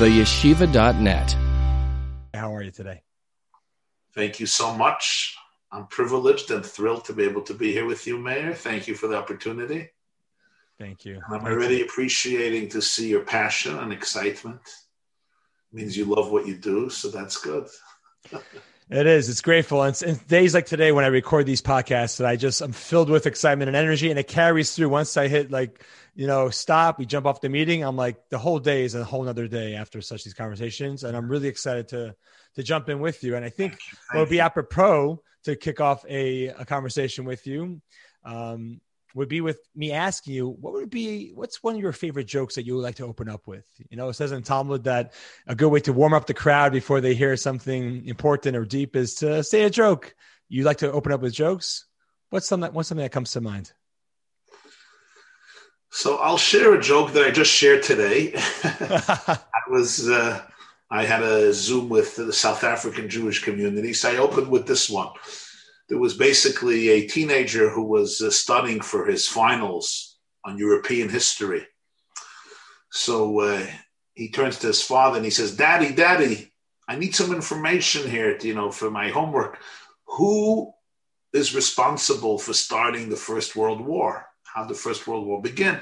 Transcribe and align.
theyeshiva.net. 0.00 1.36
How 2.32 2.54
are 2.54 2.62
you 2.62 2.70
today? 2.70 3.02
Thank 4.14 4.40
you 4.40 4.46
so 4.46 4.74
much. 4.74 5.36
I'm 5.70 5.86
privileged 5.88 6.50
and 6.50 6.64
thrilled 6.64 7.04
to 7.04 7.12
be 7.12 7.24
able 7.24 7.42
to 7.42 7.54
be 7.54 7.70
here 7.72 7.84
with 7.84 8.06
you, 8.06 8.18
Mayor. 8.18 8.54
Thank 8.54 8.88
you 8.88 8.94
for 8.94 9.08
the 9.08 9.16
opportunity. 9.16 9.90
Thank 10.78 11.04
you. 11.04 11.20
I'm 11.28 11.44
already 11.44 11.82
appreciating 11.82 12.70
to 12.70 12.80
see 12.80 13.10
your 13.10 13.24
passion 13.24 13.78
and 13.78 13.92
excitement. 13.92 14.62
It 14.64 15.76
means 15.76 15.98
you 15.98 16.06
love 16.06 16.32
what 16.32 16.46
you 16.46 16.56
do, 16.56 16.88
so 16.88 17.08
that's 17.08 17.36
good. 17.36 17.68
It 18.90 19.06
is. 19.06 19.28
It's 19.28 19.40
grateful. 19.40 19.84
And, 19.84 20.02
and 20.02 20.26
days 20.26 20.52
like 20.52 20.66
today, 20.66 20.90
when 20.90 21.04
I 21.04 21.08
record 21.08 21.46
these 21.46 21.62
podcasts, 21.62 22.16
that 22.16 22.26
I 22.26 22.34
just 22.34 22.60
I'm 22.60 22.72
filled 22.72 23.08
with 23.08 23.24
excitement 23.24 23.68
and 23.68 23.76
energy, 23.76 24.10
and 24.10 24.18
it 24.18 24.26
carries 24.26 24.74
through. 24.74 24.88
Once 24.88 25.16
I 25.16 25.28
hit 25.28 25.52
like 25.52 25.84
you 26.14 26.26
know 26.26 26.50
stop, 26.50 26.98
we 26.98 27.06
jump 27.06 27.26
off 27.26 27.40
the 27.40 27.48
meeting. 27.48 27.82
I'm 27.82 27.96
like 27.96 28.28
the 28.30 28.38
whole 28.38 28.58
day 28.58 28.84
is 28.84 28.94
a 28.94 29.04
whole 29.04 29.22
nother 29.22 29.48
day 29.48 29.74
after 29.74 30.00
such 30.00 30.24
these 30.24 30.34
conversations, 30.34 31.04
and 31.04 31.16
I'm 31.16 31.28
really 31.28 31.48
excited 31.48 31.88
to 31.88 32.14
to 32.56 32.62
jump 32.62 32.88
in 32.88 33.00
with 33.00 33.22
you. 33.22 33.36
And 33.36 33.44
I 33.44 33.50
think 33.50 33.74
it 34.14 34.18
would 34.18 34.28
be 34.28 34.40
apropos 34.40 35.22
to 35.44 35.56
kick 35.56 35.80
off 35.80 36.04
a 36.08 36.48
a 36.48 36.64
conversation 36.64 37.24
with 37.24 37.46
you. 37.46 37.80
Um, 38.24 38.80
would 39.14 39.28
be 39.28 39.40
with 39.40 39.60
me 39.74 39.92
asking 39.92 40.34
you 40.34 40.48
what 40.48 40.72
would 40.72 40.90
be 40.90 41.32
what's 41.34 41.62
one 41.62 41.74
of 41.74 41.80
your 41.80 41.92
favorite 41.92 42.26
jokes 42.26 42.54
that 42.54 42.64
you 42.64 42.74
would 42.74 42.82
like 42.82 42.96
to 42.96 43.04
open 43.04 43.28
up 43.28 43.46
with 43.46 43.64
you 43.88 43.96
know 43.96 44.08
it 44.08 44.14
says 44.14 44.32
in 44.32 44.42
talmud 44.42 44.84
that 44.84 45.12
a 45.46 45.54
good 45.54 45.68
way 45.68 45.80
to 45.80 45.92
warm 45.92 46.14
up 46.14 46.26
the 46.26 46.34
crowd 46.34 46.72
before 46.72 47.00
they 47.00 47.14
hear 47.14 47.36
something 47.36 48.06
important 48.06 48.56
or 48.56 48.64
deep 48.64 48.96
is 48.96 49.14
to 49.14 49.42
say 49.42 49.62
a 49.62 49.70
joke 49.70 50.14
you 50.48 50.62
like 50.62 50.78
to 50.78 50.92
open 50.92 51.12
up 51.12 51.20
with 51.20 51.32
jokes 51.32 51.86
what's 52.30 52.46
something 52.46 52.72
what's 52.72 52.88
something 52.88 53.02
that 53.02 53.12
comes 53.12 53.32
to 53.32 53.40
mind 53.40 53.72
so 55.90 56.16
i'll 56.18 56.38
share 56.38 56.74
a 56.74 56.82
joke 56.82 57.12
that 57.12 57.24
i 57.24 57.30
just 57.30 57.52
shared 57.52 57.82
today 57.82 58.32
i 58.64 59.38
was 59.68 60.08
uh, 60.08 60.42
i 60.90 61.04
had 61.04 61.22
a 61.22 61.52
zoom 61.52 61.88
with 61.88 62.16
the 62.16 62.32
south 62.32 62.64
african 62.64 63.08
jewish 63.08 63.42
community 63.42 63.92
so 63.92 64.10
i 64.10 64.16
opened 64.16 64.48
with 64.48 64.66
this 64.66 64.88
one 64.88 65.08
there 65.90 65.98
was 65.98 66.14
basically 66.16 66.88
a 66.88 67.08
teenager 67.08 67.68
who 67.68 67.82
was 67.82 68.20
uh, 68.20 68.30
studying 68.30 68.80
for 68.80 69.06
his 69.06 69.26
finals 69.26 70.18
on 70.44 70.56
European 70.56 71.08
history. 71.08 71.66
So 72.92 73.40
uh, 73.40 73.66
he 74.14 74.30
turns 74.30 74.58
to 74.60 74.68
his 74.68 74.82
father 74.82 75.16
and 75.16 75.24
he 75.24 75.32
says, 75.32 75.56
"Daddy, 75.56 75.92
Daddy, 75.92 76.52
I 76.88 76.94
need 76.96 77.14
some 77.14 77.34
information 77.34 78.08
here, 78.08 78.38
you 78.40 78.54
know, 78.54 78.70
for 78.70 78.90
my 78.90 79.10
homework. 79.10 79.58
Who 80.16 80.72
is 81.32 81.56
responsible 81.56 82.38
for 82.38 82.52
starting 82.52 83.08
the 83.08 83.16
First 83.16 83.56
World 83.56 83.80
War? 83.80 84.26
How 84.54 84.64
the 84.64 84.74
First 84.74 85.06
World 85.06 85.26
War 85.26 85.40
began. 85.40 85.80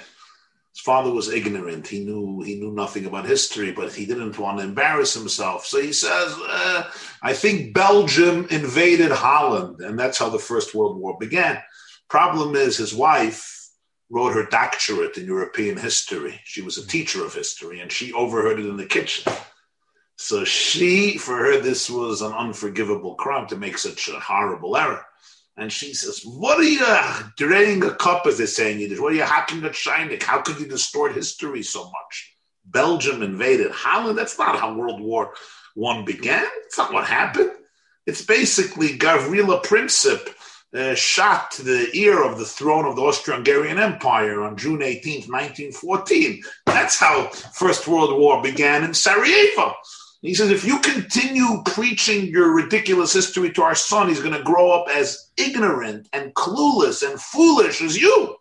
His 0.74 0.84
father 0.84 1.11
was 1.11 1.28
ignorant. 1.28 1.86
He 1.88 2.05
knew 2.05 2.42
he 2.42 2.55
knew 2.61 2.72
nothing 2.72 3.06
about 3.06 3.27
history, 3.27 3.72
but 3.72 3.92
he 3.92 4.06
didn't 4.06 4.38
want 4.38 4.58
to 4.58 4.64
embarrass 4.64 5.14
himself. 5.14 5.66
So 5.66 5.80
he 5.80 5.92
says, 5.92 6.34
uh, 6.48 6.91
"I 7.22 7.33
think 7.33 7.75
Belgium 7.75 8.47
invaded 8.50 9.10
Holland, 9.10 9.80
and 9.80 9.98
that's 9.98 10.19
how 10.19 10.28
the 10.28 10.38
First 10.38 10.75
World 10.75 10.98
War 10.98 11.16
began." 11.19 11.62
Problem 12.08 12.55
is, 12.55 12.77
his 12.77 12.94
wife 12.94 13.70
wrote 14.10 14.34
her 14.34 14.47
doctorate 14.47 15.16
in 15.19 15.27
European 15.27 15.77
history. 15.77 16.41
She 16.44 16.62
was 16.62 16.78
a 16.78 16.86
teacher 16.86 17.25
of 17.25 17.34
history, 17.34 17.80
and 17.80 17.91
she 17.91 18.12
overheard 18.12 18.60
it 18.60 18.66
in 18.66 18.77
the 18.77 18.86
kitchen. 18.86 19.32
So 20.16 20.44
she, 20.44 21.19
for 21.19 21.36
her, 21.36 21.60
this 21.60 21.88
was 21.88 22.22
an 22.22 22.32
unforgivable 22.32 23.14
crime 23.14 23.47
to 23.48 23.56
make 23.56 23.78
such 23.78 24.08
a 24.08 24.19
horrible 24.19 24.77
error. 24.77 25.05
And 25.58 25.72
she 25.72 25.92
says, 25.92 26.22
What 26.24 26.58
are 26.58 26.62
you 26.62 26.86
draining 27.36 27.82
a 27.82 27.94
cup, 27.94 28.26
as 28.26 28.38
they 28.38 28.46
say 28.46 28.72
in 28.72 28.78
Yiddish? 28.78 29.00
What 29.00 29.12
are 29.12 29.16
you 29.16 29.22
hacking 29.22 29.64
at 29.64 29.74
shining? 29.74 30.20
How 30.20 30.40
could 30.40 30.60
you 30.60 30.66
distort 30.66 31.14
history 31.14 31.64
so 31.64 31.84
much? 31.84 32.36
Belgium 32.64 33.22
invaded 33.22 33.72
Holland. 33.72 34.16
That's 34.16 34.38
not 34.38 34.58
how 34.58 34.74
World 34.74 35.00
War 35.00 35.34
One 35.74 36.04
began. 36.04 36.46
It's 36.64 36.78
not 36.78 36.92
what 36.92 37.06
happened. 37.06 37.50
It's 38.06 38.24
basically 38.24 38.96
Gavrilo 38.96 39.62
Princip 39.64 40.32
uh, 40.72 40.94
shot 40.94 41.52
the 41.52 41.88
ear 41.92 42.22
of 42.22 42.38
the 42.38 42.44
throne 42.44 42.84
of 42.84 42.94
the 42.94 43.02
Austro-Hungarian 43.02 43.78
Empire 43.78 44.42
on 44.42 44.56
June 44.56 44.80
18th, 44.80 45.28
1914. 45.28 46.42
That's 46.66 47.00
how 47.00 47.28
First 47.28 47.88
World 47.88 48.16
War 48.16 48.42
began 48.42 48.84
in 48.84 48.94
Sarajevo. 48.94 49.74
He 50.20 50.34
says, 50.34 50.50
if 50.50 50.64
you 50.64 50.80
continue 50.80 51.62
preaching 51.64 52.26
your 52.26 52.52
ridiculous 52.52 53.12
history 53.12 53.52
to 53.52 53.62
our 53.62 53.76
son, 53.76 54.08
he's 54.08 54.20
going 54.20 54.34
to 54.34 54.42
grow 54.42 54.72
up 54.72 54.88
as 54.88 55.30
ignorant 55.36 56.08
and 56.12 56.34
clueless 56.34 57.08
and 57.08 57.20
foolish 57.20 57.80
as 57.80 57.96
you. 57.96 58.36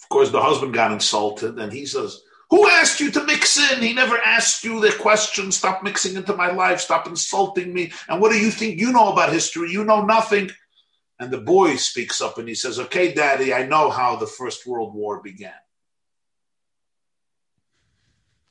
Of 0.00 0.08
course, 0.08 0.30
the 0.30 0.40
husband 0.40 0.74
got 0.74 0.92
insulted 0.92 1.58
and 1.58 1.72
he 1.72 1.84
says, 1.84 2.22
Who 2.50 2.68
asked 2.68 3.00
you 3.00 3.10
to 3.10 3.24
mix 3.24 3.58
in? 3.72 3.82
He 3.82 3.92
never 3.92 4.18
asked 4.18 4.62
you 4.62 4.80
the 4.80 4.92
question. 4.92 5.50
Stop 5.50 5.82
mixing 5.82 6.14
into 6.14 6.34
my 6.36 6.52
life. 6.52 6.80
Stop 6.80 7.08
insulting 7.08 7.74
me. 7.74 7.92
And 8.08 8.20
what 8.20 8.30
do 8.30 8.38
you 8.38 8.52
think 8.52 8.78
you 8.78 8.92
know 8.92 9.12
about 9.12 9.32
history? 9.32 9.72
You 9.72 9.84
know 9.84 10.04
nothing. 10.04 10.50
And 11.18 11.32
the 11.32 11.40
boy 11.40 11.74
speaks 11.74 12.20
up 12.20 12.38
and 12.38 12.48
he 12.48 12.54
says, 12.54 12.78
Okay, 12.78 13.12
daddy, 13.12 13.52
I 13.52 13.66
know 13.66 13.90
how 13.90 14.14
the 14.14 14.28
First 14.28 14.64
World 14.64 14.94
War 14.94 15.20
began. 15.20 15.52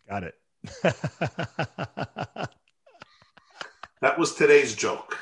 Got 0.10 0.26
it. 0.26 0.36
that 4.02 4.18
was 4.18 4.36
today's 4.36 4.76
joke. 4.76 5.18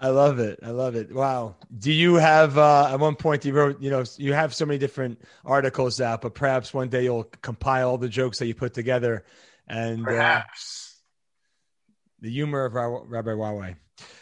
I 0.00 0.08
love 0.08 0.38
it. 0.38 0.60
I 0.62 0.70
love 0.70 0.94
it. 0.94 1.14
Wow. 1.14 1.56
Do 1.78 1.92
you 1.92 2.14
have 2.14 2.56
uh, 2.56 2.88
at 2.90 2.98
one 2.98 3.16
point 3.16 3.44
you 3.44 3.52
wrote, 3.52 3.82
you 3.82 3.90
know, 3.90 4.04
you 4.16 4.32
have 4.32 4.54
so 4.54 4.64
many 4.64 4.78
different 4.78 5.20
articles 5.44 6.00
out, 6.00 6.22
but 6.22 6.34
perhaps 6.34 6.72
one 6.72 6.88
day 6.88 7.04
you'll 7.04 7.24
compile 7.24 7.90
all 7.90 7.98
the 7.98 8.08
jokes 8.08 8.38
that 8.38 8.46
you 8.46 8.54
put 8.54 8.72
together 8.72 9.24
and 9.68 10.02
perhaps 10.02 10.94
uh, 10.94 12.22
the 12.22 12.30
humor 12.30 12.64
of 12.64 12.74
Rabbi 12.74 13.30
YY. 13.30 13.76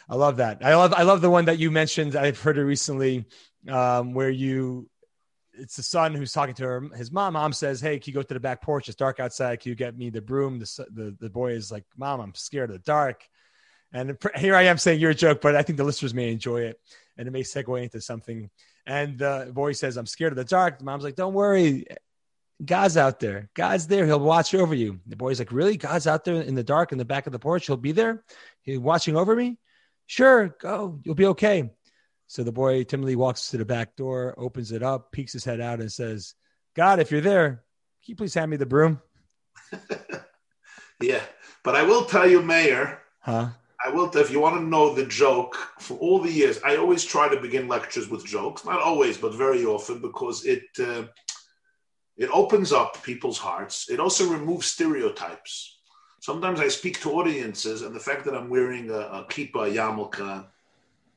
I 0.09 0.15
love 0.17 0.39
that. 0.39 0.65
I 0.65 0.75
love 0.75 0.93
I 0.95 1.03
love 1.03 1.21
the 1.21 1.31
one 1.31 1.45
that 1.45 1.59
you 1.59 1.71
mentioned. 1.71 2.17
I've 2.17 2.41
heard 2.41 2.59
it 2.59 2.65
recently, 2.65 3.27
um, 3.69 4.15
where 4.15 4.31
you 4.31 4.89
it's 5.59 5.77
the 5.77 5.83
son 5.83 6.15
who's 6.15 6.33
talking 6.33 6.55
to 6.57 6.65
her, 6.65 6.81
his 6.97 7.11
mom. 7.13 7.35
Mom 7.35 7.53
says, 7.53 7.81
"Hey, 7.81 7.99
can 7.99 8.11
you 8.11 8.15
go 8.15 8.23
to 8.23 8.35
the 8.35 8.41
back 8.41 8.63
porch? 8.63 8.89
It's 8.89 8.97
dark 8.97 9.21
outside. 9.21 9.61
Can 9.61 9.71
you 9.71 9.77
get 9.77 9.97
me 9.97 10.11
the 10.11 10.23
broom?" 10.23 10.59
The 10.59 10.87
the, 10.91 11.17
the 11.21 11.31
boy 11.31 11.53
is 11.53 11.71
like, 11.71 11.85
"Mom, 11.97 12.21
I'm 12.21 12.35
scared 12.35 12.71
of 12.71 12.77
the 12.77 12.83
dark." 12.83 13.23
And 13.93 14.19
here 14.37 14.55
I 14.55 14.63
am 14.63 14.79
saying 14.79 15.01
you're 15.01 15.13
a 15.13 15.15
joke, 15.15 15.41
but 15.41 15.57
I 15.57 15.63
think 15.63 15.79
the 15.79 15.85
listeners 15.85 16.13
may 16.13 16.31
enjoy 16.31 16.63
it, 16.63 16.81
and 17.17 17.27
it 17.27 17.31
may 17.31 17.43
segue 17.43 17.83
into 17.83 18.01
something. 18.01 18.51
And 18.87 19.19
the 19.19 19.51
boy 19.53 19.73
says, 19.73 19.97
"I'm 19.97 20.07
scared 20.07 20.33
of 20.33 20.37
the 20.37 20.45
dark." 20.45 20.79
The 20.79 20.85
mom's 20.85 21.05
like, 21.05 21.17
"Don't 21.17 21.35
worry, 21.35 21.87
God's 22.65 22.97
out 22.97 23.21
there. 23.21 23.51
God's 23.55 23.87
there. 23.87 24.07
He'll 24.07 24.21
watch 24.21 24.55
over 24.55 24.75
you." 24.75 25.01
The 25.07 25.17
boy's 25.17 25.39
like, 25.39 25.53
"Really? 25.53 25.77
God's 25.77 26.07
out 26.07 26.25
there 26.25 26.41
in 26.41 26.55
the 26.55 26.65
dark 26.65 26.93
in 26.93 26.99
the 26.99 27.05
back 27.05 27.27
of 27.27 27.33
the 27.33 27.39
porch. 27.39 27.67
He'll 27.67 27.77
be 27.77 27.93
there. 27.93 28.25
He's 28.63 28.79
watching 28.79 29.17
over 29.17 29.35
me." 29.35 29.59
Sure, 30.07 30.49
go. 30.61 31.01
You'll 31.05 31.15
be 31.15 31.27
okay. 31.27 31.71
So 32.29 32.45
the 32.45 32.53
boy 32.53 32.85
timidly 32.85 33.17
walks 33.17 33.51
to 33.51 33.57
the 33.57 33.65
back 33.65 33.97
door, 33.97 34.35
opens 34.37 34.71
it 34.71 34.83
up, 34.83 35.13
peeks 35.13 35.33
his 35.33 35.47
head 35.47 35.63
out, 35.63 35.81
and 35.81 35.91
says, 35.91 36.35
God, 36.77 37.01
if 37.01 37.11
you're 37.11 37.23
there, 37.23 37.65
can 38.05 38.13
you 38.13 38.17
please 38.17 38.35
hand 38.35 38.51
me 38.51 38.59
the 38.59 38.67
broom? 38.67 39.01
yeah. 41.01 41.23
But 41.65 41.75
I 41.75 41.83
will 41.83 42.05
tell 42.05 42.29
you, 42.29 42.43
Mayor. 42.43 43.01
huh? 43.21 43.49
I 43.85 43.91
will, 43.91 44.15
if 44.15 44.31
you 44.31 44.41
want 44.41 44.57
to 44.57 44.63
know 44.63 44.95
the 44.95 45.07
joke, 45.07 45.57
for 45.79 45.97
all 45.99 46.21
the 46.21 46.31
years, 46.31 46.61
I 46.63 46.77
always 46.77 47.03
try 47.03 47.29
to 47.29 47.41
begin 47.41 47.67
lectures 47.67 48.09
with 48.09 48.27
jokes. 48.27 48.65
Not 48.65 48.83
always, 48.83 49.17
but 49.17 49.35
very 49.35 49.65
often, 49.65 50.01
because 50.01 50.45
it 50.45 50.65
uh, 50.79 51.05
it 52.17 52.29
opens 52.31 52.73
up 52.73 53.03
people's 53.03 53.39
hearts. 53.39 53.89
It 53.89 54.01
also 54.01 54.29
removes 54.29 54.67
stereotypes. 54.67 55.79
Sometimes 56.21 56.61
I 56.61 56.69
speak 56.69 57.01
to 57.03 57.13
audiences, 57.13 57.83
and 57.83 57.95
the 57.95 58.01
fact 58.01 58.25
that 58.25 58.35
I'm 58.35 58.51
wearing 58.51 58.91
a, 58.91 58.99
a 58.99 59.27
kippah, 59.31 59.73
yarmulke, 59.73 60.45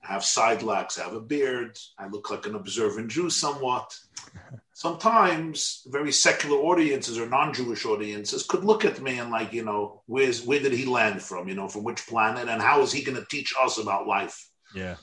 I 0.04 0.14
have 0.14 0.26
side 0.26 0.64
locks, 0.64 1.00
I 1.00 1.04
have 1.04 1.14
a 1.14 1.22
beard, 1.22 1.78
I 1.98 2.08
look 2.08 2.32
like 2.32 2.46
an 2.46 2.56
observant 2.56 3.12
Jew 3.12 3.30
somewhat. 3.30 3.96
Sometimes 4.74 5.84
very 5.88 6.12
secular 6.12 6.58
audiences 6.58 7.20
or 7.20 7.30
non-Jewish 7.30 7.86
audiences 7.86 8.44
could 8.44 8.64
look 8.64 8.84
at 8.84 9.00
me 9.00 9.20
and 9.20 9.30
like, 9.30 9.54
you 9.54 9.64
know, 9.64 10.02
where's 10.08 10.44
where 10.44 10.60
did 10.60 10.74
he 10.74 10.86
land 10.86 11.22
from? 11.22 11.48
You 11.48 11.54
know, 11.54 11.68
from 11.68 11.84
which 11.84 12.08
planet, 12.08 12.50
and 12.50 12.60
how 12.62 12.82
is 12.82 12.92
he 12.92 13.04
going 13.04 13.18
to 13.18 13.28
teach 13.30 13.54
us 13.62 13.78
about 13.78 14.08
life? 14.08 14.50
Yeah. 14.74 14.96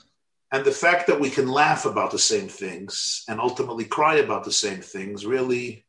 And 0.51 0.65
the 0.65 0.71
fact 0.71 1.07
that 1.07 1.19
we 1.19 1.29
can 1.29 1.47
laugh 1.47 1.85
about 1.85 2.11
the 2.11 2.19
same 2.19 2.49
things 2.49 3.23
and 3.29 3.39
ultimately 3.39 3.85
cry 3.85 4.15
about 4.15 4.43
the 4.43 4.51
same 4.51 4.81
things 4.81 5.25
really 5.25 5.85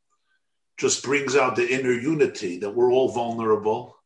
just 0.76 1.02
brings 1.02 1.34
out 1.34 1.56
the 1.56 1.68
inner 1.68 1.92
unity 1.92 2.58
that 2.58 2.74
we're 2.74 2.92
all 2.92 3.10
vulnerable 3.10 3.96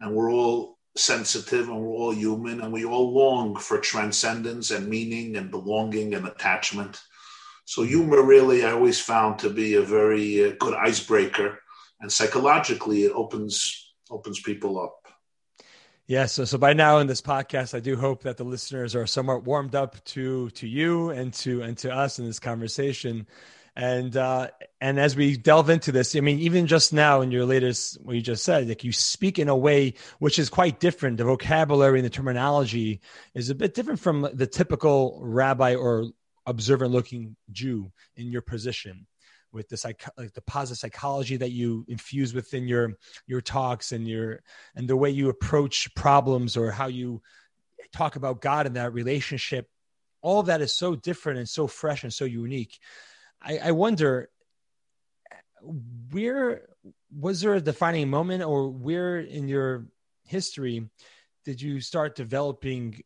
and 0.00 0.14
we're 0.14 0.30
all 0.30 0.77
sensitive 0.98 1.68
and 1.68 1.80
we're 1.80 1.94
all 1.94 2.14
human 2.14 2.60
and 2.60 2.72
we 2.72 2.84
all 2.84 3.12
long 3.12 3.56
for 3.56 3.78
transcendence 3.78 4.70
and 4.70 4.88
meaning 4.88 5.36
and 5.36 5.50
belonging 5.50 6.14
and 6.14 6.26
attachment. 6.26 7.00
So, 7.64 7.82
humor 7.82 8.22
really, 8.22 8.64
I 8.64 8.72
always 8.72 9.00
found 9.00 9.38
to 9.40 9.50
be 9.50 9.74
a 9.74 9.82
very 9.82 10.44
uh, 10.44 10.54
good 10.58 10.74
icebreaker, 10.74 11.60
and 12.00 12.10
psychologically, 12.10 13.04
it 13.04 13.12
opens 13.12 13.92
opens 14.10 14.40
people 14.40 14.80
up. 14.80 14.98
Yeah, 16.06 16.24
so 16.24 16.46
so 16.46 16.56
by 16.56 16.72
now 16.72 16.98
in 16.98 17.06
this 17.06 17.20
podcast, 17.20 17.74
I 17.74 17.80
do 17.80 17.94
hope 17.94 18.22
that 18.22 18.38
the 18.38 18.44
listeners 18.44 18.96
are 18.96 19.06
somewhat 19.06 19.44
warmed 19.44 19.74
up 19.74 20.02
to 20.06 20.48
to 20.50 20.66
you 20.66 21.10
and 21.10 21.34
to 21.34 21.60
and 21.60 21.76
to 21.78 21.94
us 21.94 22.18
in 22.18 22.24
this 22.24 22.38
conversation. 22.38 23.26
And 23.78 24.16
uh, 24.16 24.48
and 24.80 24.98
as 24.98 25.14
we 25.14 25.36
delve 25.36 25.70
into 25.70 25.92
this, 25.92 26.16
I 26.16 26.20
mean, 26.20 26.40
even 26.40 26.66
just 26.66 26.92
now 26.92 27.20
in 27.20 27.30
your 27.30 27.44
latest, 27.44 28.02
what 28.02 28.16
you 28.16 28.20
just 28.20 28.42
said, 28.44 28.68
like 28.68 28.82
you 28.82 28.90
speak 28.90 29.38
in 29.38 29.48
a 29.48 29.56
way 29.56 29.94
which 30.18 30.40
is 30.40 30.50
quite 30.50 30.80
different. 30.80 31.16
The 31.16 31.24
vocabulary 31.24 32.00
and 32.00 32.04
the 32.04 32.10
terminology 32.10 33.00
is 33.34 33.50
a 33.50 33.54
bit 33.54 33.74
different 33.74 34.00
from 34.00 34.28
the 34.34 34.48
typical 34.48 35.20
rabbi 35.22 35.76
or 35.76 36.06
observant 36.44 36.90
looking 36.90 37.36
Jew 37.52 37.92
in 38.16 38.32
your 38.32 38.42
position 38.42 39.06
with 39.52 39.68
the 39.68 39.76
psych 39.76 40.02
like 40.16 40.32
the 40.32 40.42
positive 40.42 40.78
psychology 40.78 41.36
that 41.36 41.52
you 41.52 41.84
infuse 41.86 42.34
within 42.34 42.66
your 42.66 42.94
your 43.28 43.40
talks 43.40 43.92
and 43.92 44.08
your 44.08 44.40
and 44.74 44.88
the 44.88 44.96
way 44.96 45.10
you 45.10 45.28
approach 45.28 45.94
problems 45.94 46.56
or 46.56 46.72
how 46.72 46.88
you 46.88 47.22
talk 47.92 48.16
about 48.16 48.40
God 48.40 48.66
and 48.66 48.74
that 48.74 48.92
relationship 48.92 49.68
all 50.20 50.40
of 50.40 50.46
that 50.46 50.60
is 50.60 50.72
so 50.72 50.96
different 50.96 51.38
and 51.38 51.48
so 51.48 51.68
fresh 51.68 52.02
and 52.02 52.12
so 52.12 52.24
unique 52.24 52.80
I, 53.42 53.58
I 53.58 53.70
wonder 53.72 54.30
where 56.10 56.68
was 57.16 57.40
there 57.40 57.54
a 57.54 57.60
defining 57.60 58.08
moment 58.08 58.42
or 58.42 58.68
where 58.68 59.18
in 59.18 59.48
your 59.48 59.86
history 60.24 60.88
did 61.44 61.60
you 61.60 61.80
start 61.80 62.14
developing 62.14 63.02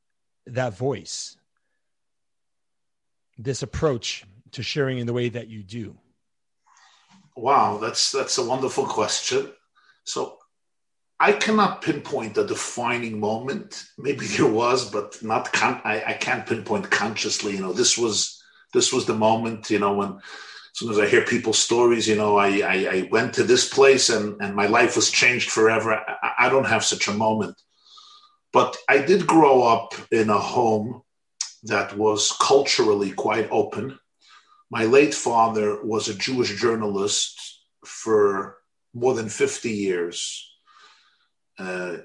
that 0.46 0.76
voice 0.76 1.36
this 3.38 3.62
approach 3.62 4.24
to 4.50 4.62
sharing 4.62 4.98
in 4.98 5.06
the 5.06 5.12
way 5.12 5.28
that 5.28 5.48
you 5.48 5.62
do 5.62 5.96
Wow, 7.36 7.78
that's 7.78 8.12
that's 8.12 8.38
a 8.38 8.44
wonderful 8.44 8.86
question. 8.86 9.52
So 10.04 10.38
I 11.18 11.32
cannot 11.32 11.82
pinpoint 11.82 12.36
a 12.36 12.46
defining 12.46 13.18
moment. 13.18 13.84
Maybe 13.96 14.26
there 14.26 14.46
was, 14.46 14.90
but 14.90 15.22
not. 15.22 15.52
Con- 15.52 15.80
I, 15.84 16.02
I 16.08 16.12
can't 16.14 16.46
pinpoint 16.46 16.90
consciously. 16.90 17.52
You 17.52 17.62
know, 17.62 17.72
this 17.72 17.96
was 17.96 18.41
this 18.72 18.92
was 18.92 19.06
the 19.06 19.14
moment. 19.14 19.70
You 19.70 19.78
know, 19.78 19.94
when 19.94 20.08
as 20.08 20.20
soon 20.74 20.90
as 20.90 20.98
I 20.98 21.06
hear 21.06 21.24
people's 21.24 21.58
stories, 21.58 22.08
you 22.08 22.16
know, 22.16 22.36
I, 22.36 22.48
I, 22.60 22.76
I 22.90 23.08
went 23.10 23.34
to 23.34 23.44
this 23.44 23.68
place 23.68 24.08
and, 24.08 24.40
and 24.40 24.54
my 24.54 24.66
life 24.66 24.96
was 24.96 25.10
changed 25.10 25.50
forever. 25.50 25.94
I, 25.94 26.46
I 26.46 26.48
don't 26.48 26.66
have 26.66 26.84
such 26.84 27.08
a 27.08 27.12
moment. 27.12 27.60
But 28.52 28.76
I 28.88 28.98
did 28.98 29.26
grow 29.26 29.62
up 29.62 29.94
in 30.10 30.28
a 30.28 30.38
home 30.38 31.02
that 31.64 31.96
was 31.96 32.36
culturally 32.40 33.12
quite 33.12 33.48
open 33.50 33.98
my 34.72 34.84
late 34.84 35.14
father 35.14 35.84
was 35.84 36.08
a 36.08 36.14
Jewish 36.14 36.58
journalist 36.58 37.60
for 37.84 38.56
more 38.94 39.12
than 39.12 39.28
50 39.28 39.68
years. 39.68 40.50
Uh, 41.58 41.98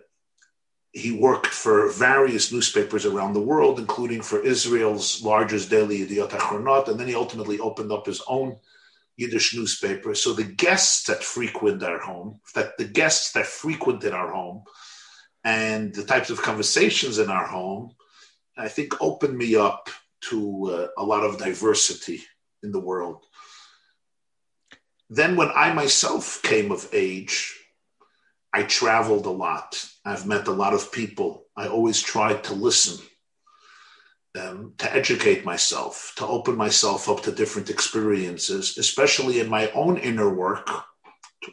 he 0.98 1.12
worked 1.12 1.48
for 1.48 1.90
various 1.92 2.52
newspapers 2.52 3.06
around 3.06 3.34
the 3.34 3.48
world, 3.52 3.80
including 3.80 4.22
for 4.22 4.40
Israel's 4.44 5.24
largest 5.24 5.70
daily 5.70 6.00
Yediot 6.00 6.30
Achronot, 6.30 6.88
and 6.88 7.00
then 7.00 7.08
he 7.08 7.16
ultimately 7.16 7.60
opened 7.60 7.92
up 7.92 8.06
his 8.08 8.22
own 8.28 8.58
Yiddish 9.16 9.56
newspaper. 9.56 10.16
So 10.16 10.34
the 10.34 10.44
guests 10.44 11.06
that 11.08 11.24
frequent 11.24 11.84
our 11.84 12.00
home, 12.00 12.40
that 12.56 12.78
the 12.78 12.86
guests 12.86 13.32
that 13.34 13.46
frequented 13.46 14.14
our 14.14 14.32
home, 14.32 14.64
and 15.44 15.94
the 15.94 16.04
types 16.04 16.30
of 16.30 16.42
conversations 16.42 17.20
in 17.20 17.30
our 17.30 17.48
home, 17.48 17.92
I 18.58 18.68
think 18.68 19.00
opened 19.00 19.38
me 19.38 19.56
up 19.56 19.90
to 20.30 20.90
uh, 20.98 21.02
a 21.02 21.04
lot 21.04 21.24
of 21.24 21.38
diversity 21.38 22.22
in 22.64 22.72
the 22.72 22.80
world. 22.80 23.24
Then, 25.10 25.36
when 25.36 25.50
I 25.56 25.74
myself 25.74 26.42
came 26.42 26.72
of 26.72 26.90
age, 26.92 27.57
I 28.54 28.64
traveled 28.64 29.26
a 29.26 29.32
lot. 29.32 29.84
I've 30.06 30.26
met 30.26 30.48
a 30.48 30.52
lot 30.52 30.74
of 30.74 30.92
people. 30.92 31.46
I 31.56 31.68
always 31.68 32.02
tried 32.02 32.44
to 32.46 32.54
listen, 32.54 33.06
um, 34.40 34.74
to 34.78 34.94
educate 34.94 35.46
myself, 35.46 36.14
to 36.18 36.26
open 36.26 36.56
myself 36.56 37.10
up 37.10 37.24
to 37.24 37.32
different 37.32 37.70
experiences, 37.70 38.78
especially 38.78 39.40
in 39.40 39.50
my 39.50 39.70
own 39.72 39.98
inner 39.98 40.34
work, 40.34 40.70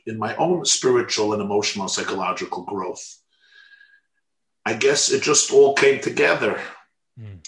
in 0.06 0.19
my 0.19 0.35
own 0.37 0.64
spiritual 0.64 1.32
and 1.32 1.43
emotional 1.43 1.88
psychological 1.88 2.64
growth. 2.64 3.05
I 4.64 4.75
guess 4.75 5.11
it 5.11 5.23
just 5.23 5.52
all 5.52 5.75
came 5.75 6.00
together 6.00 6.61
mm. 7.20 7.38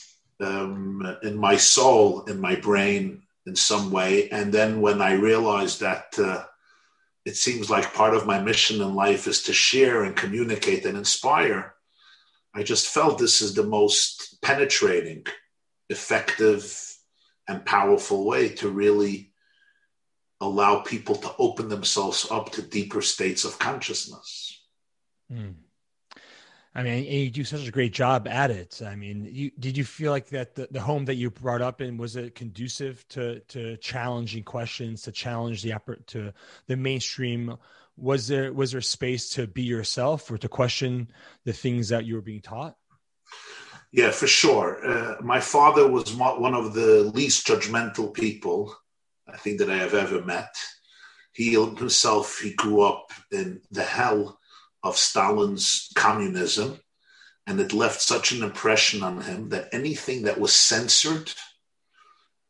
um, 0.40 1.16
in 1.22 1.36
my 1.36 1.56
soul, 1.56 2.24
in 2.24 2.40
my 2.40 2.56
brain, 2.56 3.22
in 3.46 3.56
some 3.56 3.90
way. 3.90 4.28
And 4.30 4.52
then 4.52 4.80
when 4.80 5.00
I 5.00 5.12
realized 5.12 5.80
that 5.80 6.18
uh, 6.18 6.44
it 7.26 7.36
seems 7.36 7.68
like 7.68 7.92
part 7.92 8.14
of 8.14 8.24
my 8.24 8.40
mission 8.40 8.80
in 8.80 8.94
life 8.94 9.26
is 9.26 9.42
to 9.42 9.52
share 9.52 10.04
and 10.04 10.14
communicate 10.14 10.86
and 10.86 10.96
inspire, 10.96 11.74
I 12.54 12.62
just 12.62 12.86
felt 12.86 13.18
this 13.18 13.42
is 13.42 13.52
the 13.52 13.64
most 13.64 14.40
penetrating, 14.42 15.26
effective, 15.90 16.64
and 17.48 17.66
powerful 17.66 18.24
way 18.24 18.50
to 18.50 18.70
really 18.70 19.32
allow 20.40 20.80
people 20.80 21.16
to 21.16 21.34
open 21.38 21.68
themselves 21.68 22.28
up 22.30 22.52
to 22.52 22.62
deeper 22.62 23.02
states 23.02 23.44
of 23.44 23.58
consciousness. 23.58 24.62
Mm. 25.30 25.54
I 26.76 26.82
mean, 26.82 27.04
you 27.04 27.30
do 27.30 27.42
such 27.42 27.66
a 27.66 27.70
great 27.70 27.94
job 27.94 28.28
at 28.28 28.50
it. 28.50 28.82
I 28.84 28.96
mean, 28.96 29.26
you, 29.32 29.50
did 29.58 29.78
you 29.78 29.84
feel 29.84 30.12
like 30.12 30.28
that 30.28 30.54
the, 30.54 30.68
the 30.70 30.80
home 30.80 31.06
that 31.06 31.14
you 31.14 31.30
brought 31.30 31.62
up 31.62 31.80
in 31.80 31.96
was 31.96 32.16
it 32.16 32.34
conducive 32.34 33.08
to 33.08 33.40
to 33.48 33.78
challenging 33.78 34.44
questions, 34.44 35.00
to 35.02 35.12
challenge 35.12 35.62
the 35.62 35.72
to 36.08 36.34
the 36.66 36.76
mainstream? 36.76 37.56
Was 37.96 38.28
there 38.28 38.52
was 38.52 38.72
there 38.72 38.82
space 38.82 39.30
to 39.30 39.46
be 39.46 39.62
yourself 39.62 40.30
or 40.30 40.36
to 40.36 40.48
question 40.50 41.10
the 41.44 41.54
things 41.54 41.88
that 41.88 42.04
you 42.04 42.14
were 42.14 42.20
being 42.20 42.42
taught? 42.42 42.76
Yeah, 43.90 44.10
for 44.10 44.26
sure. 44.26 44.86
Uh, 44.86 45.16
my 45.22 45.40
father 45.40 45.88
was 45.88 46.14
one 46.14 46.54
of 46.54 46.74
the 46.74 47.10
least 47.14 47.46
judgmental 47.46 48.12
people 48.12 48.76
I 49.26 49.38
think 49.38 49.60
that 49.60 49.70
I 49.70 49.78
have 49.78 49.94
ever 49.94 50.22
met. 50.22 50.54
He 51.32 51.52
himself, 51.54 52.38
he 52.38 52.52
grew 52.52 52.82
up 52.82 53.12
in 53.32 53.62
the 53.70 53.82
hell 53.82 54.38
of 54.86 54.96
Stalin's 54.96 55.90
communism, 55.94 56.80
and 57.46 57.60
it 57.60 57.72
left 57.72 58.00
such 58.00 58.32
an 58.32 58.42
impression 58.42 59.02
on 59.02 59.20
him 59.20 59.50
that 59.50 59.68
anything 59.72 60.22
that 60.22 60.40
was 60.40 60.52
censored 60.52 61.32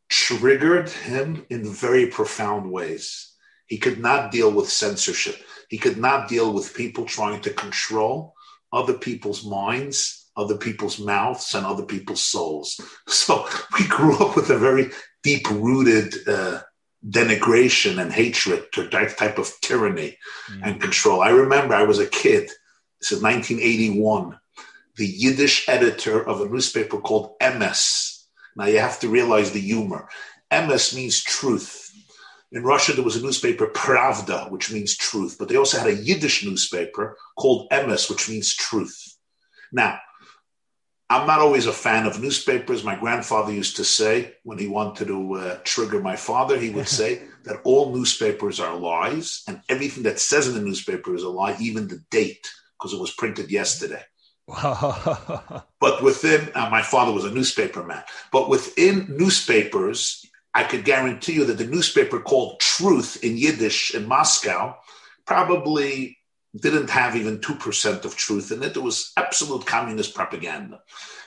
triggered 0.09 0.89
him 0.89 1.45
in 1.49 1.73
very 1.73 2.07
profound 2.07 2.71
ways. 2.71 3.33
He 3.67 3.77
could 3.77 3.99
not 3.99 4.31
deal 4.31 4.51
with 4.51 4.69
censorship. 4.69 5.37
He 5.69 5.77
could 5.77 5.97
not 5.97 6.29
deal 6.29 6.53
with 6.53 6.73
people 6.73 7.05
trying 7.05 7.41
to 7.41 7.53
control 7.53 8.33
other 8.71 8.93
people's 8.93 9.45
minds, 9.45 10.29
other 10.35 10.57
people's 10.57 10.99
mouths, 10.99 11.53
and 11.53 11.65
other 11.65 11.85
people's 11.85 12.21
souls. 12.21 12.79
So 13.07 13.47
we 13.77 13.87
grew 13.87 14.17
up 14.17 14.35
with 14.35 14.49
a 14.49 14.57
very 14.57 14.91
deep 15.23 15.49
rooted 15.49 16.27
uh, 16.27 16.61
denigration 17.05 18.01
and 18.01 18.11
hatred 18.11 18.65
to 18.73 18.87
that 18.89 19.17
type 19.17 19.37
of 19.37 19.51
tyranny 19.61 20.17
mm. 20.51 20.61
and 20.63 20.81
control. 20.81 21.21
I 21.21 21.29
remember 21.29 21.73
I 21.73 21.83
was 21.83 21.99
a 21.99 22.07
kid, 22.07 22.49
this 22.99 23.11
is 23.11 23.21
1981, 23.21 24.37
the 24.97 25.05
Yiddish 25.05 25.69
editor 25.69 26.27
of 26.27 26.41
a 26.41 26.49
newspaper 26.49 26.97
called 26.99 27.37
Emes. 27.39 28.23
Now 28.55 28.65
you 28.65 28.79
have 28.79 28.99
to 29.01 29.09
realize 29.09 29.51
the 29.51 29.59
humor. 29.59 30.09
Emes 30.51 30.95
means 30.95 31.23
truth. 31.23 31.83
In 32.51 32.63
Russia, 32.63 32.93
there 32.93 33.03
was 33.03 33.17
a 33.17 33.21
newspaper, 33.21 33.67
Pravda, 33.67 34.49
which 34.49 34.71
means 34.71 34.95
truth, 34.95 35.35
but 35.37 35.49
they 35.49 35.57
also 35.57 35.77
had 35.77 35.87
a 35.87 36.01
Yiddish 36.01 36.45
newspaper 36.45 37.17
called 37.37 37.69
Emes, 37.71 38.09
which 38.09 38.29
means 38.29 38.55
truth. 38.55 39.17
Now, 39.71 39.99
I'm 41.09 41.25
not 41.25 41.39
always 41.39 41.67
a 41.67 41.73
fan 41.73 42.05
of 42.05 42.21
newspapers. 42.21 42.83
My 42.83 42.95
grandfather 42.95 43.53
used 43.53 43.77
to 43.77 43.85
say, 43.85 44.33
when 44.43 44.57
he 44.57 44.67
wanted 44.67 45.07
to 45.07 45.33
uh, 45.35 45.59
trigger 45.63 46.01
my 46.01 46.17
father, 46.17 46.57
he 46.57 46.69
would 46.69 46.87
say 46.99 47.21
that 47.43 47.61
all 47.63 47.95
newspapers 47.95 48.59
are 48.59 48.75
lies 48.75 49.43
and 49.47 49.61
everything 49.69 50.03
that 50.03 50.19
says 50.19 50.47
in 50.47 50.55
the 50.55 50.61
newspaper 50.61 51.15
is 51.15 51.23
a 51.23 51.29
lie, 51.29 51.55
even 51.59 51.87
the 51.87 52.03
date, 52.11 52.49
because 52.77 52.93
it 52.93 52.99
was 52.99 53.11
printed 53.11 53.49
yesterday. 53.49 54.03
but 54.47 56.01
within, 56.01 56.49
uh, 56.55 56.69
my 56.69 56.81
father 56.81 57.11
was 57.11 57.25
a 57.25 57.33
newspaper 57.33 57.83
man, 57.83 58.03
but 58.31 58.49
within 58.49 59.05
newspapers, 59.09 60.25
I 60.53 60.63
could 60.63 60.85
guarantee 60.85 61.33
you 61.33 61.45
that 61.45 61.57
the 61.57 61.67
newspaper 61.67 62.19
called 62.19 62.59
Truth 62.59 63.23
in 63.23 63.37
Yiddish 63.37 63.93
in 63.93 64.07
Moscow 64.07 64.77
probably 65.25 66.16
didn't 66.55 66.89
have 66.89 67.15
even 67.15 67.39
2% 67.39 68.05
of 68.05 68.15
truth 68.15 68.51
in 68.51 68.63
it. 68.63 68.75
It 68.75 68.83
was 68.83 69.11
absolute 69.17 69.65
communist 69.65 70.15
propaganda. 70.15 70.81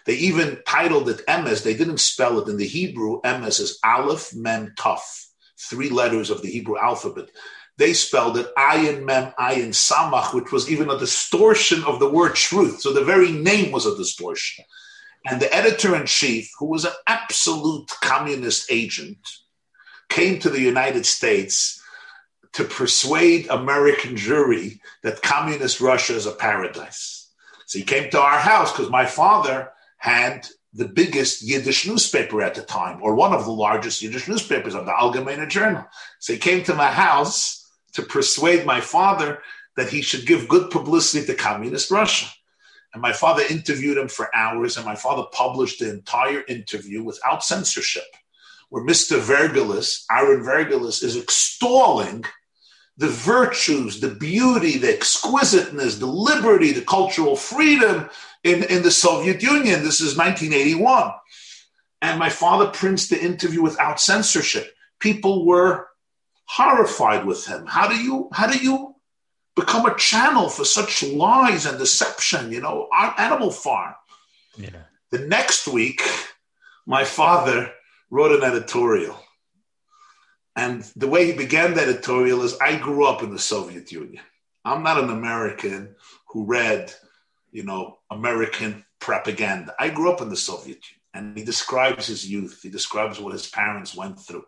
They 0.06 0.14
even 0.14 0.58
titled 0.66 1.08
it 1.08 1.26
Emes. 1.26 1.62
They 1.62 1.74
didn't 1.74 2.00
spell 2.00 2.38
it 2.40 2.48
in 2.48 2.56
the 2.56 2.66
Hebrew. 2.66 3.20
Emes 3.22 3.60
is 3.60 3.78
Aleph, 3.84 4.34
Mem, 4.34 4.74
Tuf, 4.78 5.26
three 5.58 5.90
letters 5.90 6.30
of 6.30 6.42
the 6.42 6.50
Hebrew 6.50 6.78
alphabet. 6.78 7.28
They 7.76 7.92
spelled 7.92 8.38
it 8.38 8.54
Ayin, 8.56 9.04
Mem, 9.04 9.32
Ayin, 9.38 9.68
Samach, 9.68 10.34
which 10.34 10.52
was 10.52 10.70
even 10.70 10.90
a 10.90 10.98
distortion 10.98 11.84
of 11.84 11.98
the 11.98 12.10
word 12.10 12.34
truth. 12.34 12.80
So 12.80 12.92
the 12.92 13.04
very 13.04 13.32
name 13.32 13.72
was 13.72 13.86
a 13.86 13.96
distortion. 13.96 14.64
And 15.26 15.40
the 15.40 15.54
editor 15.54 15.94
in 15.94 16.06
chief, 16.06 16.50
who 16.58 16.66
was 16.66 16.84
an 16.84 16.92
absolute 17.06 17.88
communist 18.02 18.70
agent, 18.70 19.18
came 20.08 20.38
to 20.40 20.50
the 20.50 20.60
United 20.60 21.06
States 21.06 21.79
to 22.52 22.64
persuade 22.64 23.48
American 23.48 24.16
Jewry 24.16 24.80
that 25.02 25.22
communist 25.22 25.80
Russia 25.80 26.14
is 26.14 26.26
a 26.26 26.32
paradise. 26.32 27.30
So 27.66 27.78
he 27.78 27.84
came 27.84 28.10
to 28.10 28.20
our 28.20 28.38
house 28.38 28.72
because 28.72 28.90
my 28.90 29.06
father 29.06 29.70
had 29.98 30.46
the 30.72 30.88
biggest 30.88 31.42
Yiddish 31.42 31.86
newspaper 31.86 32.42
at 32.42 32.54
the 32.54 32.62
time, 32.62 33.00
or 33.02 33.14
one 33.14 33.32
of 33.32 33.44
the 33.44 33.50
largest 33.50 34.02
Yiddish 34.02 34.28
newspapers 34.28 34.74
of 34.74 34.86
the 34.86 34.92
Algemeiner 34.92 35.48
Journal. 35.48 35.84
So 36.18 36.32
he 36.32 36.38
came 36.38 36.62
to 36.64 36.74
my 36.74 36.90
house 36.90 37.68
to 37.92 38.02
persuade 38.02 38.64
my 38.66 38.80
father 38.80 39.42
that 39.76 39.90
he 39.90 40.02
should 40.02 40.26
give 40.26 40.48
good 40.48 40.70
publicity 40.70 41.26
to 41.26 41.34
communist 41.34 41.90
Russia. 41.90 42.26
And 42.92 43.02
my 43.02 43.12
father 43.12 43.42
interviewed 43.48 43.98
him 43.98 44.08
for 44.08 44.34
hours, 44.34 44.76
and 44.76 44.86
my 44.86 44.96
father 44.96 45.24
published 45.32 45.78
the 45.78 45.90
entire 45.90 46.42
interview 46.48 47.02
without 47.04 47.44
censorship, 47.44 48.16
where 48.68 48.84
Mr. 48.84 49.20
Vergelis, 49.20 50.04
Aaron 50.10 50.42
Vergelis, 50.44 51.02
is 51.02 51.16
extolling 51.16 52.24
the 53.00 53.08
virtues, 53.08 53.98
the 54.00 54.10
beauty, 54.10 54.76
the 54.76 54.94
exquisiteness, 54.94 55.96
the 55.96 56.06
liberty, 56.06 56.70
the 56.70 56.82
cultural 56.82 57.34
freedom 57.34 58.10
in, 58.44 58.62
in 58.64 58.82
the 58.82 58.90
Soviet 58.90 59.42
Union. 59.42 59.82
This 59.82 60.02
is 60.02 60.18
1981. 60.18 61.12
And 62.02 62.18
my 62.18 62.28
father 62.28 62.66
prints 62.66 63.08
the 63.08 63.18
interview 63.18 63.62
without 63.62 64.00
censorship. 64.00 64.74
People 64.98 65.46
were 65.46 65.88
horrified 66.44 67.24
with 67.24 67.46
him. 67.46 67.64
How 67.64 67.88
do 67.88 67.96
you 67.96 68.28
how 68.32 68.46
do 68.46 68.58
you 68.58 68.94
become 69.56 69.86
a 69.86 69.96
channel 69.96 70.50
for 70.50 70.66
such 70.66 71.02
lies 71.02 71.64
and 71.64 71.78
deception? 71.78 72.52
You 72.52 72.60
know, 72.60 72.90
Animal 73.16 73.50
Farm. 73.50 73.94
Yeah. 74.58 74.82
The 75.10 75.20
next 75.20 75.66
week, 75.66 76.02
my 76.86 77.04
father 77.04 77.72
wrote 78.10 78.32
an 78.32 78.44
editorial. 78.44 79.18
And 80.60 80.82
the 80.94 81.08
way 81.08 81.24
he 81.24 81.32
began 81.32 81.72
the 81.72 81.80
editorial 81.80 82.42
is 82.42 82.58
I 82.60 82.76
grew 82.76 83.06
up 83.06 83.22
in 83.22 83.30
the 83.30 83.38
Soviet 83.38 83.90
Union. 83.90 84.22
I'm 84.62 84.82
not 84.82 85.02
an 85.02 85.08
American 85.08 85.94
who 86.28 86.44
read, 86.44 86.92
you 87.50 87.62
know, 87.62 87.96
American 88.10 88.84
propaganda. 88.98 89.74
I 89.78 89.88
grew 89.88 90.12
up 90.12 90.20
in 90.20 90.28
the 90.28 90.36
Soviet 90.36 90.82
Union. 90.90 91.00
And 91.14 91.38
he 91.38 91.44
describes 91.46 92.06
his 92.06 92.30
youth. 92.30 92.60
He 92.62 92.68
describes 92.68 93.18
what 93.18 93.32
his 93.32 93.46
parents 93.46 93.96
went 93.96 94.20
through. 94.20 94.44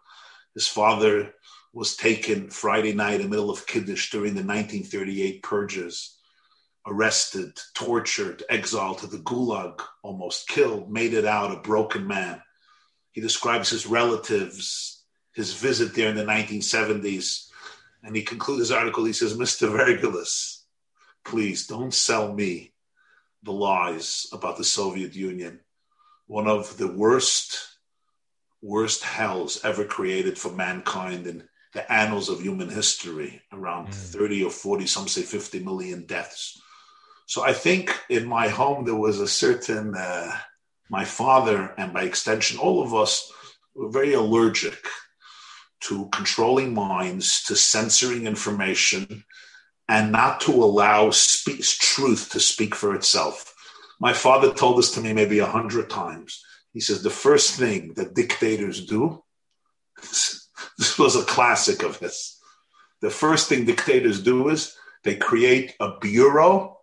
His 0.53 0.69
father 0.69 1.33
was 1.73 1.97
taken 1.97 2.51
Friday 2.51 2.93
night 2.93 3.23
in 3.23 3.23
the 3.23 3.29
middle 3.29 3.51
of 3.51 3.67
Kiddush 3.67 4.11
during 4.11 4.35
the 4.35 4.45
1938 4.45 5.43
purges, 5.43 6.19
arrested, 6.87 7.59
tortured, 7.73 8.43
exiled 8.51 8.99
to 8.99 9.07
the 9.07 9.17
Gulag, 9.17 9.81
almost 10.03 10.47
killed, 10.47 10.93
made 10.93 11.15
it 11.15 11.25
out 11.25 11.57
a 11.57 11.61
broken 11.61 12.07
man. 12.07 12.43
He 13.13 13.23
describes 13.23 13.71
his 13.71 13.87
relatives, 13.87 15.02
his 15.35 15.55
visit 15.55 15.95
there 15.95 16.09
in 16.09 16.17
the 16.17 16.25
1970s, 16.25 17.49
and 18.03 18.15
he 18.15 18.23
concludes 18.23 18.61
his 18.61 18.73
article. 18.73 19.05
He 19.05 19.13
says, 19.13 19.37
Mr. 19.37 19.71
Vergelis, 19.71 20.63
please 21.25 21.67
don't 21.67 21.95
sell 21.95 22.33
me 22.33 22.73
the 23.43 23.53
lies 23.53 24.27
about 24.33 24.57
the 24.57 24.65
Soviet 24.65 25.15
Union. 25.15 25.61
One 26.27 26.47
of 26.47 26.77
the 26.77 26.89
worst, 26.89 27.59
worst 28.61 29.03
hells 29.03 29.65
ever 29.65 29.85
created 29.85 30.39
for 30.39 30.53
mankind 30.53 31.27
in 31.27 31.49
the 31.73 31.91
annals 31.91 32.29
of 32.29 32.43
human 32.43 32.69
history, 32.69 33.41
around 33.53 33.89
mm. 33.89 33.95
30 33.95 34.45
or 34.45 34.51
40, 34.51 34.87
some 34.87 35.09
say 35.09 35.23
50 35.23 35.61
million 35.61 36.05
deaths. 36.05 36.61
So 37.27 37.43
I 37.43 37.55
think 37.55 37.99
in 38.11 38.27
my 38.27 38.49
home 38.49 38.85
there 38.85 38.95
was 38.95 39.21
a 39.21 39.29
certain, 39.29 39.95
uh, 39.95 40.37
my 40.91 41.05
father 41.05 41.75
and 41.79 41.93
by 41.93 42.03
extension, 42.03 42.59
all 42.59 42.83
of 42.83 42.95
us 42.95 43.33
were 43.75 43.89
very 43.89 44.13
allergic 44.13 44.77
to 45.83 46.09
controlling 46.13 46.75
minds, 46.75 47.43
to 47.45 47.57
censoring 47.57 48.27
information, 48.27 49.25
and 49.89 50.13
not 50.13 50.41
to 50.43 50.53
allow 50.53 51.11
truth 51.11 52.31
to 52.31 52.41
speak 52.41 52.75
for 52.75 52.95
itself. 52.95 53.55
My 54.01 54.13
father 54.13 54.53
told 54.53 54.79
this 54.79 54.93
to 54.93 55.01
me 55.01 55.13
maybe 55.13 55.41
a 55.41 55.47
hundred 55.47 55.91
times. 55.91 56.45
He 56.73 56.81
says, 56.81 57.03
the 57.03 57.11
first 57.11 57.59
thing 57.59 57.93
that 57.95 58.15
dictators 58.15 58.85
do 58.87 59.23
this 60.79 60.99
was 60.99 61.17
a 61.17 61.25
classic 61.25 61.83
of 61.83 61.99
his. 61.99 62.39
The 63.01 63.11
first 63.11 63.49
thing 63.49 63.65
dictators 63.65 64.23
do 64.23 64.49
is 64.49 64.77
they 65.05 65.17
create 65.17 65.75
a 65.81 65.99
bureau 65.99 66.79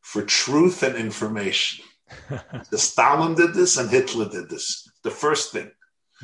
for 0.00 0.22
truth 0.22 0.82
and 0.82 0.96
information. 0.96 1.84
the 2.70 2.78
Stalin 2.78 3.34
did 3.34 3.54
this 3.54 3.76
and 3.76 3.90
Hitler 3.90 4.28
did 4.28 4.48
this. 4.48 4.88
The 5.02 5.10
first 5.10 5.52
thing. 5.52 5.70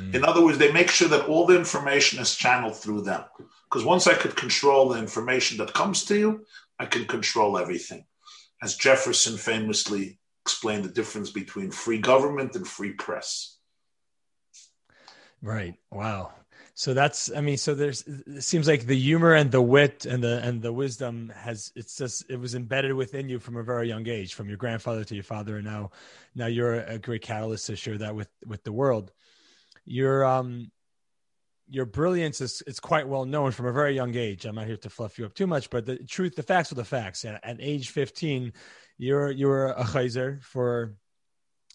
Mm. 0.00 0.14
In 0.14 0.24
other 0.24 0.44
words, 0.44 0.58
they 0.58 0.72
make 0.72 0.90
sure 0.90 1.08
that 1.08 1.26
all 1.26 1.46
the 1.46 1.56
information 1.56 2.18
is 2.18 2.34
channeled 2.34 2.76
through 2.76 3.02
them. 3.02 3.24
Because 3.68 3.84
once 3.84 4.06
I 4.06 4.14
could 4.14 4.34
control 4.36 4.88
the 4.88 4.98
information 4.98 5.58
that 5.58 5.74
comes 5.74 6.04
to 6.06 6.18
you, 6.18 6.46
I 6.78 6.86
can 6.86 7.04
control 7.04 7.58
everything. 7.58 8.04
As 8.62 8.76
Jefferson 8.76 9.36
famously 9.36 10.18
explained 10.44 10.84
the 10.84 10.88
difference 10.88 11.30
between 11.30 11.70
free 11.70 11.98
government 11.98 12.56
and 12.56 12.66
free 12.66 12.92
press. 12.92 13.58
Right. 15.42 15.74
Wow. 15.90 16.32
So 16.74 16.94
that's, 16.94 17.30
I 17.34 17.42
mean, 17.42 17.58
so 17.58 17.74
there's, 17.74 18.02
it 18.06 18.42
seems 18.42 18.66
like 18.66 18.86
the 18.86 18.98
humor 18.98 19.34
and 19.34 19.50
the 19.50 19.60
wit 19.60 20.06
and 20.06 20.24
the, 20.24 20.40
and 20.42 20.62
the 20.62 20.72
wisdom 20.72 21.30
has, 21.36 21.72
it's 21.76 21.96
just, 21.96 22.24
it 22.30 22.40
was 22.40 22.54
embedded 22.54 22.94
within 22.94 23.28
you 23.28 23.38
from 23.38 23.56
a 23.56 23.62
very 23.62 23.86
young 23.86 24.08
age, 24.08 24.34
from 24.34 24.48
your 24.48 24.56
grandfather 24.56 25.04
to 25.04 25.14
your 25.14 25.24
father. 25.24 25.56
And 25.56 25.64
now, 25.66 25.90
now 26.34 26.46
you're 26.46 26.80
a 26.80 26.98
great 26.98 27.22
catalyst 27.22 27.66
to 27.66 27.76
share 27.76 27.98
that 27.98 28.14
with, 28.14 28.30
with 28.46 28.64
the 28.64 28.72
world. 28.72 29.12
Your, 29.84 30.24
um, 30.24 30.70
your 31.68 31.86
brilliance 31.86 32.40
is, 32.40 32.62
it's 32.66 32.80
quite 32.80 33.08
well 33.08 33.24
known 33.24 33.52
from 33.52 33.66
a 33.66 33.72
very 33.72 33.94
young 33.94 34.14
age. 34.16 34.44
I'm 34.44 34.56
not 34.56 34.66
here 34.66 34.76
to 34.78 34.90
fluff 34.90 35.18
you 35.18 35.26
up 35.26 35.34
too 35.34 35.46
much, 35.46 35.70
but 35.70 35.86
the 35.86 35.98
truth, 35.98 36.34
the 36.36 36.42
facts 36.42 36.72
are 36.72 36.76
the 36.76 36.84
facts. 36.84 37.24
At, 37.24 37.40
at 37.44 37.56
age 37.60 37.90
15, 37.90 38.52
you're, 38.98 39.30
you're 39.30 39.68
a 39.68 39.84
chayzer 39.84 40.42
for, 40.42 40.94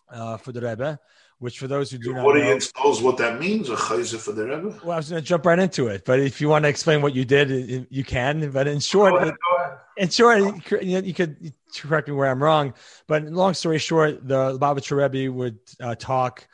uh, 0.10 0.38
for 0.38 0.52
the 0.52 0.62
Rebbe 0.62 1.00
which 1.40 1.60
for 1.60 1.68
those 1.68 1.92
who 1.92 1.98
do 1.98 2.10
Your 2.10 2.16
not 2.16 2.26
audience 2.28 2.72
know, 2.76 2.84
knows 2.86 3.02
what 3.02 3.18
that 3.18 3.40
means, 3.40 3.70
a 3.70 3.76
chayzer 3.76 4.18
for 4.18 4.32
the 4.32 4.46
Rebbe. 4.46 4.80
Well, 4.84 4.94
I 4.94 4.98
was 4.98 5.10
going 5.10 5.22
to 5.22 5.28
jump 5.28 5.46
right 5.46 5.60
into 5.60 5.88
it, 5.88 6.06
but 6.06 6.20
if 6.20 6.40
you 6.40 6.50
want 6.50 6.64
to 6.64 6.70
explain 6.70 7.02
what 7.02 7.14
you 7.14 7.26
did, 7.26 7.88
you 7.90 8.04
can. 8.04 8.52
But 8.52 8.68
in 8.68 8.80
short, 8.80 9.14
go 9.14 9.18
ahead, 9.18 9.34
go 9.34 9.64
ahead. 9.64 9.78
in 9.98 10.10
short, 10.10 10.84
you 10.84 11.14
could 11.14 11.54
correct 11.76 12.08
me 12.08 12.14
where 12.14 12.30
I'm 12.30 12.42
wrong. 12.42 12.74
But 13.08 13.26
long 13.26 13.54
story 13.54 13.80
short, 13.80 14.26
the 14.26 14.58
Lubavitcher 14.58 14.98
Rebbe 14.98 15.32
would 15.32 15.60
uh, 15.82 15.96
talk 15.96 16.48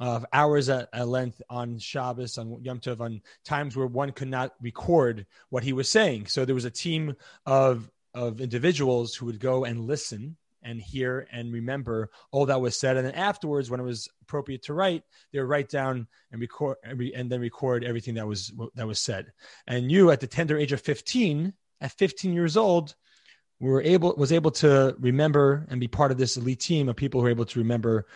of 0.00 0.24
hours 0.32 0.68
at, 0.68 0.88
at, 0.92 1.08
length 1.08 1.42
on 1.50 1.78
Shabbos, 1.78 2.38
on 2.38 2.62
Yom 2.62 2.80
Tov, 2.80 3.00
on 3.00 3.20
times 3.44 3.76
where 3.76 3.86
one 3.86 4.12
could 4.12 4.28
not 4.28 4.54
record 4.60 5.26
what 5.50 5.64
he 5.64 5.72
was 5.72 5.88
saying. 5.88 6.26
So 6.26 6.44
there 6.44 6.54
was 6.54 6.64
a 6.64 6.70
team 6.70 7.16
of 7.46 7.90
of 8.14 8.40
individuals 8.40 9.14
who 9.14 9.26
would 9.26 9.38
go 9.38 9.64
and 9.64 9.86
listen 9.86 10.36
and 10.62 10.80
hear 10.80 11.28
and 11.30 11.52
remember 11.52 12.10
all 12.30 12.46
that 12.46 12.60
was 12.60 12.78
said. 12.78 12.96
And 12.96 13.06
then 13.06 13.14
afterwards, 13.14 13.70
when 13.70 13.80
it 13.80 13.84
was 13.84 14.08
appropriate 14.22 14.62
to 14.64 14.74
write, 14.74 15.04
they 15.32 15.38
would 15.38 15.48
write 15.48 15.68
down 15.68 16.06
and 16.32 16.40
record 16.40 16.76
and 16.84 17.30
then 17.30 17.40
record 17.40 17.84
everything 17.84 18.14
that 18.14 18.26
was 18.26 18.52
that 18.74 18.86
was 18.86 19.00
said. 19.00 19.32
And 19.66 19.90
you, 19.90 20.10
at 20.10 20.20
the 20.20 20.26
tender 20.26 20.58
age 20.58 20.72
of 20.72 20.80
15, 20.80 21.52
at 21.80 21.92
15 21.92 22.32
years 22.32 22.56
old, 22.56 22.94
were 23.60 23.82
able 23.82 24.14
was 24.16 24.32
able 24.32 24.50
to 24.52 24.96
remember 25.00 25.66
and 25.70 25.80
be 25.80 25.88
part 25.88 26.10
of 26.10 26.18
this 26.18 26.36
elite 26.36 26.60
team 26.60 26.88
of 26.88 26.96
people 26.96 27.20
who 27.20 27.24
were 27.24 27.30
able 27.30 27.44
to 27.44 27.58
remember 27.58 28.06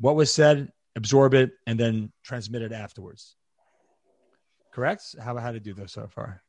what 0.00 0.16
was 0.16 0.32
said, 0.32 0.72
absorb 0.96 1.34
it, 1.34 1.52
and 1.66 1.78
then 1.78 2.12
transmit 2.22 2.62
it 2.62 2.72
afterwards. 2.72 3.36
Correct? 4.72 5.14
How 5.20 5.36
how 5.36 5.52
to 5.52 5.60
do 5.60 5.74
this 5.74 5.92
so 5.92 6.06
far? 6.08 6.42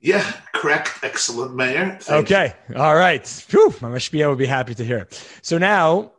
Yeah, 0.00 0.30
correct. 0.54 0.98
Excellent, 1.02 1.54
Mayor. 1.54 1.98
Thank 2.00 2.26
okay. 2.26 2.54
You. 2.68 2.76
All 2.76 2.94
right. 2.94 3.26
Whew, 3.50 3.74
my 3.80 3.88
Mashpia 3.88 4.28
would 4.28 4.38
be 4.38 4.46
happy 4.46 4.74
to 4.74 4.84
hear. 4.84 5.08
So 5.42 5.58
now, 5.58 6.12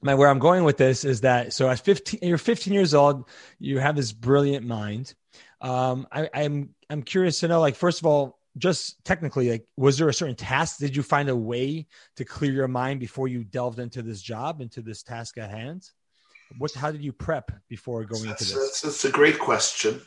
my, 0.00 0.14
where 0.14 0.28
I'm 0.28 0.38
going 0.38 0.64
with 0.64 0.76
this 0.76 1.04
is 1.04 1.22
that 1.22 1.52
so 1.52 1.68
at 1.68 1.80
15, 1.80 2.20
you're 2.22 2.38
15 2.38 2.72
years 2.72 2.94
old, 2.94 3.28
you 3.58 3.78
have 3.78 3.96
this 3.96 4.12
brilliant 4.12 4.66
mind. 4.66 5.14
Um, 5.60 6.06
I, 6.10 6.28
I'm 6.34 6.70
I'm 6.90 7.02
curious 7.02 7.40
to 7.40 7.48
know, 7.48 7.60
like, 7.60 7.76
first 7.76 8.00
of 8.00 8.06
all, 8.06 8.38
just 8.58 9.02
technically, 9.04 9.50
like, 9.50 9.66
was 9.76 9.98
there 9.98 10.08
a 10.08 10.14
certain 10.14 10.34
task? 10.34 10.78
Did 10.78 10.96
you 10.96 11.02
find 11.02 11.28
a 11.28 11.36
way 11.36 11.86
to 12.16 12.24
clear 12.24 12.52
your 12.52 12.68
mind 12.68 13.00
before 13.00 13.28
you 13.28 13.44
delved 13.44 13.78
into 13.78 14.02
this 14.02 14.20
job, 14.20 14.60
into 14.60 14.82
this 14.82 15.02
task 15.02 15.38
at 15.38 15.50
hand? 15.50 15.88
What? 16.58 16.72
How 16.72 16.90
did 16.90 17.02
you 17.02 17.12
prep 17.12 17.50
before 17.68 18.04
going 18.04 18.24
that's, 18.24 18.42
into 18.42 18.54
this? 18.54 18.68
That's, 18.68 18.80
that's 18.82 19.04
a 19.04 19.10
great 19.10 19.38
question. 19.38 20.00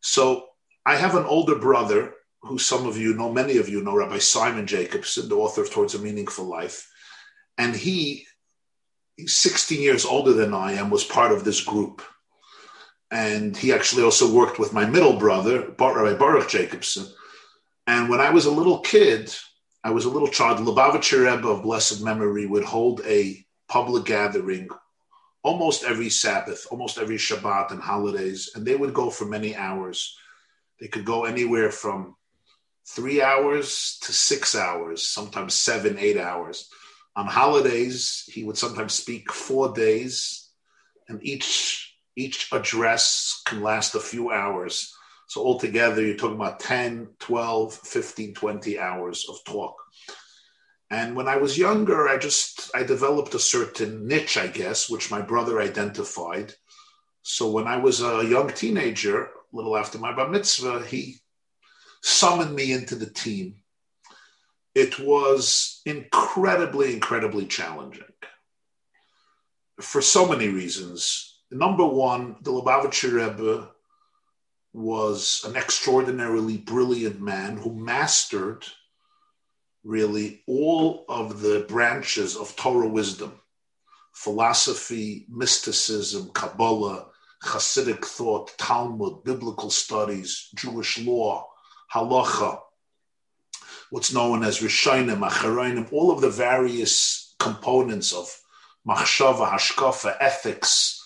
So 0.00 0.46
I 0.86 0.96
have 0.96 1.14
an 1.14 1.24
older 1.24 1.56
brother 1.56 2.14
who 2.42 2.58
some 2.58 2.86
of 2.86 2.96
you 2.96 3.14
know, 3.14 3.32
many 3.32 3.56
of 3.56 3.68
you 3.68 3.82
know, 3.82 3.96
Rabbi 3.96 4.18
Simon 4.18 4.66
Jacobson, 4.66 5.28
the 5.28 5.36
author 5.36 5.62
of 5.62 5.70
Towards 5.70 5.94
a 5.94 5.98
Meaningful 5.98 6.44
Life. 6.44 6.88
And 7.56 7.74
he, 7.74 8.26
he's 9.16 9.34
16 9.34 9.82
years 9.82 10.04
older 10.04 10.32
than 10.32 10.54
I 10.54 10.72
am, 10.72 10.90
was 10.90 11.04
part 11.04 11.32
of 11.32 11.44
this 11.44 11.62
group. 11.62 12.02
And 13.10 13.56
he 13.56 13.72
actually 13.72 14.04
also 14.04 14.32
worked 14.32 14.58
with 14.58 14.72
my 14.72 14.84
middle 14.84 15.18
brother, 15.18 15.74
Rabbi 15.78 16.16
Baruch 16.16 16.48
Jacobson. 16.48 17.06
And 17.86 18.08
when 18.08 18.20
I 18.20 18.30
was 18.30 18.46
a 18.46 18.50
little 18.50 18.80
kid, 18.80 19.34
I 19.82 19.90
was 19.90 20.04
a 20.04 20.10
little 20.10 20.28
child, 20.28 20.58
Lubavitcher 20.58 21.24
Rebbe 21.24 21.48
of 21.48 21.62
blessed 21.62 22.04
memory 22.04 22.46
would 22.46 22.64
hold 22.64 23.00
a 23.06 23.44
public 23.68 24.04
gathering 24.04 24.68
almost 25.42 25.84
every 25.84 26.10
Sabbath, 26.10 26.66
almost 26.70 26.98
every 26.98 27.16
Shabbat 27.16 27.70
and 27.70 27.80
holidays, 27.80 28.50
and 28.54 28.66
they 28.66 28.76
would 28.76 28.94
go 28.94 29.10
for 29.10 29.24
many 29.26 29.56
hours. 29.56 30.16
They 30.80 30.88
could 30.88 31.04
go 31.04 31.24
anywhere 31.24 31.70
from 31.70 32.16
three 32.86 33.22
hours 33.22 33.98
to 34.02 34.12
six 34.12 34.54
hours, 34.54 35.06
sometimes 35.08 35.54
seven, 35.54 35.98
eight 35.98 36.18
hours 36.18 36.68
On 37.16 37.26
holidays, 37.26 38.24
he 38.32 38.44
would 38.44 38.56
sometimes 38.56 38.94
speak 38.94 39.32
four 39.32 39.72
days, 39.74 40.50
and 41.08 41.18
each 41.22 41.96
each 42.16 42.48
address 42.52 43.42
can 43.44 43.60
last 43.60 43.96
a 43.96 44.00
few 44.00 44.30
hours. 44.30 44.94
So 45.26 45.44
altogether, 45.44 46.00
you're 46.00 46.16
talking 46.16 46.36
about 46.36 46.60
10, 46.60 47.08
12, 47.18 47.74
15, 47.74 48.34
20 48.34 48.78
hours 48.78 49.26
of 49.28 49.36
talk. 49.44 49.74
And 50.90 51.14
when 51.14 51.28
I 51.28 51.36
was 51.36 51.58
younger, 51.58 52.08
I 52.08 52.16
just 52.16 52.70
I 52.74 52.82
developed 52.82 53.34
a 53.34 53.38
certain 53.38 54.06
niche, 54.06 54.36
I 54.36 54.46
guess, 54.46 54.88
which 54.88 55.10
my 55.10 55.20
brother 55.20 55.60
identified. 55.60 56.54
So 57.22 57.50
when 57.50 57.66
I 57.66 57.76
was 57.76 58.00
a 58.00 58.24
young 58.24 58.48
teenager, 58.52 59.24
a 59.24 59.30
little 59.52 59.76
after 59.76 59.98
my 59.98 60.14
bar 60.14 60.28
mitzvah, 60.28 60.86
he 60.86 61.16
summoned 62.02 62.54
me 62.54 62.72
into 62.72 62.94
the 62.94 63.10
team. 63.10 63.56
It 64.74 64.98
was 64.98 65.82
incredibly, 65.84 66.94
incredibly 66.94 67.46
challenging 67.46 68.04
for 69.80 70.00
so 70.00 70.26
many 70.26 70.48
reasons. 70.48 71.40
Number 71.50 71.86
one, 71.86 72.36
the 72.42 72.50
Lubavitcher 72.50 73.12
Rebbe 73.12 73.70
was 74.72 75.44
an 75.46 75.56
extraordinarily 75.56 76.58
brilliant 76.58 77.20
man 77.20 77.56
who 77.56 77.74
mastered 77.74 78.64
really 79.84 80.42
all 80.46 81.04
of 81.08 81.40
the 81.40 81.64
branches 81.68 82.36
of 82.36 82.54
Torah 82.56 82.88
wisdom 82.88 83.32
philosophy, 84.18 85.26
mysticism, 85.28 86.28
Kabbalah, 86.34 87.06
Hasidic 87.44 88.04
thought, 88.04 88.50
Talmud, 88.58 89.22
biblical 89.22 89.70
studies, 89.70 90.48
Jewish 90.56 90.98
law, 90.98 91.46
halacha, 91.94 92.58
what's 93.90 94.12
known 94.12 94.42
as 94.42 94.58
Rishonim, 94.58 95.20
Acharonim, 95.20 95.92
all 95.92 96.10
of 96.10 96.20
the 96.20 96.30
various 96.30 97.36
components 97.38 98.12
of 98.12 98.28
machshava, 98.86 99.48
hashkafa, 99.48 100.16
ethics, 100.18 101.00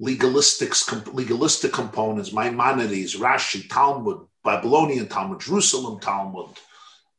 legalistics, 0.00 1.12
legalistic 1.12 1.72
components, 1.72 2.32
Maimonides, 2.32 3.16
Rashi, 3.16 3.68
Talmud, 3.68 4.26
Babylonian 4.42 5.08
Talmud, 5.08 5.40
Jerusalem 5.40 6.00
Talmud, 6.00 6.48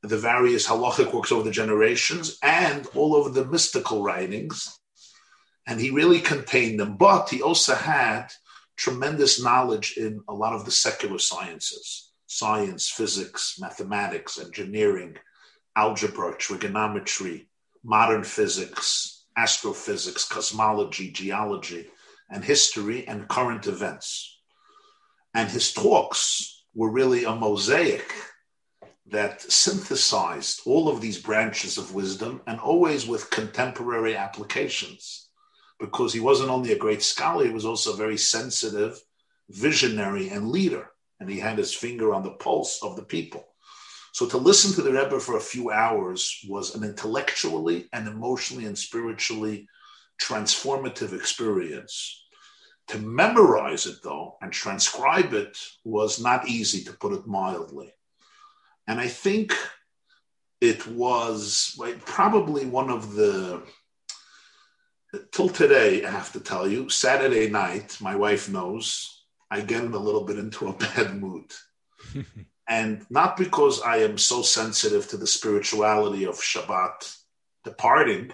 the 0.01 0.17
various 0.17 0.67
halachic 0.67 1.13
works 1.13 1.31
over 1.31 1.43
the 1.43 1.51
generations, 1.51 2.37
and 2.41 2.87
all 2.95 3.15
over 3.15 3.29
the 3.29 3.45
mystical 3.45 4.01
writings. 4.01 4.79
And 5.67 5.79
he 5.79 5.89
really 5.89 6.19
contained 6.19 6.79
them, 6.79 6.97
but 6.97 7.29
he 7.29 7.41
also 7.41 7.75
had 7.75 8.27
tremendous 8.75 9.43
knowledge 9.43 9.97
in 9.97 10.21
a 10.27 10.33
lot 10.33 10.53
of 10.53 10.65
the 10.65 10.71
secular 10.71 11.19
sciences 11.19 12.05
science, 12.31 12.87
physics, 12.87 13.57
mathematics, 13.59 14.39
engineering, 14.39 15.17
algebra, 15.75 16.35
trigonometry, 16.37 17.47
modern 17.83 18.23
physics, 18.23 19.25
astrophysics, 19.35 20.25
cosmology, 20.25 21.09
geology, 21.11 21.87
and 22.29 22.43
history 22.43 23.07
and 23.07 23.27
current 23.27 23.65
events. 23.65 24.39
And 25.33 25.49
his 25.49 25.73
talks 25.73 26.65
were 26.75 26.91
really 26.91 27.23
a 27.23 27.33
mosaic 27.33 28.13
that 29.11 29.41
synthesized 29.41 30.61
all 30.65 30.87
of 30.89 31.01
these 31.01 31.21
branches 31.21 31.77
of 31.77 31.93
wisdom 31.93 32.41
and 32.47 32.59
always 32.59 33.07
with 33.07 33.29
contemporary 33.29 34.15
applications. 34.15 35.29
Because 35.79 36.13
he 36.13 36.19
wasn't 36.19 36.49
only 36.49 36.71
a 36.73 36.77
great 36.77 37.01
scholar, 37.01 37.45
he 37.45 37.51
was 37.51 37.65
also 37.65 37.93
a 37.93 37.97
very 37.97 38.17
sensitive, 38.17 38.99
visionary, 39.49 40.29
and 40.29 40.49
leader. 40.49 40.91
And 41.19 41.29
he 41.29 41.39
had 41.39 41.57
his 41.57 41.73
finger 41.73 42.13
on 42.13 42.23
the 42.23 42.31
pulse 42.31 42.81
of 42.83 42.95
the 42.95 43.03
people. 43.03 43.45
So 44.11 44.27
to 44.27 44.37
listen 44.37 44.73
to 44.73 44.81
the 44.81 44.91
Rebbe 44.91 45.19
for 45.19 45.37
a 45.37 45.41
few 45.41 45.71
hours 45.71 46.39
was 46.47 46.75
an 46.75 46.83
intellectually 46.83 47.87
and 47.93 48.07
emotionally 48.07 48.65
and 48.65 48.77
spiritually 48.77 49.67
transformative 50.21 51.13
experience. 51.13 52.25
To 52.87 52.97
memorize 52.97 53.85
it, 53.85 53.97
though, 54.03 54.37
and 54.41 54.51
transcribe 54.51 55.33
it 55.33 55.57
was 55.83 56.19
not 56.19 56.47
easy, 56.47 56.83
to 56.85 56.93
put 56.93 57.13
it 57.13 57.27
mildly. 57.27 57.93
And 58.89 58.99
I 58.99 59.07
think 59.07 59.55
it 60.59 60.87
was 60.87 61.75
like, 61.77 62.03
probably 62.07 62.65
one 62.65 62.89
of 62.89 63.13
the, 63.13 63.61
till 65.31 65.47
today, 65.47 66.03
I 66.03 66.09
have 66.09 66.33
to 66.33 66.39
tell 66.39 66.67
you, 66.67 66.89
Saturday 66.89 67.51
night, 67.51 67.99
my 68.01 68.15
wife 68.15 68.49
knows, 68.49 69.25
I 69.51 69.61
get 69.61 69.83
in 69.83 69.93
a 69.93 69.99
little 69.99 70.23
bit 70.23 70.39
into 70.39 70.69
a 70.69 70.73
bad 70.85 71.21
mood. 71.21 71.53
and 72.67 73.05
not 73.11 73.37
because 73.37 73.79
I 73.79 73.97
am 73.97 74.17
so 74.17 74.41
sensitive 74.41 75.07
to 75.09 75.17
the 75.17 75.27
spirituality 75.27 76.25
of 76.25 76.37
Shabbat 76.37 77.15
departing, 77.63 78.33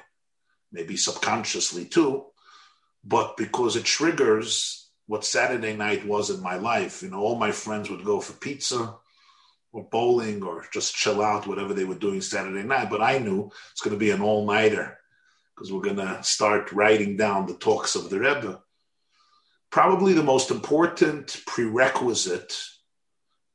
maybe 0.71 0.95
subconsciously 0.95 1.83
too, 1.83 2.27
but 3.03 3.35
because 3.35 3.75
it 3.75 3.83
triggers 3.83 4.89
what 5.07 5.25
Saturday 5.25 5.75
night 5.75 6.05
was 6.05 6.29
in 6.29 6.41
my 6.41 6.55
life. 6.55 7.03
You 7.03 7.09
know, 7.09 7.19
all 7.19 7.35
my 7.35 7.51
friends 7.51 7.89
would 7.89 8.05
go 8.05 8.21
for 8.21 8.31
pizza 8.31 8.95
or 9.75 9.83
bowling 9.91 10.41
or 10.41 10.65
just 10.71 10.95
chill 10.95 11.21
out, 11.21 11.45
whatever 11.45 11.73
they 11.73 11.83
were 11.83 11.95
doing 11.95 12.21
Saturday 12.21 12.63
night. 12.63 12.89
But 12.89 13.01
I 13.01 13.17
knew 13.17 13.51
it's 13.71 13.81
going 13.81 13.93
to 13.93 13.99
be 13.99 14.11
an 14.11 14.21
all 14.21 14.45
nighter 14.45 14.97
because 15.53 15.71
we're 15.71 15.81
going 15.81 15.97
to 15.97 16.23
start 16.23 16.71
writing 16.71 17.17
down 17.17 17.45
the 17.45 17.55
talks 17.55 17.95
of 17.95 18.09
the 18.09 18.19
Rebbe. 18.19 18.61
Probably 19.71 20.13
the 20.13 20.23
most 20.23 20.49
important 20.49 21.41
prerequisite 21.45 22.57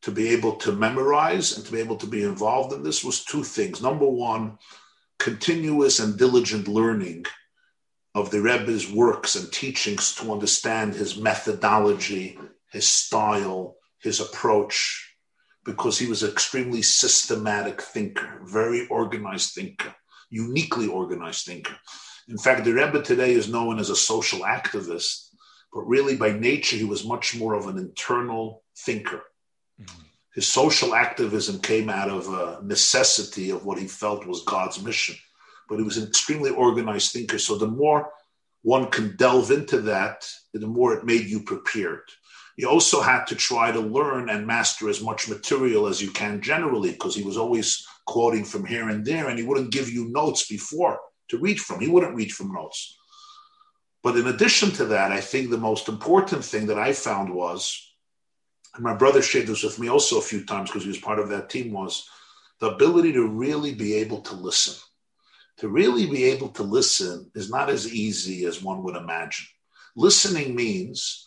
to 0.02 0.10
be 0.10 0.28
able 0.28 0.56
to 0.56 0.72
memorize 0.72 1.56
and 1.56 1.64
to 1.64 1.72
be 1.72 1.80
able 1.80 1.96
to 1.96 2.06
be 2.06 2.22
involved 2.22 2.74
in 2.74 2.82
this 2.82 3.02
was 3.02 3.24
two 3.24 3.42
things. 3.42 3.80
Number 3.80 4.06
one, 4.06 4.58
continuous 5.18 6.00
and 6.00 6.18
diligent 6.18 6.68
learning 6.68 7.24
of 8.14 8.30
the 8.30 8.42
Rebbe's 8.42 8.92
works 8.92 9.36
and 9.36 9.50
teachings 9.50 10.14
to 10.16 10.32
understand 10.32 10.94
his 10.94 11.16
methodology, 11.16 12.38
his 12.70 12.86
style, 12.86 13.76
his 14.00 14.20
approach, 14.20 15.09
because 15.64 15.98
he 15.98 16.06
was 16.06 16.22
an 16.22 16.30
extremely 16.30 16.82
systematic 16.82 17.82
thinker, 17.82 18.40
very 18.44 18.86
organized 18.88 19.54
thinker, 19.54 19.94
uniquely 20.30 20.86
organized 20.86 21.46
thinker. 21.46 21.76
In 22.28 22.38
fact, 22.38 22.64
the 22.64 22.72
Rebbe 22.72 23.02
today 23.02 23.32
is 23.32 23.48
known 23.48 23.78
as 23.78 23.90
a 23.90 23.96
social 23.96 24.40
activist, 24.40 25.28
but 25.72 25.82
really 25.82 26.16
by 26.16 26.32
nature, 26.32 26.76
he 26.76 26.84
was 26.84 27.06
much 27.06 27.36
more 27.36 27.54
of 27.54 27.66
an 27.66 27.78
internal 27.78 28.62
thinker. 28.76 29.22
Mm-hmm 29.80 30.02
his 30.34 30.46
social 30.46 30.94
activism 30.94 31.58
came 31.60 31.88
out 31.88 32.08
of 32.08 32.28
a 32.28 32.64
necessity 32.64 33.50
of 33.50 33.64
what 33.64 33.78
he 33.78 33.86
felt 33.86 34.26
was 34.26 34.44
God's 34.44 34.82
mission. 34.82 35.16
But 35.68 35.78
he 35.78 35.82
was 35.82 35.96
an 35.96 36.06
extremely 36.06 36.50
organized 36.50 37.12
thinker. 37.12 37.38
So 37.38 37.56
the 37.56 37.66
more 37.66 38.10
one 38.62 38.90
can 38.90 39.16
delve 39.16 39.50
into 39.50 39.80
that, 39.82 40.28
the 40.52 40.66
more 40.66 40.94
it 40.94 41.04
made 41.04 41.26
you 41.26 41.40
prepared. 41.42 42.02
You 42.60 42.68
also 42.68 43.00
had 43.00 43.24
to 43.28 43.34
try 43.34 43.72
to 43.72 43.80
learn 43.80 44.28
and 44.28 44.46
master 44.46 44.90
as 44.90 45.02
much 45.02 45.30
material 45.30 45.86
as 45.86 46.02
you 46.02 46.10
can 46.10 46.42
generally, 46.42 46.90
because 46.90 47.16
he 47.16 47.22
was 47.22 47.38
always 47.38 47.86
quoting 48.06 48.44
from 48.44 48.66
here 48.66 48.90
and 48.90 49.02
there, 49.02 49.28
and 49.28 49.38
he 49.38 49.44
wouldn't 49.46 49.72
give 49.72 49.88
you 49.88 50.10
notes 50.10 50.46
before 50.46 51.00
to 51.28 51.38
read 51.38 51.58
from. 51.58 51.80
He 51.80 51.88
wouldn't 51.88 52.14
read 52.14 52.32
from 52.32 52.52
notes. 52.52 52.98
But 54.02 54.16
in 54.16 54.26
addition 54.26 54.72
to 54.72 54.84
that, 54.86 55.10
I 55.10 55.22
think 55.22 55.48
the 55.48 55.56
most 55.56 55.88
important 55.88 56.44
thing 56.44 56.66
that 56.66 56.78
I 56.78 56.92
found 56.92 57.32
was 57.32 57.90
and 58.74 58.84
my 58.84 58.94
brother 58.94 59.22
shared 59.22 59.46
this 59.46 59.62
with 59.62 59.78
me 59.78 59.88
also 59.88 60.18
a 60.18 60.22
few 60.22 60.44
times 60.44 60.70
because 60.70 60.82
he 60.82 60.88
was 60.88 60.98
part 60.98 61.18
of 61.18 61.28
that 61.30 61.50
team, 61.50 61.72
was 61.72 62.06
the 62.60 62.70
ability 62.70 63.12
to 63.14 63.26
really 63.26 63.74
be 63.74 63.94
able 63.94 64.20
to 64.22 64.34
listen. 64.34 64.74
To 65.58 65.68
really 65.68 66.06
be 66.06 66.24
able 66.24 66.50
to 66.50 66.62
listen 66.62 67.30
is 67.34 67.50
not 67.50 67.68
as 67.68 67.92
easy 67.92 68.44
as 68.44 68.62
one 68.62 68.82
would 68.84 68.96
imagine. 68.96 69.46
Listening 69.96 70.54
means, 70.54 71.26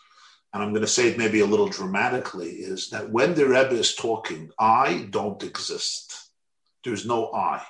and 0.53 0.61
I'm 0.61 0.69
going 0.69 0.81
to 0.81 0.87
say 0.87 1.09
it 1.09 1.17
maybe 1.17 1.39
a 1.39 1.45
little 1.45 1.67
dramatically, 1.67 2.49
is 2.49 2.89
that 2.91 3.09
when 3.09 3.33
the 3.33 3.47
Rebbe 3.47 3.71
is 3.71 3.95
talking, 3.95 4.51
I 4.59 5.07
don't 5.09 5.41
exist. 5.41 6.29
There's 6.83 7.05
no 7.05 7.33
I. 7.33 7.63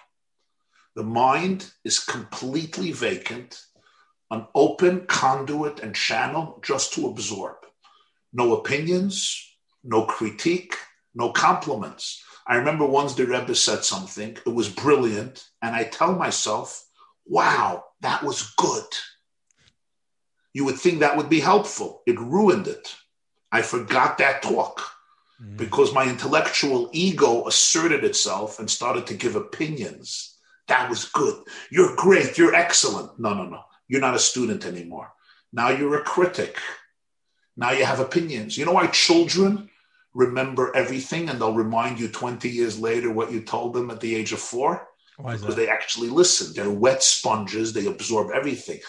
The 0.95 1.03
mind 1.03 1.71
is 1.83 1.99
completely 1.99 2.91
vacant, 2.91 3.59
an 4.29 4.45
open 4.53 5.05
conduit 5.07 5.79
and 5.79 5.95
channel 5.95 6.61
just 6.63 6.93
to 6.93 7.07
absorb. 7.07 7.55
No 8.33 8.55
opinions, 8.55 9.55
no 9.83 10.05
critique, 10.05 10.75
no 11.15 11.31
compliments. 11.31 12.23
I 12.45 12.55
remember 12.55 12.85
once 12.85 13.13
the 13.13 13.25
Rebbe 13.25 13.55
said 13.55 13.85
something, 13.85 14.37
it 14.45 14.53
was 14.53 14.67
brilliant, 14.67 15.47
and 15.61 15.75
I 15.75 15.85
tell 15.85 16.13
myself, 16.15 16.83
wow, 17.25 17.85
that 18.01 18.23
was 18.23 18.53
good. 18.57 18.83
You 20.53 20.65
would 20.65 20.77
think 20.77 20.99
that 20.99 21.17
would 21.17 21.29
be 21.29 21.39
helpful. 21.39 22.01
It 22.05 22.19
ruined 22.19 22.67
it. 22.67 22.95
I 23.51 23.61
forgot 23.61 24.17
that 24.19 24.41
talk 24.41 24.81
mm. 25.41 25.57
because 25.57 25.93
my 25.93 26.07
intellectual 26.07 26.89
ego 26.93 27.47
asserted 27.47 28.03
itself 28.03 28.59
and 28.59 28.69
started 28.69 29.07
to 29.07 29.13
give 29.15 29.35
opinions. 29.35 30.37
That 30.67 30.89
was 30.89 31.05
good. 31.05 31.43
You're 31.71 31.95
great. 31.95 32.37
You're 32.37 32.55
excellent. 32.55 33.19
No, 33.19 33.33
no, 33.33 33.45
no. 33.45 33.61
You're 33.87 34.01
not 34.01 34.15
a 34.15 34.19
student 34.19 34.65
anymore. 34.65 35.11
Now 35.51 35.69
you're 35.69 35.99
a 35.99 36.03
critic. 36.03 36.57
Now 37.55 37.71
you 37.71 37.85
have 37.85 37.99
opinions. 37.99 38.57
You 38.57 38.65
know 38.65 38.71
why 38.73 38.87
children 38.87 39.69
remember 40.13 40.75
everything 40.75 41.29
and 41.29 41.39
they'll 41.39 41.53
remind 41.53 41.99
you 41.99 42.07
20 42.07 42.49
years 42.49 42.79
later 42.79 43.11
what 43.11 43.31
you 43.31 43.41
told 43.41 43.73
them 43.73 43.89
at 43.89 43.99
the 43.99 44.15
age 44.15 44.31
of 44.31 44.39
four 44.39 44.87
Why 45.17 45.33
because 45.33 45.55
that? 45.55 45.55
they 45.55 45.69
actually 45.69 46.09
listen. 46.09 46.53
They're 46.55 46.69
wet 46.69 47.03
sponges, 47.03 47.73
they 47.73 47.87
absorb 47.87 48.31
everything. 48.31 48.79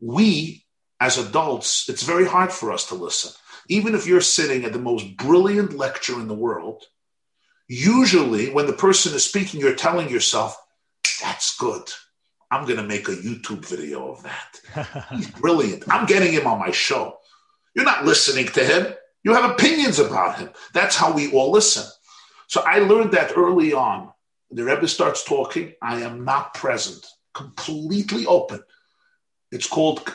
We, 0.00 0.65
as 1.00 1.18
adults, 1.18 1.88
it's 1.88 2.02
very 2.02 2.26
hard 2.26 2.52
for 2.52 2.72
us 2.72 2.86
to 2.88 2.94
listen. 2.94 3.32
Even 3.68 3.94
if 3.94 4.06
you're 4.06 4.20
sitting 4.20 4.64
at 4.64 4.72
the 4.72 4.78
most 4.78 5.16
brilliant 5.16 5.76
lecture 5.76 6.14
in 6.20 6.28
the 6.28 6.34
world, 6.34 6.84
usually 7.68 8.50
when 8.50 8.66
the 8.66 8.72
person 8.72 9.14
is 9.14 9.24
speaking, 9.24 9.60
you're 9.60 9.74
telling 9.74 10.08
yourself, 10.08 10.56
that's 11.20 11.56
good. 11.56 11.82
I'm 12.50 12.64
going 12.64 12.76
to 12.76 12.82
make 12.84 13.08
a 13.08 13.12
YouTube 13.12 13.64
video 13.66 14.12
of 14.12 14.22
that. 14.22 15.06
He's 15.10 15.30
brilliant. 15.30 15.84
I'm 15.88 16.06
getting 16.06 16.32
him 16.32 16.46
on 16.46 16.60
my 16.60 16.70
show. 16.70 17.18
You're 17.74 17.84
not 17.84 18.04
listening 18.04 18.46
to 18.46 18.64
him. 18.64 18.94
You 19.24 19.34
have 19.34 19.50
opinions 19.50 19.98
about 19.98 20.38
him. 20.38 20.50
That's 20.72 20.96
how 20.96 21.12
we 21.12 21.32
all 21.32 21.50
listen. 21.50 21.84
So 22.46 22.62
I 22.64 22.78
learned 22.78 23.12
that 23.12 23.36
early 23.36 23.72
on. 23.72 24.12
The 24.50 24.64
Rebbe 24.64 24.86
starts 24.86 25.24
talking. 25.24 25.74
I 25.82 26.02
am 26.02 26.24
not 26.24 26.54
present, 26.54 27.04
completely 27.34 28.26
open. 28.26 28.62
It's 29.50 29.66
called 29.66 30.14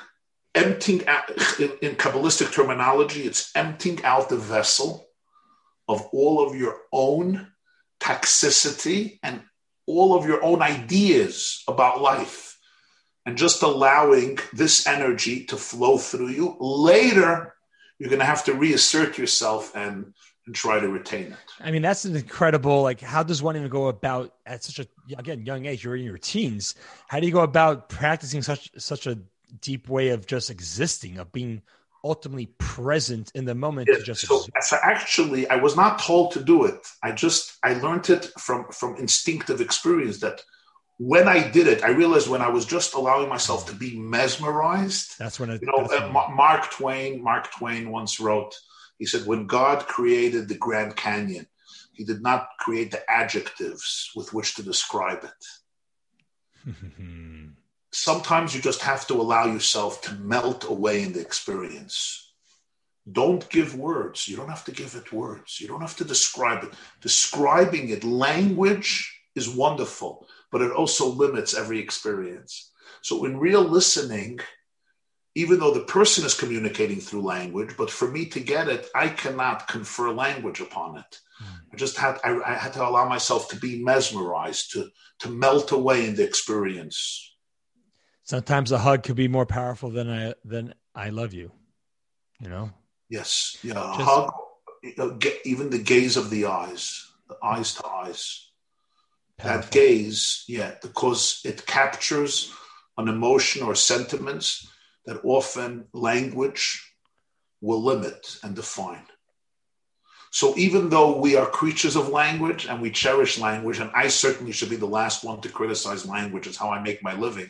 emptying 0.56 1.08
out, 1.08 1.30
in, 1.60 1.72
in 1.82 1.96
Kabbalistic 1.96 2.54
terminology, 2.54 3.22
it's 3.22 3.56
emptying 3.56 4.04
out 4.04 4.30
the 4.30 4.38
vessel 4.38 5.08
of 5.88 6.02
all 6.12 6.46
of 6.46 6.56
your 6.56 6.78
own 6.92 7.48
toxicity 8.00 9.20
and 9.24 9.42
all 9.88 10.16
of 10.16 10.26
your 10.26 10.44
own 10.44 10.62
ideas 10.62 11.64
about 11.68 12.02
life 12.02 12.58
and 13.26 13.38
just 13.38 13.62
allowing 13.62 14.40
this 14.54 14.88
energy 14.88 15.46
to 15.46 15.58
flow 15.58 15.98
through 15.98 16.30
you. 16.30 16.58
Later, 16.60 17.54
you're 18.00 18.10
going 18.10 18.20
to 18.20 18.26
have 18.26 18.44
to 18.46 18.54
reassert 18.54 19.18
yourself 19.18 19.76
and, 19.76 20.14
and 20.48 20.56
try 20.56 20.80
to 20.80 20.88
retain 20.88 21.28
it. 21.28 21.38
I 21.60 21.70
mean, 21.70 21.84
that's 21.84 22.06
an 22.06 22.16
incredible. 22.16 22.82
Like, 22.82 23.00
how 23.00 23.22
does 23.22 23.44
one 23.44 23.56
even 23.56 23.70
go 23.70 23.90
about 23.90 24.34
at 24.46 24.64
such 24.64 24.80
a 24.80 24.88
again 25.18 25.46
young 25.46 25.66
age? 25.66 25.84
You're 25.84 25.98
in 25.98 26.04
your 26.04 26.18
teens. 26.18 26.76
How 27.08 27.20
do 27.20 27.28
you 27.28 27.32
go 27.32 27.42
about 27.42 27.90
practicing 27.90 28.42
such 28.42 28.72
such 28.78 29.06
a 29.06 29.20
deep 29.60 29.90
way 29.90 30.10
of 30.10 30.26
just 30.26 30.50
existing, 30.50 31.18
of 31.18 31.32
being 31.32 31.62
ultimately 32.04 32.48
present 32.58 33.32
in 33.36 33.46
the 33.46 33.54
moment 33.54 33.88
Yeah, 33.90 33.98
to 33.98 34.04
just 34.04 34.26
so, 34.26 34.78
actually, 34.82 35.48
I 35.50 35.58
was 35.58 35.76
not 35.76 36.00
told 36.00 36.32
to 36.34 36.44
do 36.44 36.66
it. 36.66 36.88
I 37.04 37.12
just 37.12 37.58
I 37.64 37.74
learned 37.74 38.10
it 38.10 38.26
from 38.40 38.66
from 38.72 38.96
instinctive 38.98 39.62
experience. 39.62 40.20
That 40.20 40.42
when 40.98 41.28
I 41.28 41.48
did 41.50 41.68
it, 41.68 41.84
I 41.84 41.90
realized 41.90 42.28
when 42.28 42.42
I 42.42 42.50
was 42.50 42.66
just 42.66 42.94
allowing 42.96 43.30
myself 43.30 43.68
to 43.68 43.76
be 43.76 44.00
mesmerized. 44.00 45.18
that's 45.20 45.40
when 45.40 45.50
it, 45.52 45.62
You 45.62 45.68
know, 45.68 45.86
uh, 45.86 46.10
when- 46.12 46.36
Mark 46.36 46.72
Twain. 46.72 47.24
Mark 47.24 47.52
Twain 47.52 47.92
once 47.92 48.20
wrote. 48.20 48.56
He 48.98 49.06
said, 49.06 49.26
"When 49.26 49.48
God 49.48 49.88
created 49.88 50.48
the 50.48 50.58
Grand 50.58 50.96
Canyon, 50.96 51.48
He 51.94 52.04
did 52.06 52.22
not 52.24 52.48
create 52.60 52.90
the 52.92 53.04
adjectives 53.12 54.12
with 54.16 54.34
which 54.34 54.56
to 54.56 54.64
describe 54.64 55.24
it. 55.24 55.42
Sometimes 57.92 58.56
you 58.56 58.62
just 58.62 58.82
have 58.82 59.06
to 59.08 59.16
allow 59.16 59.46
yourself 59.46 60.02
to 60.04 60.16
melt 60.16 60.64
away 60.66 61.04
in 61.04 61.14
the 61.14 61.22
experience." 61.22 62.32
Don't 63.12 63.50
give 63.50 63.76
words. 63.76 64.28
You 64.28 64.38
don't 64.38 64.50
have 64.50 64.66
to 64.66 64.72
give 64.72 64.96
it 64.96 65.12
words. 65.12 65.60
You 65.60 65.68
don't 65.68 65.82
have 65.82 65.98
to 65.98 66.04
describe 66.04 66.64
it. 66.64 66.74
Describing 67.02 67.90
it, 67.90 68.04
language 68.04 69.12
is 69.36 69.50
wonderful, 69.50 70.28
but 70.52 70.62
it 70.62 70.72
also 70.72 71.08
limits 71.08 71.56
every 71.56 71.80
experience. 71.80 72.72
So, 73.02 73.26
in 73.26 73.38
real 73.38 73.64
listening, 73.64 74.40
even 75.34 75.60
though 75.60 75.74
the 75.74 75.86
person 75.86 76.26
is 76.26 76.34
communicating 76.34 77.00
through 77.00 77.22
language, 77.22 77.76
but 77.78 77.90
for 77.90 78.12
me 78.12 78.26
to 78.28 78.40
get 78.40 78.68
it, 78.68 78.88
I 78.94 79.08
cannot 79.08 79.68
confer 79.68 80.12
language 80.12 80.60
upon 80.60 80.98
it. 80.98 81.20
Hmm. 81.40 81.74
I 81.74 81.78
just 81.78 81.98
had 81.98 82.20
I, 82.24 82.40
I 82.42 82.54
had 82.54 82.74
to 82.74 82.86
allow 82.88 83.08
myself 83.08 83.50
to 83.50 83.56
be 83.56 83.84
mesmerized, 83.84 84.74
to 84.74 84.90
to 85.20 85.30
melt 85.30 85.72
away 85.72 86.06
in 86.08 86.16
the 86.16 86.24
experience. 86.24 87.31
Sometimes 88.24 88.72
a 88.72 88.78
hug 88.78 89.04
could 89.04 89.16
be 89.16 89.28
more 89.28 89.46
powerful 89.46 89.90
than 89.90 90.10
I 90.10 90.34
than 90.46 90.74
I 90.96 91.10
love 91.10 91.34
you. 91.34 91.52
You 92.40 92.50
know, 92.50 92.72
Yes, 93.10 93.58
yeah, 93.62 93.74
a 93.94 93.98
Just- 93.98 94.10
hug, 94.10 94.34
uh, 94.98 95.08
get, 95.20 95.40
even 95.46 95.70
the 95.70 95.78
gaze 95.78 96.16
of 96.18 96.30
the 96.30 96.46
eyes, 96.46 97.12
the 97.28 97.38
eyes 97.44 97.76
to 97.76 97.86
eyes. 97.86 98.48
Powerful. 99.38 99.62
That 99.62 99.72
gaze, 99.72 100.44
yeah, 100.48 100.76
because 100.82 101.42
it 101.44 101.66
captures 101.66 102.54
an 102.98 103.08
emotion 103.08 103.64
or 103.64 103.76
sentiments 103.76 104.68
that 105.06 105.20
often 105.24 105.88
language 105.94 106.94
will 107.60 107.84
limit 107.84 108.38
and 108.44 108.56
define. 108.56 109.06
So 110.32 110.58
even 110.58 110.90
though 110.90 111.18
we 111.18 111.36
are 111.36 111.46
creatures 111.46 111.96
of 111.98 112.08
language 112.10 112.66
and 112.66 112.82
we 112.82 112.92
cherish 112.92 113.38
language, 113.38 113.80
and 113.80 113.92
I 113.94 114.08
certainly 114.08 114.54
should 114.54 114.70
be 114.70 114.78
the 114.78 114.86
last 114.86 115.24
one 115.24 115.42
to 115.42 115.50
criticize 115.50 116.06
language, 116.08 116.48
it's 116.48 116.58
how 116.58 116.70
I 116.70 116.82
make 116.82 117.04
my 117.04 117.14
living 117.14 117.50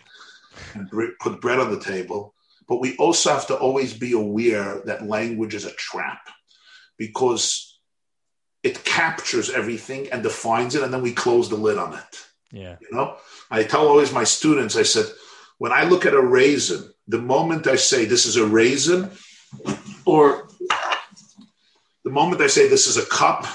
and 0.74 0.90
put 1.20 1.42
bread 1.42 1.60
on 1.60 1.72
the 1.72 1.80
table. 1.80 2.34
But 2.68 2.80
we 2.80 2.96
also 2.98 3.32
have 3.32 3.48
to 3.48 3.56
always 3.56 3.94
be 3.94 4.14
aware 4.14 4.82
that 4.86 5.08
language 5.08 5.54
is 5.54 5.66
a 5.66 5.74
trap 5.74 6.22
because 6.98 7.80
it 8.64 8.84
captures 8.84 9.50
everything 9.50 10.10
and 10.12 10.22
defines 10.24 10.76
it, 10.76 10.84
and 10.84 10.94
then 10.94 11.02
we 11.02 11.14
close 11.14 11.50
the 11.50 11.56
lid 11.56 11.78
on 11.78 11.94
it. 11.96 12.26
yeah, 12.52 12.76
You 12.82 12.96
know, 12.96 13.18
I 13.50 13.64
tell 13.64 13.88
always 13.88 14.14
my 14.14 14.24
students, 14.24 14.76
I 14.76 14.84
said, 14.84 15.06
when 15.58 15.72
I 15.72 15.84
look 15.84 16.06
at 16.06 16.14
a 16.14 16.22
raisin, 16.22 16.92
the 17.08 17.18
moment 17.18 17.68
I 17.68 17.76
say 17.76 18.06
this 18.06 18.26
is 18.26 18.36
a 18.36 18.46
raisin, 18.46 19.10
or 20.06 20.48
the 22.04 22.12
moment 22.12 22.42
I 22.42 22.48
say 22.48 22.68
this 22.68 22.88
is 22.88 22.98
a 22.98 23.06
cup, 23.06 23.46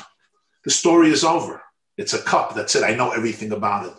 the 0.65 0.71
story 0.71 1.11
is 1.11 1.25
over. 1.25 1.63
It's 1.97 2.13
a 2.15 2.23
cup. 2.23 2.55
That's 2.55 2.75
it. 2.75 2.85
I 2.85 2.95
know 2.95 3.11
everything 3.13 3.53
about 3.53 3.87
it. 3.87 3.95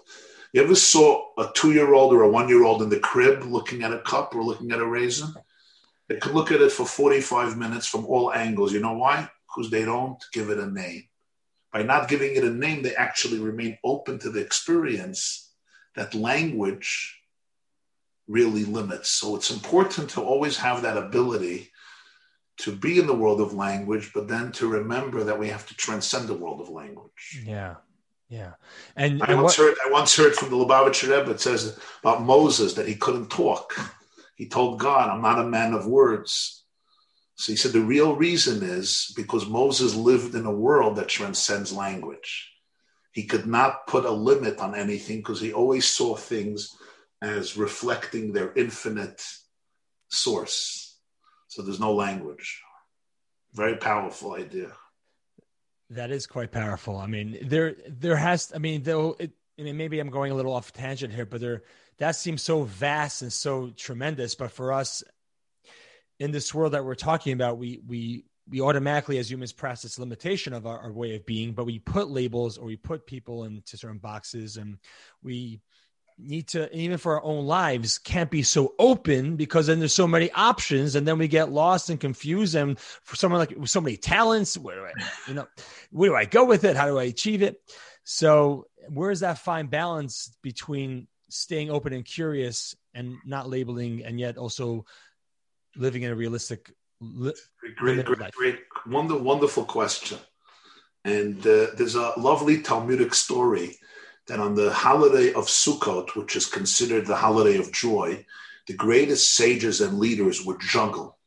You 0.57 0.63
ever 0.63 0.73
saw 0.73 1.23
a 1.37 1.51
two 1.53 1.71
year 1.71 1.93
old 1.93 2.11
or 2.11 2.23
a 2.23 2.29
one 2.29 2.49
year 2.49 2.63
old 2.63 2.81
in 2.81 2.89
the 2.89 2.97
crib 2.97 3.43
looking 3.43 3.83
at 3.83 3.93
a 3.93 3.99
cup 3.99 4.33
or 4.33 4.43
looking 4.43 4.71
at 4.71 4.79
a 4.79 4.87
raisin? 4.87 5.31
They 6.07 6.15
could 6.15 6.33
look 6.33 6.51
at 6.51 6.61
it 6.61 6.71
for 6.71 6.83
45 6.83 7.55
minutes 7.59 7.85
from 7.85 8.07
all 8.07 8.33
angles. 8.33 8.73
You 8.73 8.79
know 8.79 8.93
why? 8.93 9.29
Because 9.45 9.69
they 9.69 9.85
don't 9.85 10.17
give 10.33 10.49
it 10.49 10.57
a 10.57 10.65
name. 10.65 11.03
By 11.71 11.83
not 11.83 12.09
giving 12.09 12.35
it 12.35 12.43
a 12.43 12.49
name, 12.49 12.81
they 12.81 12.95
actually 12.95 13.37
remain 13.37 13.77
open 13.83 14.17
to 14.17 14.31
the 14.31 14.39
experience 14.39 15.53
that 15.93 16.15
language 16.15 17.21
really 18.27 18.65
limits. 18.65 19.09
So 19.09 19.35
it's 19.35 19.51
important 19.51 20.09
to 20.11 20.23
always 20.23 20.57
have 20.57 20.81
that 20.81 20.97
ability 20.97 21.69
to 22.61 22.75
be 22.75 22.97
in 22.97 23.05
the 23.05 23.13
world 23.13 23.41
of 23.41 23.53
language, 23.53 24.09
but 24.11 24.27
then 24.27 24.51
to 24.53 24.67
remember 24.67 25.23
that 25.23 25.37
we 25.37 25.49
have 25.49 25.67
to 25.67 25.75
transcend 25.75 26.27
the 26.27 26.33
world 26.33 26.61
of 26.61 26.69
language. 26.69 27.43
yeah, 27.45 27.75
yeah. 28.29 28.53
And, 28.95 29.21
I 29.23 29.31
and 29.31 29.41
once 29.41 29.57
what, 29.57 29.67
heard 29.67 29.77
I 29.85 29.91
once 29.91 30.15
heard 30.15 30.35
from 30.35 30.49
the 30.49 30.57
Lubavitcher 30.57 31.09
Rebbe 31.17 31.31
it 31.31 31.39
says 31.39 31.79
about 32.01 32.23
Moses 32.23 32.73
that 32.73 32.87
he 32.87 32.95
couldn't 32.95 33.29
talk. 33.29 33.73
He 34.35 34.47
told 34.47 34.79
God, 34.79 35.09
"I'm 35.09 35.21
not 35.21 35.39
a 35.39 35.47
man 35.47 35.73
of 35.73 35.87
words." 35.87 36.63
So 37.35 37.51
he 37.51 37.55
said 37.55 37.71
the 37.71 37.81
real 37.81 38.15
reason 38.15 38.63
is 38.63 39.13
because 39.15 39.47
Moses 39.47 39.95
lived 39.95 40.35
in 40.35 40.45
a 40.45 40.51
world 40.51 40.95
that 40.95 41.07
transcends 41.07 41.71
language. 41.71 42.51
He 43.11 43.25
could 43.25 43.47
not 43.47 43.87
put 43.87 44.05
a 44.05 44.11
limit 44.11 44.59
on 44.59 44.75
anything 44.75 45.17
because 45.17 45.39
he 45.39 45.53
always 45.53 45.87
saw 45.87 46.15
things 46.15 46.75
as 47.21 47.57
reflecting 47.57 48.31
their 48.31 48.53
infinite 48.53 49.23
source. 50.09 50.97
So 51.47 51.61
there's 51.61 51.79
no 51.79 51.93
language. 51.93 52.61
Very 53.53 53.77
powerful 53.77 54.33
idea. 54.33 54.73
That 55.89 56.11
is 56.11 56.27
quite 56.27 56.51
powerful. 56.51 56.97
I 56.97 57.07
mean, 57.07 57.37
there 57.43 57.75
there 57.87 58.17
has. 58.17 58.51
I 58.53 58.57
mean, 58.57 58.83
though, 58.83 59.15
it, 59.19 59.31
I 59.57 59.63
mean, 59.63 59.77
maybe 59.77 59.99
I'm 59.99 60.09
going 60.09 60.31
a 60.31 60.35
little 60.35 60.53
off 60.53 60.73
tangent 60.73 61.13
here, 61.13 61.25
but 61.25 61.39
there 61.39 61.63
that 61.97 62.15
seems 62.15 62.41
so 62.41 62.63
vast 62.63 63.21
and 63.21 63.31
so 63.31 63.69
tremendous. 63.69 64.35
But 64.35 64.51
for 64.51 64.73
us, 64.73 65.03
in 66.19 66.31
this 66.31 66.53
world 66.53 66.73
that 66.73 66.83
we're 66.83 66.95
talking 66.95 67.33
about, 67.33 67.57
we 67.57 67.79
we 67.87 68.25
we 68.49 68.61
automatically, 68.61 69.17
as 69.17 69.29
humans, 69.31 69.53
this 69.53 69.99
limitation 69.99 70.53
of 70.53 70.65
our, 70.65 70.79
our 70.79 70.91
way 70.91 71.15
of 71.15 71.25
being. 71.25 71.53
But 71.53 71.65
we 71.65 71.79
put 71.79 72.09
labels 72.09 72.57
or 72.57 72.65
we 72.65 72.77
put 72.77 73.05
people 73.05 73.45
into 73.45 73.77
certain 73.77 73.97
boxes, 73.97 74.57
and 74.57 74.77
we 75.23 75.61
need 76.19 76.47
to 76.47 76.75
even 76.75 76.97
for 76.97 77.15
our 77.15 77.23
own 77.23 77.45
lives 77.45 77.97
can't 77.99 78.31
be 78.31 78.41
so 78.41 78.73
open 78.79 79.35
because 79.35 79.67
then 79.67 79.79
there's 79.79 79.93
so 79.93 80.07
many 80.07 80.31
options 80.31 80.95
and 80.95 81.07
then 81.07 81.17
we 81.17 81.27
get 81.27 81.51
lost 81.51 81.89
and 81.89 81.99
confused 81.99 82.55
and 82.55 82.79
for 82.79 83.15
someone 83.15 83.39
like 83.39 83.53
with 83.55 83.69
so 83.69 83.81
many 83.81 83.95
talents 83.97 84.57
where 84.57 84.75
do 84.77 84.85
i 84.85 84.91
you 85.27 85.33
know 85.35 85.47
where 85.91 86.09
do 86.09 86.15
i 86.15 86.25
go 86.25 86.43
with 86.43 86.63
it 86.63 86.75
how 86.75 86.87
do 86.87 86.97
i 86.97 87.03
achieve 87.03 87.43
it 87.43 87.61
so 88.03 88.65
where's 88.89 89.19
that 89.19 89.37
fine 89.37 89.67
balance 89.67 90.35
between 90.41 91.07
staying 91.29 91.69
open 91.69 91.93
and 91.93 92.05
curious 92.05 92.75
and 92.93 93.15
not 93.25 93.49
labeling 93.49 94.03
and 94.03 94.19
yet 94.19 94.37
also 94.37 94.85
living 95.75 96.03
in 96.03 96.11
a 96.11 96.15
realistic 96.15 96.71
li- 96.99 97.33
Great, 97.59 97.75
great, 97.75 98.05
great, 98.05 98.19
life. 98.19 98.33
great 98.33 98.59
wonder, 98.87 99.17
wonderful 99.17 99.65
question. 99.65 100.17
And 101.05 101.39
uh, 101.45 101.67
there's 101.75 101.95
a 101.95 102.13
lovely 102.17 102.61
Talmudic 102.61 103.13
story 103.13 103.77
that 104.27 104.39
on 104.39 104.55
the 104.55 104.71
holiday 104.71 105.33
of 105.33 105.45
Sukkot, 105.45 106.15
which 106.15 106.35
is 106.35 106.45
considered 106.45 107.05
the 107.05 107.15
holiday 107.15 107.57
of 107.57 107.71
joy, 107.71 108.25
the 108.67 108.73
greatest 108.73 109.35
sages 109.35 109.81
and 109.81 109.99
leaders 109.99 110.45
would 110.45 110.59
juggle. 110.59 111.17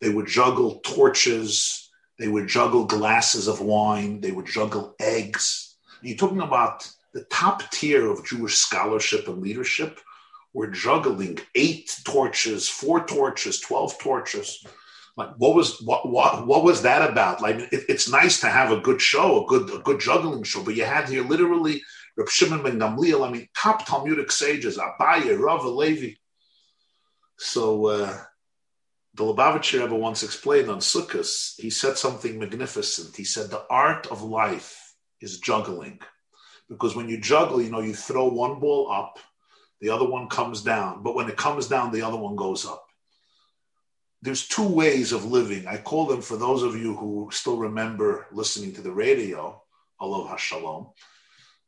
They 0.00 0.10
would 0.10 0.26
juggle 0.26 0.80
torches, 0.84 1.90
they 2.18 2.28
would 2.28 2.46
juggle 2.46 2.84
glasses 2.84 3.48
of 3.48 3.60
wine, 3.60 4.20
they 4.20 4.30
would 4.30 4.46
juggle 4.46 4.94
eggs. 5.00 5.76
You're 6.02 6.16
talking 6.16 6.40
about 6.40 6.88
the 7.12 7.24
top 7.24 7.68
tier 7.70 8.08
of 8.10 8.26
Jewish 8.26 8.56
scholarship 8.56 9.26
and 9.26 9.40
leadership 9.40 10.00
were 10.52 10.68
juggling 10.68 11.38
eight 11.56 11.98
torches, 12.04 12.68
four 12.68 13.04
torches, 13.04 13.58
twelve 13.58 13.98
torches. 13.98 14.64
Like 15.16 15.30
what 15.36 15.54
was 15.54 15.80
what 15.82 16.08
what 16.08 16.46
what 16.46 16.64
was 16.64 16.82
that 16.82 17.08
about? 17.08 17.40
Like 17.40 17.56
it, 17.72 17.84
it's 17.88 18.08
nice 18.08 18.40
to 18.40 18.48
have 18.48 18.70
a 18.70 18.80
good 18.80 19.00
show, 19.00 19.44
a 19.44 19.46
good 19.46 19.70
a 19.70 19.78
good 19.78 20.00
juggling 20.00 20.42
show, 20.44 20.62
but 20.62 20.74
you 20.74 20.84
had 20.84 21.08
here 21.08 21.24
literally 21.24 21.82
Reb 22.16 22.28
Shimon 22.28 22.62
ben 22.62 22.78
Gamliel. 22.78 23.26
I 23.26 23.30
mean, 23.30 23.48
top 23.56 23.86
Talmudic 23.86 24.30
sages, 24.30 24.78
Abaye, 24.78 25.38
Rav 25.38 25.64
Levi. 25.64 26.14
So 27.36 27.86
uh, 27.86 28.18
the 29.14 29.24
Lubavitcher 29.24 29.82
Rebbe 29.82 29.94
once 29.94 30.22
explained 30.22 30.70
on 30.70 30.78
Sukkot, 30.78 31.60
he 31.60 31.70
said 31.70 31.98
something 31.98 32.38
magnificent. 32.38 33.16
He 33.16 33.24
said, 33.24 33.50
the 33.50 33.64
art 33.68 34.06
of 34.08 34.22
life 34.22 34.94
is 35.20 35.40
juggling. 35.40 35.98
Because 36.68 36.96
when 36.96 37.08
you 37.08 37.20
juggle, 37.20 37.60
you 37.60 37.70
know, 37.70 37.80
you 37.80 37.94
throw 37.94 38.28
one 38.28 38.60
ball 38.60 38.90
up, 38.90 39.18
the 39.80 39.90
other 39.90 40.08
one 40.08 40.28
comes 40.28 40.62
down. 40.62 41.02
But 41.02 41.14
when 41.14 41.28
it 41.28 41.36
comes 41.36 41.66
down, 41.68 41.92
the 41.92 42.02
other 42.02 42.16
one 42.16 42.36
goes 42.36 42.64
up. 42.64 42.86
There's 44.22 44.48
two 44.48 44.66
ways 44.66 45.12
of 45.12 45.26
living. 45.26 45.66
I 45.66 45.76
call 45.76 46.06
them, 46.06 46.22
for 46.22 46.36
those 46.38 46.62
of 46.62 46.76
you 46.76 46.96
who 46.96 47.28
still 47.30 47.58
remember 47.58 48.26
listening 48.32 48.72
to 48.74 48.80
the 48.80 48.92
radio, 48.92 49.62
Olav 50.00 50.30
HaShalom, 50.30 50.92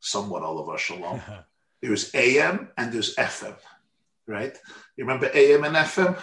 somewhat 0.01 0.43
Olav 0.43 0.67
HaShalom. 0.67 1.21
there's 1.83 2.15
AM 2.15 2.69
and 2.77 2.93
there's 2.93 3.15
FM, 3.17 3.57
right? 4.27 4.57
You 4.97 5.05
remember 5.05 5.31
AM 5.33 5.65
and 5.65 5.77
FM? 5.77 6.19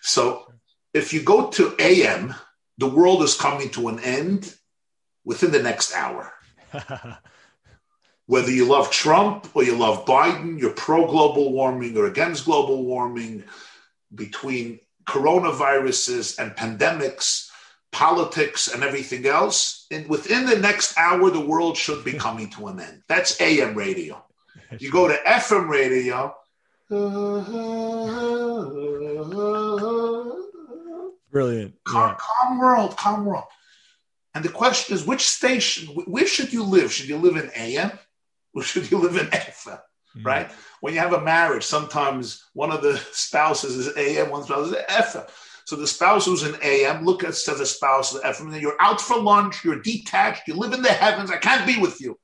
So 0.00 0.46
if 0.94 1.12
you 1.12 1.22
go 1.22 1.50
to 1.50 1.74
AM, 1.78 2.34
the 2.78 2.88
world 2.88 3.22
is 3.22 3.34
coming 3.34 3.70
to 3.70 3.88
an 3.88 4.00
end 4.00 4.54
within 5.24 5.52
the 5.52 5.62
next 5.62 5.94
hour. 5.94 6.32
Whether 8.26 8.50
you 8.50 8.66
love 8.66 8.90
Trump 8.90 9.48
or 9.54 9.62
you 9.62 9.76
love 9.76 10.04
Biden, 10.06 10.58
you're 10.58 10.70
pro 10.70 11.06
global 11.06 11.52
warming 11.52 11.96
or 11.96 12.06
against 12.06 12.44
global 12.44 12.84
warming, 12.84 13.44
between 14.14 14.80
coronaviruses 15.06 16.38
and 16.38 16.52
pandemics, 16.52 17.50
politics 17.92 18.68
and 18.68 18.82
everything 18.82 19.26
else, 19.26 19.86
and 19.90 20.08
within 20.08 20.46
the 20.46 20.58
next 20.58 20.96
hour, 20.98 21.30
the 21.30 21.40
world 21.40 21.76
should 21.76 22.04
be 22.04 22.12
coming 22.26 22.50
to 22.50 22.68
an 22.68 22.80
end. 22.80 23.02
That's 23.08 23.40
AM 23.40 23.74
radio. 23.74 24.24
You 24.78 24.90
go 24.90 25.06
to 25.06 25.14
FM 25.14 25.68
radio, 25.68 26.34
Brilliant. 31.30 31.74
Calm, 31.84 32.10
yeah. 32.10 32.16
calm 32.18 32.58
world, 32.58 32.96
calm 32.98 33.24
world. 33.24 33.44
And 34.34 34.44
the 34.44 34.50
question 34.50 34.94
is, 34.94 35.06
which 35.06 35.26
station, 35.26 35.88
where 35.88 36.26
should 36.26 36.52
you 36.52 36.62
live? 36.62 36.92
Should 36.92 37.08
you 37.08 37.16
live 37.16 37.36
in 37.36 37.50
AM 37.56 37.98
or 38.54 38.62
should 38.62 38.90
you 38.90 38.98
live 38.98 39.16
in 39.16 39.26
FM? 39.28 39.80
Mm. 40.18 40.24
Right? 40.24 40.50
When 40.80 40.92
you 40.92 41.00
have 41.00 41.14
a 41.14 41.20
marriage, 41.22 41.64
sometimes 41.64 42.44
one 42.52 42.70
of 42.70 42.82
the 42.82 42.98
spouses 43.12 43.76
is 43.76 43.96
AM, 43.96 44.30
one 44.30 44.42
spouse 44.42 44.68
is 44.68 44.74
FM. 44.74 45.30
So 45.72 45.78
the 45.78 45.86
spouse 45.86 46.26
who's 46.26 46.42
in 46.42 46.54
AM, 46.62 47.02
look 47.02 47.24
at 47.24 47.32
to 47.32 47.54
the 47.54 47.64
spouse 47.64 48.14
of 48.14 48.20
FM, 48.20 48.60
you're 48.60 48.76
out 48.78 49.00
for 49.00 49.18
lunch, 49.18 49.64
you're 49.64 49.80
detached, 49.80 50.46
you 50.46 50.52
live 50.52 50.74
in 50.74 50.82
the 50.82 50.92
heavens, 50.92 51.30
I 51.30 51.38
can't 51.38 51.66
be 51.66 51.80
with 51.80 51.98
you. 51.98 52.18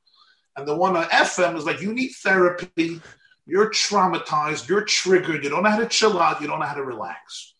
And 0.54 0.68
the 0.68 0.76
one 0.76 0.98
on 0.98 1.04
FM 1.04 1.56
is 1.56 1.64
like, 1.64 1.80
you 1.80 1.94
need 1.94 2.10
therapy, 2.22 3.00
you're 3.46 3.70
traumatized, 3.70 4.68
you're 4.68 4.84
triggered, 4.84 5.42
you 5.42 5.48
don't 5.48 5.62
know 5.62 5.70
how 5.70 5.78
to 5.78 5.88
chill 5.88 6.20
out, 6.20 6.42
you 6.42 6.46
don't 6.46 6.60
know 6.60 6.66
how 6.66 6.74
to 6.74 6.84
relax. 6.84 7.54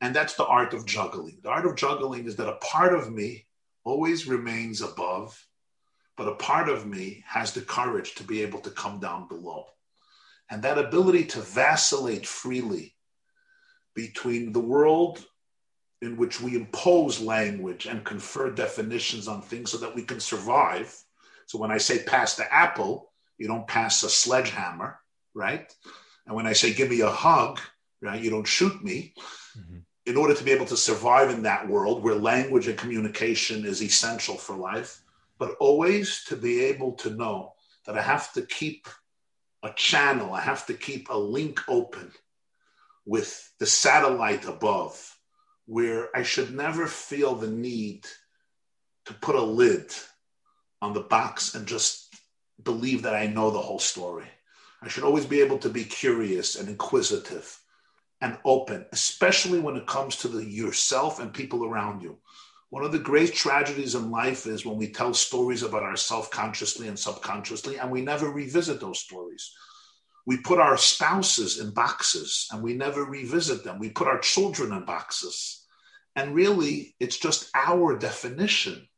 And 0.00 0.16
that's 0.16 0.36
the 0.36 0.46
art 0.46 0.72
of 0.72 0.86
juggling. 0.86 1.36
The 1.42 1.50
art 1.50 1.66
of 1.66 1.76
juggling 1.76 2.24
is 2.24 2.36
that 2.36 2.48
a 2.48 2.56
part 2.56 2.94
of 2.94 3.12
me 3.12 3.44
always 3.84 4.26
remains 4.26 4.80
above, 4.80 5.46
but 6.16 6.28
a 6.28 6.36
part 6.36 6.70
of 6.70 6.86
me 6.86 7.22
has 7.26 7.52
the 7.52 7.60
courage 7.60 8.14
to 8.14 8.24
be 8.24 8.40
able 8.40 8.60
to 8.60 8.70
come 8.70 9.00
down 9.00 9.28
below. 9.28 9.66
And 10.48 10.62
that 10.62 10.78
ability 10.78 11.26
to 11.26 11.40
vacillate 11.40 12.26
freely 12.26 12.95
between 13.96 14.52
the 14.52 14.60
world 14.60 15.24
in 16.02 16.16
which 16.16 16.40
we 16.40 16.54
impose 16.54 17.20
language 17.20 17.86
and 17.86 18.04
confer 18.04 18.50
definitions 18.50 19.26
on 19.26 19.42
things 19.42 19.72
so 19.72 19.78
that 19.78 19.94
we 19.94 20.02
can 20.02 20.20
survive. 20.20 20.94
So 21.46 21.58
when 21.58 21.72
I 21.72 21.78
say 21.78 22.04
pass 22.04 22.36
the 22.36 22.52
apple, 22.52 23.10
you 23.38 23.48
don't 23.48 23.66
pass 23.66 24.04
a 24.04 24.08
sledgehammer 24.08 25.00
right? 25.36 25.72
And 26.26 26.34
when 26.34 26.46
I 26.46 26.54
say 26.54 26.72
give 26.72 26.90
me 26.90 27.02
a 27.02 27.10
hug, 27.10 27.60
right, 28.00 28.20
you 28.20 28.30
don't 28.30 28.48
shoot 28.48 28.82
me. 28.82 29.12
Mm-hmm. 29.56 29.78
In 30.06 30.16
order 30.16 30.34
to 30.34 30.44
be 30.44 30.52
able 30.52 30.66
to 30.66 30.76
survive 30.76 31.30
in 31.30 31.42
that 31.42 31.68
world 31.68 32.02
where 32.02 32.14
language 32.14 32.68
and 32.68 32.78
communication 32.78 33.64
is 33.64 33.82
essential 33.82 34.36
for 34.36 34.56
life, 34.56 35.02
but 35.38 35.56
always 35.60 36.24
to 36.24 36.36
be 36.36 36.60
able 36.64 36.92
to 36.92 37.10
know 37.10 37.52
that 37.84 37.98
I 37.98 38.02
have 38.02 38.32
to 38.32 38.42
keep 38.42 38.88
a 39.62 39.72
channel, 39.74 40.32
I 40.32 40.40
have 40.40 40.64
to 40.66 40.74
keep 40.74 41.10
a 41.10 41.16
link 41.16 41.60
open 41.68 42.10
with 43.06 43.52
the 43.58 43.66
satellite 43.66 44.44
above, 44.44 45.16
where 45.66 46.14
I 46.14 46.22
should 46.22 46.54
never 46.54 46.86
feel 46.86 47.34
the 47.34 47.48
need 47.48 48.06
to 49.06 49.14
put 49.14 49.36
a 49.36 49.42
lid 49.42 49.92
on 50.82 50.92
the 50.92 51.00
box 51.00 51.54
and 51.54 51.66
just 51.66 52.14
believe 52.62 53.02
that 53.02 53.14
I 53.14 53.26
know 53.26 53.50
the 53.50 53.60
whole 53.60 53.78
story. 53.78 54.26
I 54.82 54.88
should 54.88 55.04
always 55.04 55.24
be 55.24 55.40
able 55.40 55.58
to 55.58 55.68
be 55.68 55.84
curious 55.84 56.56
and 56.56 56.68
inquisitive 56.68 57.58
and 58.20 58.38
open, 58.44 58.86
especially 58.92 59.58
when 59.58 59.76
it 59.76 59.86
comes 59.86 60.16
to 60.16 60.28
the 60.28 60.44
yourself 60.44 61.20
and 61.20 61.32
people 61.32 61.64
around 61.64 62.02
you. 62.02 62.18
One 62.70 62.84
of 62.84 62.92
the 62.92 62.98
great 62.98 63.34
tragedies 63.34 63.94
in 63.94 64.10
life 64.10 64.46
is 64.46 64.66
when 64.66 64.76
we 64.76 64.88
tell 64.88 65.14
stories 65.14 65.62
about 65.62 65.82
ourselves 65.82 66.28
consciously 66.28 66.88
and 66.88 66.98
subconsciously, 66.98 67.78
and 67.78 67.90
we 67.90 68.02
never 68.02 68.30
revisit 68.30 68.80
those 68.80 68.98
stories. 68.98 69.52
We 70.26 70.38
put 70.38 70.58
our 70.58 70.76
spouses 70.76 71.60
in 71.60 71.70
boxes 71.70 72.48
and 72.50 72.62
we 72.62 72.74
never 72.74 73.04
revisit 73.04 73.62
them. 73.62 73.78
We 73.78 73.90
put 73.90 74.08
our 74.08 74.18
children 74.18 74.72
in 74.72 74.84
boxes. 74.84 75.64
And 76.16 76.34
really, 76.34 76.96
it's 76.98 77.16
just 77.16 77.48
our 77.54 77.96
definition 77.96 78.88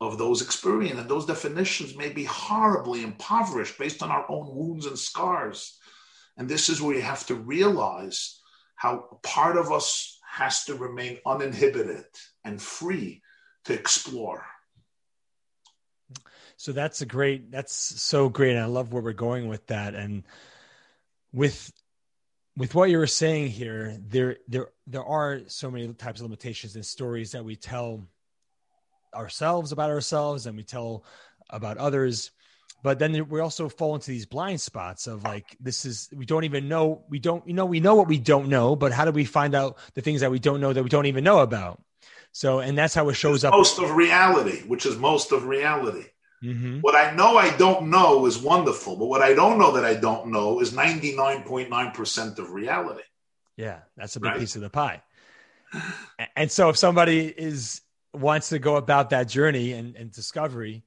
of 0.00 0.18
those 0.18 0.42
experiences. 0.42 1.00
And 1.00 1.08
those 1.08 1.24
definitions 1.24 1.96
may 1.96 2.10
be 2.10 2.24
horribly 2.24 3.02
impoverished 3.02 3.78
based 3.78 4.02
on 4.02 4.10
our 4.10 4.30
own 4.30 4.54
wounds 4.54 4.84
and 4.84 4.98
scars. 4.98 5.78
And 6.36 6.48
this 6.48 6.68
is 6.68 6.82
where 6.82 6.94
you 6.94 7.02
have 7.02 7.24
to 7.26 7.34
realize 7.34 8.40
how 8.74 9.18
part 9.22 9.56
of 9.56 9.72
us 9.72 10.18
has 10.30 10.64
to 10.64 10.74
remain 10.74 11.18
uninhibited 11.24 12.04
and 12.44 12.60
free 12.60 13.22
to 13.64 13.72
explore. 13.72 14.44
So 16.58 16.72
that's 16.72 17.00
a 17.00 17.06
great, 17.06 17.50
that's 17.50 17.72
so 17.74 18.28
great. 18.28 18.56
I 18.56 18.66
love 18.66 18.92
where 18.92 19.02
we're 19.02 19.12
going 19.12 19.48
with 19.48 19.66
that. 19.68 19.94
And 19.94 20.24
with, 21.36 21.70
with 22.56 22.74
what 22.74 22.88
you 22.88 22.96
were 22.96 23.06
saying 23.06 23.48
here, 23.48 23.98
there, 24.08 24.38
there, 24.48 24.68
there 24.86 25.04
are 25.04 25.42
so 25.48 25.70
many 25.70 25.86
types 25.92 26.20
of 26.20 26.24
limitations 26.24 26.74
and 26.76 26.84
stories 26.84 27.32
that 27.32 27.44
we 27.44 27.56
tell 27.56 28.08
ourselves 29.14 29.70
about 29.70 29.90
ourselves 29.90 30.46
and 30.46 30.56
we 30.56 30.62
tell 30.62 31.04
about 31.50 31.76
others. 31.76 32.30
But 32.82 32.98
then 32.98 33.28
we 33.28 33.40
also 33.40 33.68
fall 33.68 33.96
into 33.96 34.10
these 34.10 34.24
blind 34.24 34.62
spots 34.62 35.06
of 35.06 35.24
like 35.24 35.44
this 35.60 35.84
is 35.84 36.08
we 36.14 36.24
don't 36.24 36.44
even 36.44 36.68
know 36.68 37.04
we 37.08 37.18
don't 37.18 37.46
you 37.46 37.54
know 37.54 37.66
we 37.66 37.80
know 37.80 37.96
what 37.96 38.06
we 38.06 38.18
don't 38.18 38.48
know 38.48 38.76
but 38.76 38.92
how 38.92 39.04
do 39.04 39.10
we 39.10 39.24
find 39.24 39.54
out 39.54 39.78
the 39.94 40.02
things 40.02 40.20
that 40.20 40.30
we 40.30 40.38
don't 40.38 40.60
know 40.60 40.72
that 40.72 40.82
we 40.82 40.88
don't 40.88 41.06
even 41.06 41.24
know 41.24 41.40
about? 41.40 41.82
So 42.32 42.60
and 42.60 42.78
that's 42.78 42.94
how 42.94 43.08
it 43.08 43.14
shows 43.14 43.44
up. 43.44 43.52
Most 43.52 43.78
of 43.78 43.90
reality 43.90 44.62
which 44.62 44.86
is 44.86 44.96
most 44.96 45.32
of 45.32 45.44
reality 45.46 46.04
mm-hmm. 46.42 46.80
what 46.80 46.94
i 46.94 47.14
know 47.14 47.36
i 47.36 47.54
don't 47.56 47.88
know 47.88 48.26
is 48.26 48.38
wonderful 48.38 48.96
but 48.96 49.06
what 49.06 49.22
i 49.22 49.32
don't 49.34 49.58
know 49.58 49.72
that 49.72 49.84
i 49.84 49.94
don't 49.94 50.26
know 50.28 50.60
is 50.60 50.72
99.9% 50.72 52.38
of 52.38 52.50
reality 52.50 53.02
yeah 53.56 53.78
that's 53.96 54.16
a 54.16 54.20
big 54.20 54.30
right? 54.32 54.38
piece 54.38 54.56
of 54.56 54.62
the 54.62 54.70
pie 54.70 55.02
and 56.36 56.50
so 56.50 56.68
if 56.68 56.76
somebody 56.76 57.26
is 57.26 57.82
wants 58.16 58.48
to 58.48 58.58
go 58.58 58.76
about 58.76 59.10
that 59.10 59.28
journey 59.28 59.72
and, 59.72 59.96
and 59.96 60.10
discovery, 60.10 60.84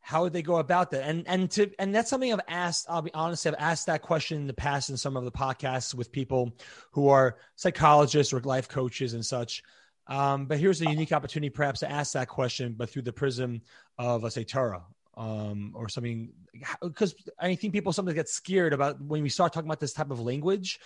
how 0.00 0.22
would 0.22 0.32
they 0.32 0.42
go 0.42 0.56
about 0.56 0.90
that? 0.90 1.02
And 1.02 1.26
and 1.26 1.50
to 1.52 1.70
and 1.78 1.94
that's 1.94 2.10
something 2.10 2.32
I've 2.32 2.40
asked. 2.48 2.86
I'll 2.88 3.02
be 3.02 3.12
honest, 3.12 3.46
I've 3.46 3.54
asked 3.58 3.86
that 3.86 4.02
question 4.02 4.38
in 4.38 4.46
the 4.46 4.54
past 4.54 4.90
in 4.90 4.96
some 4.96 5.16
of 5.16 5.24
the 5.24 5.32
podcasts 5.32 5.94
with 5.94 6.12
people 6.12 6.52
who 6.92 7.08
are 7.08 7.36
psychologists 7.56 8.32
or 8.32 8.40
life 8.40 8.68
coaches 8.68 9.14
and 9.14 9.24
such. 9.24 9.62
Um, 10.08 10.46
but 10.46 10.58
here's 10.58 10.80
a 10.80 10.88
unique 10.88 11.12
opportunity, 11.12 11.50
perhaps, 11.50 11.80
to 11.80 11.90
ask 11.90 12.14
that 12.14 12.28
question, 12.28 12.74
but 12.76 12.90
through 12.90 13.02
the 13.02 13.12
prism 13.12 13.62
of, 13.98 14.22
let's 14.22 14.34
say, 14.34 14.44
Torah 14.44 14.84
um, 15.16 15.72
or 15.74 15.88
something. 15.88 16.32
Because 16.82 17.14
I 17.38 17.54
think 17.54 17.72
people 17.72 17.92
sometimes 17.92 18.14
get 18.14 18.28
scared 18.28 18.72
about 18.72 19.00
when 19.00 19.22
we 19.22 19.28
start 19.28 19.52
talking 19.52 19.68
about 19.68 19.80
this 19.80 19.92
type 19.92 20.10
of 20.10 20.20
language. 20.20 20.80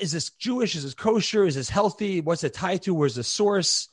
Is 0.00 0.12
this 0.12 0.30
Jewish? 0.30 0.74
Is 0.74 0.84
this 0.84 0.94
kosher? 0.94 1.44
Is 1.44 1.54
this 1.54 1.68
healthy? 1.70 2.20
What's 2.20 2.44
it 2.44 2.54
tied 2.54 2.82
to? 2.82 2.94
Where's 2.94 3.14
the 3.14 3.24
source? 3.24 3.88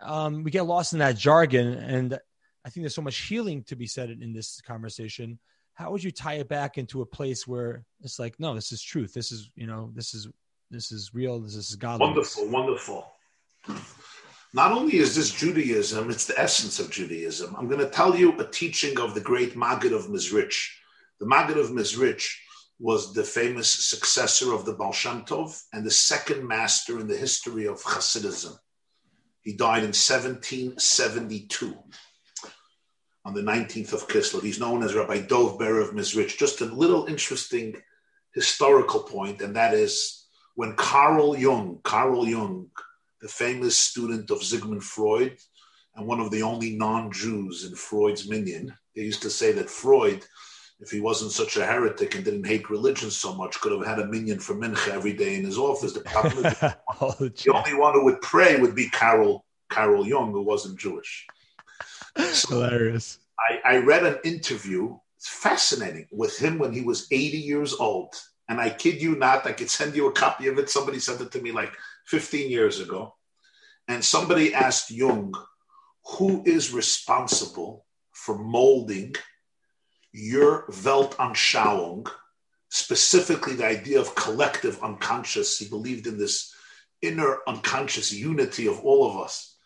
um, 0.00 0.42
we 0.42 0.50
get 0.50 0.66
lost 0.66 0.92
in 0.92 0.98
that 1.00 1.16
jargon. 1.16 1.74
And 1.74 2.18
I 2.64 2.70
think 2.70 2.84
there's 2.84 2.94
so 2.94 3.02
much 3.02 3.16
healing 3.16 3.64
to 3.64 3.76
be 3.76 3.86
said 3.86 4.10
in 4.10 4.32
this 4.32 4.60
conversation. 4.60 5.38
How 5.74 5.90
would 5.90 6.04
you 6.04 6.12
tie 6.12 6.34
it 6.34 6.48
back 6.48 6.78
into 6.78 7.02
a 7.02 7.06
place 7.06 7.46
where 7.46 7.84
it's 8.00 8.18
like, 8.18 8.38
no, 8.38 8.54
this 8.54 8.72
is 8.72 8.82
truth. 8.82 9.12
This 9.12 9.32
is, 9.32 9.50
you 9.56 9.66
know, 9.66 9.90
this 9.94 10.14
is, 10.14 10.28
this 10.70 10.92
is 10.92 11.12
real. 11.12 11.40
This 11.40 11.56
is 11.56 11.74
God. 11.76 12.00
Wonderful. 12.00 12.48
Wonderful. 12.48 13.06
Not 14.54 14.72
only 14.72 14.98
is 14.98 15.16
this 15.16 15.32
Judaism, 15.32 16.10
it's 16.10 16.26
the 16.26 16.38
essence 16.38 16.78
of 16.78 16.90
Judaism. 16.90 17.54
I'm 17.58 17.68
going 17.68 17.80
to 17.80 17.90
tell 17.90 18.14
you 18.14 18.38
a 18.38 18.46
teaching 18.46 19.00
of 19.00 19.14
the 19.14 19.20
great 19.20 19.56
Maggid 19.56 19.92
of 19.92 20.06
Mezrich. 20.06 20.68
The 21.18 21.26
Maggid 21.26 21.58
of 21.58 21.70
Mezrich 21.70 22.24
was 22.78 23.12
the 23.12 23.24
famous 23.24 23.70
successor 23.70 24.52
of 24.52 24.64
the 24.64 24.72
Baal 24.72 24.92
Shem 24.92 25.24
Tov 25.24 25.60
and 25.72 25.84
the 25.84 25.90
second 25.90 26.46
master 26.46 27.00
in 27.00 27.08
the 27.08 27.16
history 27.16 27.66
of 27.66 27.82
Hasidism. 27.82 28.56
He 29.42 29.54
died 29.54 29.82
in 29.82 29.92
1772 29.92 31.76
on 33.24 33.34
the 33.34 33.42
19th 33.42 33.92
of 33.92 34.08
Kislev. 34.08 34.42
He's 34.42 34.60
known 34.60 34.82
as 34.82 34.94
Rabbi 34.94 35.20
Dov 35.20 35.58
Ber 35.58 35.80
of 35.80 35.94
Mezrich. 35.94 36.38
Just 36.38 36.60
a 36.60 36.66
little 36.66 37.06
interesting 37.06 37.74
historical 38.34 39.00
point, 39.00 39.40
and 39.40 39.56
that 39.56 39.74
is 39.74 40.26
when 40.54 40.74
Carl 40.76 41.36
Jung, 41.36 41.80
Carl 41.82 42.26
Jung, 42.26 42.70
the 43.24 43.28
famous 43.30 43.78
student 43.78 44.30
of 44.30 44.44
Sigmund 44.44 44.84
Freud 44.84 45.38
and 45.96 46.06
one 46.06 46.20
of 46.20 46.30
the 46.30 46.42
only 46.42 46.76
non 46.76 47.10
Jews 47.10 47.64
in 47.64 47.74
Freud's 47.74 48.28
minyan. 48.28 48.76
They 48.94 49.00
used 49.00 49.22
to 49.22 49.30
say 49.30 49.50
that 49.52 49.70
Freud, 49.70 50.22
if 50.78 50.90
he 50.90 51.00
wasn't 51.00 51.32
such 51.32 51.56
a 51.56 51.64
heretic 51.64 52.14
and 52.14 52.22
didn't 52.22 52.46
hate 52.46 52.68
religion 52.68 53.10
so 53.10 53.34
much, 53.34 53.58
could 53.62 53.72
have 53.72 53.86
had 53.86 53.98
a 53.98 54.06
minyan 54.08 54.40
for 54.40 54.54
Mincha 54.54 54.88
every 54.88 55.14
day 55.14 55.36
in 55.36 55.44
his 55.44 55.56
office. 55.56 55.94
The, 55.94 56.00
problem 56.04 56.44
is, 56.44 56.54
oh, 57.00 57.14
the 57.18 57.52
only 57.54 57.72
one 57.72 57.94
who 57.94 58.04
would 58.04 58.20
pray 58.20 58.60
would 58.60 58.74
be 58.74 58.90
Carl, 58.90 59.46
Carl 59.70 60.06
Jung, 60.06 60.32
who 60.32 60.42
wasn't 60.42 60.78
Jewish. 60.78 61.26
So 62.32 62.60
Hilarious. 62.60 63.20
I, 63.40 63.76
I 63.76 63.76
read 63.78 64.04
an 64.04 64.18
interview, 64.22 64.98
it's 65.16 65.30
fascinating, 65.30 66.08
with 66.12 66.38
him 66.38 66.58
when 66.58 66.74
he 66.74 66.82
was 66.82 67.08
80 67.10 67.38
years 67.38 67.72
old. 67.72 68.14
And 68.50 68.60
I 68.60 68.68
kid 68.68 69.00
you 69.00 69.16
not, 69.16 69.46
I 69.46 69.52
could 69.52 69.70
send 69.70 69.96
you 69.96 70.08
a 70.08 70.12
copy 70.12 70.48
of 70.48 70.58
it. 70.58 70.68
Somebody 70.68 70.98
sent 70.98 71.22
it 71.22 71.32
to 71.32 71.40
me 71.40 71.52
like 71.52 71.72
15 72.06 72.50
years 72.50 72.80
ago, 72.80 73.14
and 73.88 74.04
somebody 74.04 74.54
asked 74.54 74.90
Jung, 74.90 75.34
who 76.18 76.42
is 76.46 76.72
responsible 76.72 77.86
for 78.12 78.38
molding 78.38 79.14
your 80.12 80.66
Weltanschauung, 80.68 82.08
specifically 82.68 83.54
the 83.54 83.66
idea 83.66 84.00
of 84.00 84.14
collective 84.14 84.82
unconscious. 84.82 85.58
He 85.58 85.68
believed 85.68 86.06
in 86.06 86.18
this 86.18 86.54
inner 87.02 87.38
unconscious 87.46 88.12
unity 88.12 88.66
of 88.66 88.80
all 88.80 89.10
of 89.10 89.16
us. 89.16 89.56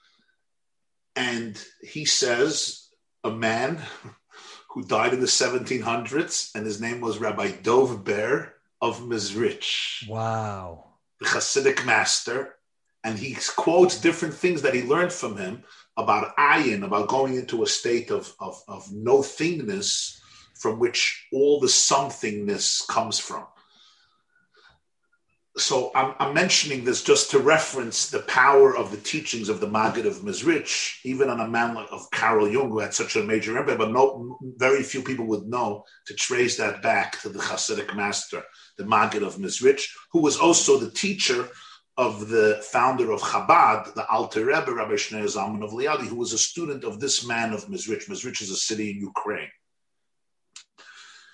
And 1.14 1.60
he 1.82 2.04
says, 2.04 2.88
a 3.24 3.30
man 3.30 3.82
who 4.70 4.84
died 4.84 5.12
in 5.12 5.20
the 5.20 5.26
1700s, 5.26 6.54
and 6.54 6.64
his 6.64 6.80
name 6.80 7.00
was 7.00 7.18
Rabbi 7.18 7.52
Dov 7.62 8.04
Ber 8.04 8.54
of 8.80 9.00
Mezrich. 9.00 10.08
Wow 10.08 10.87
the 11.20 11.26
Hasidic 11.26 11.84
master, 11.84 12.54
and 13.04 13.18
he 13.18 13.36
quotes 13.56 14.00
different 14.00 14.34
things 14.34 14.62
that 14.62 14.74
he 14.74 14.82
learned 14.82 15.12
from 15.12 15.36
him 15.36 15.62
about 15.96 16.36
ayin, 16.36 16.84
about 16.84 17.08
going 17.08 17.36
into 17.36 17.62
a 17.62 17.66
state 17.66 18.10
of, 18.10 18.32
of, 18.40 18.62
of 18.68 18.90
no 18.92 19.18
thingness 19.18 20.18
from 20.54 20.78
which 20.78 21.26
all 21.32 21.60
the 21.60 21.66
somethingness 21.66 22.86
comes 22.88 23.18
from. 23.18 23.46
So 25.56 25.90
I'm, 25.94 26.14
I'm, 26.20 26.34
mentioning 26.34 26.84
this 26.84 27.02
just 27.02 27.32
to 27.32 27.40
reference 27.40 28.10
the 28.10 28.20
power 28.20 28.76
of 28.76 28.92
the 28.92 28.96
teachings 28.96 29.48
of 29.48 29.58
the 29.58 29.66
Maggid 29.66 30.06
of 30.06 30.22
Mezrich, 30.22 31.00
even 31.04 31.28
on 31.28 31.40
a 31.40 31.48
man 31.48 31.74
like, 31.74 31.88
of 31.90 32.08
Carl 32.12 32.48
Jung, 32.48 32.70
who 32.70 32.78
had 32.78 32.94
such 32.94 33.16
a 33.16 33.24
major 33.24 33.58
impact, 33.58 33.78
but 33.78 33.90
no, 33.90 34.38
very 34.56 34.84
few 34.84 35.02
people 35.02 35.26
would 35.26 35.48
know 35.48 35.82
to 36.06 36.14
trace 36.14 36.56
that 36.58 36.80
back 36.80 37.20
to 37.22 37.28
the 37.28 37.40
Hasidic 37.40 37.96
master 37.96 38.44
the 38.78 38.86
Maggid 38.86 39.22
of 39.22 39.36
Mezrich, 39.36 39.88
who 40.12 40.22
was 40.22 40.38
also 40.38 40.78
the 40.78 40.90
teacher 40.90 41.48
of 41.98 42.28
the 42.28 42.64
founder 42.70 43.10
of 43.10 43.20
Chabad, 43.20 43.92
the 43.94 44.08
Alter 44.08 44.46
Rebbe, 44.46 44.72
Rabbi 44.72 44.94
Shneur 44.94 45.24
Zalman 45.24 45.64
of 45.64 45.72
Liadi, 45.72 46.06
who 46.06 46.14
was 46.14 46.32
a 46.32 46.38
student 46.38 46.84
of 46.84 47.00
this 47.00 47.26
man 47.26 47.52
of 47.52 47.66
Mezrich. 47.66 48.08
Mezrich 48.08 48.40
is 48.40 48.50
a 48.50 48.56
city 48.56 48.92
in 48.92 48.98
Ukraine. 48.98 49.50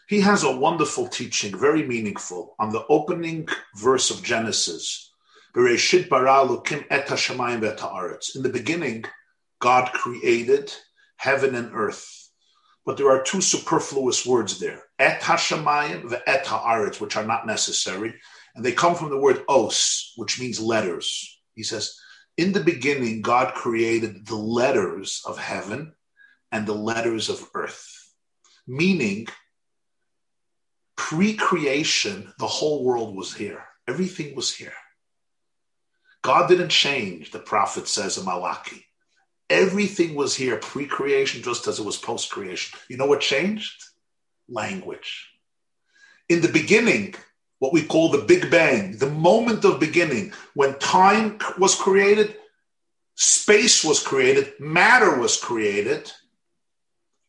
He 0.09 0.21
has 0.21 0.43
a 0.43 0.57
wonderful 0.57 1.07
teaching, 1.07 1.59
very 1.59 1.87
meaningful, 1.87 2.55
on 2.59 2.71
the 2.71 2.85
opening 2.89 3.47
verse 3.77 4.11
of 4.11 4.23
Genesis. 4.23 5.11
In 5.55 5.65
the 8.43 8.51
beginning, 8.53 9.05
God 9.61 9.93
created 9.93 10.75
heaven 11.17 11.55
and 11.55 11.71
earth. 11.75 12.24
But 12.87 12.97
there 12.99 13.11
are 13.11 13.23
two 13.23 13.41
superfluous 13.41 14.27
words 14.27 14.59
there, 14.59 14.83
et 14.99 15.21
hashamayim 15.23 16.11
ve 16.11 16.17
et 16.27 16.45
haaretz, 16.45 17.01
which 17.01 17.17
are 17.17 17.25
not 17.25 17.47
necessary. 17.47 18.15
And 18.55 18.65
they 18.65 18.73
come 18.73 18.95
from 18.95 19.11
the 19.11 19.19
word 19.19 19.43
os, 19.49 20.13
which 20.17 20.39
means 20.39 20.61
letters. 20.61 21.41
He 21.55 21.63
says, 21.63 21.99
in 22.37 22.53
the 22.53 22.61
beginning, 22.61 23.23
God 23.23 23.55
created 23.55 24.27
the 24.27 24.37
letters 24.37 25.23
of 25.27 25.39
heaven 25.39 25.95
and 26.53 26.67
the 26.67 26.75
letters 26.75 27.29
of 27.29 27.49
earth, 27.55 28.13
meaning 28.67 29.29
pre 30.97 31.35
creation, 31.35 32.33
the 32.39 32.47
whole 32.47 32.85
world 32.85 33.17
was 33.17 33.35
here. 33.35 33.65
Everything 33.87 34.35
was 34.35 34.55
here. 34.55 34.73
God 36.23 36.49
didn't 36.49 36.71
change, 36.71 37.31
the 37.31 37.39
prophet 37.39 37.87
says 37.87 38.19
in 38.19 38.25
Malachi. 38.25 38.87
Everything 39.51 40.15
was 40.15 40.35
here 40.35 40.57
pre 40.57 40.87
creation 40.87 41.43
just 41.43 41.67
as 41.67 41.79
it 41.79 41.85
was 41.85 41.97
post 41.97 42.31
creation. 42.31 42.79
You 42.89 42.97
know 42.97 43.07
what 43.07 43.21
changed? 43.21 43.85
Language. 44.49 45.31
In 46.29 46.41
the 46.41 46.49
beginning, 46.49 47.15
what 47.59 47.73
we 47.73 47.83
call 47.83 48.11
the 48.11 48.19
Big 48.19 48.51
Bang, 48.51 48.97
the 48.99 49.11
moment 49.11 49.65
of 49.65 49.81
beginning, 49.81 50.33
when 50.55 50.79
time 50.79 51.39
was 51.59 51.75
created, 51.75 52.37
space 53.15 53.85
was 53.85 54.03
created, 54.03 54.53
matter 54.59 55.19
was 55.19 55.39
created. 55.39 56.11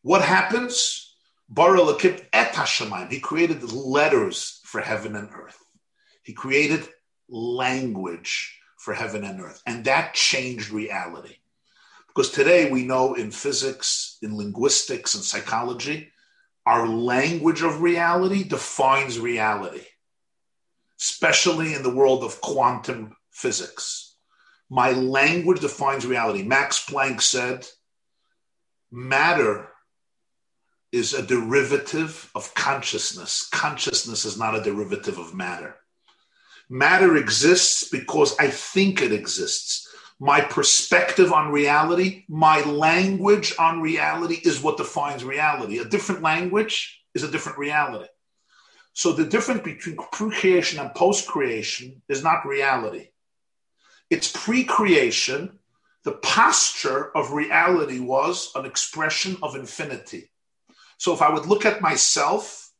What 0.02 0.22
happens? 0.22 1.14
Bara 1.48 1.80
et 2.32 2.52
Hashamayim. 2.52 3.10
He 3.10 3.20
created 3.20 3.62
letters 3.72 4.60
for 4.64 4.80
heaven 4.80 5.14
and 5.14 5.28
earth. 5.32 5.58
He 6.22 6.32
created 6.32 6.88
language 7.28 8.58
for 8.78 8.94
heaven 8.94 9.24
and 9.24 9.40
earth. 9.40 9.62
And 9.66 9.84
that 9.84 10.14
changed 10.14 10.70
reality. 10.70 11.36
Because 12.16 12.30
today 12.30 12.70
we 12.70 12.82
know 12.82 13.12
in 13.12 13.30
physics, 13.30 14.16
in 14.22 14.38
linguistics, 14.38 15.14
and 15.14 15.22
psychology, 15.22 16.10
our 16.64 16.88
language 16.88 17.60
of 17.60 17.82
reality 17.82 18.42
defines 18.42 19.18
reality, 19.18 19.82
especially 20.98 21.74
in 21.74 21.82
the 21.82 21.94
world 21.94 22.24
of 22.24 22.40
quantum 22.40 23.14
physics. 23.30 24.14
My 24.70 24.92
language 24.92 25.60
defines 25.60 26.06
reality. 26.06 26.42
Max 26.42 26.82
Planck 26.86 27.20
said, 27.20 27.66
matter 28.90 29.68
is 30.92 31.12
a 31.12 31.22
derivative 31.22 32.30
of 32.34 32.54
consciousness. 32.54 33.46
Consciousness 33.52 34.24
is 34.24 34.38
not 34.38 34.56
a 34.56 34.62
derivative 34.62 35.18
of 35.18 35.34
matter. 35.34 35.76
Matter 36.70 37.14
exists 37.18 37.90
because 37.90 38.34
I 38.38 38.48
think 38.48 39.02
it 39.02 39.12
exists 39.12 39.85
my 40.18 40.40
perspective 40.40 41.32
on 41.32 41.52
reality, 41.52 42.24
my 42.28 42.62
language 42.62 43.54
on 43.58 43.80
reality 43.80 44.36
is 44.44 44.62
what 44.62 44.78
defines 44.78 45.24
reality. 45.24 45.78
A 45.78 45.84
different 45.84 46.22
language 46.22 47.02
is 47.14 47.22
a 47.22 47.30
different 47.30 47.58
reality. 47.58 48.08
So 48.94 49.12
the 49.12 49.26
difference 49.26 49.60
between 49.60 49.96
pre 50.12 50.30
creation 50.30 50.78
and 50.78 50.94
post 50.94 51.26
creation 51.26 52.00
is 52.08 52.22
not 52.22 52.46
reality. 52.46 53.08
It's 54.08 54.32
pre 54.32 54.64
creation. 54.64 55.58
The 56.04 56.12
posture 56.12 57.14
of 57.16 57.32
reality 57.32 57.98
was 57.98 58.52
an 58.54 58.64
expression 58.64 59.36
of 59.42 59.56
infinity. 59.56 60.30
So 60.98 61.12
if 61.12 61.20
I 61.20 61.30
would 61.30 61.46
look 61.46 61.66
at 61.66 61.82
myself, 61.82 62.70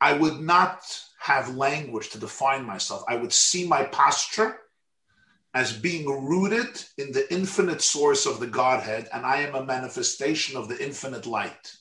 I 0.00 0.12
would 0.12 0.40
not 0.40 0.82
have 1.18 1.56
language 1.56 2.10
to 2.10 2.18
define 2.18 2.64
myself. 2.64 3.02
I 3.08 3.16
would 3.16 3.32
see 3.32 3.66
my 3.66 3.84
posture 3.84 4.58
as 5.54 5.72
being 5.72 6.06
rooted 6.06 6.84
in 6.98 7.12
the 7.12 7.32
infinite 7.32 7.80
source 7.80 8.26
of 8.26 8.40
the 8.40 8.46
Godhead, 8.46 9.08
and 9.12 9.24
I 9.24 9.42
am 9.42 9.54
a 9.54 9.64
manifestation 9.64 10.56
of 10.56 10.68
the 10.68 10.84
infinite 10.84 11.26
light. 11.26 11.76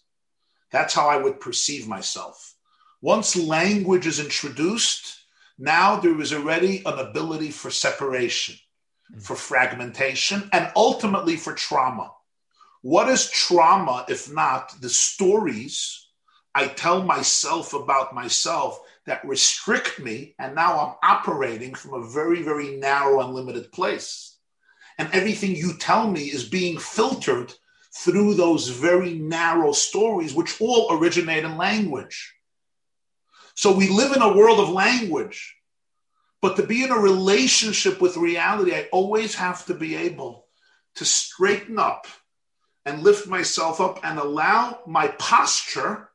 That's 0.71 0.93
how 0.93 1.09
I 1.09 1.17
would 1.17 1.39
perceive 1.39 1.87
myself. 1.87 2.53
Once 3.01 3.35
language 3.35 4.05
is 4.05 4.19
introduced, 4.19 5.25
now 5.57 5.97
there 5.97 6.19
is 6.21 6.33
already 6.33 6.83
an 6.85 6.99
ability 6.99 7.49
for 7.49 7.71
separation, 7.71 8.55
mm. 9.13 9.21
for 9.21 9.35
fragmentation, 9.35 10.49
and 10.53 10.71
ultimately 10.75 11.35
for 11.35 11.53
trauma. 11.53 12.11
What 12.81 13.09
is 13.09 13.29
trauma 13.29 14.05
if 14.07 14.31
not 14.31 14.79
the 14.81 14.89
stories 14.89 16.07
I 16.55 16.67
tell 16.67 17.01
myself 17.01 17.73
about 17.73 18.13
myself 18.13 18.79
that 19.05 19.25
restrict 19.25 19.99
me, 19.99 20.35
and 20.39 20.55
now 20.55 20.79
I'm 20.79 21.09
operating 21.09 21.73
from 21.73 21.93
a 21.93 22.09
very, 22.09 22.41
very 22.41 22.77
narrow 22.77 23.21
and 23.21 23.33
limited 23.33 23.71
place. 23.71 24.37
And 24.97 25.09
everything 25.11 25.55
you 25.55 25.73
tell 25.77 26.09
me 26.09 26.21
is 26.25 26.47
being 26.47 26.77
filtered 26.77 27.53
through 27.95 28.35
those 28.35 28.69
very 28.69 29.13
narrow 29.15 29.71
stories, 29.71 30.33
which 30.33 30.59
all 30.61 30.97
originate 30.97 31.43
in 31.43 31.57
language. 31.57 32.33
So 33.55 33.75
we 33.75 33.89
live 33.89 34.15
in 34.15 34.21
a 34.21 34.35
world 34.35 34.59
of 34.59 34.69
language, 34.69 35.55
but 36.41 36.55
to 36.55 36.65
be 36.65 36.83
in 36.83 36.91
a 36.91 36.97
relationship 36.97 38.01
with 38.01 38.17
reality, 38.17 38.73
I 38.73 38.87
always 38.91 39.35
have 39.35 39.65
to 39.67 39.73
be 39.73 39.95
able 39.95 40.47
to 40.95 41.05
straighten 41.05 41.77
up 41.77 42.07
and 42.85 43.03
lift 43.03 43.27
myself 43.27 43.79
up 43.79 43.99
and 44.03 44.19
allow 44.19 44.79
my 44.87 45.07
posture 45.07 46.09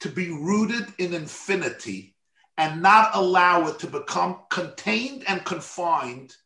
to 0.00 0.08
be 0.08 0.30
rooted 0.30 0.86
in 0.98 1.14
infinity 1.14 2.14
and 2.56 2.82
not 2.82 3.10
allow 3.14 3.68
it 3.68 3.78
to 3.78 3.86
become 3.86 4.40
contained 4.50 5.24
and 5.28 5.44
confined 5.44 6.36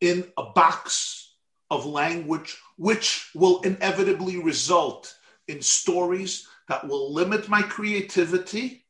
in 0.00 0.24
a 0.36 0.44
box 0.44 1.34
of 1.70 1.86
language, 1.86 2.56
which 2.76 3.30
will 3.34 3.60
inevitably 3.62 4.38
result 4.38 5.16
in 5.48 5.60
stories 5.60 6.48
that 6.68 6.86
will 6.86 7.12
limit 7.12 7.48
my 7.48 7.62
creativity, 7.62 8.84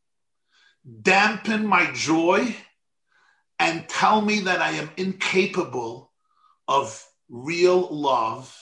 dampen 1.03 1.67
my 1.67 1.91
joy, 1.93 2.55
and 3.59 3.89
tell 3.89 4.21
me 4.21 4.41
that 4.41 4.61
I 4.61 4.73
am 4.73 4.91
incapable 4.97 6.11
of 6.69 7.07
real 7.29 7.89
love 7.89 8.57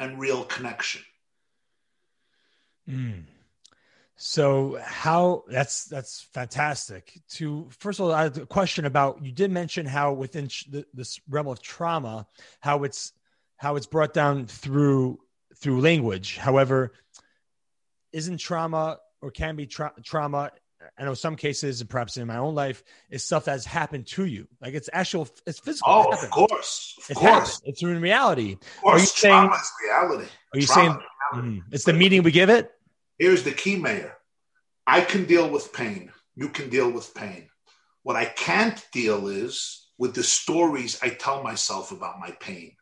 and 0.00 0.18
real 0.18 0.44
connection. 0.44 1.02
Mm. 2.88 3.24
So 4.24 4.78
how 4.80 5.42
that's 5.48 5.86
that's 5.86 6.28
fantastic. 6.32 7.20
To 7.30 7.68
first 7.80 7.98
of 7.98 8.06
all, 8.06 8.12
I 8.12 8.22
have 8.22 8.38
a 8.38 8.46
question 8.46 8.84
about 8.84 9.24
you 9.24 9.32
did 9.32 9.50
mention 9.50 9.84
how 9.84 10.12
within 10.12 10.48
the, 10.70 10.86
this 10.94 11.20
realm 11.28 11.48
of 11.48 11.60
trauma, 11.60 12.28
how 12.60 12.84
it's 12.84 13.12
how 13.56 13.74
it's 13.74 13.86
brought 13.86 14.14
down 14.14 14.46
through 14.46 15.18
through 15.56 15.80
language. 15.80 16.36
However, 16.36 16.92
isn't 18.12 18.38
trauma 18.38 18.98
or 19.20 19.32
can 19.32 19.56
be 19.56 19.66
tra- 19.66 19.92
trauma 20.04 20.52
I 20.96 21.04
know 21.04 21.14
some 21.14 21.34
cases, 21.34 21.80
and 21.80 21.90
perhaps 21.90 22.16
in 22.16 22.28
my 22.28 22.36
own 22.36 22.54
life, 22.54 22.84
is 23.10 23.24
stuff 23.24 23.44
that's 23.44 23.64
happened 23.64 24.06
to 24.08 24.24
you. 24.24 24.46
Like 24.60 24.74
it's 24.74 24.90
actual, 24.92 25.28
it's 25.46 25.58
physical. 25.58 25.92
Oh, 25.92 26.12
of 26.12 26.30
course, 26.30 26.94
of 26.98 27.10
it's 27.10 27.18
course. 27.18 27.54
Happened. 27.54 27.62
It's 27.64 27.82
in 27.82 28.00
reality. 28.00 28.52
Of 28.52 28.82
course, 28.82 28.94
are 28.94 29.00
you 29.00 29.06
saying, 29.06 29.50
is 29.52 29.72
reality. 29.84 30.28
Are 30.54 30.58
you 30.58 30.66
trauma 30.66 31.00
saying 31.32 31.44
mm, 31.44 31.62
it's 31.72 31.84
the 31.84 31.92
meaning 31.92 32.22
we 32.22 32.30
give 32.30 32.50
it? 32.50 32.72
Here's 33.22 33.44
the 33.44 33.52
key, 33.52 33.76
Mayor. 33.76 34.16
I 34.84 35.00
can 35.00 35.26
deal 35.26 35.48
with 35.48 35.72
pain. 35.72 36.10
You 36.34 36.48
can 36.48 36.68
deal 36.70 36.90
with 36.90 37.14
pain. 37.14 37.46
What 38.02 38.16
I 38.16 38.24
can't 38.24 38.84
deal 38.92 39.28
is 39.28 39.86
with 39.96 40.16
the 40.16 40.24
stories 40.24 40.98
I 41.00 41.10
tell 41.10 41.40
myself 41.40 41.92
about 41.92 42.18
my 42.18 42.32
pain. 42.40 42.72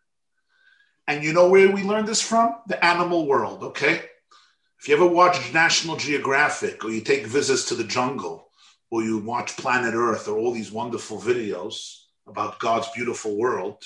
And 1.07 1.23
you 1.23 1.35
know 1.35 1.51
where 1.51 1.71
we 1.71 1.83
learned 1.83 2.09
this 2.09 2.23
from? 2.23 2.55
The 2.69 2.83
animal 2.83 3.27
world, 3.27 3.63
okay? 3.65 4.01
If 4.81 4.89
you 4.89 4.95
ever 4.95 5.07
watch 5.07 5.53
National 5.53 5.97
Geographic 5.97 6.87
or 6.87 6.91
you 6.91 7.03
take 7.03 7.27
visits 7.27 7.67
to 7.69 7.75
the 7.75 7.85
jungle 7.85 8.49
or 8.91 9.03
you 9.03 9.19
watch 9.19 9.59
Planet 9.59 9.93
Earth 9.93 10.27
or 10.27 10.39
all 10.39 10.53
these 10.53 10.73
wonderful 10.73 11.19
videos 11.21 11.97
about 12.27 12.61
God's 12.61 12.89
beautiful 12.97 13.37
world, 13.37 13.85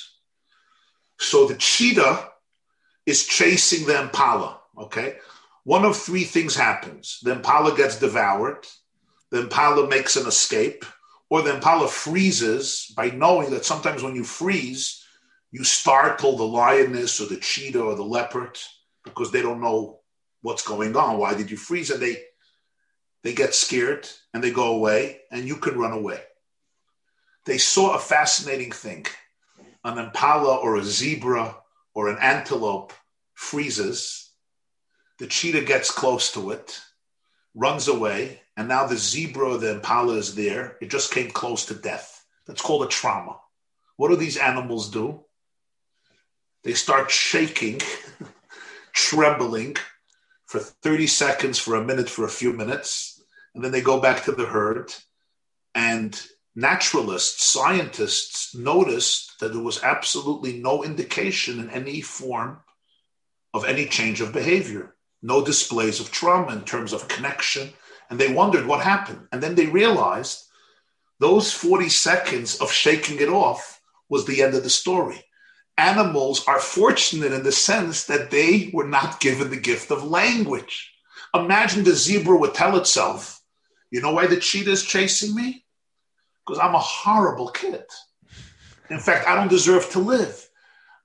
so 1.18 1.48
the 1.48 1.56
cheetah 1.56 2.28
is 3.06 3.26
chasing 3.26 3.88
the 3.88 4.02
impala, 4.02 4.60
okay? 4.78 5.16
One 5.64 5.84
of 5.84 5.96
three 5.96 6.24
things 6.24 6.54
happens. 6.54 7.20
The 7.22 7.32
impala 7.32 7.76
gets 7.76 7.98
devoured, 7.98 8.66
the 9.30 9.42
impala 9.42 9.88
makes 9.88 10.16
an 10.16 10.26
escape, 10.26 10.84
or 11.30 11.42
the 11.42 11.54
impala 11.54 11.88
freezes 11.88 12.92
by 12.96 13.10
knowing 13.10 13.50
that 13.50 13.64
sometimes 13.64 14.02
when 14.02 14.14
you 14.14 14.24
freeze, 14.24 15.04
you 15.50 15.64
startle 15.64 16.36
the 16.36 16.44
lioness 16.44 17.20
or 17.20 17.26
the 17.26 17.38
cheetah 17.38 17.80
or 17.80 17.94
the 17.94 18.02
leopard 18.02 18.58
because 19.04 19.32
they 19.32 19.42
don't 19.42 19.60
know 19.60 20.00
what's 20.42 20.66
going 20.66 20.94
on. 20.96 21.18
Why 21.18 21.34
did 21.34 21.50
you 21.50 21.56
freeze? 21.56 21.90
And 21.90 22.00
they 22.00 22.22
they 23.22 23.32
get 23.32 23.54
scared 23.54 24.06
and 24.34 24.44
they 24.44 24.50
go 24.50 24.74
away, 24.74 25.20
and 25.30 25.48
you 25.48 25.56
can 25.56 25.78
run 25.78 25.92
away. 25.92 26.20
They 27.46 27.58
saw 27.58 27.94
a 27.94 27.98
fascinating 27.98 28.70
thing. 28.70 29.06
An 29.82 29.98
impala 29.98 30.56
or 30.56 30.76
a 30.76 30.84
zebra 30.84 31.56
or 31.94 32.08
an 32.08 32.18
antelope 32.20 32.92
freezes. 33.32 34.23
The 35.24 35.30
cheetah 35.30 35.62
gets 35.62 35.90
close 35.90 36.30
to 36.32 36.50
it, 36.50 36.82
runs 37.54 37.88
away, 37.88 38.42
and 38.58 38.68
now 38.68 38.86
the 38.86 38.98
zebra 38.98 39.56
the 39.56 39.76
impala 39.76 40.16
is 40.16 40.34
there. 40.34 40.76
It 40.82 40.90
just 40.90 41.14
came 41.14 41.30
close 41.30 41.64
to 41.64 41.74
death. 41.74 42.26
That's 42.46 42.60
called 42.60 42.82
a 42.82 42.88
trauma. 42.88 43.38
What 43.96 44.10
do 44.10 44.16
these 44.16 44.36
animals 44.36 44.90
do? 44.90 45.24
They 46.62 46.74
start 46.74 47.10
shaking, 47.10 47.80
trembling, 48.92 49.78
for 50.44 50.58
30 50.58 51.06
seconds, 51.06 51.58
for 51.58 51.76
a 51.76 51.82
minute, 51.82 52.10
for 52.10 52.26
a 52.26 52.38
few 52.40 52.52
minutes, 52.52 53.18
and 53.54 53.64
then 53.64 53.72
they 53.72 53.80
go 53.80 54.02
back 54.02 54.24
to 54.24 54.32
the 54.32 54.44
herd. 54.44 54.92
And 55.74 56.20
naturalists, 56.54 57.46
scientists 57.46 58.54
noticed 58.54 59.40
that 59.40 59.54
there 59.54 59.62
was 59.62 59.82
absolutely 59.82 60.60
no 60.60 60.84
indication 60.84 61.60
in 61.60 61.70
any 61.70 62.02
form 62.02 62.58
of 63.54 63.64
any 63.64 63.86
change 63.86 64.20
of 64.20 64.30
behavior, 64.30 64.93
no 65.24 65.44
displays 65.44 65.98
of 65.98 66.12
trauma 66.12 66.52
in 66.52 66.62
terms 66.62 66.92
of 66.92 67.08
connection. 67.08 67.70
And 68.10 68.20
they 68.20 68.32
wondered 68.32 68.66
what 68.66 68.84
happened. 68.84 69.26
And 69.32 69.42
then 69.42 69.56
they 69.56 69.66
realized 69.66 70.44
those 71.18 71.52
40 71.52 71.88
seconds 71.88 72.60
of 72.60 72.70
shaking 72.70 73.18
it 73.20 73.28
off 73.28 73.80
was 74.08 74.24
the 74.24 74.42
end 74.42 74.54
of 74.54 74.62
the 74.62 74.70
story 74.70 75.24
animals 75.76 76.46
are 76.46 76.60
fortunate 76.60 77.32
in 77.32 77.42
the 77.42 77.52
sense 77.52 78.04
that 78.04 78.30
they 78.30 78.70
were 78.72 78.86
not 78.86 79.20
given 79.26 79.50
the 79.50 79.56
gift 79.56 79.90
of 79.90 80.04
language. 80.04 80.92
Imagine 81.34 81.84
the 81.84 81.92
zebra 81.92 82.36
would 82.36 82.54
tell 82.54 82.76
itself, 82.76 83.40
you 83.90 84.00
know 84.00 84.12
why 84.12 84.26
the 84.26 84.36
cheetah 84.36 84.70
is 84.70 84.84
chasing 84.84 85.34
me? 85.34 85.64
Because 86.46 86.60
I'm 86.60 86.74
a 86.74 86.78
horrible 86.78 87.48
kid. 87.48 87.84
In 88.90 88.98
fact, 88.98 89.26
I 89.26 89.34
don't 89.34 89.48
deserve 89.48 89.90
to 89.90 89.98
live. 89.98 90.48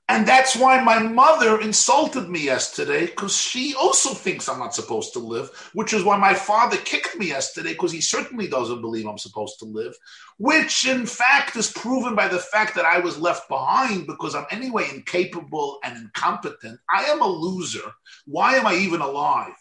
And 0.09 0.25
that's 0.25 0.55
why 0.55 0.81
my 0.81 0.97
mother 0.97 1.61
insulted 1.61 2.29
me 2.29 2.43
yesterday 2.43 3.05
because 3.05 3.37
she 3.37 3.75
also 3.75 4.15
thinks 4.15 4.49
I'm 4.49 4.57
not 4.57 4.73
supposed 4.73 5.13
to 5.13 5.19
live, 5.19 5.51
which 5.73 5.93
is 5.93 6.03
why 6.03 6.17
my 6.17 6.33
father 6.33 6.77
kicked 6.77 7.15
me 7.15 7.27
yesterday 7.27 7.73
because 7.73 7.91
he 7.91 8.01
certainly 8.01 8.47
doesn't 8.47 8.81
believe 8.81 9.05
I'm 9.05 9.19
supposed 9.19 9.59
to 9.59 9.65
live, 9.65 9.95
which 10.39 10.87
in 10.87 11.05
fact 11.05 11.55
is 11.55 11.71
proven 11.71 12.15
by 12.15 12.27
the 12.27 12.39
fact 12.39 12.73
that 12.73 12.85
I 12.85 12.97
was 12.97 13.19
left 13.19 13.47
behind 13.49 14.07
because 14.07 14.33
I'm 14.33 14.47
anyway 14.49 14.87
incapable 14.91 15.77
and 15.83 15.95
incompetent. 15.95 16.79
I 16.89 17.03
am 17.03 17.21
a 17.21 17.27
loser. 17.27 17.93
Why 18.25 18.55
am 18.55 18.65
I 18.65 18.77
even 18.77 19.01
alive? 19.01 19.53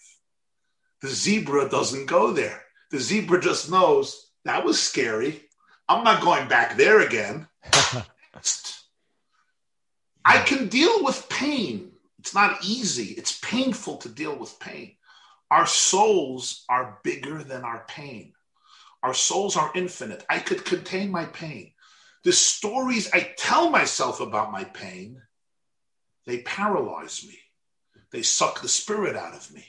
The 1.02 1.08
zebra 1.08 1.68
doesn't 1.68 2.06
go 2.06 2.32
there. 2.32 2.62
The 2.90 3.00
zebra 3.00 3.42
just 3.42 3.70
knows 3.70 4.30
that 4.46 4.64
was 4.64 4.80
scary. 4.80 5.42
I'm 5.90 6.04
not 6.04 6.22
going 6.22 6.48
back 6.48 6.78
there 6.78 7.00
again. 7.00 7.48
I 10.24 10.38
can 10.38 10.68
deal 10.68 11.04
with 11.04 11.28
pain. 11.28 11.92
It's 12.18 12.34
not 12.34 12.64
easy, 12.64 13.14
it's 13.16 13.38
painful 13.40 13.98
to 13.98 14.08
deal 14.08 14.36
with 14.36 14.58
pain. 14.60 14.96
Our 15.50 15.66
souls 15.66 16.64
are 16.68 16.98
bigger 17.02 17.42
than 17.42 17.64
our 17.64 17.84
pain. 17.88 18.34
Our 19.02 19.14
souls 19.14 19.56
are 19.56 19.70
infinite. 19.74 20.24
I 20.28 20.40
could 20.40 20.64
contain 20.64 21.10
my 21.10 21.26
pain. 21.26 21.72
The 22.24 22.32
stories 22.32 23.10
I 23.12 23.32
tell 23.38 23.70
myself 23.70 24.20
about 24.20 24.52
my 24.52 24.64
pain, 24.64 25.22
they 26.26 26.42
paralyze 26.42 27.24
me. 27.26 27.38
They 28.10 28.22
suck 28.22 28.60
the 28.60 28.68
spirit 28.68 29.16
out 29.16 29.34
of 29.34 29.52
me. 29.52 29.64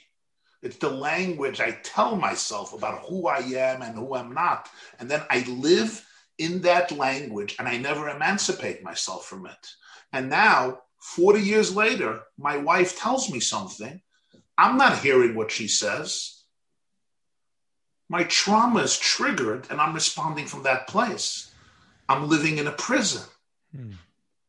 It's 0.61 0.77
the 0.77 0.89
language 0.89 1.61
I 1.61 1.71
tell 1.83 2.15
myself 2.15 2.73
about 2.73 3.03
who 3.03 3.27
I 3.27 3.37
am 3.37 3.81
and 3.81 3.95
who 3.95 4.15
I'm 4.15 4.33
not. 4.33 4.67
And 4.99 5.09
then 5.09 5.21
I 5.29 5.45
live 5.47 6.05
in 6.37 6.61
that 6.61 6.91
language 6.91 7.55
and 7.59 7.67
I 7.67 7.77
never 7.77 8.09
emancipate 8.09 8.83
myself 8.83 9.25
from 9.25 9.45
it. 9.45 9.67
And 10.12 10.30
now, 10.30 10.80
40 10.99 11.41
years 11.41 11.76
later, 11.76 12.22
my 12.38 12.57
wife 12.57 12.97
tells 12.97 13.32
me 13.32 13.39
something. 13.39 14.01
I'm 14.57 14.78
not 14.78 14.99
hearing 14.99 15.36
what 15.36 15.51
she 15.51 15.68
says. 15.68 16.43
My 18.10 18.24
trauma 18.24 18.82
is 18.82 18.97
triggered 18.97 19.68
and 19.70 19.80
I'm 19.80 19.93
responding 19.93 20.47
from 20.47 20.64
that 20.64 20.88
place. 20.88 21.51
I'm 22.10 22.28
living 22.28 22.57
in 22.57 22.68
a 22.68 22.72
prison. 22.72 23.22
Hmm. 23.76 23.91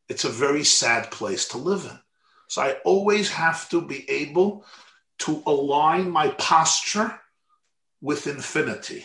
It's 0.08 0.24
a 0.24 0.30
very 0.30 0.64
sad 0.64 1.10
place 1.10 1.46
to 1.48 1.58
live 1.58 1.84
in. 1.84 1.98
So 2.48 2.62
I 2.62 2.76
always 2.84 3.30
have 3.30 3.68
to 3.68 3.80
be 3.80 4.08
able 4.10 4.64
to 5.18 5.42
align 5.46 6.10
my 6.10 6.28
posture 6.30 7.20
with 8.00 8.26
infinity. 8.26 9.04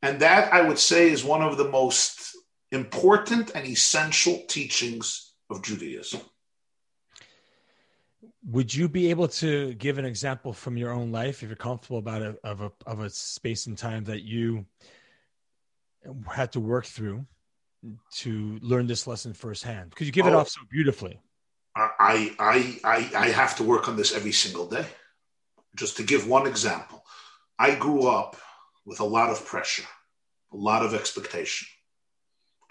And 0.00 0.20
that 0.20 0.52
I 0.52 0.62
would 0.62 0.78
say 0.78 1.10
is 1.10 1.24
one 1.24 1.42
of 1.42 1.58
the 1.58 1.68
most 1.68 2.36
important 2.70 3.50
and 3.54 3.66
essential 3.66 4.42
teachings 4.48 5.31
of 5.52 5.62
Judaism. 5.62 6.20
Would 8.48 8.74
you 8.74 8.88
be 8.88 9.10
able 9.10 9.28
to 9.28 9.74
give 9.74 9.98
an 9.98 10.04
example 10.04 10.52
from 10.52 10.76
your 10.76 10.90
own 10.90 11.12
life, 11.12 11.42
if 11.42 11.48
you're 11.48 11.56
comfortable 11.56 11.98
about 11.98 12.22
it, 12.22 12.38
of 12.42 12.60
a 12.60 12.72
of 12.86 13.00
a 13.00 13.10
space 13.10 13.66
and 13.66 13.78
time 13.78 14.04
that 14.04 14.22
you 14.22 14.66
had 16.28 16.50
to 16.52 16.60
work 16.60 16.86
through 16.86 17.24
to 18.14 18.58
learn 18.62 18.86
this 18.86 19.06
lesson 19.06 19.32
firsthand? 19.32 19.90
Because 19.90 20.06
you 20.06 20.12
give 20.12 20.26
it 20.26 20.32
oh, 20.32 20.38
off 20.38 20.48
so 20.48 20.60
beautifully. 20.70 21.20
I, 21.76 22.34
I 22.38 22.78
I 22.84 23.10
I 23.16 23.28
have 23.28 23.56
to 23.56 23.62
work 23.62 23.88
on 23.88 23.96
this 23.96 24.14
every 24.14 24.32
single 24.32 24.66
day. 24.66 24.86
Just 25.76 25.96
to 25.96 26.02
give 26.02 26.28
one 26.28 26.46
example, 26.46 27.04
I 27.58 27.76
grew 27.76 28.06
up 28.08 28.36
with 28.84 29.00
a 29.00 29.04
lot 29.04 29.30
of 29.30 29.44
pressure, 29.46 29.86
a 30.52 30.56
lot 30.56 30.84
of 30.84 30.94
expectation. 30.94 31.68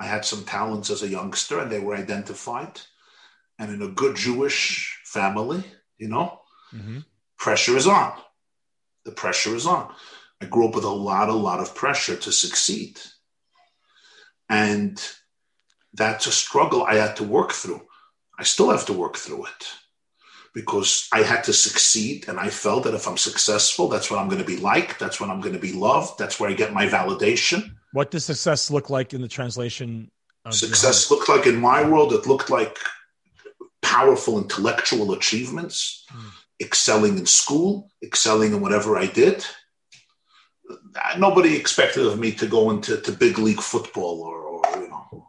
I 0.01 0.05
had 0.05 0.25
some 0.25 0.43
talents 0.45 0.89
as 0.89 1.03
a 1.03 1.07
youngster 1.07 1.59
and 1.59 1.71
they 1.71 1.79
were 1.79 1.95
identified. 1.95 2.81
and 3.59 3.71
in 3.71 3.83
a 3.83 3.93
good 4.01 4.15
Jewish 4.15 4.99
family, 5.05 5.63
you 5.99 6.07
know, 6.07 6.39
mm-hmm. 6.73 6.99
pressure 7.37 7.77
is 7.77 7.85
on. 7.85 8.13
The 9.05 9.11
pressure 9.11 9.55
is 9.55 9.67
on. 9.67 9.93
I 10.41 10.45
grew 10.47 10.67
up 10.67 10.73
with 10.73 10.85
a 10.85 10.89
lot, 10.89 11.29
a 11.29 11.33
lot 11.33 11.59
of 11.59 11.75
pressure 11.75 12.15
to 12.15 12.31
succeed. 12.31 12.99
And 14.49 14.99
that's 15.93 16.25
a 16.25 16.31
struggle 16.31 16.81
I 16.83 16.95
had 16.95 17.17
to 17.17 17.23
work 17.23 17.51
through. 17.51 17.81
I 18.39 18.43
still 18.43 18.71
have 18.71 18.87
to 18.87 18.93
work 18.93 19.17
through 19.17 19.45
it 19.45 19.63
because 20.55 21.07
I 21.13 21.21
had 21.21 21.43
to 21.43 21.53
succeed. 21.53 22.27
And 22.27 22.39
I 22.39 22.49
felt 22.49 22.85
that 22.85 22.95
if 22.95 23.07
I'm 23.07 23.17
successful, 23.17 23.87
that's 23.87 24.09
what 24.09 24.19
I'm 24.19 24.29
going 24.29 24.41
to 24.41 24.53
be 24.55 24.57
like. 24.57 24.97
That's 24.97 25.19
when 25.21 25.29
I'm 25.29 25.41
going 25.41 25.53
to 25.53 25.67
be 25.69 25.73
loved. 25.73 26.17
That's 26.17 26.39
where 26.39 26.49
I 26.49 26.53
get 26.53 26.73
my 26.73 26.87
validation. 26.87 27.75
What 27.93 28.11
does 28.11 28.25
success 28.25 28.71
look 28.71 28.89
like 28.89 29.13
in 29.13 29.21
the 29.21 29.27
translation? 29.27 30.11
success 30.49 31.11
looked 31.11 31.29
like 31.29 31.45
in 31.45 31.57
my 31.57 31.87
world, 31.87 32.13
it 32.13 32.25
looked 32.25 32.49
like 32.49 32.77
powerful 33.81 34.39
intellectual 34.39 35.13
achievements, 35.13 36.05
mm. 36.11 36.31
excelling 36.59 37.17
in 37.17 37.25
school, 37.25 37.89
excelling 38.03 38.53
in 38.53 38.61
whatever 38.61 38.97
I 38.97 39.05
did. 39.05 39.45
Nobody 41.17 41.55
expected 41.55 42.05
of 42.05 42.17
me 42.17 42.31
to 42.33 42.47
go 42.47 42.71
into 42.71 42.97
to 42.97 43.11
big 43.11 43.37
league 43.37 43.61
football 43.61 44.21
or, 44.21 44.37
or 44.41 44.61
you 44.81 44.87
know, 44.87 45.25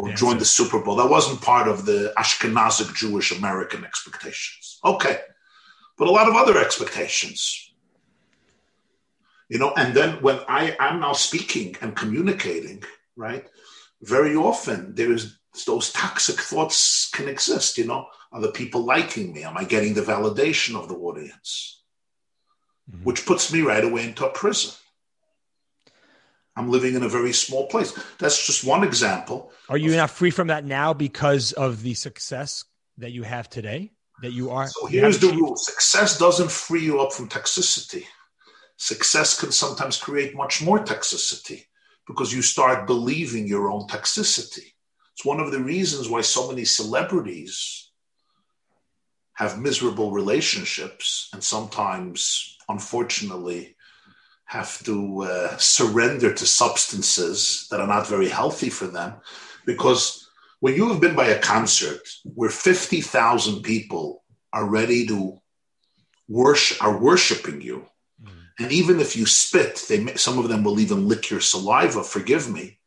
or 0.00 0.12
join 0.12 0.38
the 0.38 0.44
Super 0.44 0.80
Bowl. 0.80 0.96
That 0.96 1.08
wasn't 1.08 1.40
part 1.40 1.68
of 1.68 1.86
the 1.86 2.12
Ashkenazic 2.18 2.94
Jewish 2.94 3.30
American 3.30 3.84
expectations. 3.84 4.80
Okay, 4.84 5.18
but 5.96 6.08
a 6.08 6.10
lot 6.10 6.28
of 6.28 6.34
other 6.34 6.58
expectations. 6.58 7.71
You 9.52 9.58
know, 9.58 9.74
and 9.76 9.92
then 9.92 10.22
when 10.22 10.40
I 10.48 10.74
am 10.80 11.00
now 11.00 11.12
speaking 11.12 11.76
and 11.82 11.94
communicating, 11.94 12.84
right? 13.16 13.46
Very 14.00 14.34
often 14.34 14.94
there 14.94 15.12
is 15.12 15.36
those 15.66 15.92
toxic 15.92 16.36
thoughts 16.36 17.10
can 17.12 17.28
exist. 17.28 17.76
You 17.76 17.84
know, 17.84 18.06
are 18.32 18.40
the 18.40 18.50
people 18.50 18.82
liking 18.82 19.34
me? 19.34 19.44
Am 19.44 19.58
I 19.58 19.64
getting 19.64 19.92
the 19.92 20.00
validation 20.00 20.74
of 20.74 20.88
the 20.88 20.94
audience? 20.94 21.82
Mm-hmm. 22.90 23.04
Which 23.04 23.26
puts 23.26 23.52
me 23.52 23.60
right 23.60 23.84
away 23.84 24.04
into 24.04 24.24
a 24.26 24.30
prison. 24.30 24.72
I'm 26.56 26.70
living 26.70 26.94
in 26.94 27.02
a 27.02 27.08
very 27.10 27.34
small 27.34 27.66
place. 27.66 27.92
That's 28.18 28.46
just 28.46 28.64
one 28.64 28.84
example. 28.84 29.52
Are 29.68 29.76
you 29.76 29.94
not 29.94 30.08
free 30.08 30.30
from 30.30 30.46
that 30.46 30.64
now 30.64 30.94
because 30.94 31.52
of 31.52 31.82
the 31.82 31.92
success 31.92 32.64
that 32.96 33.12
you 33.12 33.22
have 33.22 33.50
today? 33.50 33.92
That 34.22 34.32
you 34.32 34.48
are. 34.48 34.68
So 34.68 34.86
here's 34.86 35.18
the 35.18 35.28
rule: 35.28 35.56
success 35.56 36.18
doesn't 36.18 36.50
free 36.50 36.84
you 36.84 37.02
up 37.02 37.12
from 37.12 37.28
toxicity. 37.28 38.06
Success 38.82 39.38
can 39.38 39.52
sometimes 39.52 39.96
create 39.96 40.34
much 40.34 40.60
more 40.60 40.80
toxicity 40.80 41.66
because 42.04 42.34
you 42.34 42.42
start 42.42 42.84
believing 42.84 43.46
your 43.46 43.70
own 43.70 43.86
toxicity. 43.86 44.74
It's 45.12 45.24
one 45.24 45.38
of 45.38 45.52
the 45.52 45.60
reasons 45.60 46.08
why 46.08 46.22
so 46.22 46.48
many 46.48 46.64
celebrities 46.64 47.92
have 49.34 49.60
miserable 49.60 50.10
relationships 50.10 51.28
and 51.32 51.44
sometimes, 51.44 52.58
unfortunately, 52.68 53.76
have 54.46 54.82
to 54.82 55.22
uh, 55.22 55.56
surrender 55.58 56.34
to 56.34 56.44
substances 56.44 57.68
that 57.70 57.78
are 57.78 57.86
not 57.86 58.08
very 58.08 58.28
healthy 58.28 58.68
for 58.68 58.88
them. 58.88 59.14
Because 59.64 60.28
when 60.58 60.74
you 60.74 60.88
have 60.88 61.00
been 61.00 61.14
by 61.14 61.28
a 61.28 61.40
concert 61.40 62.00
where 62.24 62.50
50,000 62.50 63.62
people 63.62 64.24
are 64.52 64.68
ready 64.68 65.06
to 65.06 65.40
worship, 66.26 66.82
are 66.82 66.98
worshiping 66.98 67.60
you. 67.60 67.86
And 68.62 68.70
even 68.70 69.00
if 69.00 69.16
you 69.16 69.26
spit, 69.26 69.84
they 69.88 70.14
some 70.14 70.38
of 70.38 70.48
them 70.48 70.62
will 70.62 70.78
even 70.78 71.08
lick 71.08 71.30
your 71.30 71.40
saliva, 71.40 72.04
forgive 72.04 72.48
me. 72.48 72.78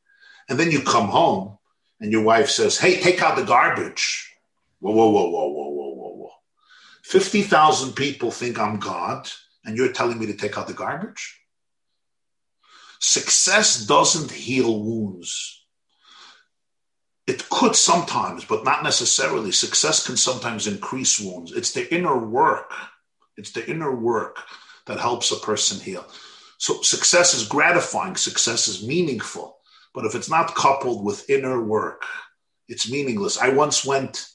And 0.47 0.57
then 0.57 0.71
you 0.71 0.81
come 0.81 1.09
home 1.09 1.57
and 1.99 2.13
your 2.13 2.23
wife 2.23 2.49
says, 2.49 2.77
Hey, 2.77 3.01
take 3.01 3.21
out 3.21 3.35
the 3.35 3.43
garbage. 3.43 4.33
Whoa, 4.79 4.93
whoa, 4.93 5.09
whoa, 5.09 5.29
whoa, 5.29 5.47
whoa, 5.47 5.69
whoa, 5.69 5.93
whoa, 5.95 6.15
whoa. 6.15 6.31
50,000 7.03 7.93
people 7.93 8.31
think 8.31 8.57
I'm 8.57 8.79
God, 8.79 9.29
and 9.65 9.75
you're 9.75 9.91
telling 9.91 10.17
me 10.17 10.27
to 10.27 10.33
take 10.33 10.57
out 10.57 10.67
the 10.67 10.73
garbage? 10.73 11.41
Success 12.99 13.85
doesn't 13.85 14.31
heal 14.31 14.81
wounds. 14.81 15.65
It 17.27 17.49
could 17.49 17.75
sometimes, 17.75 18.45
but 18.45 18.63
not 18.63 18.83
necessarily. 18.83 19.51
Success 19.51 20.05
can 20.05 20.15
sometimes 20.15 20.67
increase 20.67 21.19
wounds. 21.19 21.51
It's 21.51 21.71
the 21.71 21.93
inner 21.93 22.17
work. 22.17 22.71
It's 23.35 23.51
the 23.51 23.69
inner 23.69 23.93
work 23.93 24.39
that 24.85 24.99
helps 24.99 25.31
a 25.31 25.37
person 25.37 25.79
heal. 25.79 26.05
So 26.57 26.81
success 26.81 27.33
is 27.33 27.47
gratifying, 27.47 28.15
success 28.15 28.67
is 28.67 28.87
meaningful. 28.87 29.57
But 29.93 30.05
if 30.05 30.15
it's 30.15 30.29
not 30.29 30.55
coupled 30.55 31.05
with 31.05 31.29
inner 31.29 31.63
work, 31.63 32.03
it's 32.67 32.89
meaningless. 32.89 33.37
I 33.37 33.49
once 33.49 33.85
went 33.85 34.27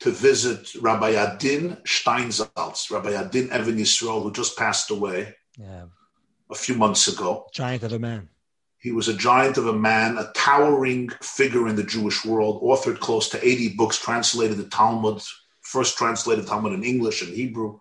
to 0.00 0.10
visit 0.10 0.74
Rabbi 0.80 1.10
Adin 1.10 1.78
Steinsaltz, 1.86 2.90
Rabbi 2.90 3.10
Adin 3.10 3.46
Even 3.46 3.76
Yisrael, 3.76 4.22
who 4.22 4.32
just 4.32 4.56
passed 4.56 4.90
away. 4.90 5.34
Yeah 5.58 5.84
a 6.50 6.54
few 6.54 6.74
months 6.74 7.08
ago. 7.08 7.46
Giant 7.52 7.82
of 7.82 7.92
a 7.92 7.98
man. 7.98 8.28
He 8.78 8.92
was 8.92 9.08
a 9.08 9.16
giant 9.16 9.56
of 9.56 9.66
a 9.66 9.72
man, 9.72 10.18
a 10.18 10.30
towering 10.34 11.08
figure 11.22 11.68
in 11.68 11.76
the 11.76 11.82
Jewish 11.82 12.24
world, 12.24 12.62
authored 12.62 13.00
close 13.00 13.28
to 13.30 13.46
80 13.46 13.76
books, 13.76 13.98
translated 13.98 14.58
the 14.58 14.68
Talmud, 14.68 15.22
first 15.62 15.96
translated 15.96 16.46
Talmud 16.46 16.74
in 16.74 16.84
English 16.84 17.22
and 17.22 17.34
Hebrew, 17.34 17.78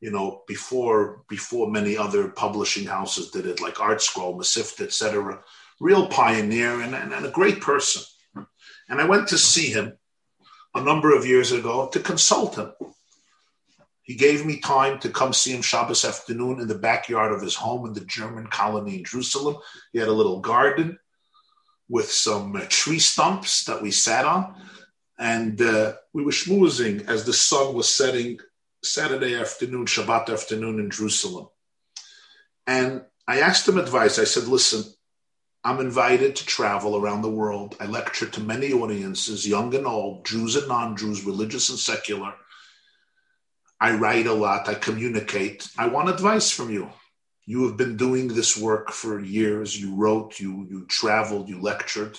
you 0.00 0.10
know, 0.10 0.42
before 0.46 1.22
before 1.28 1.70
many 1.70 1.96
other 1.96 2.28
publishing 2.28 2.86
houses 2.86 3.30
did 3.30 3.46
it, 3.46 3.60
like 3.60 3.74
ArtScroll, 3.74 4.36
Mesivta, 4.36 4.82
etc. 4.82 5.40
Real 5.80 6.08
pioneer 6.08 6.80
and, 6.80 6.94
and, 6.94 7.12
and 7.12 7.26
a 7.26 7.30
great 7.30 7.60
person. 7.60 8.02
And 8.88 9.00
I 9.00 9.06
went 9.06 9.28
to 9.28 9.38
see 9.38 9.68
him 9.70 9.98
a 10.74 10.80
number 10.80 11.14
of 11.14 11.26
years 11.26 11.52
ago 11.52 11.88
to 11.92 12.00
consult 12.00 12.56
him. 12.56 12.72
He 14.02 14.14
gave 14.14 14.46
me 14.46 14.60
time 14.60 15.00
to 15.00 15.10
come 15.10 15.32
see 15.32 15.52
him 15.52 15.62
Shabbos 15.62 16.04
afternoon 16.04 16.60
in 16.60 16.68
the 16.68 16.78
backyard 16.78 17.32
of 17.32 17.42
his 17.42 17.56
home 17.56 17.86
in 17.86 17.92
the 17.92 18.04
German 18.04 18.46
colony 18.46 18.98
in 18.98 19.04
Jerusalem. 19.04 19.56
He 19.92 19.98
had 19.98 20.08
a 20.08 20.12
little 20.12 20.40
garden 20.40 20.98
with 21.88 22.10
some 22.10 22.54
uh, 22.54 22.64
tree 22.68 23.00
stumps 23.00 23.64
that 23.64 23.82
we 23.82 23.90
sat 23.90 24.24
on. 24.24 24.54
And 25.18 25.60
uh, 25.60 25.94
we 26.12 26.22
were 26.22 26.30
schmoozing 26.30 27.08
as 27.08 27.24
the 27.24 27.32
sun 27.32 27.74
was 27.74 27.88
setting 27.88 28.38
Saturday 28.86 29.34
afternoon, 29.34 29.86
Shabbat 29.86 30.32
afternoon 30.32 30.80
in 30.80 30.90
Jerusalem. 30.90 31.48
And 32.66 33.02
I 33.28 33.40
asked 33.40 33.68
him 33.68 33.78
advice. 33.78 34.18
I 34.18 34.24
said, 34.24 34.44
listen, 34.44 34.84
I'm 35.64 35.80
invited 35.80 36.36
to 36.36 36.46
travel 36.46 36.96
around 36.96 37.22
the 37.22 37.30
world. 37.30 37.76
I 37.80 37.86
lecture 37.86 38.26
to 38.26 38.40
many 38.40 38.72
audiences, 38.72 39.46
young 39.46 39.74
and 39.74 39.86
old, 39.86 40.24
Jews 40.24 40.54
and 40.54 40.68
non 40.68 40.96
Jews, 40.96 41.24
religious 41.24 41.70
and 41.70 41.78
secular. 41.78 42.34
I 43.80 43.96
write 43.96 44.26
a 44.26 44.32
lot, 44.32 44.68
I 44.68 44.74
communicate. 44.74 45.68
I 45.76 45.88
want 45.88 46.08
advice 46.08 46.50
from 46.50 46.70
you. 46.70 46.90
You 47.44 47.66
have 47.66 47.76
been 47.76 47.96
doing 47.96 48.28
this 48.28 48.56
work 48.56 48.90
for 48.90 49.20
years. 49.20 49.78
You 49.78 49.94
wrote, 49.94 50.40
you, 50.40 50.66
you 50.70 50.86
traveled, 50.86 51.48
you 51.48 51.60
lectured. 51.60 52.18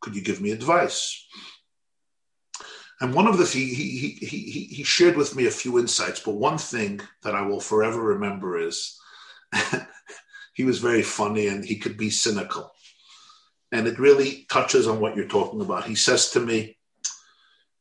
Could 0.00 0.14
you 0.14 0.22
give 0.22 0.40
me 0.40 0.50
advice? 0.50 1.26
And 3.02 3.12
one 3.12 3.26
of 3.26 3.36
the 3.36 3.44
he, 3.44 3.74
he, 3.74 4.08
he, 4.24 4.64
he 4.64 4.82
shared 4.82 5.16
with 5.16 5.36
me 5.36 5.46
a 5.46 5.50
few 5.50 5.78
insights, 5.78 6.20
but 6.20 6.36
one 6.36 6.56
thing 6.56 7.00
that 7.22 7.34
I 7.34 7.42
will 7.42 7.60
forever 7.60 8.00
remember 8.00 8.58
is 8.58 8.98
he 10.54 10.64
was 10.64 10.78
very 10.78 11.02
funny 11.02 11.48
and 11.48 11.62
he 11.64 11.76
could 11.76 11.98
be 11.98 12.08
cynical. 12.08 12.72
And 13.72 13.86
it 13.86 13.98
really 13.98 14.46
touches 14.50 14.86
on 14.86 15.00
what 15.00 15.16
you're 15.16 15.28
talking 15.28 15.60
about. 15.60 15.84
He 15.84 15.94
says 15.94 16.30
to 16.30 16.40
me, 16.40 16.78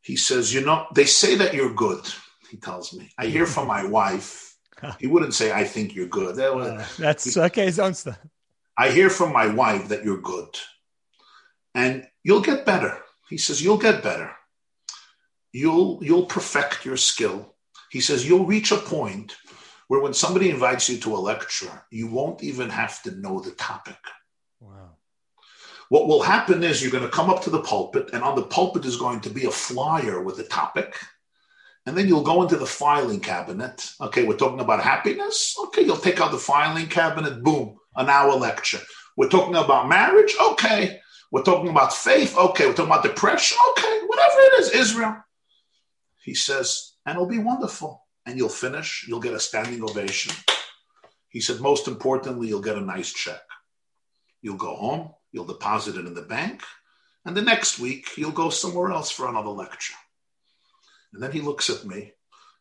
he 0.01 0.17
says, 0.17 0.53
You 0.53 0.65
know, 0.65 0.87
they 0.93 1.05
say 1.05 1.35
that 1.35 1.53
you're 1.53 1.73
good 1.73 2.05
he 2.51 2.57
tells 2.57 2.93
me. 2.93 3.09
I 3.17 3.27
hear 3.27 3.45
from 3.45 3.67
my 3.67 3.85
wife. 3.85 4.57
He 4.99 5.07
wouldn't 5.07 5.33
say, 5.33 5.53
I 5.53 5.63
think 5.63 5.95
you're 5.95 6.07
good. 6.07 6.35
That 6.35 6.53
was, 6.53 6.67
uh, 6.67 6.85
that's 6.99 7.37
okay. 7.37 7.65
His 7.65 7.79
own 7.79 7.93
stuff. 7.93 8.19
I 8.77 8.89
hear 8.89 9.09
from 9.09 9.31
my 9.31 9.47
wife 9.47 9.87
that 9.87 10.03
you're 10.03 10.19
good. 10.19 10.57
And 11.73 12.05
you'll 12.23 12.41
get 12.41 12.65
better. 12.65 12.97
He 13.29 13.37
says, 13.37 13.63
You'll 13.63 13.77
get 13.77 14.03
better. 14.03 14.31
You'll 15.53 15.99
you'll 16.01 16.25
perfect 16.25 16.85
your 16.85 16.97
skill. 16.97 17.55
He 17.89 18.01
says, 18.01 18.27
You'll 18.27 18.45
reach 18.45 18.71
a 18.71 18.77
point 18.77 19.35
where 19.87 20.01
when 20.01 20.13
somebody 20.13 20.49
invites 20.49 20.89
you 20.89 20.97
to 20.99 21.15
a 21.15 21.17
lecture, 21.17 21.85
you 21.91 22.07
won't 22.07 22.43
even 22.43 22.69
have 22.69 23.01
to 23.03 23.11
know 23.11 23.41
the 23.41 23.51
topic. 23.51 23.97
Wow. 24.59 24.91
What 25.89 26.07
will 26.07 26.21
happen 26.21 26.63
is 26.63 26.81
you're 26.81 26.91
going 26.91 27.03
to 27.03 27.09
come 27.09 27.29
up 27.29 27.43
to 27.43 27.49
the 27.49 27.61
pulpit, 27.61 28.11
and 28.13 28.23
on 28.23 28.35
the 28.35 28.43
pulpit 28.43 28.85
is 28.85 28.95
going 28.95 29.19
to 29.21 29.29
be 29.29 29.45
a 29.45 29.51
flyer 29.51 30.21
with 30.21 30.39
a 30.39 30.43
topic 30.43 30.95
and 31.85 31.97
then 31.97 32.07
you'll 32.07 32.21
go 32.21 32.43
into 32.43 32.57
the 32.57 32.65
filing 32.65 33.19
cabinet. 33.19 33.91
Okay, 33.99 34.23
we're 34.23 34.37
talking 34.37 34.59
about 34.59 34.83
happiness. 34.83 35.55
Okay, 35.65 35.81
you'll 35.81 35.97
take 35.97 36.21
out 36.21 36.31
the 36.31 36.37
filing 36.37 36.87
cabinet, 36.87 37.43
boom, 37.43 37.77
an 37.95 38.07
hour 38.07 38.33
lecture. 38.35 38.79
We're 39.17 39.29
talking 39.29 39.55
about 39.55 39.89
marriage. 39.89 40.35
Okay. 40.51 40.99
We're 41.31 41.43
talking 41.43 41.69
about 41.69 41.93
faith. 41.93 42.37
Okay. 42.37 42.67
We're 42.67 42.73
talking 42.73 42.91
about 42.91 43.03
depression. 43.03 43.57
Okay. 43.71 43.99
Whatever 44.05 44.39
it 44.39 44.59
is, 44.59 44.69
Israel. 44.71 45.17
He 46.23 46.33
says, 46.35 46.93
and 47.05 47.15
it'll 47.15 47.27
be 47.27 47.39
wonderful. 47.39 48.05
And 48.25 48.37
you'll 48.37 48.49
finish, 48.49 49.05
you'll 49.07 49.19
get 49.19 49.33
a 49.33 49.39
standing 49.39 49.83
ovation. 49.83 50.33
He 51.29 51.41
said, 51.41 51.59
most 51.59 51.87
importantly, 51.87 52.47
you'll 52.47 52.61
get 52.61 52.77
a 52.77 52.81
nice 52.81 53.11
check. 53.11 53.41
You'll 54.41 54.57
go 54.57 54.75
home, 54.75 55.13
you'll 55.31 55.45
deposit 55.45 55.95
it 55.95 56.05
in 56.05 56.13
the 56.13 56.21
bank, 56.21 56.61
and 57.25 57.35
the 57.37 57.41
next 57.41 57.79
week, 57.79 58.17
you'll 58.17 58.31
go 58.31 58.49
somewhere 58.49 58.91
else 58.91 59.11
for 59.11 59.27
another 59.27 59.49
lecture. 59.49 59.93
And 61.13 61.21
then 61.21 61.31
he 61.31 61.41
looks 61.41 61.69
at 61.69 61.85
me. 61.85 62.13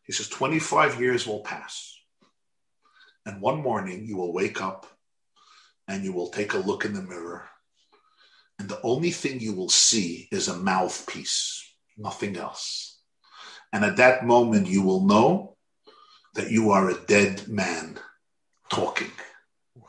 He 0.03 0.13
says, 0.13 0.27
25 0.29 0.99
years 0.99 1.25
will 1.25 1.41
pass. 1.41 1.95
And 3.25 3.41
one 3.41 3.61
morning 3.61 4.05
you 4.05 4.17
will 4.17 4.33
wake 4.33 4.61
up 4.61 4.85
and 5.87 6.03
you 6.03 6.13
will 6.13 6.29
take 6.29 6.53
a 6.53 6.59
look 6.59 6.85
in 6.85 6.93
the 6.93 7.01
mirror. 7.01 7.47
And 8.59 8.69
the 8.69 8.81
only 8.81 9.11
thing 9.11 9.39
you 9.39 9.53
will 9.53 9.69
see 9.69 10.27
is 10.31 10.47
a 10.47 10.57
mouthpiece, 10.57 11.63
nothing 11.97 12.37
else. 12.37 12.90
And 13.73 13.85
at 13.85 13.97
that 13.97 14.25
moment, 14.25 14.67
you 14.67 14.81
will 14.81 15.05
know 15.05 15.55
that 16.35 16.51
you 16.51 16.71
are 16.71 16.89
a 16.89 16.99
dead 17.05 17.47
man 17.47 17.99
talking. 18.69 19.11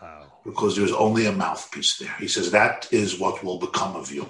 Wow. 0.00 0.32
Because 0.44 0.76
there's 0.76 0.92
only 0.92 1.26
a 1.26 1.32
mouthpiece 1.32 1.98
there. 1.98 2.14
He 2.18 2.28
says, 2.28 2.50
that 2.50 2.88
is 2.92 3.18
what 3.18 3.44
will 3.44 3.58
become 3.58 3.96
of 3.96 4.12
you. 4.12 4.28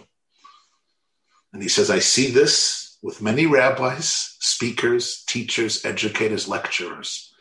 And 1.53 1.63
he 1.63 1.69
says, 1.69 1.91
I 1.91 1.99
see 1.99 2.31
this 2.31 2.99
with 3.03 3.23
many 3.23 3.47
rabbis, 3.47 4.37
speakers, 4.41 5.25
teachers, 5.27 5.85
educators, 5.85 6.49
lecturers. 6.49 7.35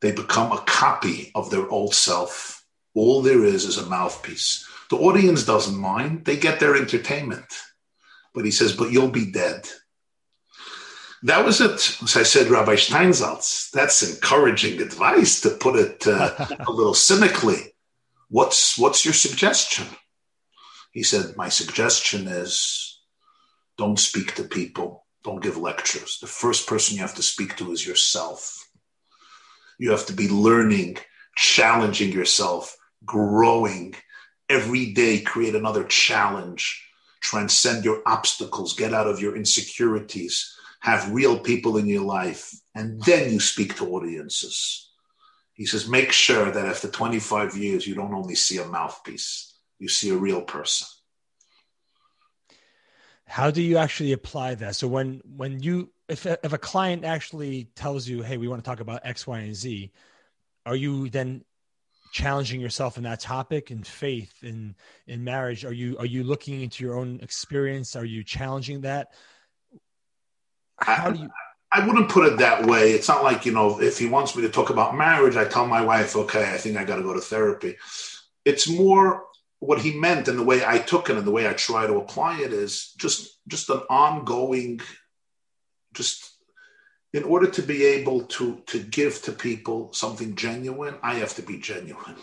They 0.00 0.12
become 0.12 0.52
a 0.52 0.62
copy 0.66 1.30
of 1.34 1.50
their 1.50 1.68
old 1.68 1.94
self. 1.94 2.64
All 2.94 3.22
there 3.22 3.44
is 3.44 3.64
is 3.64 3.78
a 3.78 3.86
mouthpiece. 3.86 4.68
The 4.90 4.96
audience 4.98 5.44
doesn't 5.44 5.76
mind, 5.76 6.24
they 6.24 6.36
get 6.36 6.60
their 6.60 6.76
entertainment. 6.76 7.46
But 8.34 8.44
he 8.44 8.50
says, 8.50 8.76
but 8.76 8.92
you'll 8.92 9.08
be 9.08 9.30
dead. 9.30 9.68
That 11.24 11.44
was 11.44 11.60
it. 11.60 12.02
As 12.02 12.16
I 12.16 12.24
said, 12.24 12.48
Rabbi 12.48 12.74
Steinsaltz, 12.74 13.70
that's 13.70 14.02
encouraging 14.02 14.80
advice 14.80 15.40
to 15.42 15.50
put 15.50 15.76
it 15.76 16.06
uh, 16.06 16.34
a 16.66 16.72
little 16.72 16.94
cynically. 16.94 17.74
What's, 18.28 18.76
what's 18.76 19.04
your 19.04 19.14
suggestion? 19.14 19.86
He 20.90 21.02
said, 21.02 21.36
My 21.36 21.48
suggestion 21.48 22.26
is 22.26 23.00
don't 23.78 23.98
speak 23.98 24.34
to 24.34 24.44
people, 24.44 25.06
don't 25.22 25.42
give 25.42 25.56
lectures. 25.56 26.18
The 26.20 26.26
first 26.26 26.66
person 26.66 26.96
you 26.96 27.02
have 27.02 27.14
to 27.14 27.22
speak 27.22 27.56
to 27.56 27.72
is 27.72 27.86
yourself. 27.86 28.68
You 29.78 29.92
have 29.92 30.06
to 30.06 30.12
be 30.12 30.28
learning, 30.28 30.98
challenging 31.36 32.12
yourself, 32.12 32.76
growing. 33.04 33.94
Every 34.48 34.92
day, 34.92 35.20
create 35.20 35.54
another 35.54 35.84
challenge, 35.84 36.84
transcend 37.20 37.84
your 37.84 38.02
obstacles, 38.06 38.74
get 38.74 38.92
out 38.92 39.06
of 39.06 39.20
your 39.20 39.36
insecurities, 39.36 40.54
have 40.82 41.12
real 41.12 41.38
people 41.38 41.76
in 41.76 41.86
your 41.86 42.04
life, 42.04 42.52
and 42.74 43.00
then 43.02 43.32
you 43.32 43.38
speak 43.38 43.76
to 43.76 43.88
audiences. 43.94 44.90
He 45.54 45.64
says, 45.64 45.88
make 45.88 46.10
sure 46.10 46.50
that 46.50 46.66
after 46.66 46.88
25 46.88 47.56
years, 47.56 47.86
you 47.86 47.94
don't 47.94 48.12
only 48.12 48.34
see 48.34 48.58
a 48.58 48.66
mouthpiece, 48.66 49.56
you 49.78 49.88
see 49.88 50.10
a 50.10 50.16
real 50.16 50.42
person. 50.42 50.88
How 53.28 53.52
do 53.52 53.62
you 53.62 53.78
actually 53.78 54.12
apply 54.12 54.56
that? 54.56 54.76
So 54.76 54.88
when 54.88 55.22
when 55.24 55.62
you 55.62 55.92
if, 56.08 56.26
if 56.26 56.52
a 56.52 56.58
client 56.58 57.04
actually 57.04 57.70
tells 57.76 58.06
you 58.06 58.20
hey 58.20 58.36
we 58.36 58.46
want 58.46 58.62
to 58.62 58.68
talk 58.68 58.80
about 58.80 59.00
x 59.04 59.26
y 59.26 59.38
and 59.38 59.56
z 59.56 59.90
are 60.66 60.76
you 60.76 61.08
then 61.08 61.42
challenging 62.12 62.60
yourself 62.60 62.98
in 62.98 63.04
that 63.04 63.20
topic 63.20 63.70
in 63.70 63.82
faith 63.82 64.34
in 64.42 64.74
in 65.06 65.24
marriage? 65.24 65.64
Are 65.64 65.72
you 65.72 65.96
are 65.98 66.06
you 66.06 66.24
looking 66.24 66.60
into 66.60 66.84
your 66.84 66.98
own 66.98 67.20
experience? 67.22 67.96
Are 67.96 68.04
you 68.04 68.22
challenging 68.22 68.82
that 68.82 69.14
how 70.84 71.10
do 71.10 71.20
you 71.20 71.28
I 71.74 71.86
wouldn't 71.86 72.10
put 72.10 72.30
it 72.30 72.36
that 72.36 72.66
way. 72.66 72.92
It's 72.92 73.08
not 73.08 73.24
like, 73.24 73.46
you 73.46 73.52
know, 73.52 73.80
if 73.80 73.98
he 73.98 74.06
wants 74.06 74.36
me 74.36 74.42
to 74.42 74.50
talk 74.50 74.68
about 74.68 74.94
marriage, 74.94 75.36
I 75.36 75.46
tell 75.46 75.66
my 75.66 75.80
wife, 75.80 76.14
okay, 76.14 76.52
I 76.52 76.58
think 76.58 76.76
I 76.76 76.84
got 76.84 76.96
to 76.96 77.02
go 77.02 77.14
to 77.14 77.20
therapy. 77.20 77.76
It's 78.44 78.68
more 78.68 79.24
what 79.62 79.80
he 79.80 79.98
meant 79.98 80.26
and 80.26 80.38
the 80.38 80.42
way 80.42 80.62
I 80.66 80.78
took 80.78 81.08
it 81.08 81.16
and 81.16 81.26
the 81.26 81.30
way 81.30 81.48
I 81.48 81.52
try 81.52 81.86
to 81.86 81.98
apply 81.98 82.40
it 82.40 82.52
is 82.52 82.92
just 82.98 83.38
just 83.46 83.70
an 83.70 83.80
ongoing 83.88 84.80
just 85.94 86.32
in 87.12 87.22
order 87.22 87.48
to 87.48 87.62
be 87.62 87.84
able 87.84 88.22
to 88.22 88.60
to 88.66 88.82
give 88.82 89.22
to 89.22 89.30
people 89.30 89.92
something 89.92 90.34
genuine 90.34 90.96
I 91.00 91.14
have 91.14 91.36
to 91.36 91.42
be 91.42 91.58
genuine 91.58 92.16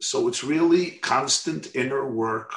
so 0.00 0.26
it's 0.26 0.42
really 0.42 0.90
constant 0.90 1.76
inner 1.76 2.10
work 2.10 2.52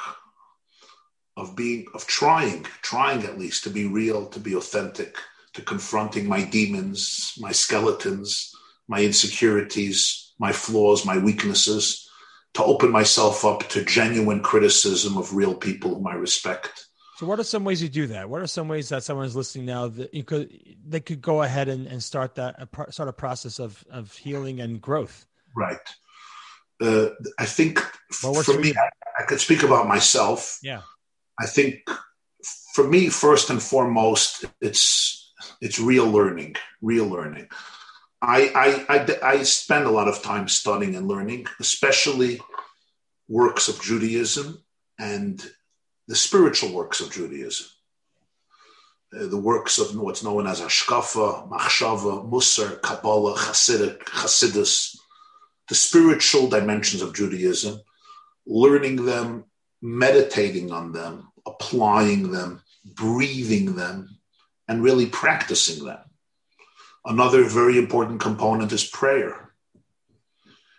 of 1.40 1.56
being 1.56 1.86
of 1.94 2.06
trying 2.06 2.64
trying 2.82 3.24
at 3.24 3.38
least 3.38 3.64
to 3.64 3.70
be 3.70 3.86
real 3.86 4.26
to 4.26 4.40
be 4.40 4.54
authentic 4.54 5.16
to 5.54 5.62
confronting 5.62 6.26
my 6.28 6.42
demons 6.44 7.34
my 7.38 7.52
skeletons 7.52 8.54
my 8.88 9.02
insecurities 9.02 10.32
my 10.38 10.52
flaws 10.52 11.04
my 11.04 11.18
weaknesses 11.18 12.06
to 12.54 12.64
open 12.64 12.90
myself 12.90 13.44
up 13.44 13.68
to 13.68 13.84
genuine 13.84 14.42
criticism 14.42 15.16
of 15.16 15.34
real 15.34 15.54
people 15.54 15.94
whom 15.94 16.06
I 16.06 16.14
respect. 16.14 16.86
So, 17.16 17.26
what 17.26 17.38
are 17.38 17.44
some 17.44 17.64
ways 17.64 17.82
you 17.82 17.88
do 17.88 18.06
that? 18.08 18.28
What 18.28 18.40
are 18.40 18.46
some 18.46 18.66
ways 18.66 18.88
that 18.88 19.02
someone 19.02 19.26
is 19.26 19.36
listening 19.36 19.66
now 19.66 19.88
that 19.88 20.12
you 20.14 20.24
could 20.24 20.50
they 20.86 21.00
could 21.00 21.20
go 21.20 21.42
ahead 21.42 21.68
and, 21.68 21.86
and 21.86 22.02
start 22.02 22.34
that 22.36 22.68
start 22.90 23.08
a 23.08 23.12
process 23.12 23.58
of 23.58 23.84
of 23.90 24.16
healing 24.16 24.60
and 24.60 24.80
growth? 24.80 25.26
Right. 25.54 25.78
Uh, 26.80 27.10
I 27.38 27.44
think 27.44 27.78
for, 28.10 28.42
for 28.42 28.58
me, 28.58 28.72
I, 28.74 29.22
I 29.22 29.26
could 29.26 29.38
speak 29.38 29.62
about 29.62 29.86
myself. 29.86 30.58
Yeah. 30.62 30.80
I 31.40 31.46
think 31.46 31.82
for 32.74 32.86
me, 32.86 33.08
first 33.08 33.50
and 33.50 33.62
foremost, 33.62 34.44
it's 34.60 35.32
it's 35.60 35.78
real 35.78 36.06
learning, 36.06 36.56
real 36.80 37.06
learning. 37.06 37.48
I, 38.22 38.86
I, 38.88 38.96
I, 38.96 39.18
I 39.22 39.42
spend 39.42 39.86
a 39.86 39.90
lot 39.90 40.08
of 40.08 40.22
time 40.22 40.48
studying 40.48 40.94
and 40.94 41.08
learning, 41.08 41.46
especially 41.58 42.40
works 43.28 43.68
of 43.68 43.80
Judaism 43.80 44.62
and 44.98 45.42
the 46.06 46.14
spiritual 46.14 46.72
works 46.72 47.00
of 47.00 47.12
Judaism. 47.12 47.66
Uh, 49.18 49.26
the 49.26 49.38
works 49.38 49.78
of 49.78 49.96
what's 49.96 50.22
known 50.22 50.46
as 50.46 50.60
Hashkafa, 50.60 51.50
Machshava, 51.50 52.30
Musar, 52.30 52.80
Kabbalah, 52.80 53.36
Hasidic, 53.36 53.98
Hasidus, 54.04 54.96
the 55.68 55.74
spiritual 55.74 56.48
dimensions 56.48 57.02
of 57.02 57.14
Judaism, 57.14 57.80
learning 58.46 59.04
them, 59.04 59.44
meditating 59.82 60.70
on 60.70 60.92
them, 60.92 61.29
applying 61.46 62.30
them, 62.30 62.62
breathing 62.84 63.74
them, 63.74 64.18
and 64.68 64.82
really 64.82 65.06
practicing 65.06 65.84
them. 65.84 65.98
Another 67.04 67.44
very 67.44 67.78
important 67.78 68.20
component 68.20 68.72
is 68.72 68.84
prayer. 68.84 69.52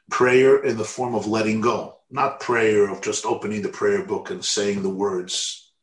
Prayer 0.09 0.64
in 0.64 0.78
the 0.78 0.84
form 0.84 1.16
of 1.16 1.28
letting 1.28 1.62
go, 1.62 1.97
not 2.09 2.39
prayer 2.39 2.89
of 2.89 3.01
just 3.01 3.26
opening 3.26 3.62
the 3.62 3.70
prayer 3.70 4.05
book 4.05 4.30
and 4.30 4.43
saying 4.43 4.84
the 4.84 4.89
words. 4.89 5.74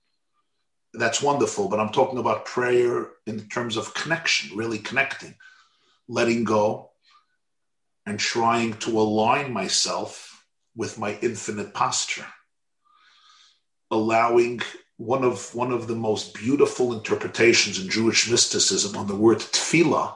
That's 0.94 1.22
wonderful, 1.22 1.68
but 1.68 1.80
I'm 1.80 1.92
talking 1.92 2.18
about 2.18 2.44
prayer 2.44 3.10
in 3.26 3.48
terms 3.48 3.76
of 3.76 3.94
connection, 3.94 4.56
really 4.56 4.78
connecting, 4.78 5.34
letting 6.08 6.44
go, 6.44 6.90
and 8.06 8.18
trying 8.18 8.74
to 8.74 8.98
align 8.98 9.52
myself 9.52 10.44
with 10.74 10.98
my 10.98 11.18
infinite 11.20 11.74
posture. 11.74 12.24
Allowing 13.90 14.60
one 14.96 15.24
of 15.24 15.54
one 15.54 15.72
of 15.72 15.86
the 15.86 15.96
most 15.96 16.34
beautiful 16.34 16.92
interpretations 16.92 17.80
in 17.80 17.88
Jewish 17.88 18.30
mysticism 18.30 18.96
on 18.96 19.06
the 19.06 19.16
word 19.16 19.38
tefillah 19.38 20.14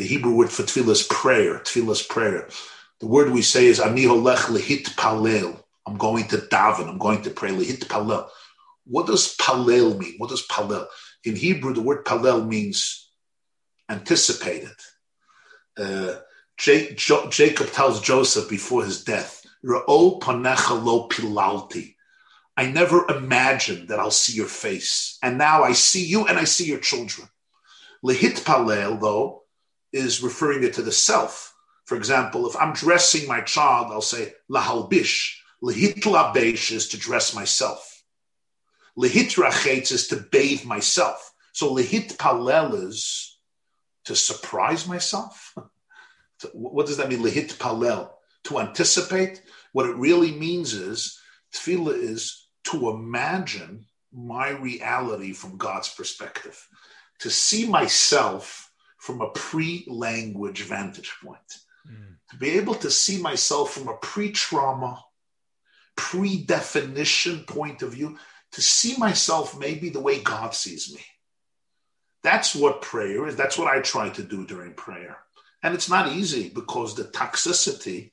the 0.00 0.06
Hebrew 0.06 0.32
word 0.32 0.50
for 0.50 0.62
tefillah 0.62 0.92
is 0.92 1.02
prayer. 1.02 1.58
Tefillah 1.58 1.92
is 1.92 2.02
prayer. 2.02 2.48
The 3.00 3.06
word 3.06 3.32
we 3.32 3.42
say 3.42 3.66
is 3.66 3.78
ani 3.78 4.04
holech 4.04 4.46
lehit 4.46 4.84
palel. 4.94 5.62
I'm 5.86 5.98
going 5.98 6.26
to 6.28 6.38
daven. 6.38 6.88
I'm 6.88 6.96
going 6.96 7.20
to 7.20 7.30
pray. 7.30 7.50
Lehit 7.50 7.80
palel. 7.80 8.26
What 8.86 9.06
does 9.06 9.36
palel 9.36 9.98
mean? 9.98 10.14
What 10.16 10.30
does 10.30 10.46
palel? 10.46 10.86
In 11.24 11.36
Hebrew, 11.36 11.74
the 11.74 11.82
word 11.82 12.06
palel 12.06 12.48
means 12.48 13.10
anticipated. 13.90 14.72
Uh, 15.76 16.14
Jacob 16.56 17.70
tells 17.70 18.00
Joseph 18.00 18.48
before 18.48 18.86
his 18.86 19.04
death, 19.04 19.39
Lo 19.62 20.18
pilalti. 20.18 21.94
I 22.56 22.66
never 22.66 23.08
imagined 23.08 23.88
that 23.88 23.98
I'll 23.98 24.10
see 24.10 24.34
your 24.34 24.46
face. 24.46 25.18
And 25.22 25.38
now 25.38 25.62
I 25.62 25.72
see 25.72 26.04
you 26.04 26.26
and 26.26 26.38
I 26.38 26.44
see 26.44 26.66
your 26.66 26.80
children. 26.80 27.28
Lehit 28.04 28.44
palel, 28.44 29.00
though, 29.00 29.44
is 29.92 30.22
referring 30.22 30.64
it 30.64 30.74
to 30.74 30.82
the 30.82 30.92
self. 30.92 31.54
For 31.84 31.96
example, 31.96 32.48
if 32.48 32.56
I'm 32.56 32.72
dressing 32.72 33.26
my 33.26 33.40
child, 33.40 33.88
I'll 33.90 34.00
say 34.00 34.32
lahalbish. 34.50 35.36
Lehitlabesh 35.62 36.72
is 36.72 36.88
to 36.88 36.98
dress 36.98 37.34
myself. 37.34 38.02
Lehitrachetz 38.98 39.92
is 39.92 40.08
to 40.08 40.16
bathe 40.16 40.64
myself. 40.64 41.32
So 41.52 41.74
lehit 41.74 42.16
palel 42.16 42.74
is 42.86 43.38
to 44.04 44.16
surprise 44.16 44.86
myself. 44.86 45.54
what 46.52 46.86
does 46.86 46.96
that 46.96 47.08
mean? 47.08 47.22
Lehit 47.22 47.58
palel 47.58 48.10
to 48.44 48.60
anticipate. 48.60 49.42
What 49.72 49.88
it 49.88 49.96
really 49.96 50.32
means 50.32 50.74
is 50.74 51.18
tefillah 51.54 51.96
is 51.96 52.48
to 52.64 52.90
imagine 52.90 53.86
my 54.12 54.50
reality 54.50 55.32
from 55.32 55.56
God's 55.56 55.88
perspective, 55.88 56.58
to 57.20 57.30
see 57.30 57.68
myself 57.68 58.70
from 58.98 59.20
a 59.20 59.30
pre 59.30 59.84
language 59.88 60.62
vantage 60.62 61.12
point. 61.24 61.38
Mm. 61.88 62.16
To 62.30 62.36
be 62.36 62.50
able 62.50 62.74
to 62.76 62.90
see 62.90 63.20
myself 63.20 63.72
from 63.72 63.88
a 63.88 63.96
pre 63.96 64.32
trauma, 64.32 65.02
pre 65.96 66.44
definition 66.44 67.44
point 67.44 67.82
of 67.82 67.92
view, 67.92 68.18
to 68.52 68.62
see 68.62 68.96
myself 68.96 69.58
maybe 69.58 69.88
the 69.90 70.00
way 70.00 70.20
God 70.20 70.54
sees 70.54 70.92
me. 70.94 71.00
That's 72.22 72.54
what 72.54 72.82
prayer 72.82 73.26
is. 73.26 73.36
That's 73.36 73.56
what 73.56 73.68
I 73.68 73.80
try 73.80 74.10
to 74.10 74.22
do 74.22 74.44
during 74.44 74.74
prayer. 74.74 75.18
And 75.62 75.74
it's 75.74 75.88
not 75.88 76.12
easy 76.12 76.50
because 76.50 76.94
the 76.94 77.04
toxicity 77.04 78.12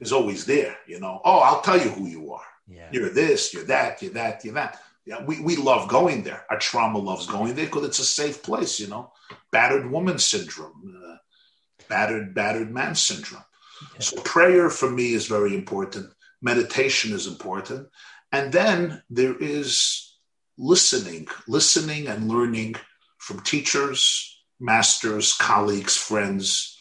is 0.00 0.12
always 0.12 0.44
there, 0.44 0.76
you 0.86 0.98
know. 0.98 1.20
Oh, 1.24 1.40
I'll 1.40 1.60
tell 1.60 1.78
you 1.78 1.90
who 1.90 2.06
you 2.06 2.32
are. 2.32 2.44
Yeah. 2.68 2.88
You're 2.92 3.10
this, 3.10 3.52
you're 3.52 3.64
that, 3.64 4.02
you're 4.02 4.12
that, 4.12 4.44
you're 4.44 4.54
that. 4.54 4.80
Yeah, 5.04 5.24
we, 5.24 5.40
we 5.40 5.56
love 5.56 5.88
going 5.88 6.22
there. 6.22 6.44
Our 6.50 6.58
trauma 6.58 6.98
loves 6.98 7.26
going 7.26 7.54
there 7.54 7.66
because 7.66 7.84
it's 7.84 7.98
a 7.98 8.04
safe 8.04 8.42
place, 8.42 8.78
you 8.78 8.86
know. 8.86 9.12
Battered 9.50 9.90
woman 9.90 10.18
syndrome, 10.18 10.94
uh, 11.04 11.16
battered 11.88 12.34
battered 12.34 12.70
man 12.70 12.94
syndrome. 12.94 13.44
Yeah. 13.94 14.00
So 14.00 14.16
prayer 14.22 14.70
for 14.70 14.90
me 14.90 15.12
is 15.12 15.26
very 15.26 15.54
important. 15.54 16.12
Meditation 16.42 17.12
is 17.12 17.26
important, 17.26 17.88
and 18.32 18.52
then 18.52 19.02
there 19.10 19.36
is 19.36 20.16
listening, 20.56 21.28
listening 21.48 22.06
and 22.06 22.28
learning 22.28 22.76
from 23.18 23.40
teachers, 23.40 24.38
masters, 24.60 25.34
colleagues, 25.34 25.96
friends 25.96 26.78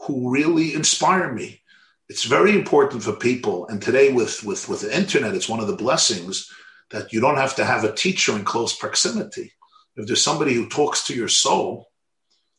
who 0.00 0.30
really 0.30 0.74
inspire 0.74 1.32
me. 1.32 1.60
It's 2.08 2.24
very 2.24 2.54
important 2.54 3.02
for 3.02 3.12
people, 3.12 3.66
and 3.68 3.82
today 3.82 4.12
with 4.12 4.44
with 4.44 4.68
with 4.68 4.82
the 4.82 4.96
internet, 4.96 5.34
it's 5.34 5.48
one 5.48 5.60
of 5.60 5.66
the 5.66 5.76
blessings 5.76 6.48
that 6.90 7.12
you 7.12 7.20
don't 7.20 7.36
have 7.36 7.56
to 7.56 7.64
have 7.64 7.84
a 7.84 7.92
teacher 7.92 8.36
in 8.36 8.44
close 8.44 8.76
proximity. 8.76 9.52
If 9.96 10.06
there's 10.06 10.22
somebody 10.22 10.54
who 10.54 10.68
talks 10.68 11.04
to 11.06 11.14
your 11.14 11.28
soul, 11.28 11.90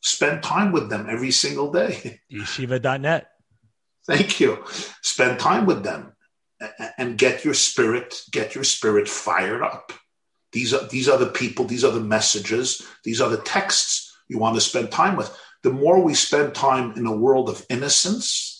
spend 0.00 0.42
time 0.42 0.72
with 0.72 0.90
them 0.90 1.06
every 1.08 1.30
single 1.30 1.72
day. 1.72 2.20
Yeshiva.net. 2.32 3.28
Thank 4.06 4.40
you. 4.40 4.64
Spend 5.02 5.38
time 5.38 5.66
with 5.66 5.82
them 5.82 6.12
and 6.96 7.18
get 7.18 7.44
your 7.44 7.54
spirit, 7.54 8.22
get 8.30 8.54
your 8.54 8.64
spirit 8.64 9.08
fired 9.08 9.62
up. 9.62 9.92
These 10.52 10.74
are 10.74 10.86
these 10.88 11.08
are 11.08 11.18
the 11.18 11.26
people, 11.26 11.66
these 11.66 11.84
are 11.84 11.92
the 11.92 12.00
messages, 12.00 12.86
these 13.04 13.20
are 13.20 13.28
the 13.28 13.42
texts 13.42 14.16
you 14.28 14.38
want 14.38 14.54
to 14.56 14.60
spend 14.60 14.90
time 14.90 15.16
with. 15.16 15.34
The 15.62 15.70
more 15.70 16.02
we 16.02 16.14
spend 16.14 16.54
time 16.54 16.92
in 16.96 17.06
a 17.06 17.16
world 17.16 17.48
of 17.48 17.64
innocence, 17.68 18.57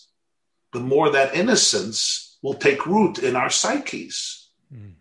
the 0.73 0.79
more 0.79 1.09
that 1.09 1.35
innocence 1.35 2.37
will 2.41 2.53
take 2.53 2.85
root 2.85 3.19
in 3.19 3.35
our 3.35 3.49
psyches. 3.49 4.49
Mm. 4.73 4.93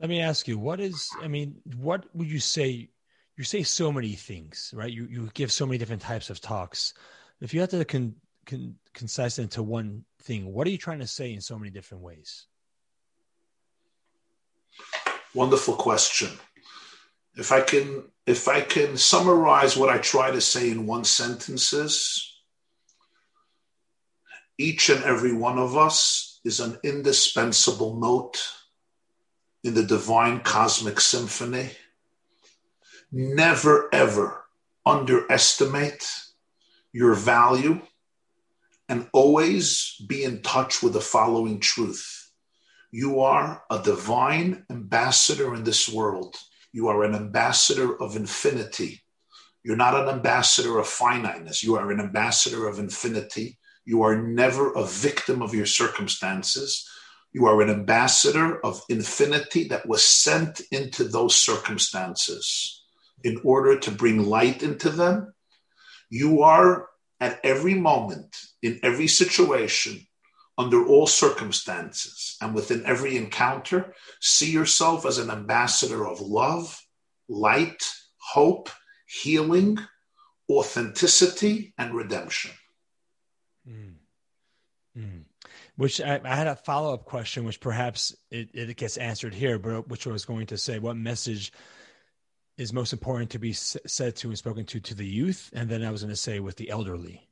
Let 0.00 0.10
me 0.10 0.20
ask 0.20 0.46
you, 0.46 0.58
what 0.58 0.80
is, 0.80 1.08
I 1.22 1.28
mean, 1.28 1.56
what 1.76 2.04
would 2.14 2.30
you 2.30 2.40
say? 2.40 2.90
You 3.36 3.44
say 3.44 3.62
so 3.62 3.92
many 3.92 4.12
things, 4.12 4.72
right? 4.74 4.90
You, 4.90 5.06
you 5.10 5.30
give 5.34 5.52
so 5.52 5.66
many 5.66 5.78
different 5.78 6.02
types 6.02 6.30
of 6.30 6.40
talks. 6.40 6.94
If 7.40 7.52
you 7.52 7.60
had 7.60 7.70
to 7.70 7.84
con, 7.84 8.14
con, 8.46 8.76
concise 8.94 9.38
into 9.38 9.62
one 9.62 10.04
thing, 10.22 10.52
what 10.52 10.66
are 10.66 10.70
you 10.70 10.78
trying 10.78 11.00
to 11.00 11.06
say 11.06 11.32
in 11.32 11.40
so 11.40 11.58
many 11.58 11.70
different 11.70 12.02
ways? 12.02 12.46
Wonderful 15.34 15.74
question. 15.74 16.30
If 17.34 17.52
I 17.52 17.60
can, 17.60 18.04
if 18.26 18.48
I 18.48 18.62
can 18.62 18.96
summarize 18.96 19.76
what 19.76 19.90
I 19.90 19.98
try 19.98 20.30
to 20.30 20.40
say 20.40 20.70
in 20.70 20.86
one 20.86 21.04
sentences, 21.04 22.35
each 24.58 24.88
and 24.88 25.02
every 25.04 25.32
one 25.32 25.58
of 25.58 25.76
us 25.76 26.40
is 26.44 26.60
an 26.60 26.78
indispensable 26.82 27.98
note 27.98 28.42
in 29.64 29.74
the 29.74 29.82
divine 29.82 30.40
cosmic 30.40 31.00
symphony. 31.00 31.70
Never 33.12 33.88
ever 33.92 34.44
underestimate 34.84 36.08
your 36.92 37.14
value 37.14 37.80
and 38.88 39.08
always 39.12 39.96
be 40.06 40.24
in 40.24 40.42
touch 40.42 40.82
with 40.82 40.92
the 40.92 41.00
following 41.00 41.58
truth. 41.60 42.30
You 42.92 43.20
are 43.20 43.62
a 43.70 43.82
divine 43.82 44.64
ambassador 44.70 45.54
in 45.54 45.64
this 45.64 45.88
world. 45.88 46.36
You 46.72 46.88
are 46.88 47.02
an 47.02 47.14
ambassador 47.14 48.00
of 48.00 48.16
infinity. 48.16 49.02
You're 49.64 49.76
not 49.76 49.94
an 49.94 50.08
ambassador 50.08 50.78
of 50.78 50.86
finiteness. 50.86 51.64
You 51.64 51.74
are 51.76 51.90
an 51.90 51.98
ambassador 51.98 52.68
of 52.68 52.78
infinity. 52.78 53.58
You 53.86 54.02
are 54.02 54.20
never 54.20 54.72
a 54.72 54.84
victim 54.84 55.40
of 55.40 55.54
your 55.54 55.64
circumstances. 55.64 56.86
You 57.32 57.46
are 57.46 57.62
an 57.62 57.70
ambassador 57.70 58.60
of 58.64 58.82
infinity 58.88 59.68
that 59.68 59.86
was 59.86 60.02
sent 60.02 60.60
into 60.72 61.04
those 61.04 61.36
circumstances 61.36 62.82
in 63.22 63.40
order 63.44 63.78
to 63.78 63.90
bring 63.92 64.26
light 64.26 64.64
into 64.64 64.90
them. 64.90 65.32
You 66.10 66.42
are 66.42 66.88
at 67.20 67.40
every 67.44 67.74
moment, 67.74 68.36
in 68.60 68.80
every 68.82 69.06
situation, 69.06 70.06
under 70.58 70.84
all 70.84 71.06
circumstances, 71.06 72.36
and 72.40 72.54
within 72.54 72.84
every 72.86 73.16
encounter, 73.16 73.94
see 74.20 74.50
yourself 74.50 75.06
as 75.06 75.18
an 75.18 75.30
ambassador 75.30 76.06
of 76.06 76.20
love, 76.20 76.80
light, 77.28 77.84
hope, 78.18 78.68
healing, 79.06 79.78
authenticity, 80.50 81.72
and 81.78 81.94
redemption. 81.94 82.50
Mm. 84.96 85.24
Which 85.76 86.00
I, 86.00 86.20
I 86.24 86.34
had 86.34 86.46
a 86.46 86.56
follow 86.56 86.94
up 86.94 87.04
question, 87.04 87.44
which 87.44 87.60
perhaps 87.60 88.16
it, 88.30 88.48
it, 88.54 88.76
gets 88.76 88.96
answered 88.96 89.34
here, 89.34 89.58
but 89.58 89.88
which 89.88 90.06
I 90.06 90.10
was 90.10 90.24
going 90.24 90.46
to 90.46 90.58
say, 90.58 90.78
what 90.78 90.96
message 90.96 91.52
is 92.56 92.72
most 92.72 92.92
important 92.92 93.30
to 93.30 93.38
be 93.38 93.52
said 93.52 94.16
to 94.16 94.28
and 94.28 94.38
spoken 94.38 94.64
to 94.64 94.80
to 94.80 94.94
the 94.94 95.06
youth, 95.06 95.50
and 95.54 95.68
then 95.68 95.84
I 95.84 95.90
was 95.90 96.02
going 96.02 96.12
to 96.12 96.16
say 96.16 96.40
with 96.40 96.56
the 96.56 96.70
elderly. 96.70 97.28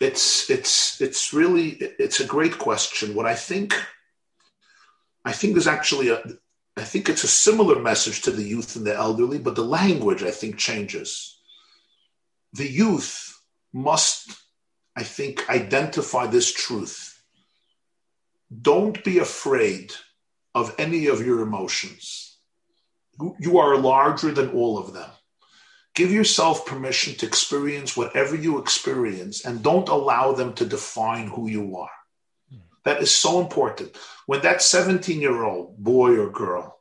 It's 0.00 0.48
it's 0.48 1.00
it's 1.00 1.34
really 1.34 1.70
it's 1.70 2.20
a 2.20 2.26
great 2.26 2.56
question. 2.58 3.14
What 3.14 3.26
I 3.26 3.34
think, 3.34 3.74
I 5.24 5.32
think 5.32 5.54
there's 5.54 5.66
actually 5.66 6.08
a, 6.08 6.22
I 6.76 6.84
think 6.84 7.08
it's 7.08 7.24
a 7.24 7.28
similar 7.28 7.80
message 7.80 8.22
to 8.22 8.30
the 8.30 8.44
youth 8.44 8.76
and 8.76 8.86
the 8.86 8.94
elderly, 8.94 9.38
but 9.38 9.56
the 9.56 9.64
language 9.64 10.22
I 10.22 10.30
think 10.30 10.56
changes. 10.56 11.38
The 12.52 12.68
youth 12.68 13.36
must 13.72 14.30
I 15.00 15.02
think, 15.02 15.48
identify 15.48 16.26
this 16.26 16.52
truth. 16.52 17.18
Don't 18.52 19.02
be 19.02 19.18
afraid 19.18 19.94
of 20.54 20.74
any 20.76 21.06
of 21.06 21.24
your 21.24 21.40
emotions. 21.40 22.36
You 23.38 23.58
are 23.60 23.78
larger 23.78 24.30
than 24.30 24.50
all 24.50 24.76
of 24.76 24.92
them. 24.92 25.08
Give 25.94 26.12
yourself 26.12 26.66
permission 26.66 27.14
to 27.14 27.26
experience 27.26 27.96
whatever 27.96 28.36
you 28.36 28.58
experience 28.58 29.46
and 29.46 29.62
don't 29.62 29.88
allow 29.88 30.32
them 30.32 30.52
to 30.56 30.66
define 30.66 31.28
who 31.28 31.48
you 31.48 31.78
are. 31.78 31.96
That 32.84 33.00
is 33.00 33.10
so 33.10 33.40
important. 33.40 33.96
When 34.26 34.42
that 34.42 34.60
17 34.60 35.18
year 35.18 35.44
old 35.44 35.78
boy 35.78 36.18
or 36.18 36.28
girl 36.28 36.78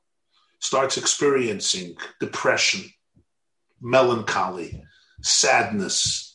starts 0.59 0.97
experiencing 0.97 1.95
depression, 2.19 2.83
melancholy, 3.79 4.83
sadness, 5.21 6.28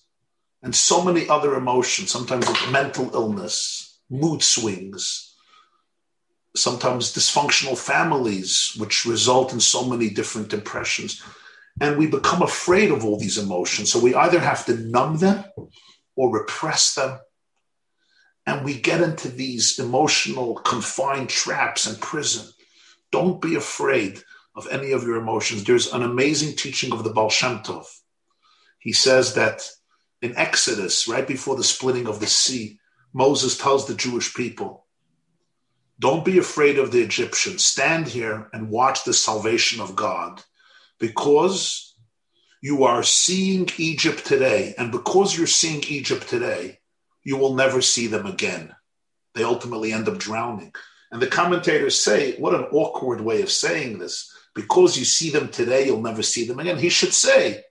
and 0.65 0.75
so 0.75 1.05
many 1.05 1.29
other 1.29 1.55
emotions, 1.55 2.11
sometimes 2.11 2.49
mental 2.71 3.15
illness, 3.15 4.01
mood 4.09 4.43
swings, 4.43 5.37
sometimes 6.57 7.12
dysfunctional 7.12 7.77
families, 7.77 8.73
which 8.79 9.05
result 9.05 9.53
in 9.53 9.61
so 9.61 9.85
many 9.85 10.09
different 10.09 10.49
depressions. 10.49 11.23
And 11.83 11.99
we 11.99 12.07
become 12.07 12.41
afraid 12.41 12.91
of 12.91 13.05
all 13.05 13.19
these 13.19 13.37
emotions. 13.37 13.93
So 13.93 14.01
we 14.01 14.15
either 14.15 14.41
have 14.41 14.65
to 14.65 14.77
numb 14.77 15.19
them 15.19 15.45
or 16.17 16.33
repress 16.33 16.95
them. 16.95 17.19
And 18.47 18.65
we 18.65 18.81
get 18.81 19.03
into 19.03 19.29
these 19.29 19.79
emotional 19.79 20.55
confined 20.55 21.29
traps 21.29 21.87
and 21.87 22.01
prison. 22.01 22.47
Don't 23.12 23.43
be 23.43 23.55
afraid 23.55 24.23
of 24.57 24.67
any 24.71 24.93
of 24.93 25.03
your 25.03 25.17
emotions. 25.17 25.65
There's 25.65 25.93
an 25.93 26.03
amazing 26.03 26.57
teaching 26.57 26.93
of 26.93 27.05
the 27.05 27.12
Baal 27.12 27.29
Shem 27.29 27.59
Tov. 27.59 27.85
He 28.79 28.93
says 28.93 29.35
that 29.35 29.69
in 30.25 30.35
Exodus, 30.39 31.07
right 31.07 31.29
before 31.29 31.55
the 31.55 31.62
splitting 31.62 32.09
of 32.09 32.18
the 32.18 32.27
sea, 32.27 32.79
Moses 33.12 33.59
tells 33.59 33.87
the 33.87 33.95
Jewish 33.95 34.35
people, 34.35 34.87
Don't 35.99 36.25
be 36.25 36.39
afraid 36.39 36.79
of 36.79 36.91
the 36.91 37.03
Egyptians. 37.03 37.62
Stand 37.62 38.09
here 38.09 38.49
and 38.55 38.70
watch 38.70 39.05
the 39.05 39.12
salvation 39.12 39.83
of 39.83 39.95
God 39.95 40.43
because 40.99 41.95
you 42.62 42.85
are 42.85 43.03
seeing 43.03 43.68
Egypt 43.77 44.25
today. 44.25 44.75
And 44.79 44.91
because 44.91 45.37
you're 45.37 45.47
seeing 45.47 45.85
Egypt 45.89 46.27
today, 46.27 46.79
you 47.22 47.37
will 47.37 47.55
never 47.55 47.83
see 47.83 48.07
them 48.07 48.25
again. 48.25 48.75
They 49.35 49.45
ultimately 49.45 49.93
end 49.93 50.09
up 50.09 50.16
drowning. 50.16 50.72
And 51.12 51.20
the 51.20 51.27
commentators 51.27 52.03
say, 52.03 52.37
What 52.37 52.55
an 52.55 52.64
awkward 52.72 53.20
way 53.20 53.43
of 53.43 53.51
saying 53.51 53.99
this. 53.99 54.35
Because 54.55 54.97
you 54.97 55.05
see 55.05 55.29
them 55.29 55.49
today, 55.49 55.85
you'll 55.85 56.01
never 56.01 56.22
see 56.22 56.47
them 56.47 56.61
again. 56.61 56.79
He 56.79 56.89
should 56.89 57.12
say, 57.12 57.64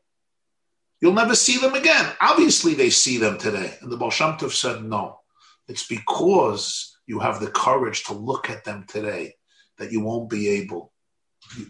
You'll 1.03 1.11
never 1.11 1.35
see 1.35 1.57
them 1.57 1.73
again. 1.73 2.13
Obviously, 2.21 2.75
they 2.75 2.89
see 2.89 3.17
them 3.17 3.37
today. 3.37 3.73
And 3.81 3.91
the 3.91 3.97
Baal 3.97 4.09
Shem 4.09 4.35
Tov 4.37 4.53
said, 4.53 4.85
no. 4.85 5.19
It's 5.67 5.85
because 5.85 6.97
you 7.07 7.19
have 7.19 7.41
the 7.41 7.51
courage 7.51 8.05
to 8.05 8.13
look 8.13 8.49
at 8.49 8.63
them 8.63 8.85
today 8.87 9.33
that 9.79 9.91
you 9.91 9.99
won't 9.99 10.29
be 10.29 10.47
able, 10.47 10.93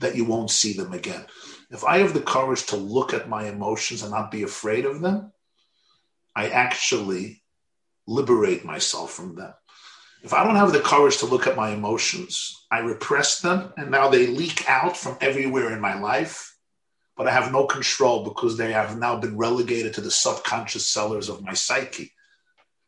that 0.02 0.16
you 0.16 0.24
won't 0.24 0.52
see 0.52 0.74
them 0.74 0.94
again. 0.94 1.26
If 1.72 1.84
I 1.84 1.98
have 1.98 2.14
the 2.14 2.22
courage 2.22 2.68
to 2.68 2.76
look 2.76 3.12
at 3.12 3.28
my 3.28 3.48
emotions 3.48 4.04
and 4.04 4.12
not 4.12 4.30
be 4.30 4.44
afraid 4.44 4.86
of 4.86 5.02
them, 5.02 5.32
I 6.36 6.50
actually 6.50 7.42
liberate 8.06 8.64
myself 8.64 9.14
from 9.14 9.34
them. 9.34 9.56
If 10.22 10.32
I 10.36 10.44
don't 10.44 10.58
have 10.58 10.74
the 10.74 10.80
courage 10.80 11.18
to 11.18 11.26
look 11.26 11.48
at 11.48 11.58
my 11.58 11.72
emotions, 11.72 12.68
I 12.72 12.82
repress 12.82 13.42
them 13.42 13.74
and 13.78 13.90
now 13.90 14.10
they 14.10 14.28
leak 14.28 14.70
out 14.70 14.96
from 14.96 15.18
everywhere 15.22 15.74
in 15.74 15.82
my 15.82 16.00
life, 16.00 16.53
but 17.16 17.28
I 17.28 17.32
have 17.32 17.52
no 17.52 17.66
control 17.66 18.24
because 18.24 18.58
they 18.58 18.72
have 18.72 18.98
now 18.98 19.18
been 19.18 19.38
relegated 19.38 19.94
to 19.96 20.02
the 20.02 20.12
subconscious 20.12 20.88
cellars 20.88 21.30
of 21.30 21.44
my 21.44 21.54
psyche. 21.54 22.12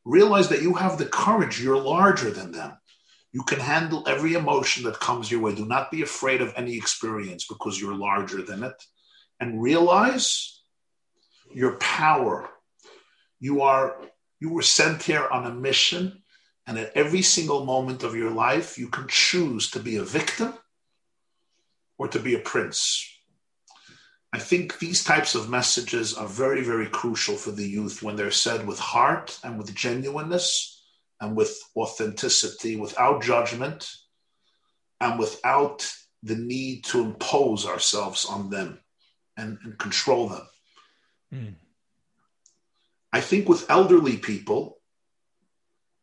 Realize 0.04 0.50
that 0.50 0.62
you 0.62 0.74
have 0.74 0.98
the 0.98 1.06
courage, 1.06 1.62
you're 1.62 1.82
larger 1.82 2.32
than 2.32 2.52
them. 2.52 2.78
You 3.32 3.44
can 3.44 3.60
handle 3.60 4.04
every 4.08 4.34
emotion 4.34 4.84
that 4.86 5.00
comes 5.00 5.30
your 5.30 5.42
way. 5.42 5.54
Do 5.54 5.66
not 5.66 5.92
be 5.92 6.02
afraid 6.02 6.42
of 6.42 6.54
any 6.56 6.78
experience 6.78 7.46
because 7.46 7.80
you're 7.80 7.96
larger 7.96 8.42
than 8.42 8.64
it. 8.64 8.82
And 9.40 9.62
realize 9.62 10.62
your 11.54 11.74
power. 11.74 12.50
You 13.40 13.62
are 13.62 13.98
you 14.40 14.50
were 14.54 14.62
sent 14.62 15.04
here 15.04 15.28
on 15.28 15.46
a 15.46 15.54
mission 15.54 16.24
and 16.68 16.80
at 16.80 16.92
every 16.96 17.22
single 17.22 17.66
moment 17.66 18.04
of 18.04 18.16
your 18.16 18.32
life, 18.32 18.78
you 18.78 18.88
can 18.88 19.08
choose 19.08 19.70
to 19.72 19.80
be 19.80 19.98
a 19.98 20.04
victim 20.04 20.54
or 21.98 22.08
to 22.08 22.20
be 22.20 22.34
a 22.36 22.40
prince. 22.40 23.15
I 24.36 24.40
think 24.40 24.80
these 24.80 25.02
types 25.02 25.34
of 25.34 25.50
messages 25.50 26.14
are 26.14 26.28
very, 26.28 26.62
very 26.62 26.88
crucial 26.88 27.36
for 27.36 27.52
the 27.52 27.66
youth 27.66 28.04
when 28.04 28.18
they're 28.18 28.32
said 28.32 28.68
with 28.68 28.78
heart 28.80 29.40
and 29.46 29.58
with 29.58 29.74
genuineness 29.74 30.84
and 31.22 31.38
with 31.38 31.58
authenticity, 31.74 32.76
without 32.76 33.24
judgment 33.24 33.90
and 35.00 35.18
without 35.18 35.90
the 36.22 36.36
need 36.36 36.84
to 36.84 37.00
impose 37.00 37.66
ourselves 37.66 38.26
on 38.26 38.50
them 38.50 38.78
and, 39.38 39.58
and 39.64 39.80
control 39.80 40.28
them. 40.28 40.48
Mm. 41.34 41.56
I 43.14 43.22
think 43.22 43.48
with 43.48 43.70
elderly 43.70 44.18
people, 44.18 44.82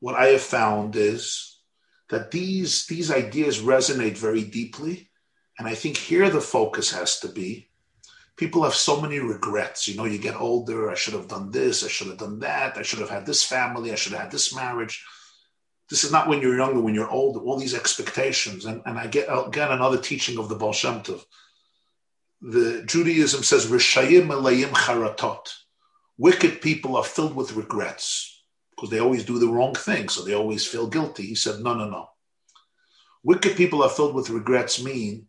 what 0.01 0.15
I 0.15 0.29
have 0.29 0.41
found 0.41 0.97
is 0.97 1.61
that 2.09 2.31
these 2.31 2.87
these 2.87 3.11
ideas 3.11 3.61
resonate 3.61 4.17
very 4.17 4.43
deeply, 4.43 5.11
and 5.59 5.69
I 5.69 5.75
think 5.75 5.99
here 5.99 6.31
the 6.31 6.41
focus 6.41 6.93
has 6.93 7.21
to 7.21 7.29
be. 7.29 7.69
People 8.37 8.65
have 8.65 8.75
so 8.75 9.01
many 9.01 9.19
regrets. 9.19 9.87
You 9.87 9.97
know, 9.97 10.05
you 10.05 10.19
get 10.19 10.41
older. 10.41 10.91
I 10.91 10.95
should 10.95 11.15
have 11.15 11.29
done 11.29 11.51
this. 11.51 11.85
I 11.85 11.89
should 11.89 12.09
have 12.09 12.19
done 12.19 12.39
that. 12.41 12.79
I 12.79 12.83
should 12.83 13.01
have 13.01 13.11
had 13.11 13.27
this 13.27 13.45
family. 13.45 13.93
I 13.93 13.95
should 13.95 14.13
have 14.13 14.23
had 14.23 14.31
this 14.31 14.55
marriage. 14.55 15.05
This 15.91 16.05
is 16.05 16.13
not 16.13 16.29
when 16.29 16.41
you're 16.41 16.57
younger. 16.57 16.81
When 16.81 16.95
you're 16.95 17.11
older, 17.11 17.41
all 17.41 17.59
these 17.59 17.75
expectations. 17.75 18.65
And, 18.65 18.83
and 18.87 18.99
I 18.99 19.07
get 19.07 19.29
again 19.29 19.71
another 19.71 19.99
teaching 19.99 20.39
of 20.39 20.49
the 20.49 20.55
Baal 20.55 20.73
Shem 20.73 21.03
Tov. 21.03 21.23
The 22.41 22.83
Judaism 22.87 23.43
says 23.43 23.67
rishayim 23.67 24.29
elayim 24.29 24.71
charatot. 24.71 25.53
Wicked 26.19 26.61
people 26.61 26.97
are 26.97 27.05
filled 27.05 27.37
with 27.37 27.55
regrets 27.55 28.43
because 28.71 28.91
they 28.91 29.01
always 29.01 29.25
do 29.25 29.39
the 29.39 29.49
wrong 29.49 29.75
thing, 29.75 30.09
so 30.09 30.25
they 30.25 30.35
always 30.35 30.67
feel 30.67 30.89
guilty. 30.89 31.25
He 31.25 31.35
said, 31.35 31.61
no, 31.61 31.75
no, 31.75 31.89
no. 31.89 32.09
Wicked 33.23 33.57
people 33.57 33.83
are 33.83 33.89
filled 33.89 34.15
with 34.15 34.31
regrets 34.31 34.83
mean 34.83 35.29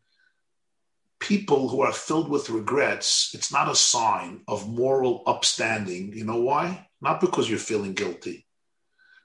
people 1.24 1.70
who 1.70 1.82
are 1.82 1.94
filled 1.94 2.28
with 2.28 2.50
regrets, 2.50 3.32
it's 3.34 3.52
not 3.52 3.72
a 3.72 3.76
sign 3.76 4.42
of 4.46 4.70
moral 4.70 5.24
upstanding. 5.26 6.12
You 6.14 6.26
know 6.26 6.42
why? 6.42 6.88
Not 7.02 7.22
because 7.22 7.50
you're 7.50 7.60
feeling 7.60 7.94
guilty, 7.94 8.46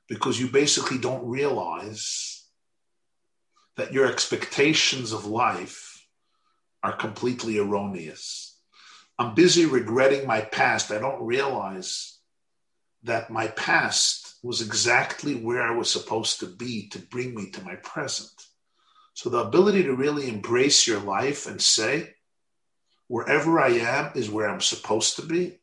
because 0.08 0.38
you 0.38 0.48
basically 0.48 0.98
don't 0.98 1.28
realize 1.28 2.46
that 3.76 3.92
your 3.92 4.06
expectations 4.06 5.12
of 5.12 5.26
life 5.26 6.06
are 6.84 6.96
completely 6.96 7.58
erroneous. 7.58 8.56
I'm 9.18 9.34
busy 9.34 9.66
regretting 9.66 10.24
my 10.24 10.42
past. 10.42 10.92
I 10.92 11.00
don't 11.00 11.26
realize 11.26 12.20
that 13.02 13.28
my 13.28 13.48
past 13.48 14.36
was 14.44 14.60
exactly 14.60 15.34
where 15.34 15.62
I 15.62 15.74
was 15.74 15.90
supposed 15.90 16.38
to 16.40 16.46
be 16.46 16.88
to 16.90 17.00
bring 17.00 17.34
me 17.34 17.50
to 17.50 17.64
my 17.64 17.74
present. 17.76 18.30
So 19.18 19.30
the 19.30 19.38
ability 19.38 19.82
to 19.82 19.96
really 19.96 20.28
embrace 20.28 20.86
your 20.86 21.00
life 21.00 21.48
and 21.48 21.60
say, 21.60 22.14
wherever 23.08 23.58
I 23.58 23.70
am 23.70 24.12
is 24.14 24.30
where 24.30 24.48
I'm 24.48 24.60
supposed 24.60 25.16
to 25.16 25.22
be. 25.22 25.58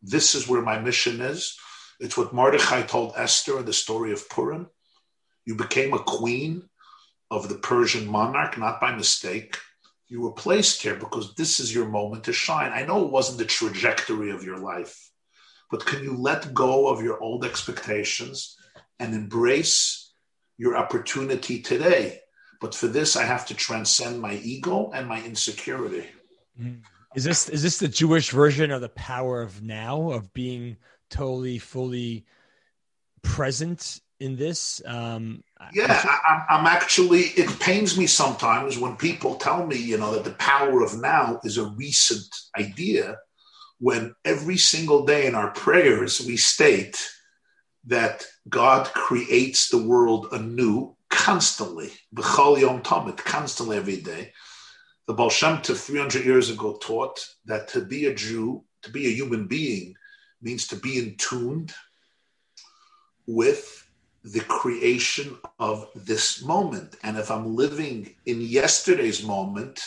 This 0.00 0.34
is 0.34 0.48
where 0.48 0.62
my 0.62 0.78
mission 0.78 1.20
is. 1.20 1.54
It's 2.00 2.16
what 2.16 2.32
Mordechai 2.32 2.80
told 2.82 3.12
Esther 3.14 3.58
in 3.58 3.66
the 3.66 3.74
story 3.74 4.12
of 4.12 4.30
Purim. 4.30 4.70
You 5.44 5.54
became 5.54 5.92
a 5.92 5.98
queen 5.98 6.62
of 7.30 7.50
the 7.50 7.56
Persian 7.56 8.06
monarch, 8.06 8.56
not 8.56 8.80
by 8.80 8.96
mistake. 8.96 9.58
You 10.08 10.22
were 10.22 10.32
placed 10.32 10.80
here 10.80 10.94
because 10.96 11.34
this 11.34 11.60
is 11.60 11.74
your 11.74 11.88
moment 11.88 12.24
to 12.24 12.32
shine. 12.32 12.72
I 12.72 12.86
know 12.86 13.04
it 13.04 13.12
wasn't 13.12 13.36
the 13.36 13.44
trajectory 13.44 14.30
of 14.30 14.44
your 14.44 14.58
life 14.58 15.10
but 15.70 15.86
can 15.86 16.04
you 16.04 16.16
let 16.16 16.54
go 16.54 16.88
of 16.88 17.02
your 17.02 17.20
old 17.20 17.44
expectations 17.44 18.56
and 19.00 19.12
embrace 19.12 20.12
your 20.56 20.76
opportunity 20.76 21.60
today? 21.60 22.20
But 22.64 22.74
for 22.74 22.86
this, 22.86 23.14
I 23.14 23.24
have 23.24 23.44
to 23.48 23.54
transcend 23.54 24.22
my 24.22 24.36
ego 24.36 24.90
and 24.94 25.06
my 25.06 25.22
insecurity. 25.22 26.06
Mm-hmm. 26.58 26.80
Is 27.14 27.22
this 27.22 27.50
is 27.50 27.62
this 27.62 27.78
the 27.78 27.88
Jewish 27.88 28.30
version 28.30 28.70
of 28.70 28.80
the 28.80 28.88
power 28.88 29.42
of 29.42 29.62
now 29.62 30.12
of 30.12 30.32
being 30.32 30.78
totally 31.10 31.58
fully 31.58 32.24
present 33.20 34.00
in 34.18 34.36
this? 34.36 34.80
Um, 34.86 35.44
yeah, 35.74 36.00
I, 36.04 36.46
I'm 36.48 36.66
actually. 36.66 37.24
It 37.36 37.60
pains 37.60 37.98
me 37.98 38.06
sometimes 38.06 38.78
when 38.78 38.96
people 38.96 39.34
tell 39.34 39.66
me, 39.66 39.76
you 39.76 39.98
know, 39.98 40.14
that 40.14 40.24
the 40.24 40.30
power 40.30 40.82
of 40.82 40.98
now 40.98 41.40
is 41.44 41.58
a 41.58 41.66
recent 41.66 42.34
idea 42.58 43.18
when 43.78 44.14
every 44.24 44.56
single 44.56 45.04
day 45.04 45.26
in 45.26 45.34
our 45.34 45.50
prayers 45.50 46.24
we 46.26 46.38
state 46.38 46.96
that 47.88 48.24
God 48.48 48.86
creates 48.86 49.68
the 49.68 49.86
world 49.86 50.28
anew 50.32 50.93
constantly, 51.14 51.90
b'chol 52.14 52.60
yom 52.60 52.82
tamid, 52.82 53.16
constantly 53.18 53.76
every 53.76 54.00
day. 54.00 54.32
The 55.06 55.14
Baal 55.14 55.30
Shem 55.30 55.58
Tov 55.58 55.76
300 55.76 56.24
years 56.24 56.50
ago 56.50 56.78
taught 56.80 57.26
that 57.46 57.68
to 57.68 57.80
be 57.82 58.06
a 58.06 58.14
Jew, 58.14 58.64
to 58.82 58.90
be 58.90 59.06
a 59.06 59.14
human 59.14 59.46
being, 59.46 59.94
means 60.42 60.66
to 60.68 60.76
be 60.76 60.98
in 60.98 61.16
tuned 61.16 61.72
with 63.26 63.86
the 64.24 64.40
creation 64.40 65.36
of 65.58 65.88
this 65.94 66.42
moment. 66.42 66.96
And 67.02 67.16
if 67.18 67.30
I'm 67.30 67.54
living 67.54 68.14
in 68.26 68.40
yesterday's 68.40 69.22
moment, 69.22 69.80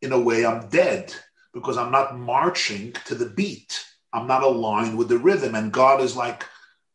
in 0.00 0.12
a 0.12 0.20
way, 0.20 0.44
I'm 0.44 0.68
dead 0.68 1.14
because 1.54 1.76
I'm 1.76 1.92
not 1.92 2.18
marching 2.18 2.92
to 3.06 3.14
the 3.14 3.26
beat. 3.26 3.84
I'm 4.12 4.26
not 4.26 4.42
aligned 4.42 4.98
with 4.98 5.08
the 5.08 5.18
rhythm. 5.18 5.54
And 5.54 5.72
God 5.72 6.00
is 6.00 6.16
like, 6.16 6.44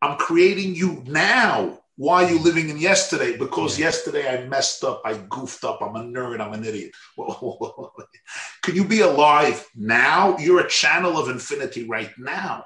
I'm 0.01 0.17
creating 0.17 0.75
you 0.75 1.03
now. 1.07 1.79
Why 1.97 2.23
are 2.23 2.29
you 2.29 2.39
living 2.39 2.69
in 2.69 2.77
yesterday? 2.77 3.37
Because 3.37 3.77
yeah. 3.77 3.87
yesterday 3.87 4.27
I 4.29 4.45
messed 4.47 4.83
up, 4.83 5.01
I 5.03 5.17
goofed 5.17 5.63
up, 5.63 5.81
I'm 5.81 5.95
a 5.95 6.03
nerd, 6.03 6.39
I'm 6.39 6.53
an 6.53 6.63
idiot. 6.63 6.91
Can 8.61 8.75
you 8.75 8.85
be 8.85 9.01
alive 9.01 9.67
now? 9.75 10.37
You're 10.37 10.59
a 10.59 10.69
channel 10.69 11.17
of 11.17 11.27
infinity 11.27 11.87
right 11.87 12.11
now. 12.19 12.65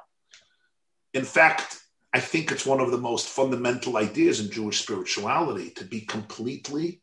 In 1.13 1.23
fact, 1.23 1.81
I 2.13 2.19
think 2.19 2.51
it's 2.51 2.65
one 2.65 2.81
of 2.81 2.91
the 2.91 2.97
most 2.97 3.29
fundamental 3.29 3.95
ideas 3.95 4.41
in 4.41 4.51
Jewish 4.51 4.81
spirituality 4.81 5.69
to 5.71 5.85
be 5.85 6.01
completely 6.01 7.01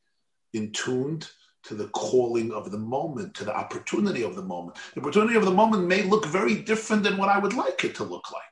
in 0.53 0.73
tuned 0.73 1.31
to 1.65 1.75
the 1.75 1.89
calling 1.89 2.53
of 2.53 2.71
the 2.71 2.79
moment, 2.79 3.35
to 3.35 3.45
the 3.45 3.57
opportunity 3.57 4.23
of 4.23 4.37
the 4.37 4.43
moment. 4.43 4.77
The 4.95 5.01
opportunity 5.01 5.37
of 5.37 5.47
the 5.47 5.51
moment 5.51 5.87
may 5.87 6.03
look 6.03 6.27
very 6.27 6.57
different 6.57 7.05
than 7.05 7.17
what 7.17 7.31
I 7.31 7.39
would 7.39 7.55
like 7.55 7.85
it 7.85 7.95
to 7.97 8.05
look 8.05 8.31
like. 8.31 8.43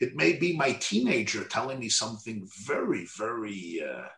It 0.00 0.16
may 0.16 0.32
be 0.32 0.56
my 0.56 0.72
teenager 0.72 1.44
telling 1.44 1.78
me 1.78 1.88
something 1.90 2.48
very, 2.66 3.06
very 3.18 3.82
uh, 3.86 4.08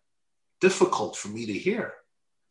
difficult 0.61 1.17
for 1.17 1.29
me 1.29 1.47
to 1.47 1.53
hear. 1.53 1.95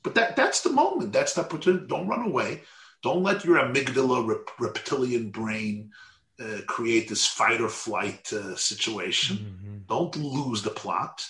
But 0.04 0.16
that, 0.16 0.36
that's 0.36 0.62
the 0.62 0.72
moment. 0.72 1.14
That's 1.14 1.34
the 1.34 1.42
opportunity. 1.42 1.88
Don't 1.88 2.08
run 2.08 2.26
away. 2.26 2.62
Don't 3.04 3.24
let 3.24 3.46
your 3.46 3.58
amygdala 3.58 4.28
rep- 4.28 4.60
reptilian 4.60 5.30
brain 5.30 5.92
uh, 6.40 6.62
create 6.68 7.08
this 7.08 7.26
fight 7.26 7.62
or 7.62 7.70
flight 7.70 8.32
uh, 8.34 8.56
situation. 8.56 9.38
Mm-hmm. 9.38 9.78
Don't 9.88 10.16
lose 10.18 10.62
the 10.62 10.70
plot. 10.70 11.26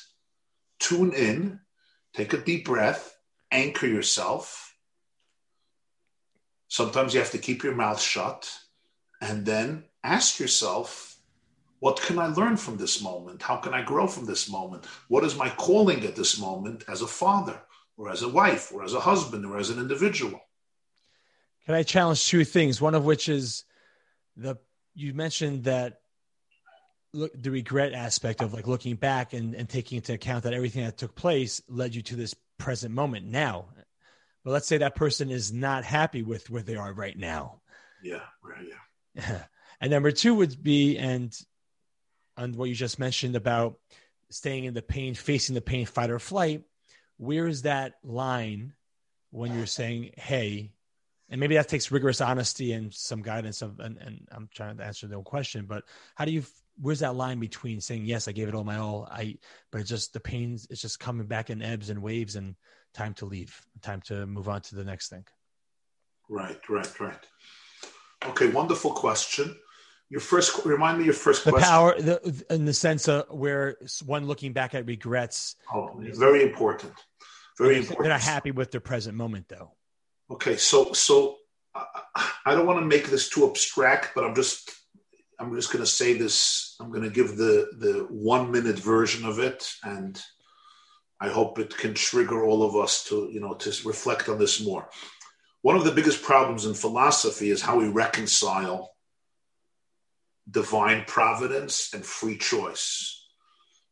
Tune 0.80 1.14
in, 1.14 1.60
take 2.14 2.34
a 2.34 2.38
deep 2.38 2.66
breath, 2.66 3.16
anchor 3.52 3.88
yourself. 3.88 4.76
Sometimes 6.68 7.14
you 7.14 7.20
have 7.20 7.32
to 7.32 7.38
keep 7.38 7.64
your 7.64 7.76
mouth 7.76 8.02
shut 8.02 8.50
and 9.20 9.46
then 9.46 9.84
ask 10.04 10.40
yourself, 10.40 11.11
what 11.82 12.00
can 12.00 12.20
I 12.20 12.28
learn 12.28 12.58
from 12.58 12.78
this 12.78 13.02
moment? 13.02 13.42
How 13.42 13.58
can 13.58 13.74
I 13.74 13.82
grow 13.82 14.06
from 14.06 14.28
this 14.28 14.48
moment? 14.48 14.86
What 15.08 15.24
is 15.24 15.36
my 15.36 15.50
calling 15.50 16.06
at 16.06 16.16
this 16.16 16.40
moment 16.40 16.84
as 16.88 17.02
a 17.02 17.08
father 17.08 17.60
or 17.98 18.12
as 18.12 18.22
a 18.22 18.30
wife 18.30 18.72
or 18.72 18.84
as 18.84 18.94
a 18.94 19.00
husband 19.00 19.48
or 19.48 19.58
as 19.58 19.72
an 19.72 19.80
individual? 19.80 20.40
Can 21.66 21.74
I 21.74 21.82
challenge 21.82 22.28
two 22.28 22.46
things? 22.46 22.80
One 22.80 22.94
of 22.94 23.04
which 23.04 23.28
is 23.28 23.64
the 24.38 24.58
you 24.94 25.16
mentioned 25.16 25.64
that 25.64 26.02
look 27.14 27.32
the 27.34 27.50
regret 27.50 27.94
aspect 27.94 28.44
of 28.44 28.54
like 28.54 28.68
looking 28.68 28.96
back 28.96 29.34
and, 29.34 29.56
and 29.56 29.68
taking 29.68 29.96
into 29.96 30.14
account 30.14 30.44
that 30.44 30.54
everything 30.54 30.86
that 30.86 31.00
took 31.00 31.16
place 31.16 31.64
led 31.68 31.96
you 31.96 32.04
to 32.04 32.16
this 32.16 32.36
present 32.60 32.94
moment 32.94 33.26
now. 33.26 33.66
But 34.44 34.52
let's 34.52 34.68
say 34.68 34.78
that 34.78 34.94
person 34.94 35.32
is 35.32 35.52
not 35.52 35.84
happy 35.84 36.22
with 36.22 36.48
where 36.52 36.62
they 36.62 36.76
are 36.76 36.94
right 36.94 37.18
now. 37.18 37.62
Yeah, 38.04 38.22
right. 38.44 38.68
Yeah. 39.16 39.44
and 39.82 39.90
number 39.90 40.12
two 40.12 40.36
would 40.36 40.62
be, 40.62 41.00
and 41.00 41.36
on 42.38 42.54
what 42.54 42.70
you 42.70 42.76
just 42.76 43.00
mentioned 43.00 43.36
about 43.36 43.78
staying 44.30 44.66
in 44.66 44.74
the 44.74 44.82
pain, 44.82 45.14
facing 45.14 45.56
the 45.56 45.62
pain, 45.62 45.86
fight 45.86 46.10
or 46.10 46.20
flight. 46.20 46.64
Where 47.18 47.48
is 47.48 47.64
that 47.64 47.96
line 48.04 48.74
when 49.30 49.54
you're 49.56 49.66
saying, 49.66 50.12
"Hey," 50.18 50.72
and 51.30 51.40
maybe 51.40 51.56
that 51.56 51.70
takes 51.70 51.92
rigorous 51.92 52.22
honesty 52.22 52.74
and 52.74 52.94
some 52.94 53.22
guidance 53.22 53.62
of, 53.62 53.80
and, 53.80 53.98
and 53.98 54.28
I'm 54.32 54.50
trying 54.54 54.78
to 54.78 54.84
answer 54.84 55.08
the 55.08 55.22
question, 55.22 55.66
but 55.66 55.84
how 56.16 56.26
do 56.26 56.32
you 56.32 56.44
where's 56.80 57.00
that 57.00 57.16
line 57.16 57.40
between 57.40 57.82
saying 57.82 58.06
yes 58.06 58.28
i 58.28 58.32
gave 58.32 58.48
it 58.48 58.56
all 58.56 58.64
my 58.64 58.78
all 58.78 59.08
i 59.12 59.36
but 59.72 59.82
it's 59.82 59.90
just 59.90 60.14
the 60.14 60.20
pains 60.20 60.68
it's 60.70 60.82
just 60.82 61.00
coming 61.00 61.28
back 61.28 61.50
in 61.50 61.62
ebbs 61.62 61.90
and 61.90 62.02
waves 62.02 62.36
and 62.36 62.56
time 62.94 63.14
to 63.14 63.26
leave 63.26 63.66
time 63.82 64.02
to 64.02 64.26
move 64.26 64.50
on 64.50 64.62
to 64.62 64.76
the 64.76 64.84
next 64.84 65.10
thing 65.10 65.24
right 66.30 66.60
right 66.70 67.00
right 67.00 67.26
okay 68.26 68.50
wonderful 68.50 68.92
question 68.92 69.56
your 70.12 70.20
first 70.20 70.66
remind 70.66 71.00
me 71.00 71.06
your 71.06 71.14
first 71.14 71.46
the 71.46 71.52
question. 71.52 71.70
power 71.70 72.00
the, 72.00 72.46
in 72.50 72.66
the 72.66 72.74
sense 72.74 73.08
of 73.08 73.26
where 73.30 73.78
one 74.06 74.28
looking 74.28 74.54
back 74.54 74.76
at 74.76 74.86
regrets 74.86 75.56
oh 75.74 75.90
very 76.14 76.44
important 76.44 76.94
very 77.58 77.78
important 77.78 78.04
they're 78.04 78.12
not 78.12 78.22
happy 78.22 78.52
with 78.52 78.70
their 78.72 78.82
present 78.82 79.18
moment 79.18 79.48
though 79.48 79.72
okay 80.30 80.58
so 80.58 80.94
so 80.94 81.38
i 82.46 82.54
don't 82.54 82.68
want 82.68 82.80
to 82.80 82.86
make 82.86 83.08
this 83.08 83.30
too 83.30 83.50
abstract 83.50 84.10
but 84.14 84.24
i'm 84.24 84.36
just 84.36 84.70
I'm 85.42 85.56
just 85.56 85.74
going 85.74 85.84
to 85.84 85.90
say 85.90 86.14
this. 86.14 86.76
I'm 86.80 86.92
going 86.92 87.04
to 87.04 87.10
give 87.10 87.36
the 87.36 87.72
the 87.80 88.06
one 88.10 88.52
minute 88.52 88.78
version 88.78 89.26
of 89.26 89.40
it, 89.40 89.74
and 89.84 90.22
I 91.20 91.30
hope 91.30 91.58
it 91.58 91.76
can 91.76 91.96
trigger 91.96 92.46
all 92.46 92.62
of 92.64 92.76
us 92.76 93.06
to 93.06 93.28
you 93.34 93.40
know 93.40 93.56
to 93.56 93.70
reflect 93.88 94.30
on 94.30 94.38
this 94.38 94.64
more. 94.64 94.88
One 95.64 95.76
of 95.76 95.84
the 95.84 95.92
biggest 95.92 96.22
problems 96.22 96.66
in 96.66 96.76
philosophy 96.76 97.50
is 97.50 97.62
how 97.62 97.80
we 97.80 97.88
reconcile 97.88 98.91
divine 100.52 101.06
providence 101.08 101.94
and 101.94 102.06
free 102.06 102.38
choice. 102.38 103.18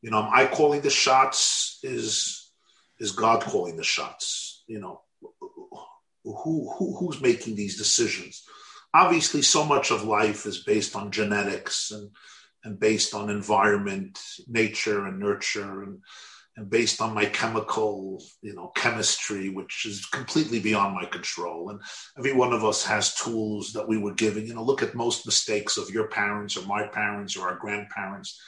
You 0.01 0.11
know, 0.11 0.19
am 0.19 0.29
I 0.31 0.45
calling 0.45 0.81
the 0.81 0.89
shots? 0.89 1.79
Is 1.83 2.51
is 2.99 3.11
God 3.11 3.41
calling 3.41 3.77
the 3.77 3.83
shots? 3.83 4.63
You 4.67 4.79
know, 4.79 5.01
who, 6.23 6.71
who 6.77 6.97
who's 6.97 7.21
making 7.21 7.55
these 7.55 7.77
decisions? 7.77 8.43
obviously 8.93 9.41
so 9.41 9.63
much 9.63 9.91
of 9.91 10.03
life 10.03 10.45
is 10.45 10.63
based 10.63 10.95
on 10.95 11.11
genetics 11.11 11.91
and 11.91 12.09
and 12.65 12.77
based 12.77 13.13
on 13.13 13.29
environment 13.29 14.19
nature 14.47 15.05
and 15.05 15.17
nurture 15.17 15.81
and 15.83 15.99
and 16.59 16.69
based 16.69 17.01
on 17.01 17.13
my 17.13 17.25
chemical 17.25 18.21
you 18.41 18.53
know 18.53 18.67
chemistry 18.75 19.49
which 19.49 19.85
is 19.85 20.05
completely 20.07 20.59
beyond 20.59 20.93
my 20.93 21.05
control 21.05 21.69
and 21.69 21.79
every 22.17 22.33
one 22.33 22.51
of 22.53 22.65
us 22.65 22.83
has 22.83 23.15
tools 23.15 23.71
that 23.71 23.87
we 23.87 23.97
were 23.97 24.13
given 24.13 24.45
you 24.45 24.53
know 24.53 24.63
look 24.63 24.83
at 24.83 24.93
most 24.93 25.25
mistakes 25.25 25.77
of 25.77 25.89
your 25.89 26.07
parents 26.07 26.57
or 26.57 26.67
my 26.67 26.85
parents 26.85 27.37
or 27.37 27.47
our 27.47 27.55
grandparents 27.55 28.39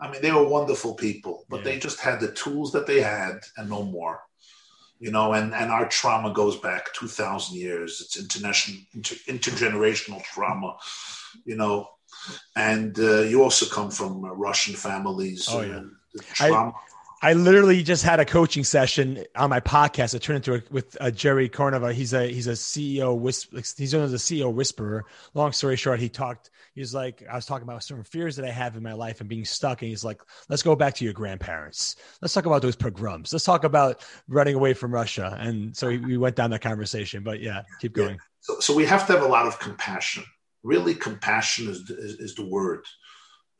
i 0.00 0.10
mean 0.10 0.20
they 0.20 0.32
were 0.32 0.46
wonderful 0.46 0.94
people 0.94 1.44
but 1.48 1.58
yeah. 1.58 1.64
they 1.64 1.78
just 1.78 2.00
had 2.00 2.18
the 2.18 2.32
tools 2.32 2.72
that 2.72 2.86
they 2.86 3.00
had 3.00 3.38
and 3.56 3.70
no 3.70 3.82
more 3.84 4.20
you 5.02 5.10
know, 5.10 5.32
and, 5.32 5.54
and 5.54 5.70
our 5.70 5.88
trauma 5.88 6.30
goes 6.30 6.58
back 6.58 6.92
2,000 6.92 7.56
years. 7.56 8.02
It's 8.02 8.20
international, 8.20 8.82
inter, 8.94 9.16
intergenerational 9.28 10.22
trauma, 10.22 10.76
you 11.46 11.56
know, 11.56 11.88
and 12.54 12.98
uh, 12.98 13.22
you 13.22 13.42
also 13.42 13.64
come 13.64 13.90
from 13.90 14.22
uh, 14.22 14.28
Russian 14.34 14.74
families. 14.74 15.48
Oh, 15.50 15.62
yeah. 15.62 15.80
I, 16.38 16.70
I 17.22 17.34
literally 17.34 17.82
just 17.82 18.02
had 18.02 18.18
a 18.18 18.24
coaching 18.24 18.64
session 18.64 19.24
on 19.36 19.50
my 19.50 19.60
podcast. 19.60 20.14
It 20.14 20.22
turned 20.22 20.36
into 20.36 20.54
a, 20.54 20.62
with 20.70 20.96
uh, 21.00 21.10
Jerry 21.10 21.50
Kornova. 21.50 21.92
He's 21.92 22.14
a 22.14 22.26
he's 22.26 22.46
a 22.46 22.52
CEO. 22.52 23.18
Whisp, 23.18 23.52
he's 23.76 23.92
known 23.92 24.04
as 24.04 24.14
a 24.14 24.16
CEO 24.16 24.52
whisperer. 24.52 25.04
Long 25.34 25.52
story 25.52 25.76
short, 25.76 26.00
he 26.00 26.08
talked. 26.08 26.50
He's 26.74 26.94
like, 26.94 27.22
I 27.30 27.34
was 27.34 27.44
talking 27.44 27.68
about 27.68 27.82
certain 27.84 28.04
fears 28.04 28.36
that 28.36 28.46
I 28.46 28.50
have 28.50 28.76
in 28.76 28.82
my 28.82 28.94
life 28.94 29.20
and 29.20 29.28
being 29.28 29.44
stuck. 29.44 29.82
And 29.82 29.90
he's 29.90 30.04
like, 30.04 30.22
let's 30.48 30.62
go 30.62 30.74
back 30.74 30.94
to 30.94 31.04
your 31.04 31.12
grandparents. 31.12 31.96
Let's 32.22 32.32
talk 32.32 32.46
about 32.46 32.62
those 32.62 32.76
pogroms. 32.76 33.32
Let's 33.32 33.44
talk 33.44 33.64
about 33.64 34.02
running 34.26 34.54
away 34.54 34.72
from 34.72 34.92
Russia. 34.92 35.36
And 35.38 35.76
so 35.76 35.88
we 35.88 36.16
went 36.16 36.36
down 36.36 36.50
that 36.50 36.62
conversation. 36.62 37.22
But 37.22 37.40
yeah, 37.40 37.62
keep 37.80 37.92
going. 37.92 38.14
Yeah. 38.14 38.16
So, 38.40 38.60
so 38.60 38.74
we 38.74 38.86
have 38.86 39.06
to 39.08 39.12
have 39.12 39.22
a 39.22 39.28
lot 39.28 39.46
of 39.46 39.58
compassion. 39.58 40.24
Really, 40.62 40.94
compassion 40.94 41.68
is 41.68 41.90
is, 41.90 42.14
is 42.14 42.34
the 42.34 42.46
word. 42.46 42.84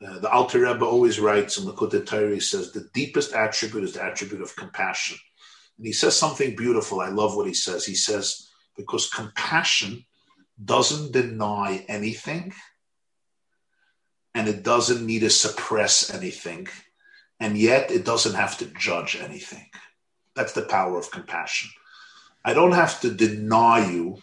Uh, 0.05 0.19
the 0.19 0.31
Alter 0.31 0.61
Rebbe 0.61 0.85
always 0.85 1.19
writes 1.19 1.57
in 1.57 1.65
the 1.65 1.73
Torah, 1.73 2.33
he 2.33 2.39
says, 2.39 2.71
the 2.71 2.89
deepest 2.93 3.33
attribute 3.33 3.83
is 3.83 3.93
the 3.93 4.03
attribute 4.03 4.41
of 4.41 4.55
compassion. 4.55 5.17
And 5.77 5.85
he 5.85 5.93
says 5.93 6.15
something 6.15 6.55
beautiful. 6.55 7.01
I 7.01 7.09
love 7.09 7.35
what 7.35 7.47
he 7.47 7.53
says. 7.53 7.85
He 7.85 7.95
says, 7.95 8.49
because 8.75 9.09
compassion 9.09 10.05
doesn't 10.63 11.11
deny 11.11 11.85
anything 11.87 12.53
and 14.33 14.47
it 14.47 14.63
doesn't 14.63 15.05
need 15.05 15.19
to 15.19 15.29
suppress 15.29 16.13
anything, 16.13 16.67
and 17.39 17.57
yet 17.57 17.91
it 17.91 18.05
doesn't 18.05 18.35
have 18.35 18.57
to 18.59 18.65
judge 18.65 19.17
anything. 19.21 19.65
That's 20.35 20.53
the 20.53 20.61
power 20.61 20.97
of 20.97 21.11
compassion. 21.11 21.69
I 22.45 22.53
don't 22.53 22.71
have 22.71 23.01
to 23.01 23.11
deny 23.11 23.91
you 23.91 24.19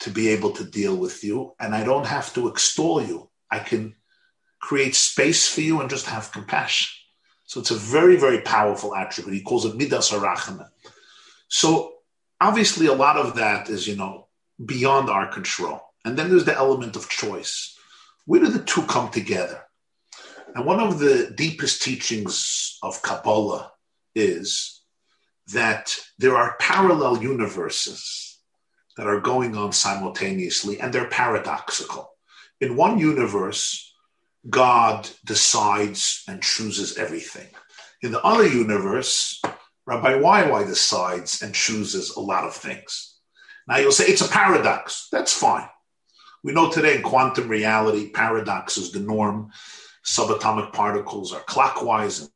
to 0.00 0.10
be 0.10 0.28
able 0.28 0.50
to 0.52 0.64
deal 0.64 0.96
with 0.96 1.22
you, 1.22 1.54
and 1.60 1.74
I 1.74 1.84
don't 1.84 2.06
have 2.06 2.34
to 2.34 2.48
extol 2.48 3.02
you. 3.02 3.30
I 3.50 3.60
can 3.60 3.94
create 4.60 4.94
space 4.94 5.48
for 5.48 5.60
you 5.60 5.80
and 5.80 5.90
just 5.90 6.06
have 6.06 6.32
compassion. 6.32 6.88
So 7.44 7.60
it's 7.60 7.70
a 7.70 7.76
very, 7.76 8.16
very 8.16 8.40
powerful 8.42 8.94
attribute. 8.94 9.34
He 9.34 9.42
calls 9.42 9.64
it 9.64 9.76
midas 9.76 10.10
harachamim. 10.10 10.68
So 11.48 11.94
obviously, 12.40 12.86
a 12.86 12.92
lot 12.92 13.16
of 13.16 13.36
that 13.36 13.70
is, 13.70 13.86
you 13.86 13.96
know, 13.96 14.28
beyond 14.64 15.08
our 15.08 15.26
control. 15.28 15.80
And 16.04 16.16
then 16.16 16.28
there's 16.28 16.44
the 16.44 16.56
element 16.56 16.96
of 16.96 17.08
choice. 17.08 17.76
Where 18.26 18.40
do 18.40 18.48
the 18.48 18.62
two 18.62 18.82
come 18.82 19.10
together? 19.10 19.62
And 20.54 20.66
one 20.66 20.80
of 20.80 20.98
the 20.98 21.32
deepest 21.34 21.82
teachings 21.82 22.78
of 22.82 23.02
Kabbalah 23.02 23.72
is 24.14 24.82
that 25.52 25.94
there 26.18 26.36
are 26.36 26.56
parallel 26.60 27.22
universes 27.22 28.38
that 28.96 29.06
are 29.06 29.20
going 29.20 29.56
on 29.56 29.72
simultaneously, 29.72 30.80
and 30.80 30.92
they're 30.92 31.08
paradoxical. 31.08 32.10
In 32.60 32.76
one 32.76 32.98
universe, 32.98 33.87
God 34.48 35.08
decides 35.24 36.22
and 36.28 36.42
chooses 36.42 36.96
everything. 36.96 37.48
In 38.02 38.12
the 38.12 38.22
other 38.22 38.46
universe, 38.46 39.42
Rabbi 39.86 40.18
YY 40.18 40.66
decides 40.66 41.42
and 41.42 41.54
chooses 41.54 42.10
a 42.10 42.20
lot 42.20 42.44
of 42.44 42.54
things. 42.54 43.16
Now 43.66 43.78
you'll 43.78 43.92
say 43.92 44.04
it's 44.04 44.20
a 44.20 44.28
paradox. 44.28 45.08
That's 45.10 45.32
fine. 45.32 45.68
We 46.44 46.52
know 46.52 46.70
today 46.70 46.96
in 46.96 47.02
quantum 47.02 47.48
reality, 47.48 48.10
paradox 48.10 48.76
is 48.78 48.92
the 48.92 49.00
norm. 49.00 49.50
Subatomic 50.04 50.72
particles 50.72 51.34
are 51.34 51.40
clockwise 51.40 52.20
and 52.20 52.30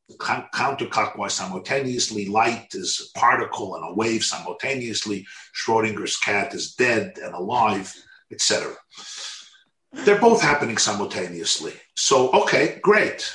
counterclockwise 0.52 1.30
simultaneously. 1.30 2.26
Light 2.26 2.68
is 2.72 3.12
a 3.14 3.18
particle 3.18 3.76
and 3.76 3.84
a 3.90 3.94
wave 3.94 4.24
simultaneously. 4.24 5.26
Schrodinger's 5.54 6.16
cat 6.18 6.52
is 6.52 6.74
dead 6.74 7.14
and 7.22 7.34
alive, 7.34 7.94
etc. 8.30 8.74
They're 9.92 10.20
both 10.20 10.40
happening 10.40 10.78
simultaneously. 10.78 11.74
So, 11.94 12.30
okay, 12.32 12.78
great. 12.82 13.30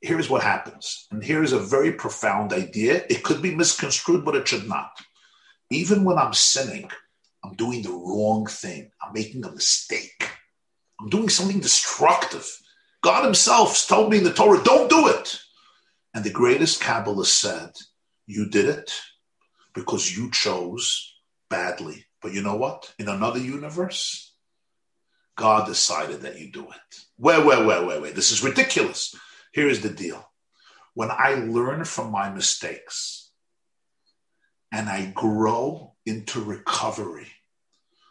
Here's 0.00 0.28
what 0.28 0.42
happens. 0.42 1.06
And 1.10 1.22
here's 1.22 1.52
a 1.52 1.58
very 1.58 1.92
profound 1.92 2.52
idea. 2.52 3.04
It 3.08 3.22
could 3.22 3.40
be 3.40 3.54
misconstrued, 3.54 4.24
but 4.24 4.34
it 4.34 4.48
should 4.48 4.68
not. 4.68 4.90
Even 5.70 6.04
when 6.04 6.18
I'm 6.18 6.34
sinning, 6.34 6.90
I'm 7.44 7.54
doing 7.54 7.82
the 7.82 7.90
wrong 7.90 8.46
thing. 8.46 8.90
I'm 9.02 9.12
making 9.12 9.44
a 9.44 9.52
mistake. 9.52 10.28
I'm 11.00 11.08
doing 11.08 11.28
something 11.28 11.60
destructive. 11.60 12.48
God 13.02 13.24
Himself 13.24 13.86
told 13.88 14.10
me 14.10 14.18
in 14.18 14.24
the 14.24 14.32
Torah, 14.32 14.62
don't 14.62 14.90
do 14.90 15.08
it. 15.08 15.40
And 16.14 16.24
the 16.24 16.30
greatest 16.30 16.80
Kabbalah 16.80 17.24
said, 17.24 17.70
You 18.26 18.48
did 18.48 18.66
it 18.66 18.92
because 19.74 20.16
you 20.16 20.30
chose 20.30 21.14
badly. 21.48 22.06
But 22.20 22.32
you 22.32 22.42
know 22.42 22.56
what? 22.56 22.92
In 22.98 23.08
another 23.08 23.40
universe, 23.40 24.31
God 25.42 25.66
decided 25.66 26.20
that 26.20 26.38
you 26.38 26.52
do 26.52 26.62
it. 26.62 27.00
Wait, 27.18 27.44
wait, 27.44 27.66
wait, 27.66 27.84
wait, 27.84 28.00
wait. 28.00 28.14
This 28.14 28.30
is 28.30 28.44
ridiculous. 28.44 29.12
Here 29.52 29.66
is 29.66 29.80
the 29.80 29.90
deal. 29.90 30.30
When 30.94 31.10
I 31.10 31.34
learn 31.34 31.84
from 31.84 32.12
my 32.12 32.30
mistakes 32.30 33.32
and 34.70 34.88
I 34.88 35.06
grow 35.06 35.94
into 36.06 36.40
recovery 36.40 37.26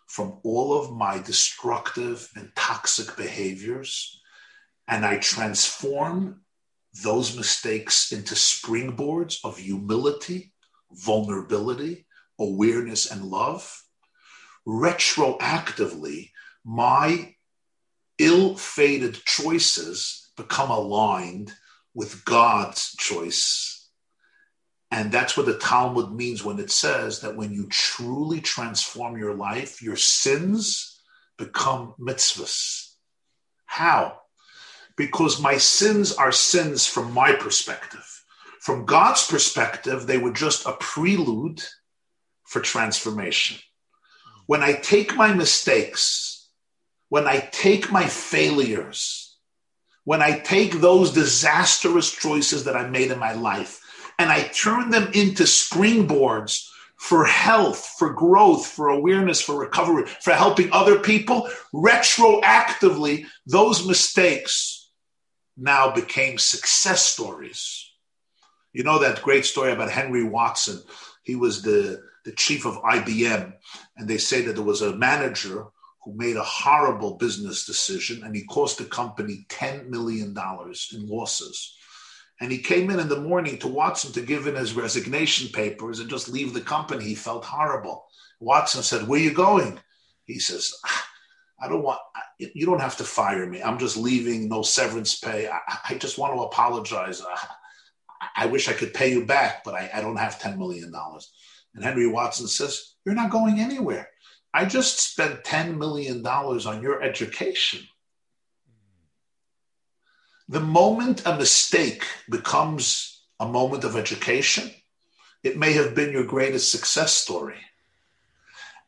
from 0.08 0.40
all 0.44 0.78
of 0.78 0.92
my 0.92 1.20
destructive 1.20 2.30
and 2.36 2.52
toxic 2.58 3.16
behaviors, 3.16 4.22
and 4.90 5.06
I 5.06 5.16
transform 5.16 6.42
those 7.02 7.38
mistakes 7.38 8.12
into 8.12 8.36
springboards 8.36 9.38
of 9.46 9.58
humility, 9.58 10.52
vulnerability, 10.92 12.08
awareness, 12.38 13.10
and 13.10 13.24
love, 13.24 13.82
retroactively, 14.68 16.31
my 16.64 17.36
ill 18.18 18.56
fated 18.56 19.16
choices 19.26 20.32
become 20.38 20.70
aligned 20.70 21.54
with 21.94 22.24
God's 22.26 22.96
choice. 22.96 23.90
And 24.92 25.12
that's 25.12 25.38
what 25.38 25.46
the 25.46 25.58
Talmud 25.58 26.14
means 26.14 26.44
when 26.44 26.60
it 26.60 26.70
says 26.70 27.22
that 27.22 27.36
when 27.36 27.52
you 27.54 27.68
truly 27.70 28.42
transform 28.42 29.18
your 29.18 29.34
life, 29.34 29.82
your 29.82 29.96
sins 29.96 31.00
become 31.38 31.96
mitzvahs. 32.00 32.94
How? 33.66 34.20
Because 34.98 35.42
my 35.42 35.58
sins 35.58 36.14
are 36.14 36.32
sins 36.32 36.86
from 36.86 37.14
my 37.14 37.34
perspective. 37.34 38.06
From 38.60 38.86
God's 38.86 39.26
perspective, 39.26 40.06
they 40.06 40.18
were 40.18 40.34
just 40.34 40.66
a 40.68 40.74
prelude 40.74 41.64
for 42.44 42.60
transformation. 42.60 43.58
When 44.46 44.62
I 44.62 44.74
take 44.74 45.16
my 45.16 45.34
mistakes, 45.34 46.31
when 47.12 47.28
I 47.28 47.40
take 47.52 47.92
my 47.92 48.06
failures, 48.06 49.36
when 50.06 50.22
I 50.22 50.40
take 50.40 50.80
those 50.80 51.12
disastrous 51.12 52.10
choices 52.10 52.64
that 52.64 52.78
I 52.78 52.88
made 52.88 53.12
in 53.12 53.20
my 53.20 53.34
life 53.34 53.82
and 54.18 54.32
I 54.32 54.44
turn 54.44 54.92
them 54.92 55.12
into 55.14 55.44
springboards 55.44 56.70
for 56.96 57.26
health, 57.26 57.96
for 58.00 58.14
growth, 58.14 58.66
for 58.66 58.88
awareness, 58.88 59.42
for 59.42 59.60
recovery, 59.60 60.06
for 60.22 60.32
helping 60.32 60.72
other 60.72 61.00
people, 61.00 61.50
retroactively, 61.74 63.26
those 63.46 63.86
mistakes 63.86 64.90
now 65.58 65.92
became 65.92 66.38
success 66.38 67.04
stories. 67.04 67.92
You 68.72 68.86
know 68.86 69.00
that 69.00 69.22
great 69.22 69.44
story 69.44 69.74
about 69.74 69.92
Henry 69.92 70.24
Watson. 70.24 70.82
He 71.24 71.36
was 71.36 71.62
the, 71.62 72.02
the 72.24 72.32
chief 72.32 72.66
of 72.66 72.82
IBM, 72.82 73.52
and 73.98 74.08
they 74.08 74.18
say 74.18 74.44
that 74.44 74.54
there 74.54 74.64
was 74.64 74.82
a 74.82 74.96
manager 74.96 75.66
who 76.04 76.14
made 76.16 76.36
a 76.36 76.44
horrible 76.44 77.18
business 77.18 77.66
decision 77.66 78.24
and 78.24 78.36
he 78.36 78.44
cost 78.46 78.78
the 78.78 78.86
company 78.86 79.46
$10 79.50 79.88
million 79.90 80.36
in 80.94 81.08
losses. 81.08 81.78
And 82.40 82.52
he 82.52 82.58
came 82.58 82.90
in 82.90 83.00
in 83.00 83.08
the 83.08 83.22
morning 83.22 83.60
to 83.60 83.68
Watson 83.68 84.12
to 84.14 84.22
give 84.22 84.48
in 84.48 84.56
his 84.56 84.74
resignation 84.74 85.50
papers 85.50 86.00
and 86.00 86.10
just 86.10 86.28
leave 86.28 86.54
the 86.54 86.62
company. 86.62 87.04
He 87.04 87.14
felt 87.14 87.46
horrible. 87.46 88.06
Watson 88.40 88.82
said, 88.82 89.08
Where 89.08 89.20
are 89.20 89.24
you 89.24 89.34
going? 89.34 89.80
He 90.26 90.40
says, 90.40 90.74
I 91.62 91.68
don't 91.68 91.84
want, 91.84 92.00
you 92.40 92.66
don't 92.66 92.82
have 92.82 92.98
to 92.98 93.04
fire 93.04 93.46
me. 93.46 93.62
I'm 93.62 93.78
just 93.78 93.96
leaving, 93.96 94.50
no 94.50 94.64
severance 94.64 95.20
pay. 95.20 95.48
I, 95.48 95.60
I 95.90 95.94
just 95.96 96.18
want 96.18 96.34
to 96.34 96.42
apologize. 96.42 97.22
I, 97.22 98.44
I, 98.44 98.46
wish 98.48 98.68
I 98.68 98.74
could 98.74 98.96
pay 98.96 99.12
you 99.12 99.26
back, 99.26 99.64
but 99.64 99.76
I, 99.76 99.92
I 99.94 100.02
don't 100.02 100.18
have 100.18 100.40
$10 100.40 100.58
million. 100.58 100.92
And 101.76 101.84
Henry 101.84 102.08
Watson 102.08 102.48
says, 102.48 102.96
You're 103.06 103.14
not 103.14 103.30
going 103.30 103.60
anywhere. 103.60 104.10
I 104.54 104.66
just 104.66 105.00
spent 105.00 105.44
$10 105.44 105.78
million 105.78 106.26
on 106.26 106.82
your 106.82 107.02
education. 107.02 107.82
The 110.50 110.60
moment 110.60 111.26
a 111.26 111.38
mistake 111.38 112.06
becomes 112.30 113.24
a 113.40 113.48
moment 113.48 113.86
of 113.86 113.96
education, 113.96 114.70
it 115.44 115.58
may 115.58 115.72
have 115.74 115.96
been 115.96 116.12
your 116.12 116.26
greatest 116.26 116.72
success 116.72 117.14
story. 117.14 117.58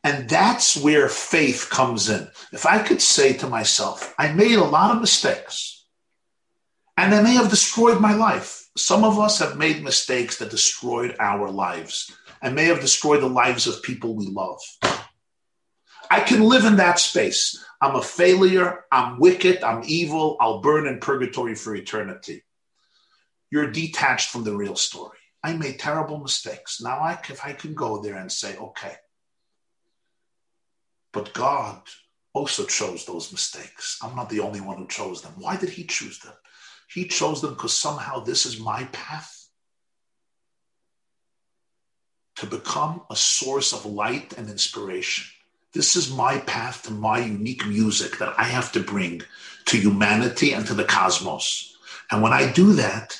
And 0.04 0.28
that's 0.28 0.76
where 0.76 1.08
faith 1.08 1.68
comes 1.70 2.10
in. 2.10 2.28
If 2.52 2.66
I 2.66 2.78
could 2.80 3.00
say 3.00 3.32
to 3.32 3.48
myself, 3.48 4.14
I 4.18 4.32
made 4.32 4.58
a 4.58 4.64
lot 4.64 4.94
of 4.94 5.00
mistakes 5.00 5.86
and 6.98 7.12
they 7.12 7.22
may 7.22 7.32
have 7.32 7.48
destroyed 7.48 8.00
my 8.00 8.14
life. 8.14 8.68
Some 8.76 9.02
of 9.02 9.18
us 9.18 9.38
have 9.38 9.56
made 9.56 9.82
mistakes 9.82 10.36
that 10.38 10.50
destroyed 10.50 11.16
our 11.18 11.50
lives 11.50 12.12
and 12.42 12.54
may 12.54 12.66
have 12.66 12.80
destroyed 12.80 13.22
the 13.22 13.28
lives 13.28 13.66
of 13.66 13.82
people 13.82 14.14
we 14.14 14.26
love. 14.26 14.60
I 16.10 16.20
can 16.20 16.42
live 16.42 16.64
in 16.64 16.76
that 16.76 16.98
space. 16.98 17.64
I'm 17.80 17.96
a 17.96 18.02
failure. 18.02 18.84
I'm 18.90 19.18
wicked. 19.18 19.62
I'm 19.62 19.82
evil. 19.86 20.36
I'll 20.40 20.60
burn 20.60 20.86
in 20.86 21.00
purgatory 21.00 21.54
for 21.54 21.74
eternity. 21.74 22.44
You're 23.50 23.70
detached 23.70 24.30
from 24.30 24.44
the 24.44 24.56
real 24.56 24.76
story. 24.76 25.18
I 25.42 25.52
made 25.52 25.78
terrible 25.78 26.18
mistakes. 26.18 26.80
Now, 26.80 26.98
I, 26.98 27.18
if 27.28 27.44
I 27.44 27.52
can 27.52 27.74
go 27.74 28.02
there 28.02 28.16
and 28.16 28.32
say, 28.32 28.56
okay, 28.56 28.94
but 31.12 31.32
God 31.34 31.82
also 32.32 32.64
chose 32.64 33.04
those 33.04 33.30
mistakes. 33.30 33.98
I'm 34.02 34.16
not 34.16 34.28
the 34.28 34.40
only 34.40 34.60
one 34.60 34.78
who 34.78 34.88
chose 34.88 35.22
them. 35.22 35.34
Why 35.36 35.56
did 35.56 35.68
He 35.68 35.84
choose 35.84 36.18
them? 36.18 36.32
He 36.88 37.06
chose 37.06 37.40
them 37.40 37.54
because 37.54 37.76
somehow 37.76 38.20
this 38.20 38.46
is 38.46 38.58
my 38.58 38.84
path 38.84 39.48
to 42.36 42.46
become 42.46 43.02
a 43.10 43.16
source 43.16 43.72
of 43.72 43.86
light 43.86 44.36
and 44.36 44.50
inspiration. 44.50 45.24
This 45.74 45.96
is 45.96 46.14
my 46.14 46.38
path 46.38 46.84
to 46.84 46.92
my 46.92 47.18
unique 47.18 47.66
music 47.66 48.18
that 48.18 48.32
I 48.38 48.44
have 48.44 48.70
to 48.72 48.80
bring 48.80 49.22
to 49.66 49.76
humanity 49.76 50.52
and 50.52 50.64
to 50.66 50.74
the 50.74 50.84
cosmos. 50.84 51.76
And 52.10 52.22
when 52.22 52.32
I 52.32 52.52
do 52.52 52.74
that, 52.74 53.18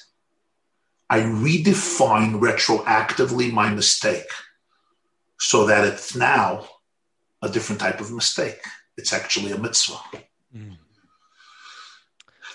I 1.10 1.20
redefine 1.20 2.40
retroactively 2.40 3.52
my 3.52 3.70
mistake 3.70 4.30
so 5.38 5.66
that 5.66 5.86
it's 5.86 6.14
now 6.14 6.68
a 7.42 7.48
different 7.48 7.80
type 7.80 8.00
of 8.00 8.12
mistake. 8.12 8.60
It's 8.96 9.12
actually 9.12 9.50
a 9.50 9.58
mitzvah. 9.58 9.98
Mm. 10.56 10.76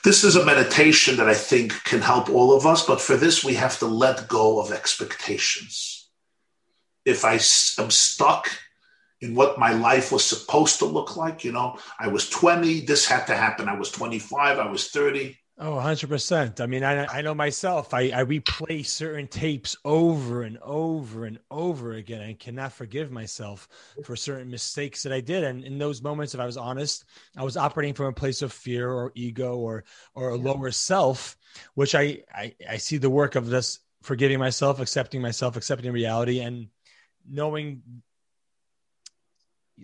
This 0.03 0.23
is 0.23 0.37
a 0.37 0.45
meditation 0.45 1.17
that 1.17 1.27
I 1.27 1.33
think 1.33 1.83
can 1.83 2.01
help 2.01 2.29
all 2.29 2.55
of 2.55 2.65
us, 2.65 2.85
but 2.85 3.01
for 3.01 3.17
this, 3.17 3.43
we 3.43 3.55
have 3.55 3.77
to 3.79 3.85
let 3.85 4.29
go 4.29 4.61
of 4.61 4.71
expectations. 4.71 6.07
If 7.03 7.25
I 7.25 7.33
am 7.33 7.91
stuck 7.91 8.49
in 9.21 9.35
what 9.35 9.59
my 9.59 9.73
life 9.73 10.11
was 10.11 10.25
supposed 10.25 10.79
to 10.79 10.85
look 10.85 11.17
like. 11.17 11.43
You 11.43 11.51
know, 11.51 11.77
I 11.99 12.07
was 12.07 12.29
20, 12.29 12.81
this 12.81 13.05
had 13.05 13.25
to 13.25 13.35
happen. 13.35 13.67
I 13.67 13.77
was 13.77 13.91
25, 13.91 14.59
I 14.59 14.69
was 14.69 14.89
30. 14.89 15.37
Oh, 15.61 15.73
100%. 15.73 16.61
I 16.61 16.65
mean, 16.67 16.85
I, 16.85 17.05
I 17.05 17.21
know 17.21 17.35
myself, 17.35 17.93
I, 17.93 18.03
I 18.15 18.23
replay 18.23 18.85
certain 18.85 19.27
tapes 19.27 19.75
over 19.83 20.43
and 20.43 20.57
over 20.61 21.25
and 21.25 21.37
over 21.51 21.93
again. 21.93 22.21
I 22.21 22.31
cannot 22.31 22.71
forgive 22.71 23.11
myself 23.11 23.67
for 24.05 24.15
certain 24.15 24.49
mistakes 24.49 25.03
that 25.03 25.11
I 25.11 25.19
did. 25.19 25.43
And 25.43 25.65
in 25.65 25.77
those 25.77 26.01
moments, 26.01 26.33
if 26.33 26.39
I 26.39 26.45
was 26.45 26.55
honest, 26.55 27.03
I 27.35 27.43
was 27.43 27.57
operating 27.57 27.93
from 27.93 28.05
a 28.05 28.13
place 28.13 28.41
of 28.41 28.53
fear 28.53 28.89
or 28.89 29.11
ego 29.15 29.57
or, 29.57 29.83
or 30.15 30.29
a 30.29 30.37
lower 30.37 30.71
self, 30.71 31.35
which 31.73 31.93
I, 31.93 32.19
I, 32.33 32.55
I 32.69 32.77
see 32.77 32.95
the 32.95 33.09
work 33.09 33.35
of 33.35 33.47
this 33.47 33.79
forgiving 34.01 34.39
myself, 34.39 34.79
accepting 34.79 35.21
myself, 35.21 35.57
accepting 35.57 35.91
reality, 35.91 36.39
and 36.39 36.67
knowing 37.29 37.81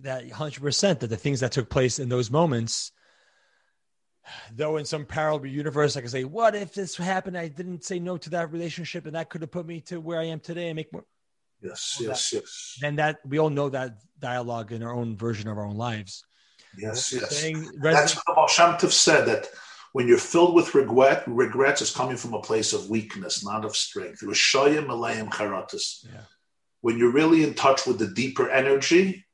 that 0.03 0.27
100% 0.29 0.99
that 0.99 1.07
the 1.07 1.17
things 1.17 1.39
that 1.39 1.51
took 1.51 1.69
place 1.69 1.99
in 1.99 2.09
those 2.09 2.31
moments 2.31 2.91
though 4.53 4.77
in 4.77 4.85
some 4.85 5.05
parallel 5.05 5.45
universe 5.45 5.95
i 5.95 6.01
can 6.01 6.09
say 6.09 6.23
what 6.23 6.55
if 6.55 6.73
this 6.73 6.97
happened? 6.97 7.37
I 7.37 7.47
didn't 7.47 7.83
say 7.83 7.99
no 7.99 8.17
to 8.17 8.29
that 8.31 8.51
relationship 8.51 9.05
and 9.05 9.15
that 9.15 9.29
could 9.29 9.41
have 9.41 9.51
put 9.51 9.65
me 9.65 9.81
to 9.81 9.99
where 9.99 10.19
i 10.19 10.25
am 10.25 10.39
today 10.39 10.69
and 10.69 10.75
make 10.75 10.91
more. 10.91 11.05
Yes 11.61 11.97
yes 11.99 12.29
that, 12.29 12.37
yes. 12.37 12.79
And 12.83 12.99
that 12.99 13.19
we 13.25 13.39
all 13.39 13.49
know 13.49 13.69
that 13.69 13.97
dialogue 14.19 14.71
in 14.71 14.83
our 14.83 14.93
own 14.93 15.17
version 15.17 15.47
of 15.47 15.57
our 15.57 15.65
own 15.65 15.77
lives. 15.77 16.23
Yes 16.77 17.13
yes. 17.13 17.37
saying, 17.37 17.69
that's 17.81 18.15
what 18.15 18.35
Baal 18.35 18.47
Shem 18.47 18.73
Tov 18.73 18.91
said 18.91 19.25
that 19.25 19.47
when 19.93 20.07
you're 20.07 20.17
filled 20.17 20.55
with 20.55 20.75
regret 20.75 21.23
regrets 21.27 21.81
is 21.81 21.91
coming 21.91 22.17
from 22.17 22.33
a 22.33 22.41
place 22.41 22.73
of 22.73 22.89
weakness 22.89 23.45
not 23.45 23.63
of 23.63 23.75
strength. 23.75 24.21
Yeah. 24.23 26.21
when 26.81 26.97
you're 26.97 27.11
really 27.11 27.43
in 27.43 27.53
touch 27.53 27.85
with 27.87 27.99
the 27.99 28.07
deeper 28.07 28.49
energy 28.49 29.24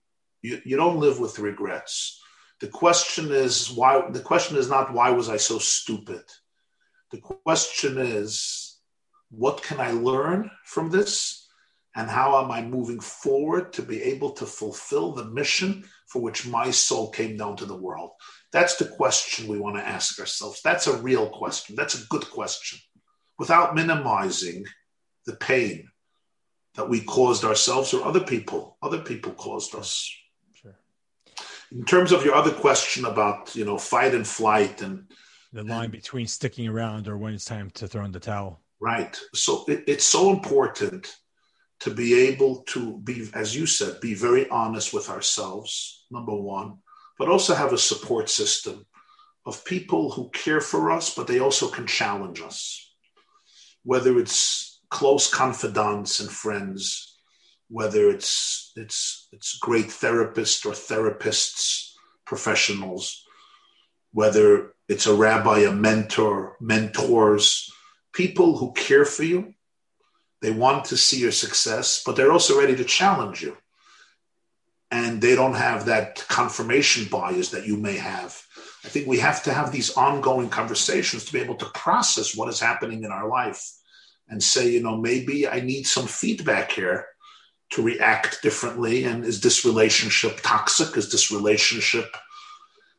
you, 0.41 0.61
you 0.65 0.77
don't 0.77 0.99
live 0.99 1.19
with 1.19 1.39
regrets. 1.39 2.21
The 2.59 2.67
question 2.67 3.31
is 3.31 3.71
why 3.71 4.09
the 4.09 4.19
question 4.19 4.57
is 4.57 4.69
not 4.69 4.93
why 4.93 5.09
was 5.09 5.29
I 5.29 5.37
so 5.37 5.57
stupid? 5.57 6.23
The 7.11 7.19
question 7.19 7.97
is 7.97 8.77
what 9.31 9.63
can 9.63 9.79
I 9.79 9.91
learn 9.91 10.51
from 10.65 10.89
this? 10.89 11.47
And 11.95 12.09
how 12.09 12.41
am 12.41 12.51
I 12.51 12.61
moving 12.61 13.01
forward 13.01 13.73
to 13.73 13.81
be 13.81 14.01
able 14.01 14.31
to 14.31 14.45
fulfill 14.45 15.11
the 15.11 15.25
mission 15.25 15.83
for 16.07 16.21
which 16.21 16.47
my 16.47 16.71
soul 16.71 17.09
came 17.11 17.35
down 17.35 17.57
to 17.57 17.65
the 17.65 17.75
world? 17.75 18.11
That's 18.53 18.77
the 18.77 18.85
question 18.85 19.47
we 19.47 19.59
want 19.59 19.75
to 19.75 19.87
ask 19.87 20.17
ourselves. 20.19 20.61
That's 20.63 20.87
a 20.87 21.01
real 21.01 21.27
question. 21.29 21.75
That's 21.75 22.01
a 22.01 22.07
good 22.07 22.29
question 22.29 22.79
without 23.37 23.75
minimizing 23.75 24.63
the 25.25 25.35
pain 25.35 25.89
that 26.75 26.87
we 26.87 27.01
caused 27.01 27.43
ourselves 27.43 27.93
or 27.93 28.05
other 28.05 28.19
people. 28.19 28.77
Other 28.81 28.99
people 28.99 29.33
caused 29.33 29.75
us. 29.75 30.09
In 31.71 31.85
terms 31.85 32.11
of 32.11 32.25
your 32.25 32.35
other 32.35 32.51
question 32.51 33.05
about 33.05 33.55
you 33.55 33.65
know 33.65 33.77
fight 33.77 34.13
and 34.13 34.27
flight 34.27 34.81
and 34.81 35.05
the 35.53 35.63
line 35.63 35.85
and, 35.85 35.91
between 35.91 36.27
sticking 36.27 36.67
around 36.67 37.07
or 37.07 37.17
when 37.17 37.33
it's 37.33 37.45
time 37.45 37.69
to 37.71 37.87
throw 37.87 38.05
in 38.05 38.11
the 38.11 38.19
towel. 38.19 38.61
Right. 38.79 39.19
So 39.33 39.65
it, 39.67 39.83
it's 39.87 40.05
so 40.05 40.31
important 40.31 41.15
to 41.81 41.91
be 41.91 42.27
able 42.27 42.63
to 42.63 42.97
be, 42.99 43.29
as 43.33 43.55
you 43.55 43.65
said, 43.65 43.99
be 44.01 44.13
very 44.13 44.49
honest 44.49 44.93
with 44.93 45.09
ourselves. 45.09 46.05
Number 46.11 46.35
one, 46.35 46.77
but 47.17 47.29
also 47.29 47.53
have 47.53 47.73
a 47.73 47.77
support 47.77 48.29
system 48.29 48.85
of 49.45 49.65
people 49.65 50.11
who 50.11 50.29
care 50.29 50.61
for 50.61 50.91
us, 50.91 51.13
but 51.15 51.27
they 51.27 51.39
also 51.39 51.67
can 51.67 51.87
challenge 51.87 52.41
us. 52.41 52.93
Whether 53.83 54.19
it's 54.19 54.81
close 54.89 55.29
confidants 55.29 56.19
and 56.19 56.29
friends, 56.29 57.10
whether 57.71 58.09
it's 58.09 58.73
it's 58.75 59.29
it's 59.31 59.57
great 59.57 59.87
therapists 59.87 60.65
or 60.65 60.73
therapists, 60.73 61.93
professionals, 62.25 63.25
whether 64.11 64.73
it's 64.89 65.07
a 65.07 65.15
rabbi, 65.15 65.59
a 65.59 65.71
mentor, 65.71 66.57
mentors, 66.59 67.71
people 68.13 68.57
who 68.57 68.73
care 68.73 69.05
for 69.05 69.23
you. 69.23 69.53
They 70.41 70.51
want 70.51 70.85
to 70.85 70.97
see 70.97 71.19
your 71.19 71.31
success, 71.31 72.03
but 72.05 72.15
they're 72.15 72.31
also 72.31 72.59
ready 72.59 72.75
to 72.75 72.83
challenge 72.83 73.41
you. 73.41 73.55
And 74.89 75.21
they 75.21 75.35
don't 75.35 75.53
have 75.53 75.85
that 75.85 76.25
confirmation 76.27 77.07
bias 77.09 77.51
that 77.51 77.65
you 77.65 77.77
may 77.77 77.95
have. 77.95 78.41
I 78.83 78.89
think 78.89 79.07
we 79.07 79.19
have 79.19 79.43
to 79.43 79.53
have 79.53 79.71
these 79.71 79.95
ongoing 79.95 80.49
conversations 80.49 81.23
to 81.25 81.31
be 81.31 81.39
able 81.39 81.55
to 81.55 81.65
process 81.67 82.35
what 82.35 82.49
is 82.49 82.59
happening 82.59 83.03
in 83.03 83.11
our 83.11 83.29
life 83.29 83.63
and 84.27 84.43
say, 84.43 84.69
you 84.71 84.81
know, 84.81 84.97
maybe 84.97 85.47
I 85.47 85.61
need 85.61 85.87
some 85.87 86.07
feedback 86.07 86.71
here 86.71 87.05
to 87.71 87.81
react 87.81 88.41
differently. 88.41 89.05
And 89.05 89.25
is 89.25 89.41
this 89.41 89.65
relationship 89.65 90.39
toxic? 90.43 90.97
Is 90.97 91.11
this 91.11 91.31
relationship 91.31 92.15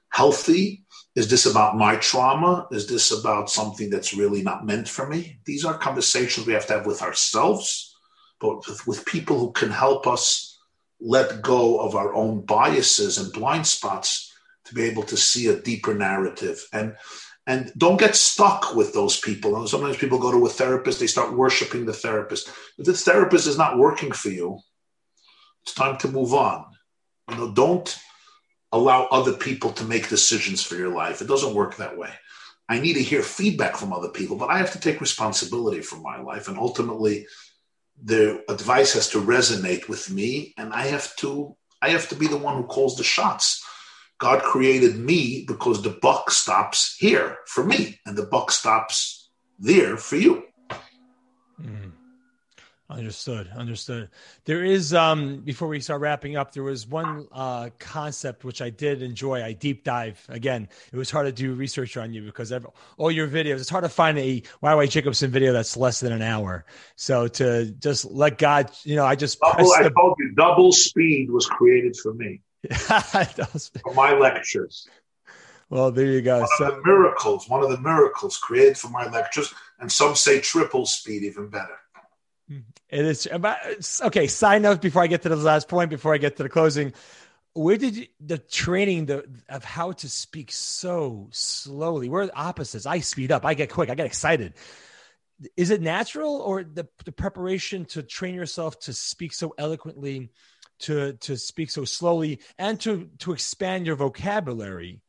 healthy? 0.09 0.85
Is 1.15 1.29
this 1.29 1.47
about 1.47 1.77
my 1.77 1.97
trauma? 1.97 2.67
Is 2.71 2.87
this 2.87 3.11
about 3.11 3.51
something 3.51 3.91
that's 3.91 4.15
really 4.15 4.43
not 4.43 4.65
meant 4.65 4.89
for 4.89 5.07
me? 5.07 5.39
These 5.45 5.65
are 5.65 5.77
conversations 5.77 6.47
we 6.47 6.55
have 6.55 6.67
to 6.67 6.75
have 6.75 6.87
with 6.87 7.03
ourselves, 7.03 7.95
but 8.41 8.67
with, 8.67 8.87
with 8.87 9.05
people 9.05 9.39
who 9.39 9.53
can 9.53 9.71
help 9.71 10.07
us 10.07 10.59
let 11.01 11.43
go 11.43 11.81
of 11.81 11.95
our 11.95 12.15
own 12.15 12.43
biases 12.43 13.19
and 13.19 13.33
blind 13.33 13.67
spots 13.67 14.33
to 14.65 14.75
be 14.75 14.85
able 14.85 15.03
to 15.03 15.17
see 15.17 15.49
a 15.49 15.61
deeper 15.61 15.95
narrative. 15.95 16.67
And 16.73 16.97
and 17.47 17.73
don't 17.77 17.99
get 17.99 18.15
stuck 18.15 18.75
with 18.75 18.95
those 18.95 19.19
people. 19.19 19.57
And 19.57 19.69
Sometimes 19.69 19.97
people 19.97 20.19
go 20.19 20.31
to 20.31 20.47
a 20.47 20.49
therapist, 20.49 21.01
they 21.01 21.07
start 21.07 21.37
worshiping 21.37 21.85
the 21.85 21.93
therapist. 21.93 22.49
If 22.79 22.87
the 22.87 22.95
therapist 22.95 23.47
is 23.47 23.59
not 23.59 23.79
working 23.79 24.13
for 24.13 24.31
you, 24.31 24.61
it's 25.65 25.75
time 25.75 25.99
to 25.99 26.09
move 26.09 26.35
on. 26.35 26.65
You 27.31 27.37
know, 27.37 27.53
don't 27.53 27.97
allow 28.73 29.07
other 29.07 29.33
people 29.33 29.71
to 29.73 29.85
make 29.85 30.09
decisions 30.09 30.63
for 30.63 30.77
your 30.77 30.89
life. 30.89 31.21
It 31.21 31.29
doesn't 31.29 31.55
work 31.55 31.77
that 31.77 31.97
way. 31.97 32.11
I 32.69 32.81
need 32.81 32.95
to 32.95 33.03
hear 33.03 33.23
feedback 33.23 33.77
from 33.77 33.93
other 33.93 34.09
people, 34.09 34.37
but 34.37 34.49
I 34.49 34.59
have 34.59 34.73
to 34.73 34.81
take 34.81 35.01
responsibility 35.01 35.83
for 35.83 35.97
my 35.97 36.21
life. 36.21 36.49
And 36.49 36.57
ultimately, 36.57 37.27
the 38.03 38.43
advice 38.49 38.95
has 38.95 39.11
to 39.11 39.21
resonate 39.21 39.89
with 39.89 40.11
me, 40.11 40.55
and 40.57 40.73
I 40.73 40.87
have 40.87 41.15
to 41.17 41.57
I 41.83 41.91
have 41.91 42.09
to 42.11 42.15
be 42.15 42.29
the 42.29 42.37
one 42.37 42.57
who 42.57 42.63
calls 42.63 42.97
the 42.97 43.05
shots. 43.05 43.65
God 44.23 44.41
created 44.43 45.01
me 45.01 45.45
because 45.49 45.83
the 45.83 45.99
buck 46.01 46.31
stops 46.31 46.95
here 46.97 47.39
for 47.49 47.65
me, 47.65 47.99
and 48.07 48.17
the 48.17 48.23
buck 48.23 48.53
stops 48.53 49.29
there 49.59 49.97
for 49.97 50.15
you. 50.15 50.45
Mm. 51.61 51.91
Understood. 52.89 53.51
Understood. 53.57 54.11
There 54.45 54.65
is 54.65 54.95
um 54.95 55.41
before 55.41 55.67
we 55.67 55.81
start 55.81 56.01
wrapping 56.01 56.37
up, 56.37 56.53
there 56.53 56.63
was 56.63 56.87
one 56.87 57.27
uh 57.33 57.71
concept 57.81 58.45
which 58.45 58.63
I 58.63 58.71
did 58.71 59.03
enjoy. 59.03 59.43
I 59.43 59.55
deep 59.55 59.83
dive 59.83 60.25
again. 60.29 60.69
It 60.93 60.97
was 60.97 61.11
hard 61.11 61.27
to 61.27 61.33
do 61.33 61.55
research 61.55 61.97
on 61.97 62.15
you 62.15 62.23
because 62.23 62.53
I've, 62.53 62.69
all 62.99 63.11
your 63.11 63.27
videos. 63.27 63.59
It's 63.59 63.71
hard 63.71 63.83
to 63.83 63.89
find 63.89 64.17
a 64.21 64.41
YY 64.63 64.89
Jacobson 64.89 65.33
video 65.33 65.53
that's 65.53 65.77
less 65.77 65.99
than 65.99 66.13
an 66.13 66.23
hour. 66.23 66.65
So 66.95 67.27
to 67.27 67.73
just 67.73 68.05
let 68.05 68.39
God, 68.39 68.71
you 68.85 68.95
know, 68.95 69.05
I 69.05 69.17
just 69.17 69.41
double, 69.41 69.73
I 69.73 69.89
told 69.89 70.15
you, 70.21 70.31
double 70.37 70.71
speed 70.71 71.29
was 71.29 71.47
created 71.47 71.97
for 71.97 72.15
me. 72.15 72.41
for 72.71 73.95
my 73.95 74.15
lectures. 74.15 74.89
Well, 75.71 75.91
there 75.91 76.07
you 76.07 76.21
go. 76.21 76.41
One 76.41 76.49
so, 76.59 76.65
of 76.67 76.75
the 76.77 76.83
miracles, 76.85 77.49
one 77.49 77.63
of 77.63 77.71
the 77.71 77.79
miracles 77.79 78.37
created 78.37 78.77
for 78.77 78.89
my 78.89 79.09
lectures, 79.09 79.55
and 79.81 79.91
some 79.91 80.15
say 80.15 80.41
triple 80.41 80.85
speed, 80.85 81.23
even 81.23 81.49
better. 81.49 81.79
Mm-hmm. 82.51 82.61
It 82.91 83.05
is 83.07 83.27
about 83.31 83.57
okay. 84.03 84.27
Side 84.27 84.63
note 84.63 84.83
before 84.83 85.03
I 85.03 85.07
get 85.07 85.23
to 85.23 85.29
the 85.31 85.37
last 85.37 85.69
point, 85.69 85.91
before 85.91 86.13
I 86.13 86.19
get 86.19 86.37
to 86.37 86.43
the 86.43 86.49
closing, 86.49 86.93
where 87.55 87.77
did 87.77 87.97
you, 87.97 88.07
the 88.21 88.39
training 88.39 89.07
the, 89.07 89.25
of 89.49 89.65
how 89.65 89.93
to 89.93 90.09
speak 90.09 90.53
so 90.53 91.29
slowly? 91.31 92.09
We're 92.09 92.31
opposites. 92.35 92.87
I 92.87 93.01
speed 93.01 93.33
up. 93.33 93.45
I 93.45 93.55
get 93.55 93.71
quick. 93.71 93.91
I 93.91 93.95
get 93.95 94.07
excited. 94.07 94.55
Is 95.57 95.71
it 95.71 95.81
natural 95.81 96.37
or 96.37 96.63
the, 96.63 96.87
the 97.05 97.13
preparation 97.13 97.85
to 97.87 98.03
train 98.03 98.35
yourself 98.35 98.79
to 98.81 98.93
speak 98.93 99.33
so 99.33 99.55
eloquently? 99.59 100.31
To 100.83 101.15
to 101.15 101.37
speak 101.37 101.71
so 101.71 101.85
slowly 101.85 102.41
and 102.59 102.79
to 102.81 103.09
to 103.19 103.33
expand 103.33 103.87
your 103.87 103.97
vocabulary. 103.97 105.01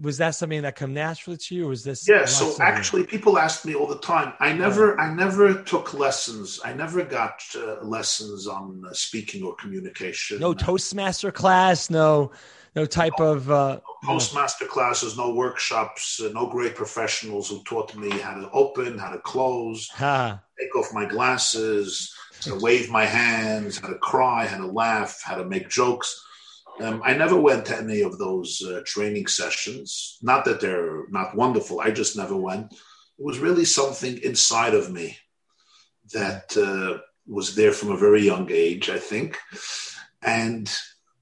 Was 0.00 0.18
that 0.18 0.34
something 0.34 0.62
that 0.62 0.74
come 0.74 0.94
naturally 0.94 1.36
to 1.36 1.54
you 1.54 1.66
or 1.66 1.68
was 1.68 1.84
this 1.84 2.08
yeah 2.08 2.24
so 2.24 2.56
actually 2.60 3.04
people 3.04 3.38
ask 3.38 3.64
me 3.64 3.74
all 3.74 3.86
the 3.86 3.98
time. 3.98 4.32
I 4.40 4.52
never 4.52 4.98
i 4.98 5.12
never 5.14 5.62
took 5.62 5.94
lessons. 5.94 6.60
I 6.64 6.72
never 6.72 7.04
got 7.04 7.42
uh, 7.54 7.82
lessons 7.82 8.46
on 8.46 8.84
uh, 8.88 8.92
speaking 8.92 9.42
or 9.42 9.54
communication. 9.56 10.40
No 10.40 10.54
toastmaster 10.54 11.30
class 11.30 11.90
no 11.90 12.32
no 12.74 12.86
type 12.86 13.12
no, 13.18 13.32
of 13.32 13.50
uh, 13.50 13.80
no 14.02 14.14
toastmaster 14.14 14.66
classes 14.66 15.16
no 15.16 15.34
workshops 15.34 16.20
uh, 16.20 16.30
no 16.32 16.46
great 16.46 16.74
professionals 16.74 17.48
who 17.48 17.62
taught 17.64 17.94
me 17.96 18.10
how 18.10 18.34
to 18.34 18.50
open 18.50 18.98
how 18.98 19.10
to 19.10 19.18
close 19.18 19.88
huh. 19.90 20.36
take 20.58 20.74
off 20.76 20.92
my 20.92 21.04
glasses 21.04 22.14
how 22.44 22.54
to 22.54 22.64
wave 22.64 22.90
my 22.90 23.04
hands, 23.04 23.78
how 23.78 23.88
to 23.88 23.98
cry, 23.98 24.46
how 24.46 24.58
to 24.58 24.66
laugh, 24.66 25.20
how 25.22 25.36
to 25.36 25.44
make 25.44 25.68
jokes. 25.68 26.22
Um, 26.80 27.02
I 27.04 27.14
never 27.14 27.38
went 27.38 27.66
to 27.66 27.76
any 27.76 28.02
of 28.02 28.18
those 28.18 28.62
uh, 28.66 28.80
training 28.84 29.26
sessions. 29.26 30.18
Not 30.22 30.44
that 30.46 30.60
they're 30.60 31.08
not 31.08 31.36
wonderful, 31.36 31.80
I 31.80 31.90
just 31.90 32.16
never 32.16 32.36
went. 32.36 32.72
It 32.72 33.24
was 33.24 33.38
really 33.38 33.64
something 33.64 34.18
inside 34.22 34.74
of 34.74 34.90
me 34.90 35.18
that 36.12 36.56
uh, 36.56 36.98
was 37.26 37.54
there 37.54 37.72
from 37.72 37.90
a 37.90 37.96
very 37.96 38.22
young 38.22 38.50
age, 38.50 38.88
I 38.90 38.98
think. 38.98 39.38
And 40.22 40.70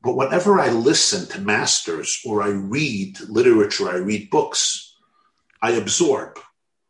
but 0.02 0.16
whenever 0.16 0.58
I 0.58 0.70
listen 0.70 1.28
to 1.28 1.40
masters 1.40 2.20
or 2.24 2.42
I 2.42 2.48
read 2.48 3.20
literature, 3.28 3.90
I 3.90 3.96
read 3.96 4.30
books, 4.30 4.96
I 5.60 5.72
absorb. 5.72 6.38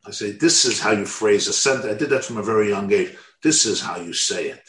I 0.06 0.12
say, 0.12 0.30
this 0.30 0.64
is 0.64 0.80
how 0.80 0.92
you 0.92 1.04
phrase 1.04 1.48
a 1.48 1.52
sentence. 1.52 1.86
I 1.86 1.98
did 1.98 2.10
that 2.10 2.24
from 2.24 2.36
a 2.36 2.42
very 2.42 2.68
young 2.68 2.92
age. 2.92 3.16
This 3.42 3.66
is 3.66 3.80
how 3.80 3.96
you 3.96 4.12
say 4.12 4.48
it. 4.48 4.68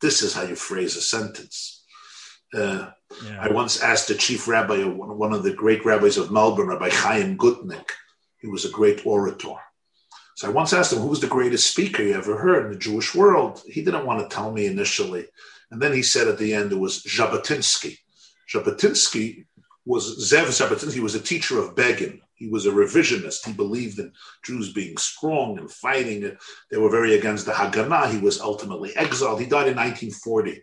This 0.00 0.22
is 0.22 0.34
how 0.34 0.42
you 0.42 0.54
phrase 0.54 0.96
a 0.96 1.00
sentence. 1.00 1.84
Uh, 2.54 2.90
yeah. 3.24 3.38
I 3.40 3.48
once 3.48 3.80
asked 3.82 4.08
the 4.08 4.14
chief 4.14 4.48
rabbi, 4.48 4.84
one 4.84 5.32
of 5.32 5.42
the 5.42 5.52
great 5.52 5.84
rabbis 5.84 6.16
of 6.16 6.30
Melbourne, 6.30 6.68
Rabbi 6.68 6.90
Chaim 6.90 7.36
Gutnick. 7.36 7.90
He 8.38 8.48
was 8.48 8.64
a 8.64 8.70
great 8.70 9.04
orator. 9.04 9.56
So 10.36 10.48
I 10.48 10.52
once 10.52 10.72
asked 10.72 10.92
him, 10.92 11.00
who 11.00 11.08
was 11.08 11.20
the 11.20 11.26
greatest 11.26 11.68
speaker 11.68 12.02
you 12.02 12.14
ever 12.14 12.38
heard 12.38 12.66
in 12.66 12.72
the 12.72 12.78
Jewish 12.78 13.14
world? 13.14 13.60
He 13.66 13.82
didn't 13.82 14.06
want 14.06 14.20
to 14.20 14.34
tell 14.34 14.52
me 14.52 14.66
initially. 14.66 15.26
And 15.70 15.82
then 15.82 15.92
he 15.92 16.02
said 16.02 16.28
at 16.28 16.38
the 16.38 16.54
end 16.54 16.72
it 16.72 16.78
was 16.78 17.02
Jabotinsky. 17.02 17.98
Jabotinsky 18.52 19.46
was 19.84 20.32
Zev 20.32 20.46
Jabotinsky 20.46 21.00
was 21.00 21.14
a 21.14 21.20
teacher 21.20 21.58
of 21.58 21.74
Begin. 21.74 22.20
He 22.38 22.48
was 22.48 22.66
a 22.66 22.70
revisionist. 22.70 23.44
He 23.44 23.52
believed 23.52 23.98
in 23.98 24.12
Jews 24.44 24.72
being 24.72 24.96
strong 24.96 25.58
and 25.58 25.70
fighting. 25.70 26.36
They 26.70 26.76
were 26.76 26.90
very 26.90 27.14
against 27.14 27.46
the 27.46 27.52
Haganah. 27.52 28.10
He 28.10 28.18
was 28.18 28.40
ultimately 28.40 28.96
exiled. 28.96 29.40
He 29.40 29.46
died 29.46 29.68
in 29.68 29.76
1940. 29.76 30.60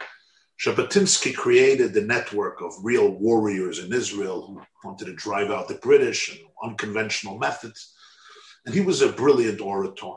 Jabotinsky 0.64 1.35
created 1.35 1.93
the 1.93 2.02
network 2.02 2.61
of 2.61 2.73
real 2.81 3.11
warriors 3.11 3.80
in 3.80 3.91
Israel 3.91 4.47
who 4.47 4.61
wanted 4.85 5.06
to 5.06 5.15
drive 5.15 5.52
out 5.52 5.68
the 5.68 5.76
British 5.76 6.30
and 6.30 6.39
unconventional 6.64 7.38
methods. 7.38 7.93
And 8.65 8.73
he 8.73 8.81
was 8.81 9.02
a 9.02 9.11
brilliant 9.11 9.60
orator. 9.60 10.14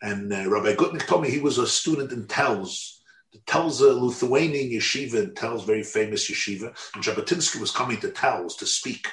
And 0.00 0.32
uh, 0.32 0.48
Rabbi 0.48 0.74
Gutnick 0.74 1.06
told 1.06 1.22
me 1.22 1.30
he 1.30 1.40
was 1.40 1.58
a 1.58 1.66
student 1.66 2.12
in 2.12 2.26
Telz. 2.26 2.94
The 3.32 3.40
Telz, 3.40 3.82
a 3.82 3.92
Lithuanian 3.92 4.70
yeshiva 4.70 5.22
in 5.22 5.34
Telz, 5.34 5.66
very 5.66 5.82
famous 5.82 6.30
yeshiva. 6.30 6.74
And 6.94 7.04
Jabotinsky 7.04 7.60
was 7.60 7.70
coming 7.70 7.98
to 7.98 8.08
Telz 8.08 8.56
to 8.58 8.66
speak. 8.66 9.08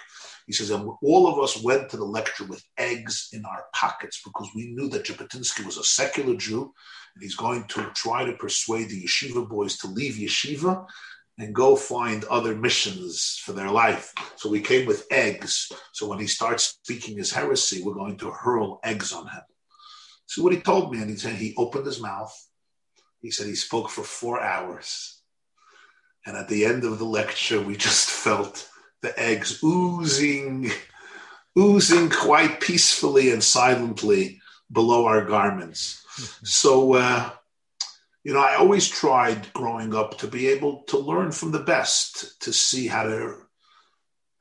He 0.46 0.54
says, 0.54 0.70
and 0.70 0.90
all 1.02 1.28
of 1.28 1.40
us 1.40 1.62
went 1.64 1.90
to 1.90 1.98
the 1.98 2.06
lecture 2.06 2.46
with 2.46 2.64
eggs 2.78 3.30
in 3.34 3.44
our 3.46 3.66
pockets 3.74 4.22
because 4.24 4.50
we 4.56 4.74
knew 4.74 4.90
that 4.90 5.06
Jabotinsky 5.06 5.66
was 5.66 5.78
a 5.78 5.84
secular 5.84 6.36
Jew 6.36 6.72
and 7.16 7.24
he's 7.24 7.36
going 7.36 7.66
to 7.70 7.92
try 7.96 8.26
to 8.26 8.34
persuade 8.34 8.90
the 8.90 9.04
yeshiva 9.04 9.48
boys 9.48 9.78
to 9.78 9.88
leave 9.88 10.16
yeshiva 10.16 10.86
and 11.38 11.54
go 11.54 11.76
find 11.76 12.24
other 12.26 12.56
missions 12.56 13.42
for 13.44 13.54
their 13.54 13.70
life. 13.70 14.14
So 14.38 14.50
we 14.50 14.62
came 14.62 14.86
with 14.86 15.08
eggs. 15.12 15.72
So 15.94 16.08
when 16.08 16.20
he 16.20 16.28
starts 16.28 16.78
speaking 16.84 17.18
his 17.18 17.32
heresy, 17.32 17.82
we're 17.82 17.94
going 17.94 18.18
to 18.18 18.32
hurl 18.32 18.80
eggs 18.84 19.12
on 19.12 19.28
him. 19.28 19.42
See 20.28 20.42
what 20.42 20.54
he 20.54 20.60
told 20.60 20.92
me, 20.92 21.00
and 21.00 21.10
he 21.10 21.18
said 21.18 21.34
he 21.34 21.54
opened 21.58 21.86
his 21.86 22.02
mouth. 22.02 22.34
He 23.22 23.32
said 23.32 23.48
he 23.48 23.56
spoke 23.56 23.90
for 23.90 24.04
four 24.04 24.42
hours. 24.42 25.22
And 26.26 26.38
at 26.38 26.48
the 26.48 26.66
end 26.66 26.84
of 26.84 27.00
the 27.00 27.06
lecture, 27.06 27.62
we 27.62 27.76
just 27.76 28.10
felt 28.26 28.70
the 29.06 29.20
eggs 29.20 29.64
oozing, 29.64 30.72
oozing 31.58 32.10
quite 32.10 32.60
peacefully 32.60 33.32
and 33.32 33.44
silently 33.44 34.42
below 34.72 35.06
our 35.06 35.24
garments. 35.24 36.04
so, 36.44 36.96
uh, 36.96 37.30
you 38.24 38.34
know, 38.34 38.40
I 38.42 38.56
always 38.56 38.90
tried 38.90 39.54
growing 39.54 39.94
up 39.94 40.18
to 40.20 40.28
be 40.28 40.48
able 40.48 40.82
to 40.88 40.98
learn 40.98 41.32
from 41.32 41.52
the 41.52 41.60
best, 41.60 42.42
to 42.42 42.52
see 42.52 42.88
how 42.88 43.04
to 43.04 43.36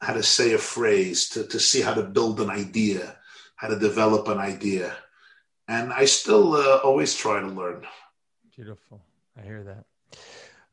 how 0.01 0.13
to 0.13 0.23
say 0.23 0.53
a 0.53 0.59
phrase, 0.59 1.31
to, 1.31 1.47
to 1.47 1.59
see 1.59 1.81
how 1.81 1.95
to 1.95 2.03
build 2.03 2.39
an 2.39 2.51
idea, 2.51 3.17
how 3.57 3.69
to 3.69 3.79
develop 3.79 4.29
an 4.29 4.37
idea. 4.37 4.95
And 5.67 5.95
I 5.95 6.05
still 6.05 6.55
uh, 6.55 6.81
always 6.85 7.15
try 7.15 7.41
to 7.41 7.47
learn. 7.47 7.87
Beautiful. 8.55 9.01
I 9.39 9.43
hear 9.43 9.63
that. 9.65 9.85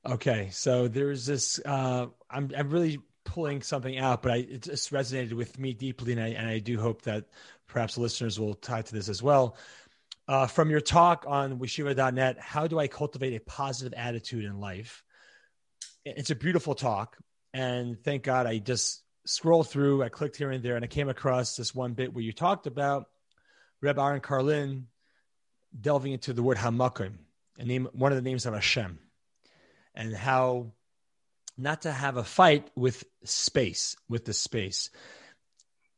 Okay, 0.05 0.49
so 0.51 0.87
there's 0.87 1.25
this. 1.25 1.59
Uh, 1.63 2.07
I'm 2.29 2.51
I'm 2.57 2.69
really 2.69 2.99
pulling 3.23 3.61
something 3.61 3.97
out, 3.97 4.21
but 4.21 4.31
I, 4.31 4.35
it 4.37 4.63
just 4.63 4.91
resonated 4.91 5.33
with 5.33 5.57
me 5.59 5.73
deeply, 5.73 6.13
and 6.13 6.21
I, 6.21 6.27
and 6.29 6.47
I 6.47 6.59
do 6.59 6.79
hope 6.79 7.03
that 7.03 7.25
perhaps 7.67 7.97
listeners 7.97 8.39
will 8.39 8.55
tie 8.55 8.81
to 8.81 8.93
this 8.93 9.09
as 9.09 9.21
well. 9.21 9.57
Uh, 10.27 10.47
from 10.47 10.69
your 10.69 10.81
talk 10.81 11.25
on 11.27 11.59
Yeshiva.net, 11.59 12.39
how 12.39 12.67
do 12.67 12.79
I 12.79 12.87
cultivate 12.87 13.35
a 13.35 13.39
positive 13.39 13.93
attitude 13.97 14.45
in 14.45 14.59
life? 14.59 15.03
It's 16.05 16.29
a 16.29 16.35
beautiful 16.35 16.75
talk, 16.75 17.17
and 17.53 18.01
thank 18.03 18.23
God 18.23 18.47
I 18.47 18.59
just 18.59 19.03
scrolled 19.25 19.69
through, 19.69 20.03
I 20.03 20.09
clicked 20.09 20.37
here 20.37 20.51
and 20.51 20.63
there, 20.63 20.75
and 20.75 20.85
I 20.85 20.87
came 20.87 21.09
across 21.09 21.55
this 21.55 21.75
one 21.75 21.93
bit 21.93 22.13
where 22.13 22.23
you 22.23 22.33
talked 22.33 22.67
about 22.67 23.07
Reb 23.81 23.99
Aaron 23.99 24.21
Karlin 24.21 24.85
delving 25.79 26.13
into 26.13 26.33
the 26.33 26.43
word 26.43 26.57
Hamakom, 26.57 27.13
a 27.57 27.65
name, 27.65 27.87
one 27.93 28.11
of 28.11 28.15
the 28.15 28.29
names 28.29 28.45
of 28.45 28.53
Hashem, 28.53 28.99
and 29.95 30.13
how 30.13 30.73
not 31.57 31.83
to 31.83 31.91
have 31.91 32.17
a 32.17 32.23
fight 32.23 32.69
with 32.75 33.03
space, 33.23 33.95
with 34.09 34.25
the 34.25 34.33
space. 34.33 34.89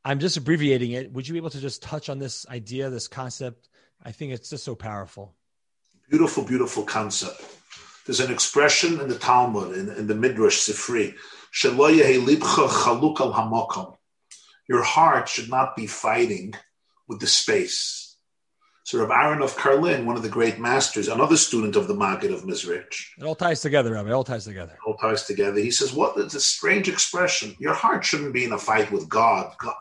I'm 0.06 0.20
just 0.20 0.38
abbreviating 0.38 0.92
it. 0.92 1.12
Would 1.14 1.28
you 1.28 1.34
be 1.34 1.40
able 1.40 1.52
to 1.52 1.62
just 1.62 1.82
touch 1.82 2.10
on 2.10 2.20
this 2.20 2.46
idea, 2.50 2.90
this 2.90 3.08
concept? 3.08 3.70
I 4.04 4.12
think 4.12 4.34
it's 4.34 4.50
just 4.50 4.66
so 4.66 4.76
powerful. 4.76 5.36
Beautiful, 6.10 6.44
beautiful 6.44 6.84
concept. 6.84 7.42
There's 8.06 8.20
an 8.20 8.32
expression 8.32 9.00
in 9.00 9.08
the 9.08 9.18
Talmud, 9.18 9.78
in, 9.78 9.90
in 9.90 10.08
the 10.08 10.16
Midrash 10.16 10.60
Sifri, 10.60 11.16
your 14.68 14.84
heart 14.84 15.30
should 15.30 15.50
not 15.50 15.76
be 15.76 15.88
fighting 15.88 16.54
with 17.08 17.20
the 17.20 17.28
space. 17.28 18.03
So 18.86 19.00
Rav 19.00 19.12
Aaron 19.12 19.42
of 19.42 19.56
Karlin, 19.56 20.04
one 20.04 20.18
of 20.18 20.24
the 20.24 20.30
great 20.30 20.60
masters, 20.60 21.08
another 21.08 21.38
student 21.38 21.78
of 21.78 21.88
the 21.88 21.96
Maggid 21.96 22.32
of 22.32 22.44
Mezrich. 22.44 23.06
It 23.18 23.24
all 23.24 23.34
ties 23.34 23.62
together, 23.62 23.94
Rabbi. 23.94 24.10
It 24.10 24.14
all 24.14 24.26
ties 24.26 24.44
together. 24.44 24.74
It 24.74 24.80
all 24.86 24.98
ties 24.98 25.24
together. 25.24 25.60
He 25.60 25.72
says, 25.72 25.94
what 25.94 26.18
is 26.18 26.36
a 26.36 26.42
strange 26.42 26.90
expression. 26.90 27.56
Your 27.60 27.74
heart 27.74 28.04
shouldn't 28.04 28.34
be 28.34 28.44
in 28.44 28.52
a 28.52 28.58
fight 28.58 28.92
with 28.92 29.08
God. 29.08 29.54
God. 29.58 29.76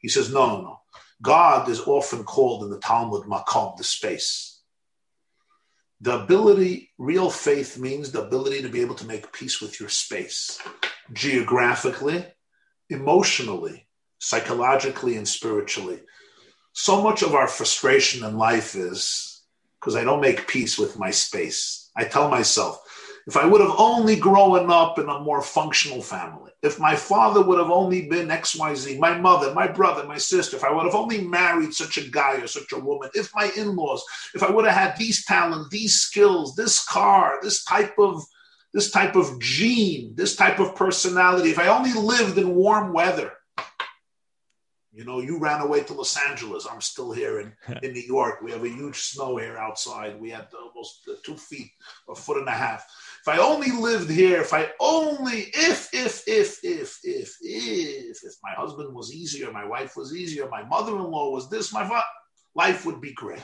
He 0.00 0.08
says, 0.08 0.32
no, 0.32 0.46
no, 0.48 0.62
no. 0.62 0.80
God 1.22 1.68
is 1.68 1.80
often 1.80 2.24
called 2.24 2.64
in 2.64 2.70
the 2.70 2.78
Talmud 2.80 3.24
makom, 3.24 3.76
the 3.76 3.84
space. 3.84 4.60
The 6.00 6.22
ability, 6.22 6.90
real 6.98 7.30
faith 7.30 7.78
means 7.78 8.10
the 8.10 8.22
ability 8.22 8.62
to 8.62 8.68
be 8.68 8.80
able 8.80 8.94
to 8.96 9.06
make 9.06 9.32
peace 9.32 9.60
with 9.60 9.80
your 9.80 9.88
space, 9.88 10.60
geographically, 11.12 12.24
emotionally, 12.90 13.88
psychologically, 14.18 15.16
and 15.16 15.26
spiritually. 15.26 16.00
So 16.80 17.02
much 17.02 17.22
of 17.22 17.34
our 17.34 17.48
frustration 17.48 18.24
in 18.24 18.38
life 18.38 18.76
is 18.76 19.42
because 19.80 19.96
I 19.96 20.04
don't 20.04 20.20
make 20.20 20.46
peace 20.46 20.78
with 20.78 20.96
my 20.96 21.10
space. 21.10 21.90
I 21.96 22.04
tell 22.04 22.30
myself, 22.30 22.80
if 23.26 23.36
I 23.36 23.44
would 23.46 23.60
have 23.60 23.74
only 23.76 24.14
grown 24.14 24.70
up 24.70 24.96
in 25.00 25.08
a 25.08 25.18
more 25.18 25.42
functional 25.42 26.00
family, 26.00 26.52
if 26.62 26.78
my 26.78 26.94
father 26.94 27.42
would 27.42 27.58
have 27.58 27.72
only 27.72 28.08
been 28.08 28.28
XYZ, 28.28 28.96
my 29.00 29.18
mother, 29.18 29.52
my 29.54 29.66
brother, 29.66 30.04
my 30.04 30.18
sister, 30.18 30.56
if 30.56 30.62
I 30.62 30.70
would 30.70 30.84
have 30.84 30.94
only 30.94 31.20
married 31.20 31.74
such 31.74 31.98
a 31.98 32.08
guy 32.08 32.36
or 32.36 32.46
such 32.46 32.70
a 32.72 32.78
woman, 32.78 33.10
if 33.12 33.34
my 33.34 33.50
in 33.56 33.74
laws, 33.74 34.04
if 34.36 34.44
I 34.44 34.50
would 34.50 34.64
have 34.64 34.76
had 34.76 34.96
these 34.96 35.24
talents, 35.24 35.70
these 35.70 35.96
skills, 35.96 36.54
this 36.54 36.84
car, 36.86 37.40
this 37.42 37.64
type 37.64 37.96
of 37.98 38.22
this 38.72 38.92
type 38.92 39.16
of 39.16 39.40
gene, 39.40 40.14
this 40.14 40.36
type 40.36 40.60
of 40.60 40.76
personality, 40.76 41.50
if 41.50 41.58
I 41.58 41.66
only 41.66 41.92
lived 41.92 42.38
in 42.38 42.54
warm 42.54 42.92
weather, 42.92 43.32
you 44.98 45.04
know, 45.04 45.20
you 45.20 45.38
ran 45.38 45.60
away 45.60 45.84
to 45.84 45.94
Los 45.94 46.18
Angeles. 46.28 46.66
I'm 46.68 46.80
still 46.80 47.12
here 47.12 47.38
in, 47.38 47.52
in 47.84 47.92
New 47.92 48.02
York. 48.02 48.42
We 48.42 48.50
have 48.50 48.64
a 48.64 48.68
huge 48.68 48.98
snow 48.98 49.36
here 49.36 49.56
outside. 49.56 50.20
We 50.20 50.30
had 50.30 50.48
almost 50.52 51.08
two 51.24 51.36
feet, 51.36 51.70
a 52.08 52.16
foot 52.16 52.38
and 52.38 52.48
a 52.48 52.50
half. 52.50 52.84
If 53.20 53.28
I 53.28 53.38
only 53.38 53.70
lived 53.70 54.10
here, 54.10 54.40
if 54.40 54.52
I 54.52 54.70
only, 54.80 55.52
if, 55.54 55.88
if, 55.94 56.24
if, 56.26 56.58
if, 56.64 56.98
if, 57.04 57.36
if, 57.40 58.24
if 58.24 58.34
my 58.42 58.50
husband 58.56 58.92
was 58.92 59.14
easier, 59.14 59.52
my 59.52 59.64
wife 59.64 59.92
was 59.96 60.16
easier, 60.16 60.48
my 60.48 60.64
mother-in-law 60.64 61.30
was 61.30 61.48
this, 61.48 61.72
my 61.72 61.86
father, 61.86 62.02
life 62.56 62.84
would 62.84 63.00
be 63.00 63.12
great. 63.12 63.38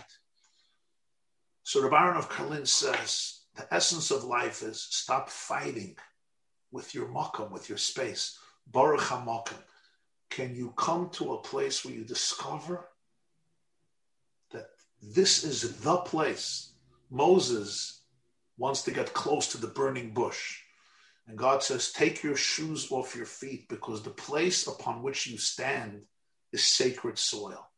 So 1.63 1.81
the 1.81 1.89
Baron 1.89 2.17
of 2.17 2.29
Karlin 2.29 2.67
says, 2.67 3.43
the 3.55 3.73
essence 3.73 4.11
of 4.11 4.25
life 4.25 4.65
is 4.65 4.85
stop 4.91 5.31
fighting 5.31 5.95
with 6.73 6.97
your 6.97 7.07
makom, 7.07 7.53
with 7.53 7.69
your 7.69 7.79
space. 7.79 8.37
Baruch 8.67 9.03
HaMakom. 9.03 9.63
Can 10.35 10.57
you 10.57 10.73
come 10.77 11.11
to 11.11 11.35
a 11.35 11.43
place 11.43 11.85
where 11.85 11.95
you 11.95 12.03
discover 12.03 12.89
that 14.51 14.67
this 15.01 15.45
is 15.45 15.81
the 15.83 15.99
place? 15.99 16.73
Moses 17.09 18.03
wants 18.59 18.83
to 18.83 18.91
get 18.91 19.15
close 19.15 19.47
to 19.53 19.59
the 19.59 19.69
burning 19.69 20.13
bush. 20.13 20.59
And 21.29 21.39
God 21.39 21.63
says, 21.63 21.93
Take 21.93 22.25
your 22.25 22.35
shoes 22.35 22.91
off 22.91 23.15
your 23.15 23.27
feet 23.27 23.69
because 23.69 24.03
the 24.03 24.11
place 24.11 24.67
upon 24.67 25.05
which 25.05 25.29
you 25.29 25.39
stand 25.39 26.03
is 26.53 26.65
sacred 26.65 27.17
soil. 27.17 27.71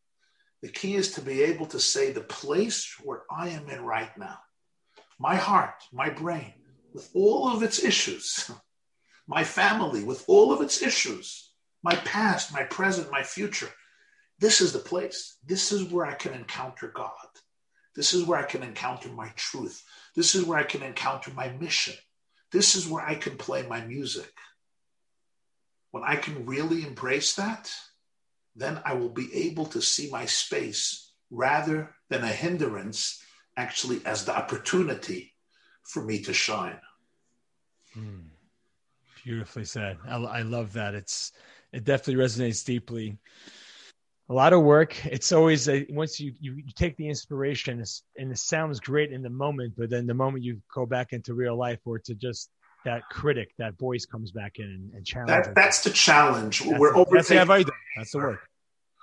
The 0.63 0.71
key 0.71 0.95
is 0.95 1.11
to 1.13 1.21
be 1.21 1.43
able 1.43 1.67
to 1.67 1.79
say, 1.79 2.11
The 2.11 2.23
place 2.23 2.97
where 3.05 3.25
I 3.31 3.51
am 3.51 3.69
in 3.69 3.85
right 3.85 4.17
now, 4.17 4.39
my 5.19 5.37
heart, 5.37 5.85
my 5.93 6.09
brain, 6.09 6.55
with 6.95 7.11
all 7.13 7.55
of 7.55 7.63
its 7.63 7.85
issues, 7.85 8.51
my 9.27 9.45
family, 9.45 10.03
with 10.03 10.25
all 10.27 10.55
of 10.55 10.63
its 10.63 10.81
issues, 10.81 11.46
my 11.83 11.95
past, 11.97 12.53
my 12.53 12.63
present, 12.65 13.11
my 13.11 13.23
future. 13.23 13.71
This 14.39 14.61
is 14.61 14.73
the 14.73 14.79
place. 14.79 15.39
This 15.45 15.73
is 15.73 15.91
where 15.91 16.07
I 16.07 16.15
can 16.15 16.35
encounter 16.35 16.93
God. 16.95 17.11
This 17.95 18.13
is 18.13 18.25
where 18.25 18.39
I 18.39 18.45
can 18.45 18.63
encounter 18.63 19.09
my 19.09 19.29
truth. 19.37 19.83
This 20.15 20.35
is 20.35 20.45
where 20.45 20.59
I 20.59 20.65
can 20.65 20.83
encounter 20.83 21.31
my 21.31 21.49
mission. 21.49 21.95
This 22.53 22.75
is 22.75 22.87
where 22.87 23.03
I 23.03 23.15
can 23.15 23.37
play 23.37 23.67
my 23.67 23.81
music. 23.81 24.33
When 25.91 26.05
I 26.05 26.17
can 26.17 26.45
really 26.45 26.83
embrace 26.83 27.35
that, 27.37 27.73
then 28.55 28.81
I 28.85 28.95
will 28.95 29.09
be 29.09 29.35
able 29.35 29.67
to 29.67 29.81
see 29.81 30.11
my 30.11 30.27
space 30.27 31.13
rather 31.31 31.95
than 32.11 32.23
a 32.23 32.29
hindrance, 32.29 33.23
actually, 33.57 34.05
as 34.05 34.25
the 34.25 34.37
opportunity 34.37 35.33
for 35.83 36.03
me 36.03 36.23
to 36.23 36.35
shine. 36.35 36.81
Mm. 37.97 38.25
Beautifully 39.25 39.65
said. 39.65 39.99
I, 40.07 40.17
I 40.17 40.43
love 40.43 40.75
that. 40.75 40.95
It's 40.95 41.33
it 41.77 41.85
definitely 41.85 42.25
resonates 42.25 42.65
deeply 42.65 43.19
a 44.29 44.35
lot 44.35 44.53
of 44.53 44.63
work. 44.63 44.97
It's 45.07 45.31
always 45.31 45.69
a, 45.69 45.87
once 45.91 46.19
you, 46.19 46.33
you, 46.41 46.55
you 46.55 46.73
take 46.75 46.97
the 46.97 47.09
inspiration 47.09 47.85
and 48.19 48.33
it 48.33 48.39
sounds 48.39 48.81
great 48.81 49.13
in 49.13 49.23
the 49.23 49.31
moment, 49.31 49.75
but 49.77 49.91
then 49.91 50.07
the 50.07 50.15
moment 50.15 50.43
you 50.43 50.61
go 50.75 50.87
back 50.87 51.13
into 51.13 51.35
real 51.35 51.57
life 51.57 51.79
or 51.85 51.99
to 52.01 52.15
just 52.15 52.51
that 52.87 53.03
critic, 53.11 53.53
that 53.59 53.79
voice 53.79 54.07
comes 54.07 54.33
back 54.33 54.59
in 54.59 54.65
and, 54.65 54.95
and 54.95 55.07
challenges. 55.07 55.47
That, 55.47 55.55
that's 55.55 55.83
the 55.85 55.91
challenge. 55.91 56.61
That's 56.61 56.79
we're 56.79 56.95
the, 56.95 56.99
overtaken. 56.99 57.47
That's 57.47 57.65
the, 57.65 57.73
that's 57.97 58.13
the 58.13 58.19
work. 58.19 58.41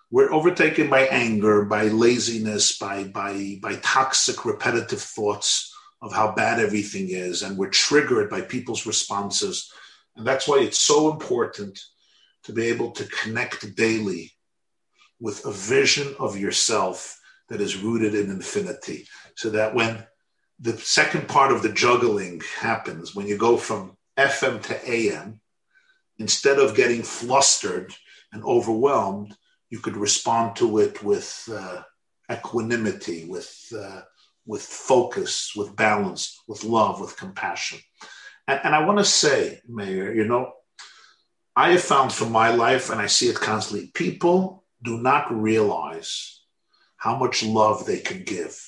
We're 0.10 0.34
overtaken 0.34 0.90
by 0.90 1.02
anger, 1.08 1.66
by 1.66 1.84
laziness, 1.86 2.78
by 2.78 3.06
by 3.06 3.60
by 3.62 3.76
toxic, 3.78 4.46
repetitive 4.46 5.02
thoughts 5.02 5.74
of 6.02 6.14
how 6.14 6.34
bad 6.34 6.60
everything 6.60 7.08
is, 7.10 7.42
and 7.42 7.58
we're 7.58 7.70
triggered 7.70 8.30
by 8.30 8.42
people's 8.42 8.86
responses. 8.86 9.72
And 10.16 10.28
that's 10.28 10.48
why 10.48 10.60
it's 10.60 10.78
so 10.78 11.12
important 11.12 11.80
to 12.44 12.54
be 12.54 12.68
able 12.68 12.92
to 12.92 13.06
connect 13.06 13.76
daily 13.76 14.32
with 15.20 15.46
a 15.46 15.52
vision 15.52 16.16
of 16.20 16.38
yourself 16.38 17.20
that 17.50 17.62
is 17.62 17.78
rooted 17.78 18.16
in 18.16 18.30
infinity. 18.30 19.08
So 19.36 19.50
that 19.52 19.74
when 19.74 20.06
the 20.60 20.78
second 20.78 21.28
part 21.28 21.52
of 21.52 21.62
the 21.62 21.72
juggling 21.72 22.42
happens, 22.60 23.16
when 23.16 23.28
you 23.28 23.38
go 23.38 23.58
from 23.58 23.98
FM 24.18 24.62
to 24.64 24.90
AM, 24.90 25.40
instead 26.20 26.60
of 26.60 26.76
getting 26.76 27.04
flustered 27.04 27.94
and 28.32 28.44
overwhelmed, 28.44 29.36
you 29.70 29.80
could 29.80 29.98
respond 29.98 30.56
to 30.58 30.80
it 30.80 31.04
with 31.04 31.50
uh, 31.52 31.82
equanimity, 32.32 33.26
with 33.26 33.74
uh, 33.76 34.02
with 34.46 34.62
focus, 34.62 35.54
with 35.56 35.76
balance, 35.76 36.42
with 36.48 36.64
love, 36.64 37.00
with 37.00 37.18
compassion. 37.18 37.80
And, 38.48 38.60
and 38.64 38.76
I 38.76 38.86
want 38.86 39.00
to 39.00 39.06
say, 39.06 39.62
Mayor, 39.68 40.14
you 40.14 40.26
know, 40.26 40.52
I 41.56 41.72
have 41.72 41.84
found 41.84 42.12
from 42.12 42.32
my 42.32 42.50
life, 42.50 42.90
and 42.90 43.00
I 43.00 43.08
see 43.08 43.28
it 43.28 43.36
constantly, 43.36 43.88
people 43.94 44.64
do 44.84 44.98
not 44.98 45.32
realize 45.32 46.42
how 46.98 47.16
much 47.18 47.44
love 47.44 47.86
they 47.86 48.00
can 48.00 48.24
give. 48.24 48.60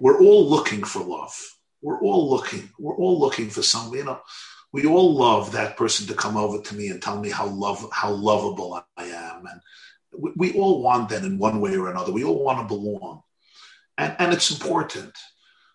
We're 0.00 0.20
all 0.20 0.48
looking 0.48 0.84
for 0.84 1.02
love. 1.02 1.34
We're 1.82 2.00
all 2.00 2.30
looking. 2.30 2.70
We're 2.78 2.96
all 2.96 3.18
looking 3.18 3.50
for 3.50 3.62
something. 3.62 3.98
You 3.98 4.04
know, 4.04 4.20
we 4.72 4.86
all 4.86 5.14
love 5.14 5.52
that 5.52 5.76
person 5.76 6.06
to 6.08 6.14
come 6.14 6.36
over 6.36 6.60
to 6.62 6.74
me 6.74 6.88
and 6.88 7.00
tell 7.00 7.18
me 7.18 7.30
how 7.30 7.46
love 7.46 7.86
how 7.92 8.10
lovable 8.10 8.84
I 8.96 9.04
am, 9.04 9.46
and 9.46 9.60
we, 10.18 10.32
we 10.36 10.58
all 10.58 10.82
want 10.82 11.08
that 11.10 11.24
in 11.24 11.38
one 11.38 11.60
way 11.60 11.76
or 11.76 11.90
another. 11.90 12.12
We 12.12 12.24
all 12.24 12.42
want 12.42 12.60
to 12.60 12.74
belong, 12.74 13.22
and 13.98 14.14
and 14.18 14.32
it's 14.32 14.50
important. 14.50 15.14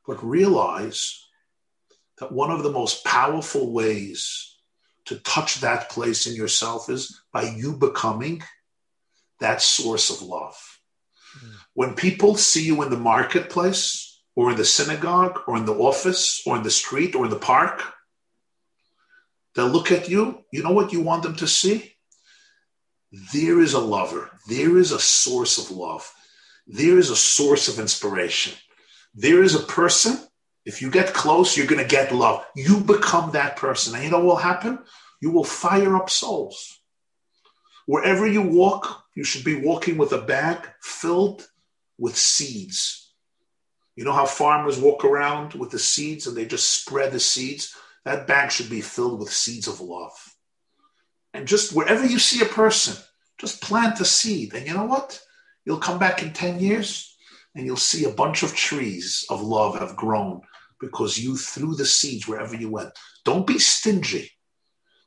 But 0.07 0.23
realize 0.23 1.27
that 2.19 2.31
one 2.31 2.51
of 2.51 2.63
the 2.63 2.71
most 2.71 3.05
powerful 3.05 3.71
ways 3.71 4.57
to 5.05 5.19
touch 5.19 5.61
that 5.61 5.89
place 5.89 6.27
in 6.27 6.35
yourself 6.35 6.89
is 6.89 7.21
by 7.31 7.43
you 7.43 7.75
becoming 7.75 8.43
that 9.39 9.61
source 9.61 10.09
of 10.09 10.21
love. 10.21 10.79
Mm. 11.37 11.53
When 11.73 11.93
people 11.95 12.35
see 12.35 12.65
you 12.65 12.81
in 12.83 12.89
the 12.89 12.97
marketplace 12.97 14.21
or 14.35 14.51
in 14.51 14.57
the 14.57 14.65
synagogue 14.65 15.39
or 15.47 15.57
in 15.57 15.65
the 15.65 15.75
office 15.75 16.41
or 16.45 16.55
in 16.57 16.63
the 16.63 16.71
street 16.71 17.15
or 17.15 17.25
in 17.25 17.31
the 17.31 17.39
park, 17.39 17.83
they'll 19.55 19.67
look 19.67 19.91
at 19.91 20.09
you. 20.09 20.43
You 20.51 20.63
know 20.63 20.71
what 20.71 20.93
you 20.93 21.01
want 21.01 21.23
them 21.23 21.35
to 21.37 21.47
see? 21.47 21.93
There 23.33 23.59
is 23.59 23.73
a 23.73 23.79
lover. 23.79 24.31
There 24.47 24.77
is 24.77 24.91
a 24.91 24.99
source 24.99 25.57
of 25.57 25.75
love. 25.75 26.09
There 26.67 26.97
is 26.97 27.09
a 27.09 27.15
source 27.15 27.67
of 27.67 27.79
inspiration. 27.79 28.53
There 29.13 29.43
is 29.43 29.55
a 29.55 29.59
person. 29.59 30.17
If 30.65 30.81
you 30.81 30.91
get 30.91 31.13
close, 31.13 31.57
you're 31.57 31.67
going 31.67 31.81
to 31.81 31.87
get 31.87 32.11
love. 32.11 32.45
You 32.55 32.79
become 32.79 33.31
that 33.31 33.55
person. 33.55 33.95
And 33.95 34.03
you 34.03 34.11
know 34.11 34.17
what 34.17 34.25
will 34.25 34.35
happen? 34.35 34.79
You 35.21 35.31
will 35.31 35.43
fire 35.43 35.95
up 35.95 36.09
souls. 36.09 36.79
Wherever 37.87 38.27
you 38.27 38.41
walk, 38.41 39.05
you 39.15 39.23
should 39.23 39.43
be 39.43 39.55
walking 39.55 39.97
with 39.97 40.11
a 40.13 40.21
bag 40.21 40.57
filled 40.81 41.47
with 41.97 42.15
seeds. 42.15 43.11
You 43.95 44.05
know 44.05 44.13
how 44.13 44.25
farmers 44.25 44.79
walk 44.79 45.03
around 45.03 45.53
with 45.53 45.71
the 45.71 45.79
seeds 45.79 46.27
and 46.27 46.37
they 46.37 46.45
just 46.45 46.71
spread 46.71 47.11
the 47.11 47.19
seeds? 47.19 47.75
That 48.05 48.27
bag 48.27 48.51
should 48.51 48.69
be 48.69 48.81
filled 48.81 49.19
with 49.19 49.33
seeds 49.33 49.67
of 49.67 49.81
love. 49.81 50.13
And 51.33 51.47
just 51.47 51.73
wherever 51.73 52.05
you 52.05 52.19
see 52.19 52.41
a 52.41 52.45
person, 52.45 53.01
just 53.37 53.61
plant 53.61 53.99
a 53.99 54.05
seed. 54.05 54.53
And 54.53 54.67
you 54.67 54.73
know 54.73 54.85
what? 54.85 55.21
You'll 55.65 55.77
come 55.77 55.99
back 55.99 56.21
in 56.21 56.33
10 56.33 56.59
years 56.59 57.15
and 57.55 57.65
you'll 57.65 57.77
see 57.77 58.05
a 58.05 58.09
bunch 58.09 58.43
of 58.43 58.55
trees 58.55 59.25
of 59.29 59.41
love 59.41 59.77
have 59.79 59.95
grown 59.95 60.41
because 60.81 61.17
you 61.17 61.37
threw 61.37 61.75
the 61.75 61.85
seeds 61.85 62.27
wherever 62.27 62.55
you 62.55 62.69
went. 62.69 62.89
Don't 63.23 63.47
be 63.47 63.59
stingy. 63.59 64.31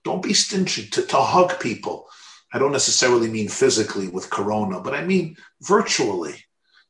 Don't 0.05 0.23
be 0.23 0.33
stingy 0.33 0.87
to, 0.87 1.03
to 1.03 1.17
hug 1.17 1.59
people. 1.61 2.07
I 2.53 2.59
don't 2.59 2.73
necessarily 2.73 3.29
mean 3.29 3.49
physically 3.49 4.09
with 4.09 4.31
Corona, 4.31 4.81
but 4.81 4.95
I 4.95 5.05
mean 5.05 5.37
virtually 5.63 6.37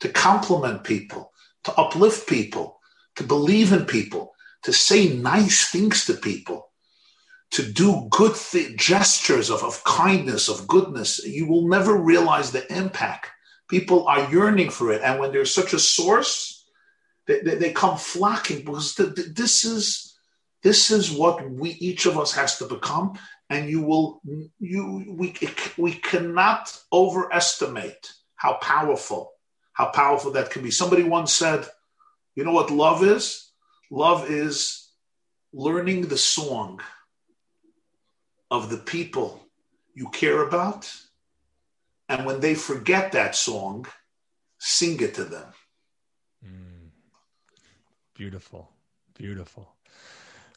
to 0.00 0.10
compliment 0.10 0.84
people, 0.84 1.32
to 1.64 1.72
uplift 1.80 2.28
people, 2.28 2.78
to 3.16 3.24
believe 3.24 3.72
in 3.72 3.86
people, 3.86 4.34
to 4.64 4.72
say 4.72 5.08
nice 5.08 5.70
things 5.70 6.04
to 6.06 6.14
people, 6.14 6.70
to 7.52 7.62
do 7.62 8.08
good 8.10 8.34
th- 8.34 8.76
gestures 8.76 9.48
of, 9.48 9.62
of 9.62 9.82
kindness, 9.84 10.48
of 10.48 10.66
goodness. 10.66 11.24
You 11.24 11.46
will 11.46 11.68
never 11.68 11.96
realize 11.96 12.50
the 12.50 12.70
impact. 12.74 13.30
People 13.68 14.06
are 14.06 14.30
yearning 14.30 14.68
for 14.68 14.92
it. 14.92 15.00
And 15.02 15.18
when 15.18 15.32
there's 15.32 15.54
such 15.54 15.72
a 15.72 15.78
source, 15.78 16.53
they, 17.26 17.40
they, 17.40 17.54
they 17.56 17.72
come 17.72 17.96
flocking 17.96 18.64
because 18.64 18.94
the, 18.94 19.06
the, 19.06 19.22
this 19.22 19.64
is 19.64 20.14
this 20.62 20.90
is 20.90 21.10
what 21.10 21.48
we 21.50 21.70
each 21.70 22.06
of 22.06 22.18
us 22.18 22.32
has 22.32 22.58
to 22.58 22.66
become. 22.66 23.18
And 23.50 23.68
you 23.68 23.82
will 23.82 24.20
you 24.58 25.04
we 25.08 25.34
we 25.76 25.92
cannot 25.92 26.76
overestimate 26.92 28.12
how 28.36 28.54
powerful 28.54 29.32
how 29.72 29.86
powerful 29.86 30.32
that 30.32 30.50
can 30.50 30.62
be. 30.62 30.70
Somebody 30.70 31.02
once 31.02 31.32
said 31.32 31.66
you 32.34 32.44
know 32.44 32.52
what 32.52 32.70
love 32.70 33.04
is? 33.04 33.50
Love 33.90 34.30
is 34.30 34.88
learning 35.52 36.02
the 36.02 36.18
song 36.18 36.80
of 38.50 38.70
the 38.70 38.78
people 38.78 39.40
you 39.94 40.08
care 40.08 40.42
about. 40.46 40.92
And 42.08 42.26
when 42.26 42.40
they 42.40 42.54
forget 42.54 43.12
that 43.12 43.36
song 43.36 43.86
sing 44.58 45.00
it 45.00 45.14
to 45.14 45.24
them. 45.24 45.44
Beautiful 48.14 48.70
beautiful 49.14 49.74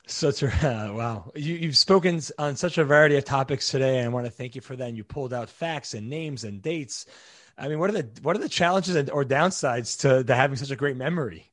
such 0.07 0.41
a 0.41 0.47
uh, 0.47 0.93
wow! 0.95 1.31
You, 1.35 1.67
have 1.67 1.77
spoken 1.77 2.21
on 2.39 2.55
such 2.55 2.77
a 2.77 2.83
variety 2.83 3.17
of 3.17 3.25
topics 3.25 3.69
today, 3.69 3.97
and 3.97 4.05
I 4.05 4.09
want 4.09 4.25
to 4.25 4.31
thank 4.31 4.55
you 4.55 4.61
for 4.61 4.75
that. 4.75 4.87
And 4.87 4.97
you 4.97 5.03
pulled 5.03 5.33
out 5.33 5.49
facts 5.49 5.93
and 5.93 6.09
names 6.09 6.43
and 6.43 6.61
dates. 6.61 7.05
I 7.57 7.67
mean, 7.67 7.79
what 7.79 7.89
are 7.89 7.93
the 7.93 8.09
what 8.21 8.35
are 8.35 8.39
the 8.39 8.49
challenges 8.49 8.95
and, 8.95 9.09
or 9.09 9.23
downsides 9.23 9.99
to, 10.01 10.23
to 10.23 10.35
having 10.35 10.57
such 10.57 10.71
a 10.71 10.75
great 10.75 10.97
memory? 10.97 11.51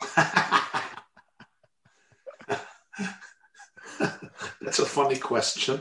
That's 4.60 4.78
a 4.78 4.86
funny 4.86 5.18
question. 5.18 5.80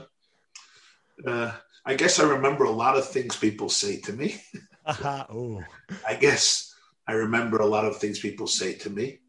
Uh, 1.26 1.54
I 1.86 1.96
guess 1.96 2.20
I 2.20 2.24
remember 2.24 2.66
a 2.66 2.72
lot 2.72 2.98
of 2.98 3.08
things 3.08 3.36
people 3.36 3.70
say 3.70 4.00
to 4.02 4.14
me. 4.14 4.42
oh. 4.86 5.64
I 6.08 6.16
guess 6.16 6.76
I 7.08 7.14
remember 7.14 7.58
a 7.58 7.66
lot 7.66 7.86
of 7.86 7.98
things 7.98 8.20
people 8.20 8.48
say 8.48 8.74
to 8.74 8.90
me. 8.90 9.20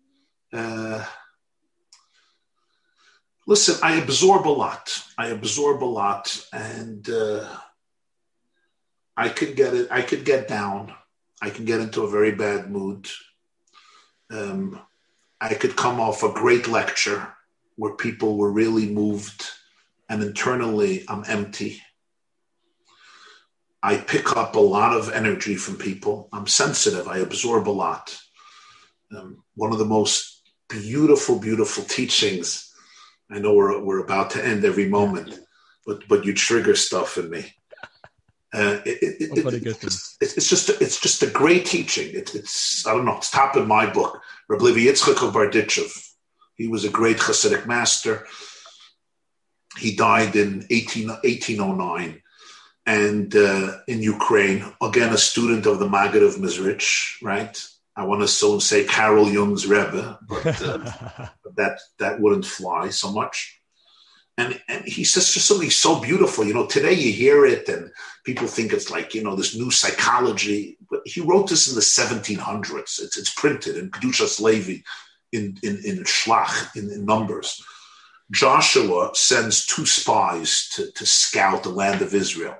Uh, 0.52 1.04
listen, 3.46 3.76
I 3.82 3.96
absorb 3.96 4.46
a 4.46 4.50
lot. 4.50 5.02
I 5.16 5.28
absorb 5.28 5.82
a 5.82 5.86
lot, 5.86 6.44
and 6.52 7.08
uh, 7.08 7.48
I 9.16 9.28
could 9.28 9.56
get 9.56 9.74
it. 9.74 9.88
I 9.90 10.02
could 10.02 10.24
get 10.24 10.48
down. 10.48 10.92
I 11.40 11.50
can 11.50 11.64
get 11.64 11.80
into 11.80 12.02
a 12.02 12.10
very 12.10 12.32
bad 12.32 12.70
mood. 12.70 13.08
Um, 14.30 14.80
I 15.40 15.54
could 15.54 15.74
come 15.74 16.00
off 16.00 16.22
a 16.22 16.32
great 16.32 16.68
lecture 16.68 17.34
where 17.76 17.94
people 17.94 18.36
were 18.36 18.52
really 18.52 18.88
moved, 18.88 19.44
and 20.08 20.22
internally, 20.22 21.04
I'm 21.08 21.24
empty. 21.26 21.80
I 23.82 23.96
pick 23.96 24.36
up 24.36 24.54
a 24.54 24.60
lot 24.60 24.96
of 24.96 25.10
energy 25.10 25.56
from 25.56 25.76
people. 25.76 26.28
I'm 26.32 26.46
sensitive. 26.46 27.08
I 27.08 27.18
absorb 27.18 27.68
a 27.68 27.70
lot. 27.70 28.16
Um, 29.14 29.42
one 29.56 29.72
of 29.72 29.78
the 29.78 29.84
most 29.84 30.31
beautiful, 30.72 31.38
beautiful 31.38 31.84
teachings 31.84 32.72
I 33.32 33.38
know 33.38 33.54
we're 33.54 33.82
we're 33.82 34.04
about 34.04 34.30
to 34.30 34.44
end 34.44 34.64
every 34.64 34.88
moment, 34.88 35.38
but 35.86 36.06
but 36.06 36.24
you 36.24 36.34
trigger 36.34 36.76
stuff 36.76 37.16
in 37.16 37.30
me. 37.30 37.54
Uh, 38.54 38.80
it, 38.84 38.98
it, 39.02 39.38
it, 39.38 39.66
it's, 39.82 40.18
it's, 40.20 40.50
just 40.50 40.68
it's 40.68 41.00
just 41.00 41.22
a 41.22 41.26
great 41.26 41.64
teaching. 41.64 42.10
it's 42.12 42.86
I 42.86 42.92
don't 42.92 43.06
know. 43.06 43.16
It's 43.16 43.30
top 43.30 43.56
in 43.56 43.66
my 43.66 43.90
book. 43.90 44.20
Rabbi 44.48 44.64
Yitzchak 44.64 45.26
of 45.26 45.32
Berditchev. 45.32 45.90
He 46.56 46.68
was 46.68 46.84
a 46.84 46.90
great 46.90 47.16
Hasidic 47.16 47.66
master. 47.66 48.26
He 49.78 49.96
died 49.96 50.36
in 50.36 50.66
18, 50.68 51.08
1809 51.08 52.20
and 52.84 53.34
uh, 53.34 53.78
in 53.88 54.02
Ukraine. 54.02 54.66
Again, 54.82 55.14
a 55.14 55.18
student 55.18 55.64
of 55.64 55.78
the 55.78 55.88
Maggid 55.88 56.22
of 56.22 56.34
Mezrich, 56.34 57.16
right? 57.22 57.58
I 57.94 58.04
want 58.04 58.22
to 58.22 58.28
so 58.28 58.58
say 58.58 58.84
Carl 58.84 59.28
Jung's 59.28 59.66
Rebbe, 59.66 60.18
but, 60.28 60.62
uh, 60.62 60.78
that 61.56 61.78
that 61.98 62.20
wouldn't 62.20 62.46
fly 62.46 62.88
so 62.88 63.12
much. 63.12 63.60
And 64.38 64.58
and 64.68 64.84
he 64.84 65.04
says 65.04 65.32
just 65.32 65.46
something 65.46 65.70
so 65.70 66.00
beautiful. 66.00 66.44
You 66.44 66.54
know, 66.54 66.66
today 66.66 66.94
you 66.94 67.12
hear 67.12 67.44
it 67.44 67.68
and 67.68 67.90
people 68.24 68.46
think 68.46 68.72
it's 68.72 68.90
like 68.90 69.14
you 69.14 69.22
know 69.22 69.36
this 69.36 69.54
new 69.54 69.70
psychology. 69.70 70.78
But 70.90 71.00
he 71.04 71.20
wrote 71.20 71.48
this 71.48 71.68
in 71.68 71.74
the 71.74 71.80
1700s. 71.80 73.02
It's 73.02 73.18
it's 73.18 73.34
printed 73.34 73.76
in 73.76 73.90
Kedushas 73.90 74.40
Levi 74.40 74.82
in 75.32 75.58
in 75.62 75.76
in 75.84 76.04
Shlach 76.04 76.74
in, 76.74 76.90
in 76.90 77.04
Numbers. 77.04 77.62
Joshua 78.32 79.10
sends 79.12 79.66
two 79.66 79.84
spies 79.84 80.70
to, 80.74 80.90
to 80.92 81.04
scout 81.04 81.62
the 81.62 81.68
land 81.68 82.00
of 82.00 82.14
Israel. 82.14 82.56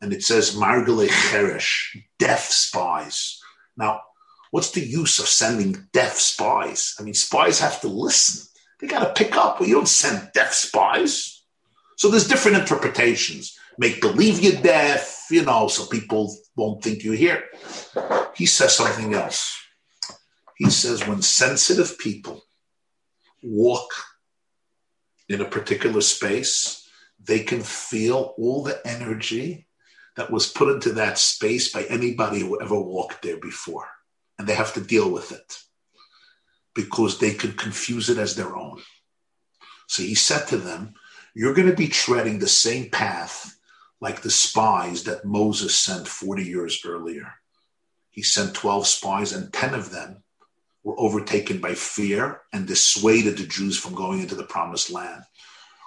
And 0.00 0.12
it 0.12 0.22
says 0.22 0.54
Meraglim 0.54 1.08
Cheresh, 1.08 2.00
deaf 2.20 2.44
spies. 2.44 3.40
Now, 3.76 4.02
What's 4.50 4.70
the 4.70 4.80
use 4.80 5.18
of 5.18 5.26
sending 5.26 5.86
deaf 5.92 6.18
spies? 6.18 6.94
I 6.98 7.02
mean, 7.02 7.14
spies 7.14 7.60
have 7.60 7.80
to 7.82 7.88
listen. 7.88 8.46
They 8.80 8.86
got 8.86 9.00
to 9.00 9.24
pick 9.24 9.36
up. 9.36 9.60
Well, 9.60 9.68
you 9.68 9.74
don't 9.74 9.88
send 9.88 10.30
deaf 10.32 10.52
spies. 10.52 11.42
So 11.96 12.08
there's 12.08 12.28
different 12.28 12.58
interpretations. 12.58 13.58
Make 13.76 14.00
believe 14.00 14.40
you're 14.40 14.60
deaf, 14.60 15.26
you 15.30 15.44
know, 15.44 15.68
so 15.68 15.86
people 15.86 16.34
won't 16.56 16.82
think 16.82 17.04
you 17.04 17.12
hear. 17.12 17.44
He 18.34 18.46
says 18.46 18.76
something 18.76 19.14
else. 19.14 19.56
He 20.56 20.70
says 20.70 21.06
when 21.06 21.22
sensitive 21.22 21.98
people 21.98 22.42
walk 23.42 23.90
in 25.28 25.40
a 25.40 25.44
particular 25.44 26.00
space, 26.00 26.88
they 27.22 27.40
can 27.40 27.60
feel 27.62 28.34
all 28.38 28.62
the 28.62 28.80
energy 28.86 29.66
that 30.16 30.30
was 30.30 30.50
put 30.50 30.68
into 30.68 30.92
that 30.94 31.18
space 31.18 31.70
by 31.72 31.84
anybody 31.84 32.40
who 32.40 32.60
ever 32.60 32.80
walked 32.80 33.22
there 33.22 33.36
before 33.36 33.88
and 34.38 34.46
they 34.46 34.54
have 34.54 34.74
to 34.74 34.80
deal 34.80 35.10
with 35.10 35.32
it 35.32 35.58
because 36.74 37.18
they 37.18 37.34
could 37.34 37.58
confuse 37.58 38.08
it 38.08 38.18
as 38.18 38.36
their 38.36 38.56
own. 38.56 38.80
So 39.88 40.02
he 40.02 40.14
said 40.14 40.46
to 40.48 40.56
them, 40.56 40.94
You're 41.34 41.54
going 41.54 41.68
to 41.68 41.76
be 41.76 41.88
treading 41.88 42.38
the 42.38 42.48
same 42.48 42.90
path 42.90 43.56
like 44.00 44.22
the 44.22 44.30
spies 44.30 45.04
that 45.04 45.24
Moses 45.24 45.74
sent 45.74 46.06
40 46.06 46.44
years 46.44 46.80
earlier. 46.86 47.32
He 48.10 48.22
sent 48.22 48.54
12 48.54 48.86
spies, 48.86 49.32
and 49.32 49.52
10 49.52 49.74
of 49.74 49.90
them 49.90 50.22
were 50.84 50.98
overtaken 50.98 51.60
by 51.60 51.74
fear 51.74 52.42
and 52.52 52.66
dissuaded 52.66 53.38
the 53.38 53.46
Jews 53.46 53.78
from 53.78 53.94
going 53.94 54.20
into 54.20 54.34
the 54.34 54.44
promised 54.44 54.90
land. 54.90 55.22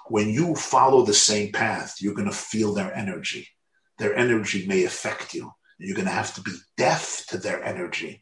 When 0.08 0.28
you 0.28 0.54
follow 0.54 1.02
the 1.02 1.14
same 1.14 1.52
path, 1.52 1.96
you're 2.00 2.14
going 2.14 2.28
to 2.28 2.36
feel 2.36 2.74
their 2.74 2.94
energy. 2.94 3.48
Their 3.98 4.14
energy 4.14 4.66
may 4.66 4.84
affect 4.84 5.32
you. 5.32 5.52
You're 5.78 5.96
going 5.96 6.08
to 6.08 6.12
have 6.12 6.34
to 6.34 6.42
be 6.42 6.52
deaf 6.76 7.24
to 7.28 7.38
their 7.38 7.64
energy 7.64 8.21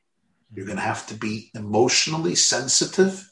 you're 0.55 0.66
going 0.66 0.78
to 0.78 0.82
have 0.82 1.06
to 1.06 1.14
be 1.14 1.51
emotionally 1.55 2.35
sensitive 2.35 3.28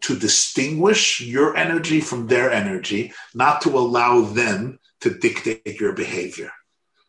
to 0.00 0.18
distinguish 0.18 1.20
your 1.20 1.56
energy 1.56 2.00
from 2.00 2.26
their 2.26 2.52
energy, 2.52 3.12
not 3.34 3.62
to 3.62 3.70
allow 3.70 4.20
them 4.20 4.78
to 5.00 5.10
dictate 5.10 5.80
your 5.80 5.92
behavior. 5.92 6.50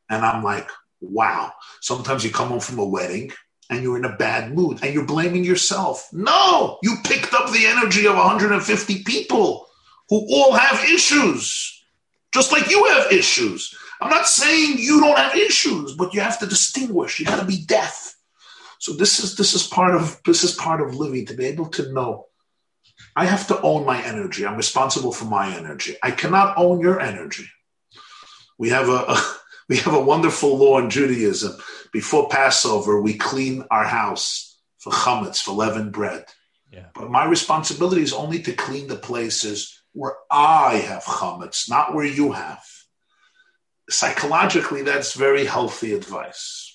And 0.09 0.25
I'm 0.25 0.43
like, 0.43 0.69
wow. 1.01 1.53
Sometimes 1.81 2.23
you 2.23 2.31
come 2.31 2.49
home 2.49 2.59
from 2.59 2.79
a 2.79 2.85
wedding 2.85 3.31
and 3.69 3.83
you're 3.83 3.97
in 3.97 4.05
a 4.05 4.15
bad 4.15 4.55
mood 4.55 4.79
and 4.81 4.93
you're 4.93 5.05
blaming 5.05 5.43
yourself. 5.43 6.09
No, 6.11 6.79
you 6.81 6.95
picked 7.03 7.33
up 7.33 7.51
the 7.51 7.67
energy 7.67 8.07
of 8.07 8.15
150 8.15 9.03
people 9.03 9.67
who 10.09 10.27
all 10.31 10.53
have 10.53 10.83
issues, 10.89 11.83
just 12.33 12.51
like 12.51 12.69
you 12.69 12.85
have 12.85 13.11
issues. 13.11 13.75
I'm 14.01 14.09
not 14.09 14.27
saying 14.27 14.77
you 14.79 15.01
don't 15.01 15.17
have 15.17 15.35
issues, 15.35 15.93
but 15.95 16.13
you 16.13 16.21
have 16.21 16.39
to 16.39 16.47
distinguish. 16.47 17.19
You 17.19 17.25
got 17.25 17.39
to 17.39 17.45
be 17.45 17.63
deaf. 17.65 18.15
So 18.79 18.93
this 18.93 19.19
is 19.19 19.35
this 19.35 19.53
is 19.53 19.67
part 19.67 19.93
of 19.93 20.21
this 20.25 20.43
is 20.43 20.53
part 20.53 20.81
of 20.81 20.95
living 20.95 21.25
to 21.27 21.33
be 21.35 21.45
able 21.45 21.67
to 21.71 21.91
know. 21.91 22.27
I 23.15 23.25
have 23.25 23.47
to 23.47 23.61
own 23.61 23.85
my 23.85 24.01
energy. 24.01 24.45
I'm 24.45 24.55
responsible 24.55 25.11
for 25.11 25.25
my 25.25 25.53
energy. 25.55 25.97
I 26.01 26.11
cannot 26.11 26.57
own 26.57 26.79
your 26.79 26.99
energy. 26.99 27.47
We 28.57 28.69
have 28.69 28.87
a, 28.87 29.03
a 29.07 29.35
we 29.69 29.77
have 29.77 29.93
a 29.93 30.01
wonderful 30.01 30.57
law 30.57 30.79
in 30.79 30.89
Judaism. 30.89 31.59
Before 31.91 32.29
Passover, 32.29 33.01
we 33.01 33.15
clean 33.15 33.65
our 33.69 33.83
house 33.83 34.57
for 34.77 34.93
chametz, 34.93 35.41
for 35.41 35.51
leavened 35.51 35.91
bread. 35.91 36.25
Yeah. 36.71 36.85
But 36.95 37.11
my 37.11 37.25
responsibility 37.25 38.01
is 38.01 38.13
only 38.13 38.41
to 38.43 38.53
clean 38.53 38.87
the 38.87 38.95
places 38.95 39.81
where 39.91 40.15
I 40.31 40.75
have 40.75 41.03
chametz, 41.03 41.69
not 41.69 41.93
where 41.93 42.05
you 42.05 42.31
have. 42.31 42.63
Psychologically, 43.89 44.83
that's 44.83 45.13
very 45.13 45.45
healthy 45.45 45.93
advice. 45.93 46.68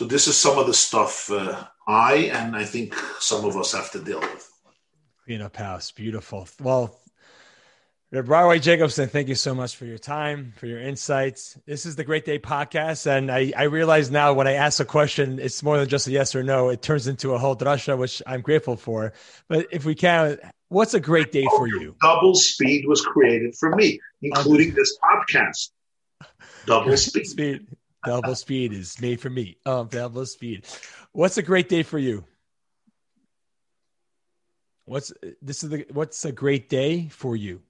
So 0.00 0.06
this 0.06 0.28
is 0.28 0.38
some 0.38 0.56
of 0.56 0.66
the 0.66 0.72
stuff 0.72 1.30
uh, 1.30 1.62
I 1.86 2.30
and 2.32 2.56
I 2.56 2.64
think 2.64 2.94
some 3.18 3.44
of 3.44 3.54
us 3.54 3.72
have 3.74 3.90
to 3.90 4.02
deal 4.02 4.18
with. 4.18 4.50
Clean 5.26 5.42
up 5.42 5.54
house, 5.54 5.90
beautiful. 5.90 6.48
Well, 6.58 6.98
Broadway 8.10 8.60
Jacobson, 8.60 9.10
thank 9.10 9.28
you 9.28 9.34
so 9.34 9.54
much 9.54 9.76
for 9.76 9.84
your 9.84 9.98
time, 9.98 10.54
for 10.56 10.64
your 10.64 10.80
insights. 10.80 11.58
This 11.66 11.84
is 11.84 11.96
the 11.96 12.04
Great 12.04 12.24
Day 12.24 12.38
podcast. 12.38 13.06
And 13.06 13.30
I, 13.30 13.52
I 13.54 13.64
realize 13.64 14.10
now 14.10 14.32
when 14.32 14.46
I 14.48 14.54
ask 14.54 14.80
a 14.80 14.86
question, 14.86 15.38
it's 15.38 15.62
more 15.62 15.76
than 15.76 15.86
just 15.86 16.06
a 16.06 16.12
yes 16.12 16.34
or 16.34 16.42
no. 16.42 16.70
It 16.70 16.80
turns 16.80 17.06
into 17.06 17.34
a 17.34 17.38
whole 17.38 17.54
drasha, 17.54 17.98
which 17.98 18.22
I'm 18.26 18.40
grateful 18.40 18.76
for. 18.76 19.12
But 19.48 19.66
if 19.70 19.84
we 19.84 19.94
can, 19.94 20.38
what's 20.68 20.94
a 20.94 21.00
great 21.00 21.30
day 21.30 21.44
for 21.44 21.68
you? 21.68 21.94
Double 22.00 22.34
speed 22.34 22.86
was 22.88 23.02
created 23.02 23.54
for 23.54 23.76
me, 23.76 24.00
including 24.22 24.72
this 24.72 24.96
podcast. 25.04 25.72
Double 26.64 26.96
speed. 26.96 27.26
speed. 27.26 27.66
Double 28.04 28.34
speed 28.34 28.72
is 28.72 29.00
made 29.00 29.20
for 29.20 29.30
me. 29.30 29.56
Um, 29.66 29.88
Double 29.88 30.24
speed. 30.26 30.66
What's 31.12 31.38
a 31.38 31.42
great 31.42 31.68
day 31.68 31.82
for 31.82 31.98
you? 31.98 32.24
What's 34.86 35.12
this 35.40 35.62
is 35.62 35.70
the 35.70 35.86
what's 35.92 36.24
a 36.24 36.32
great 36.32 36.68
day 36.68 37.08
for 37.08 37.36
you? 37.36 37.60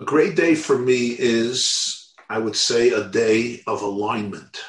A 0.00 0.04
great 0.04 0.36
day 0.36 0.54
for 0.54 0.78
me 0.78 1.14
is, 1.18 2.14
I 2.30 2.38
would 2.38 2.56
say, 2.56 2.90
a 2.90 3.08
day 3.08 3.62
of 3.66 3.82
alignment. 3.82 4.60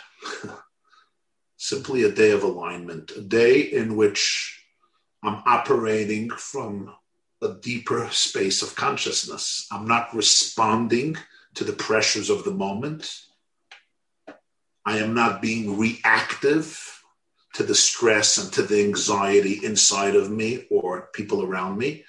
Simply 1.57 2.03
a 2.03 2.11
day 2.11 2.31
of 2.31 2.43
alignment, 2.43 3.11
a 3.15 3.21
day 3.21 3.61
in 3.61 3.95
which 3.95 4.61
I'm 5.23 5.41
operating 5.45 6.29
from 6.31 6.93
a 7.41 7.53
deeper 7.61 8.09
space 8.11 8.61
of 8.61 8.75
consciousness. 8.75 9.65
I'm 9.71 9.87
not 9.87 10.13
responding 10.13 11.17
to 11.55 11.63
the 11.63 11.73
pressures 11.73 12.29
of 12.29 12.43
the 12.43 12.51
moment. 12.51 13.11
I 14.85 14.97
am 14.97 15.13
not 15.13 15.41
being 15.41 15.77
reactive 15.77 17.01
to 17.53 17.63
the 17.63 17.75
stress 17.75 18.37
and 18.37 18.51
to 18.53 18.63
the 18.63 18.83
anxiety 18.83 19.63
inside 19.63 20.15
of 20.15 20.31
me 20.31 20.65
or 20.69 21.09
people 21.13 21.43
around 21.43 21.77
me, 21.77 22.03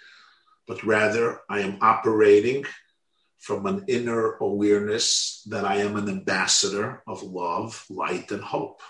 but 0.67 0.83
rather 0.83 1.41
I 1.49 1.61
am 1.61 1.79
operating 1.81 2.65
from 3.39 3.67
an 3.67 3.85
inner 3.89 4.37
awareness 4.41 5.43
that 5.51 5.67
I 5.67 5.77
am 5.77 5.97
an 5.97 6.09
ambassador 6.09 7.03
of 7.07 7.23
love, 7.23 7.85
light, 7.91 8.31
and 8.33 8.43
hope. 8.43 8.81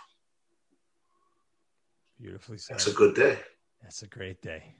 Beautifully 2.21 2.59
said. 2.59 2.75
That's 2.75 2.87
a 2.87 2.93
good 2.93 3.17
day. 3.17 3.39
That's 3.83 4.03
a 4.03 4.07
great 4.07 4.41
day. 4.41 4.77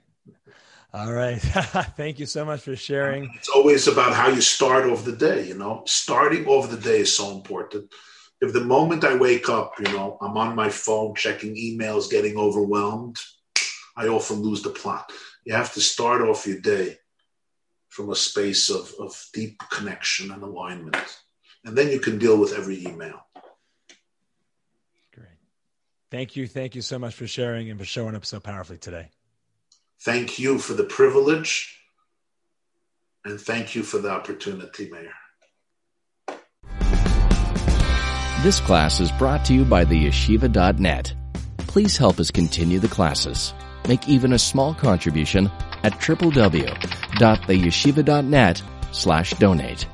All 0.95 1.11
right. 1.11 1.39
Thank 1.97 2.19
you 2.19 2.25
so 2.25 2.45
much 2.45 2.61
for 2.61 2.73
sharing. 2.77 3.29
It's 3.35 3.49
always 3.49 3.89
about 3.89 4.13
how 4.13 4.29
you 4.29 4.39
start 4.39 4.85
off 4.85 5.03
the 5.03 5.11
day, 5.11 5.45
you 5.45 5.57
know. 5.57 5.83
Starting 5.85 6.47
off 6.47 6.69
the 6.69 6.77
day 6.77 6.99
is 6.99 7.13
so 7.13 7.35
important. 7.35 7.93
If 8.39 8.53
the 8.53 8.63
moment 8.63 9.03
I 9.03 9.17
wake 9.17 9.49
up, 9.49 9.73
you 9.77 9.91
know, 9.91 10.17
I'm 10.21 10.37
on 10.37 10.55
my 10.55 10.69
phone 10.69 11.13
checking 11.13 11.53
emails, 11.55 12.09
getting 12.09 12.37
overwhelmed, 12.37 13.17
I 13.97 14.07
often 14.07 14.37
lose 14.37 14.61
the 14.61 14.69
plot. 14.69 15.11
You 15.43 15.53
have 15.53 15.73
to 15.73 15.81
start 15.81 16.21
off 16.21 16.47
your 16.47 16.61
day 16.61 16.97
from 17.89 18.09
a 18.09 18.15
space 18.15 18.69
of, 18.69 18.93
of 18.97 19.21
deep 19.33 19.61
connection 19.69 20.31
and 20.31 20.43
alignment. 20.43 21.17
And 21.65 21.77
then 21.77 21.89
you 21.89 21.99
can 21.99 22.19
deal 22.19 22.37
with 22.37 22.53
every 22.53 22.81
email. 22.87 23.19
Great. 25.13 25.27
Thank 26.09 26.37
you. 26.37 26.47
Thank 26.47 26.73
you 26.73 26.81
so 26.81 26.97
much 26.97 27.15
for 27.15 27.27
sharing 27.27 27.69
and 27.69 27.77
for 27.77 27.85
showing 27.85 28.15
up 28.15 28.25
so 28.25 28.39
powerfully 28.39 28.77
today. 28.77 29.09
Thank 30.01 30.39
you 30.39 30.59
for 30.59 30.73
the 30.73 30.83
privilege 30.83 31.75
and 33.25 33.41
thank 33.41 33.75
you 33.75 33.83
for 33.83 33.97
the 33.97 34.11
opportunity, 34.11 34.89
Mayor. 34.89 35.11
This 38.43 38.59
class 38.59 38.99
is 38.99 39.11
brought 39.13 39.45
to 39.45 39.53
you 39.53 39.63
by 39.65 39.85
the 39.85 40.05
yeshiva.net. 40.05 41.15
Please 41.57 41.97
help 41.97 42.19
us 42.19 42.29
continue 42.29 42.77
the 42.79 42.87
classes. 42.87 43.55
Make 43.87 44.07
even 44.07 44.33
a 44.33 44.39
small 44.39 44.75
contribution 44.75 45.49
at 45.83 45.93
www.theyeshiva.net 45.93 48.63
slash 48.91 49.33
donate. 49.33 49.87